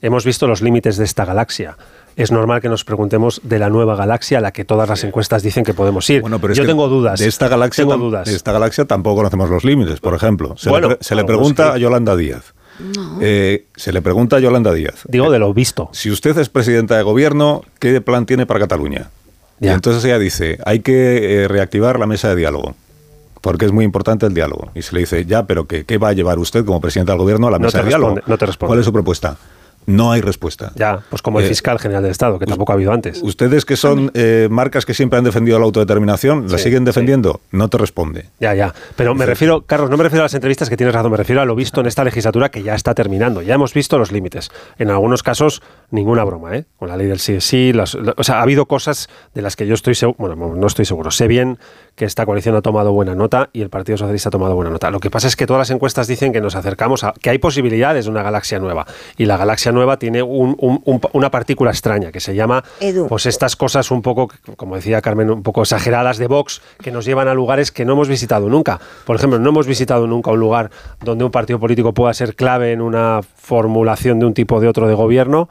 hemos 0.00 0.24
visto 0.24 0.46
los 0.46 0.62
límites 0.62 0.96
de 0.96 1.04
esta 1.04 1.24
galaxia. 1.24 1.76
Es 2.16 2.32
normal 2.32 2.60
que 2.60 2.68
nos 2.68 2.84
preguntemos 2.84 3.40
de 3.44 3.58
la 3.58 3.70
nueva 3.70 3.94
galaxia 3.96 4.38
a 4.38 4.40
la 4.40 4.52
que 4.52 4.64
todas 4.64 4.88
las 4.88 5.04
encuestas 5.04 5.42
dicen 5.42 5.64
que 5.64 5.74
podemos 5.74 6.08
ir. 6.10 6.20
Bueno, 6.20 6.38
pero 6.40 6.54
Yo 6.54 6.66
tengo 6.66 6.88
dudas. 6.88 7.20
De 7.20 7.28
esta 7.28 7.48
galaxia, 7.48 7.84
tengo 7.84 7.96
dudas. 7.96 8.26
de 8.28 8.34
esta 8.34 8.52
galaxia 8.52 8.84
tampoco 8.84 9.16
conocemos 9.16 9.48
los 9.48 9.64
límites, 9.64 10.00
por 10.00 10.14
ejemplo. 10.14 10.54
Se, 10.58 10.68
Bueno, 10.70 10.88
le, 10.88 10.96
pre- 10.96 11.04
se 11.04 11.14
le 11.14 11.20
algunos 11.20 11.38
pregunta 11.38 11.72
a 11.74 11.78
Yolanda 11.78 12.16
Díaz. 12.16 12.52
Eh, 13.20 13.66
se 13.76 13.92
le 13.92 14.02
pregunta 14.02 14.36
a 14.36 14.40
Yolanda 14.40 14.72
Díaz. 14.72 15.02
Digo 15.08 15.30
de 15.30 15.38
lo 15.38 15.52
visto. 15.54 15.90
Si 15.92 16.10
usted 16.10 16.36
es 16.38 16.48
presidenta 16.48 16.96
de 16.96 17.02
gobierno, 17.02 17.62
¿qué 17.78 18.00
plan 18.00 18.26
tiene 18.26 18.44
para 18.46 18.60
Cataluña? 18.60 19.10
Y 19.60 19.66
Ya. 19.66 19.74
entonces 19.74 20.04
ella 20.04 20.18
dice, 20.18 20.58
hay 20.64 20.80
que 20.80 21.42
eh, 21.44 21.48
reactivar 21.48 21.98
la 21.98 22.06
mesa 22.06 22.28
de 22.30 22.36
diálogo. 22.36 22.74
Porque 23.40 23.64
es 23.66 23.72
muy 23.72 23.84
importante 23.84 24.26
el 24.26 24.34
diálogo. 24.34 24.70
Y 24.74 24.82
se 24.82 24.94
le 24.94 25.00
dice, 25.00 25.24
ya, 25.24 25.44
pero 25.46 25.66
¿qué, 25.66 25.84
qué 25.84 25.98
va 25.98 26.08
a 26.08 26.12
llevar 26.12 26.38
usted 26.38 26.64
como 26.64 26.80
presidenta 26.80 27.12
del 27.12 27.20
gobierno 27.20 27.46
a 27.48 27.50
la 27.50 27.58
mesa 27.58 27.78
de 27.82 27.88
diálogo? 27.88 28.14
responde, 28.16 28.30
no 28.30 28.38
te 28.38 28.46
responde. 28.46 28.68
¿Cuál 28.68 28.78
es 28.80 28.84
su 28.86 28.92
propuesta? 28.92 29.36
No 29.86 30.12
hay 30.12 30.20
respuesta. 30.20 30.72
Ya, 30.76 31.00
pues 31.08 31.22
como 31.22 31.40
el 31.40 31.46
Eh, 31.46 31.48
fiscal 31.48 31.78
general 31.78 32.02
del 32.02 32.12
Estado, 32.12 32.38
que 32.38 32.44
tampoco 32.44 32.70
ha 32.70 32.74
habido 32.74 32.92
antes. 32.92 33.22
Ustedes 33.22 33.64
que 33.64 33.76
son 33.76 34.10
eh, 34.12 34.46
marcas 34.50 34.84
que 34.84 34.92
siempre 34.92 35.18
han 35.18 35.24
defendido 35.24 35.58
la 35.58 35.64
autodeterminación, 35.64 36.48
¿la 36.50 36.58
Sí, 36.58 36.64
siguen 36.64 36.84
defendiendo? 36.84 37.40
No 37.50 37.68
te 37.68 37.78
responde. 37.78 38.26
Ya, 38.40 38.54
ya. 38.54 38.74
Pero 38.94 39.14
me 39.14 39.24
refiero, 39.24 39.62
Carlos, 39.62 39.88
no 39.88 39.96
me 39.96 40.02
refiero 40.04 40.22
a 40.22 40.26
las 40.26 40.34
entrevistas 40.34 40.68
que 40.68 40.76
tienes 40.76 40.94
razón, 40.94 41.10
me 41.10 41.16
refiero 41.16 41.40
a 41.40 41.46
lo 41.46 41.54
visto 41.56 41.80
en 41.80 41.86
esta 41.86 42.04
legislatura 42.04 42.50
que 42.50 42.62
ya 42.62 42.74
está 42.74 42.94
terminando. 42.94 43.40
Ya 43.40 43.54
hemos 43.54 43.72
visto 43.72 43.98
los 43.98 44.12
límites. 44.12 44.50
En 44.78 44.90
algunos 44.90 45.22
casos, 45.22 45.62
ninguna 45.90 46.24
broma, 46.24 46.54
¿eh? 46.56 46.66
Con 46.76 46.88
la 46.88 46.96
ley 46.98 47.06
del 47.06 47.18
sí 47.18 47.72
las- 47.72 47.94
la- 47.94 48.14
o 48.18 48.22
sea, 48.22 48.36
ha 48.36 48.42
habido 48.42 48.66
cosas 48.66 49.08
de 49.34 49.40
las 49.40 49.56
que 49.56 49.66
yo 49.66 49.72
estoy 49.74 49.94
seguro, 49.94 50.16
bueno, 50.18 50.54
no 50.54 50.66
estoy 50.66 50.84
seguro. 50.84 51.10
Sé 51.10 51.26
bien 51.26 51.58
que 52.00 52.06
esta 52.06 52.24
coalición 52.24 52.56
ha 52.56 52.62
tomado 52.62 52.92
buena 52.92 53.14
nota 53.14 53.50
y 53.52 53.60
el 53.60 53.68
Partido 53.68 53.98
Socialista 53.98 54.30
ha 54.30 54.32
tomado 54.32 54.54
buena 54.54 54.70
nota. 54.70 54.90
Lo 54.90 55.00
que 55.00 55.10
pasa 55.10 55.28
es 55.28 55.36
que 55.36 55.44
todas 55.46 55.58
las 55.60 55.70
encuestas 55.70 56.06
dicen 56.06 56.32
que 56.32 56.40
nos 56.40 56.56
acercamos 56.56 57.04
a 57.04 57.12
que 57.12 57.28
hay 57.28 57.36
posibilidades 57.36 58.06
de 58.06 58.10
una 58.10 58.22
galaxia 58.22 58.58
nueva. 58.58 58.86
Y 59.18 59.26
la 59.26 59.36
galaxia 59.36 59.70
nueva 59.70 59.98
tiene 59.98 60.22
un- 60.22 60.56
un- 60.58 60.80
un- 60.86 61.00
una 61.12 61.30
partícula 61.30 61.70
extraña 61.72 62.10
que 62.10 62.20
se 62.20 62.34
llama 62.34 62.64
Edu. 62.80 63.06
pues 63.06 63.26
estas 63.26 63.54
cosas 63.54 63.90
un 63.90 64.00
poco, 64.00 64.30
como 64.56 64.76
decía 64.76 65.02
Carmen, 65.02 65.28
un 65.30 65.42
poco 65.42 65.60
exageradas 65.60 66.16
de 66.16 66.26
Vox, 66.26 66.62
que 66.82 66.90
nos 66.90 67.04
llevan 67.04 67.28
a 67.28 67.34
lugares 67.34 67.70
que 67.70 67.84
no 67.84 67.92
hemos 67.92 68.08
visitado 68.08 68.48
nunca. 68.48 68.80
Por 69.04 69.16
ejemplo, 69.16 69.38
no 69.38 69.50
hemos 69.50 69.66
visitado 69.66 70.06
nunca 70.06 70.30
un 70.30 70.40
lugar 70.40 70.70
donde 71.04 71.24
un 71.24 71.30
partido 71.30 71.60
político 71.60 71.92
pueda 71.92 72.14
ser 72.14 72.34
clave 72.34 72.72
en 72.72 72.80
una 72.80 73.20
formulación 73.36 74.18
de 74.20 74.24
un 74.24 74.32
tipo 74.32 74.54
o 74.54 74.60
de 74.60 74.68
otro 74.68 74.88
de 74.88 74.94
gobierno 74.94 75.50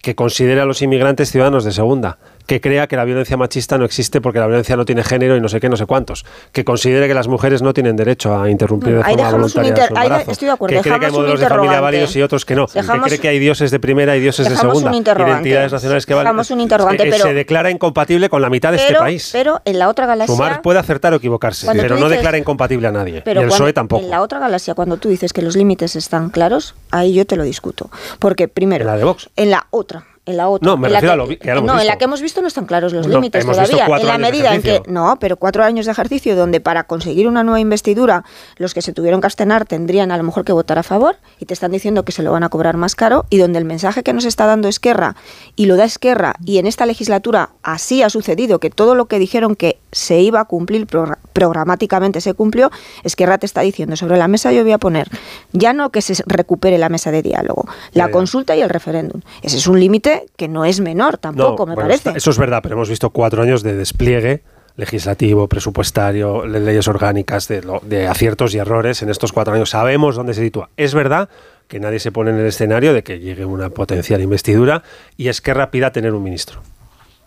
que 0.00 0.14
considere 0.14 0.62
a 0.62 0.64
los 0.64 0.80
inmigrantes 0.80 1.30
ciudadanos 1.30 1.62
de 1.62 1.72
segunda, 1.72 2.16
que 2.50 2.60
crea 2.60 2.88
que 2.88 2.96
la 2.96 3.04
violencia 3.04 3.36
machista 3.36 3.78
no 3.78 3.84
existe 3.84 4.20
porque 4.20 4.40
la 4.40 4.46
violencia 4.48 4.74
no 4.74 4.84
tiene 4.84 5.04
género 5.04 5.36
y 5.36 5.40
no 5.40 5.48
sé 5.48 5.60
qué, 5.60 5.68
no 5.68 5.76
sé 5.76 5.86
cuántos, 5.86 6.24
que 6.50 6.64
considere 6.64 7.06
que 7.06 7.14
las 7.14 7.28
mujeres 7.28 7.62
no 7.62 7.72
tienen 7.72 7.94
derecho 7.94 8.36
a 8.36 8.50
interrumpir 8.50 8.96
de 8.96 9.04
forma 9.04 9.30
voluntaria 9.30 9.76
su 9.86 9.94
embarazo, 9.94 10.30
estoy 10.32 10.46
de 10.46 10.52
acuerdo, 10.52 10.76
que 10.76 10.82
cree 10.82 10.98
que 10.98 11.06
hay 11.06 11.12
modelos 11.12 11.38
de 11.38 11.46
familia 11.48 11.80
válidos 11.80 12.16
y 12.16 12.22
otros 12.22 12.44
que 12.44 12.56
no, 12.56 12.66
Dejamos- 12.66 13.04
que 13.04 13.08
cree 13.10 13.18
que 13.20 13.28
hay 13.28 13.38
dioses 13.38 13.70
de 13.70 13.78
primera 13.78 14.16
y 14.16 14.20
dioses 14.20 14.48
de 14.48 14.56
segunda, 14.56 14.90
identidades 14.92 15.70
nacionales 15.70 16.06
que 16.06 16.14
valen. 16.14 16.36
Un 16.50 16.60
interrogante, 16.60 17.04
Eh, 17.06 17.10
pero- 17.12 17.22
se 17.24 17.34
declara 17.34 17.70
incompatible 17.70 18.28
con 18.28 18.42
la 18.42 18.50
mitad 18.50 18.72
de 18.72 18.78
este 18.78 18.94
país. 18.96 19.30
pero 19.32 19.60
en 19.64 19.78
la 19.78 19.88
otra 19.88 20.06
galaxia... 20.06 20.34
Sumar 20.34 20.60
puede 20.60 20.80
acertar 20.80 21.12
o 21.12 21.16
equivocarse, 21.18 21.68
pero 21.72 21.90
no 21.98 22.06
dices- 22.06 22.18
declara 22.18 22.36
incompatible 22.36 22.88
a 22.88 22.90
nadie. 22.90 23.22
Pero 23.24 23.42
y 23.42 23.44
el 23.44 23.48
cuando- 23.50 23.64
PSOE 23.64 23.72
tampoco. 23.72 24.02
En 24.02 24.10
la 24.10 24.22
otra 24.22 24.40
galaxia, 24.40 24.74
cuando 24.74 24.96
tú 24.96 25.08
dices 25.08 25.32
que 25.32 25.42
los 25.42 25.54
límites 25.54 25.94
están 25.94 26.30
claros, 26.30 26.74
ahí 26.90 27.14
yo 27.14 27.24
te 27.26 27.36
lo 27.36 27.44
discuto. 27.44 27.90
Porque 28.18 28.48
primero... 28.48 28.82
¿En 28.82 28.86
la 28.88 28.96
de 28.96 29.04
Vox? 29.04 29.30
En 29.36 29.50
la 29.52 29.68
otra. 29.70 30.04
En 30.30 30.36
la 30.36 30.48
otra. 30.48 30.66
No, 30.66 30.76
me 30.76 30.86
en 30.88 30.92
la 30.94 31.00
refiero 31.00 31.14
que, 31.16 31.20
a 31.22 31.34
lo 31.34 31.38
que 31.40 31.46
ya 31.46 31.52
lo 31.54 31.58
hemos 31.60 31.66
No, 31.66 31.72
en 31.74 31.78
visto. 31.80 31.92
la 31.92 31.98
que 31.98 32.04
hemos 32.04 32.22
visto 32.22 32.40
no 32.40 32.46
están 32.48 32.66
claros 32.66 32.92
los 32.92 33.06
No, 33.06 33.14
límites 33.14 33.44
todavía. 33.44 33.86
En 33.86 34.06
la 34.06 34.18
medida 34.18 34.54
en 34.54 34.62
que. 34.62 34.82
No, 34.86 35.16
pero 35.20 35.36
cuatro 35.36 35.64
años 35.64 35.86
de 35.86 35.92
ejercicio 35.92 36.36
donde 36.36 36.60
para 36.60 36.84
conseguir 36.84 37.28
una 37.28 37.42
nueva 37.42 37.60
investidura 37.60 38.24
los 38.56 38.74
que 38.74 38.82
se 38.82 38.92
tuvieron 38.92 39.20
que 39.20 39.26
abstener 39.26 39.64
tendrían 39.66 40.10
a 40.12 40.16
lo 40.16 40.22
mejor 40.22 40.44
que 40.44 40.52
votar 40.52 40.78
a 40.78 40.82
favor 40.82 41.16
y 41.38 41.46
te 41.46 41.54
están 41.54 41.70
diciendo 41.72 42.04
que 42.04 42.12
se 42.12 42.22
lo 42.22 42.32
van 42.32 42.44
a 42.44 42.48
cobrar 42.48 42.76
más 42.76 42.94
caro 42.94 43.26
y 43.30 43.38
donde 43.38 43.58
el 43.58 43.64
mensaje 43.64 44.02
que 44.02 44.12
nos 44.12 44.24
está 44.24 44.46
dando 44.46 44.68
Esquerra 44.68 45.16
y 45.56 45.66
lo 45.66 45.76
da 45.76 45.84
Esquerra 45.84 46.34
y 46.44 46.58
en 46.58 46.66
esta 46.66 46.86
legislatura 46.86 47.50
así 47.62 48.02
ha 48.02 48.10
sucedido 48.10 48.58
que 48.60 48.70
todo 48.70 48.94
lo 48.94 49.06
que 49.06 49.18
dijeron 49.18 49.56
que 49.56 49.78
se 49.92 50.20
iba 50.20 50.40
a 50.40 50.44
cumplir 50.44 50.86
progra- 50.86 51.18
programáticamente 51.32 52.20
se 52.20 52.34
cumplió, 52.34 52.70
Esquerra 53.02 53.38
te 53.38 53.46
está 53.46 53.62
diciendo 53.62 53.96
sobre 53.96 54.16
la 54.16 54.28
mesa 54.28 54.52
yo 54.52 54.62
voy 54.62 54.72
a 54.72 54.78
poner 54.78 55.08
ya 55.52 55.72
no 55.72 55.90
que 55.90 56.00
se 56.02 56.22
recupere 56.26 56.78
la 56.78 56.88
mesa 56.88 57.10
de 57.10 57.22
diálogo, 57.22 57.64
la 57.92 58.04
Ya, 58.04 58.06
ya. 58.06 58.12
consulta 58.12 58.54
y 58.56 58.62
el 58.62 58.68
referéndum. 58.70 59.20
Ese 59.42 59.56
es 59.56 59.66
un 59.66 59.80
límite 59.80 60.19
que 60.36 60.48
no 60.48 60.64
es 60.64 60.80
menor 60.80 61.18
tampoco, 61.18 61.66
me 61.66 61.74
bueno, 61.74 61.88
parece. 61.88 62.08
está- 62.10 62.18
Eso 62.18 62.30
es 62.30 62.38
verdad, 62.38 62.60
pero 62.62 62.74
hemos 62.76 62.88
visto 62.88 63.10
cuatro 63.10 63.42
años 63.42 63.62
de 63.62 63.74
despliegue 63.76 64.42
legislativo, 64.76 65.48
presupuestario, 65.48 66.46
le- 66.46 66.60
leyes 66.60 66.88
orgánicas, 66.88 67.48
de, 67.48 67.62
lo- 67.62 67.80
de 67.84 68.06
aciertos 68.06 68.54
y 68.54 68.58
errores 68.58 69.02
en 69.02 69.10
estos 69.10 69.32
cuatro 69.32 69.52
años. 69.54 69.70
Sabemos 69.70 70.16
dónde 70.16 70.32
se 70.34 70.42
sitúa. 70.42 70.70
Es 70.76 70.94
verdad 70.94 71.28
que 71.68 71.80
nadie 71.80 71.98
se 72.00 72.10
pone 72.12 72.30
en 72.30 72.38
el 72.38 72.46
escenario 72.46 72.94
de 72.94 73.02
que 73.02 73.18
llegue 73.20 73.44
una 73.44 73.70
potencial 73.70 74.20
investidura 74.22 74.82
y 75.16 75.28
es 75.28 75.40
que 75.40 75.52
rápida 75.54 75.92
tener 75.92 76.12
un 76.14 76.22
ministro. 76.22 76.60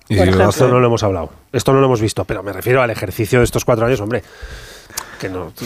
Y 0.09 0.17
Esto 0.19 0.67
no 0.67 0.79
lo 0.79 0.87
hemos 0.87 1.03
hablado. 1.03 1.29
Esto 1.53 1.71
no 1.73 1.79
lo 1.79 1.85
hemos 1.85 2.01
visto, 2.01 2.25
pero 2.25 2.43
me 2.43 2.51
refiero 2.51 2.81
al 2.81 2.89
ejercicio 2.89 3.39
de 3.39 3.45
estos 3.45 3.63
cuatro 3.63 3.85
años, 3.85 4.01
hombre. 4.01 4.21
Que 5.19 5.29
no. 5.29 5.53
que- 5.55 5.65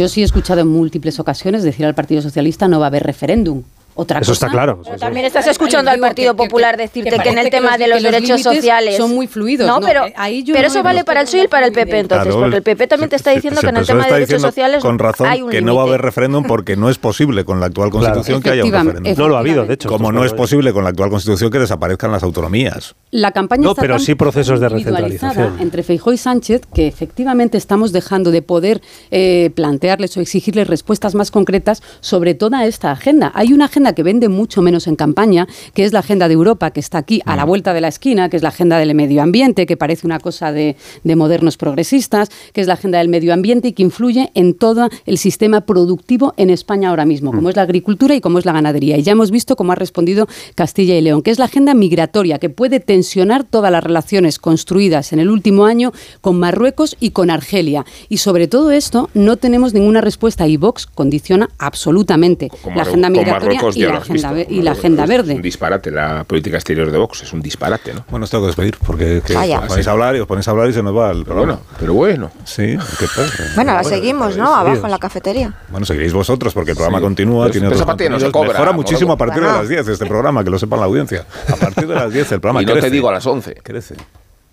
Yo 0.00 0.08
sí 0.08 0.22
he 0.22 0.24
escuchado 0.24 0.60
en 0.62 0.66
múltiples 0.68 1.20
ocasiones 1.20 1.62
decir 1.62 1.86
al 1.86 1.94
Partido 1.94 2.20
Socialista 2.22 2.66
no 2.66 2.80
va 2.80 2.86
a 2.86 2.88
haber 2.88 3.04
referéndum. 3.04 3.62
Otra 4.00 4.20
Eso 4.20 4.30
cosa- 4.30 4.46
está 4.46 4.52
claro. 4.56 4.80
Pero 4.84 4.96
también 4.96 5.26
estás 5.26 5.46
escuchando 5.48 5.90
al 5.90 5.98
Partido 5.98 6.32
que- 6.36 6.44
Popular 6.44 6.76
que- 6.76 6.82
decirte 6.82 7.10
que 7.10 7.18
que, 7.18 7.28
en 7.30 7.38
el 7.38 7.50
tema 7.50 7.70
los- 7.70 7.78
de 7.80 7.86
los 7.88 8.02
los 8.02 8.12
derechos 8.12 8.42
sociales 8.42 8.96
son 8.96 9.12
muy 9.12 9.26
fluidos. 9.26 9.66
No, 9.66 9.80
pero, 9.80 10.06
eh, 10.06 10.14
ahí 10.16 10.44
yo 10.44 10.54
pero 10.54 10.68
no 10.68 10.72
eso 10.72 10.82
vale 10.84 11.02
para 11.02 11.20
el 11.22 11.26
PSOE 11.26 11.44
y 11.44 11.48
para 11.48 11.66
el 11.66 11.72
PP 11.72 11.98
entonces, 11.98 12.26
Claro, 12.28 12.40
porque 12.40 12.56
el 12.58 12.62
PP 12.62 12.86
también 12.86 13.10
te 13.10 13.16
está 13.16 13.32
diciendo 13.32 13.60
que 13.60 13.66
en 13.70 13.76
el 13.76 13.86
tema 13.86 14.04
de 14.06 14.12
derechos 14.12 14.28
diciendo 14.28 14.48
sociales 14.48 14.82
con 14.82 15.00
razón 15.00 15.26
hay 15.26 15.42
un 15.42 15.50
que 15.50 15.60
no 15.62 15.74
va 15.74 15.82
a 15.82 15.86
haber 15.86 16.00
referéndum 16.00 16.44
porque 16.44 16.76
no 16.76 16.88
es 16.90 16.98
posible 16.98 17.44
con 17.44 17.58
la 17.58 17.66
actual 17.66 17.90
constitución 17.90 18.40
que 18.40 18.50
haya 18.50 18.64
un 18.64 18.70
referéndum. 18.72 19.14
No 19.18 19.28
lo 19.28 19.36
ha 19.36 19.40
habido, 19.40 19.66
de 19.66 19.74
hecho. 19.74 19.88
Como 19.88 20.12
no 20.12 20.24
es 20.24 20.32
posible 20.32 20.72
con 20.72 20.84
la 20.84 20.90
actual 20.90 21.10
constitución 21.10 21.50
que 21.50 21.58
desaparezcan 21.58 22.12
las 22.12 22.22
autonomías. 22.22 22.94
La 23.10 23.32
campaña 23.32 23.64
No, 23.64 23.70
está 23.70 23.82
pero 23.82 23.96
tan 23.96 24.04
sí 24.06 24.14
procesos 24.14 24.60
de 24.60 24.68
recentralización. 24.68 25.56
entre 25.60 25.82
Feijóo 25.82 26.12
y 26.12 26.18
Sánchez 26.18 26.62
que 26.72 26.86
efectivamente 26.86 27.58
estamos 27.58 27.90
dejando 27.92 28.30
de 28.30 28.42
poder 28.42 28.80
eh, 29.10 29.50
plantearles 29.56 30.16
o 30.16 30.20
exigirles 30.20 30.68
respuestas 30.68 31.14
más 31.16 31.30
concretas 31.30 31.82
sobre 32.00 32.34
toda 32.34 32.64
esta 32.66 32.92
agenda. 32.92 33.32
Hay 33.34 33.52
una 33.52 33.64
agenda 33.64 33.87
que 33.92 34.02
vende 34.02 34.28
mucho 34.28 34.62
menos 34.62 34.86
en 34.86 34.96
campaña, 34.96 35.46
que 35.74 35.84
es 35.84 35.92
la 35.92 36.00
agenda 36.00 36.28
de 36.28 36.34
Europa, 36.34 36.70
que 36.70 36.80
está 36.80 36.98
aquí 36.98 37.22
a 37.24 37.36
la 37.36 37.44
vuelta 37.44 37.74
de 37.74 37.80
la 37.80 37.88
esquina, 37.88 38.28
que 38.28 38.36
es 38.36 38.42
la 38.42 38.50
agenda 38.50 38.78
del 38.78 38.94
medio 38.94 39.22
ambiente, 39.22 39.66
que 39.66 39.76
parece 39.76 40.06
una 40.06 40.18
cosa 40.18 40.52
de, 40.52 40.76
de 41.04 41.16
modernos 41.16 41.56
progresistas, 41.56 42.30
que 42.52 42.60
es 42.60 42.66
la 42.66 42.74
agenda 42.74 42.98
del 42.98 43.08
medio 43.08 43.32
ambiente 43.32 43.68
y 43.68 43.72
que 43.72 43.82
influye 43.82 44.30
en 44.34 44.54
todo 44.54 44.88
el 45.06 45.18
sistema 45.18 45.62
productivo 45.62 46.34
en 46.36 46.50
España 46.50 46.90
ahora 46.90 47.04
mismo, 47.04 47.32
como 47.32 47.48
es 47.48 47.56
la 47.56 47.62
agricultura 47.62 48.14
y 48.14 48.20
como 48.20 48.38
es 48.38 48.44
la 48.44 48.52
ganadería. 48.52 48.96
Y 48.96 49.02
ya 49.02 49.12
hemos 49.12 49.30
visto 49.30 49.56
cómo 49.56 49.72
ha 49.72 49.76
respondido 49.76 50.28
Castilla 50.54 50.96
y 50.96 51.00
León, 51.00 51.22
que 51.22 51.30
es 51.30 51.38
la 51.38 51.46
agenda 51.46 51.74
migratoria, 51.74 52.38
que 52.38 52.50
puede 52.50 52.80
tensionar 52.80 53.44
todas 53.44 53.70
las 53.72 53.82
relaciones 53.82 54.38
construidas 54.38 55.12
en 55.12 55.18
el 55.18 55.30
último 55.30 55.66
año 55.66 55.92
con 56.20 56.38
Marruecos 56.38 56.96
y 57.00 57.10
con 57.10 57.30
Argelia. 57.30 57.84
Y 58.08 58.18
sobre 58.18 58.48
todo 58.48 58.70
esto 58.70 59.10
no 59.14 59.36
tenemos 59.36 59.74
ninguna 59.74 60.00
respuesta 60.00 60.46
y 60.46 60.56
Vox 60.56 60.86
condiciona 60.86 61.48
absolutamente 61.58 62.48
la 62.74 62.82
agenda 62.82 63.08
con 63.08 63.18
migratoria 63.18 63.60
Marruecos 63.60 63.76
y 63.78 63.86
la, 63.86 63.96
agenda, 63.98 64.32
visto. 64.32 64.52
y 64.54 64.62
la 64.62 64.72
agenda 64.72 65.02
es 65.04 65.08
verde. 65.08 65.34
un 65.34 65.42
disparate, 65.42 65.90
la 65.90 66.24
política 66.24 66.56
exterior 66.56 66.90
de 66.90 66.98
Vox 66.98 67.22
es 67.22 67.32
un 67.32 67.40
disparate, 67.40 67.94
¿no? 67.94 68.04
Bueno, 68.10 68.24
os 68.24 68.30
tengo 68.30 68.44
que 68.44 68.48
despedir 68.48 68.76
porque 68.84 69.22
que 69.24 69.34
Vaya. 69.34 69.60
os 69.60 69.66
ponéis 69.66 69.88
a 69.88 69.90
hablar 69.92 70.16
y 70.16 70.20
os 70.20 70.26
ponéis 70.26 70.46
a 70.48 70.50
hablar 70.52 70.68
y 70.70 70.72
se 70.72 70.82
nos 70.82 70.96
va 70.96 71.10
el 71.10 71.24
Pero 71.24 71.24
programa. 71.24 71.52
bueno, 71.54 71.76
pero 71.78 71.94
bueno. 71.94 72.30
Sí, 72.44 72.76
¿qué 72.98 73.06
pasa? 73.06 73.44
Bueno, 73.54 73.74
la 73.74 73.84
seguimos, 73.84 74.28
¿no? 74.36 74.46
seguidos. 74.46 74.56
Abajo 74.58 74.84
en 74.86 74.90
la 74.90 74.98
cafetería. 74.98 75.54
Bueno, 75.70 75.86
seguiréis 75.86 76.12
vosotros 76.12 76.52
porque 76.54 76.70
el 76.72 76.76
programa 76.76 76.98
Sí. 76.98 77.04
continúa, 77.04 77.44
Pero- 77.46 77.52
tiene 77.52 77.66
otros 77.68 77.86
no 78.10 78.20
se 78.20 78.30
cobra, 78.32 78.52
Mejora 78.52 78.72
muchísimo 78.72 79.12
a 79.12 79.16
partir 79.16 79.42
de 79.42 79.48
las 79.48 79.68
10 79.68 79.88
este 79.88 80.06
programa, 80.06 80.44
que 80.44 80.50
lo 80.50 80.58
sepan 80.58 80.80
la 80.80 80.86
audiencia. 80.86 81.24
A 81.52 81.56
partir 81.56 81.86
de 81.86 81.94
las 81.94 82.12
10 82.12 82.32
el 82.32 82.40
programa 82.40 82.62
Y 82.62 82.66
no 82.66 82.72
crece. 82.72 82.88
te 82.88 82.92
digo 82.92 83.08
a 83.08 83.12
las 83.12 83.26
11. 83.26 83.54
Crece. 83.62 83.94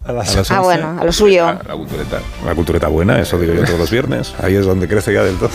A 0.04 0.12
las- 0.12 0.36
A 0.36 0.38
las 0.40 0.52
Ah, 0.52 0.62
11. 0.62 0.64
bueno, 0.66 0.98
a 1.02 1.04
lo 1.04 1.12
suyo. 1.12 1.46
La, 1.46 1.62
la 1.68 1.74
cultureta. 1.76 2.20
Una 2.44 2.54
cultureta 2.56 2.88
buena, 2.88 3.20
eso 3.20 3.40
digo 3.40 3.54
yo 3.54 3.64
todos 3.64 3.80
los 3.80 3.90
viernes. 3.92 4.34
Ahí 4.42 4.56
es 4.56 4.66
donde 4.66 4.88
crece 4.88 5.14
ya 5.14 5.24
del 5.24 5.36
todo. 5.38 5.50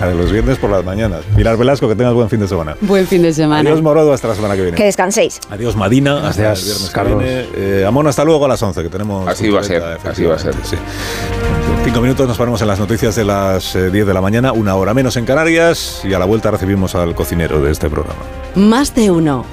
La 0.00 0.08
de 0.08 0.14
los 0.14 0.32
viernes 0.32 0.56
por 0.58 0.70
las 0.70 0.82
mañanas. 0.84 1.20
Pilar 1.36 1.56
Velasco, 1.58 1.86
que 1.88 1.94
tengas 1.94 2.14
buen 2.14 2.28
fin 2.30 2.40
de 2.40 2.48
semana. 2.48 2.74
Buen 2.80 3.06
fin 3.06 3.20
de 3.22 3.32
semana. 3.34 3.68
Adiós 3.68 3.82
Morodo, 3.82 4.12
hasta 4.14 4.28
la 4.28 4.34
semana 4.34 4.56
que 4.56 4.62
viene. 4.62 4.76
Que 4.76 4.84
descanséis. 4.84 5.40
Adiós 5.50 5.76
Madina, 5.76 6.26
hasta 6.26 6.42
Gracias, 6.42 6.58
el 6.60 6.64
viernes 6.72 6.90
Carlos. 6.90 7.18
que 7.22 7.24
viene. 7.24 7.80
Eh, 7.82 7.84
Amón, 7.86 8.06
hasta 8.06 8.24
luego 8.24 8.46
a 8.46 8.48
las 8.48 8.62
11, 8.62 8.82
que 8.82 8.88
tenemos... 8.88 9.28
Así 9.28 9.50
va 9.50 9.60
a 9.60 9.62
ser, 9.64 9.82
así 9.82 10.24
va 10.24 10.36
a 10.36 10.38
ser. 10.38 10.54
efectivamente, 10.54 10.68
sí. 10.68 10.76
En 10.76 11.84
cinco 11.84 12.00
minutos 12.00 12.26
nos 12.26 12.38
ponemos 12.38 12.60
en 12.62 12.68
las 12.68 12.78
noticias 12.80 13.14
de 13.14 13.24
las 13.24 13.76
eh, 13.76 13.90
10 13.90 14.06
de 14.06 14.14
la 14.14 14.20
mañana, 14.22 14.52
una 14.52 14.74
hora 14.74 14.94
menos 14.94 15.16
en 15.18 15.26
Canarias, 15.26 16.00
y 16.04 16.14
a 16.14 16.18
la 16.18 16.24
vuelta 16.24 16.50
recibimos 16.50 16.94
al 16.94 17.14
cocinero 17.14 17.60
de 17.60 17.70
este 17.70 17.90
programa. 17.90 18.20
Más 18.54 18.94
de 18.94 19.10
uno. 19.10 19.44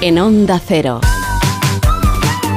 En 0.00 0.18
Onda 0.18 0.58
Cero. 0.66 1.00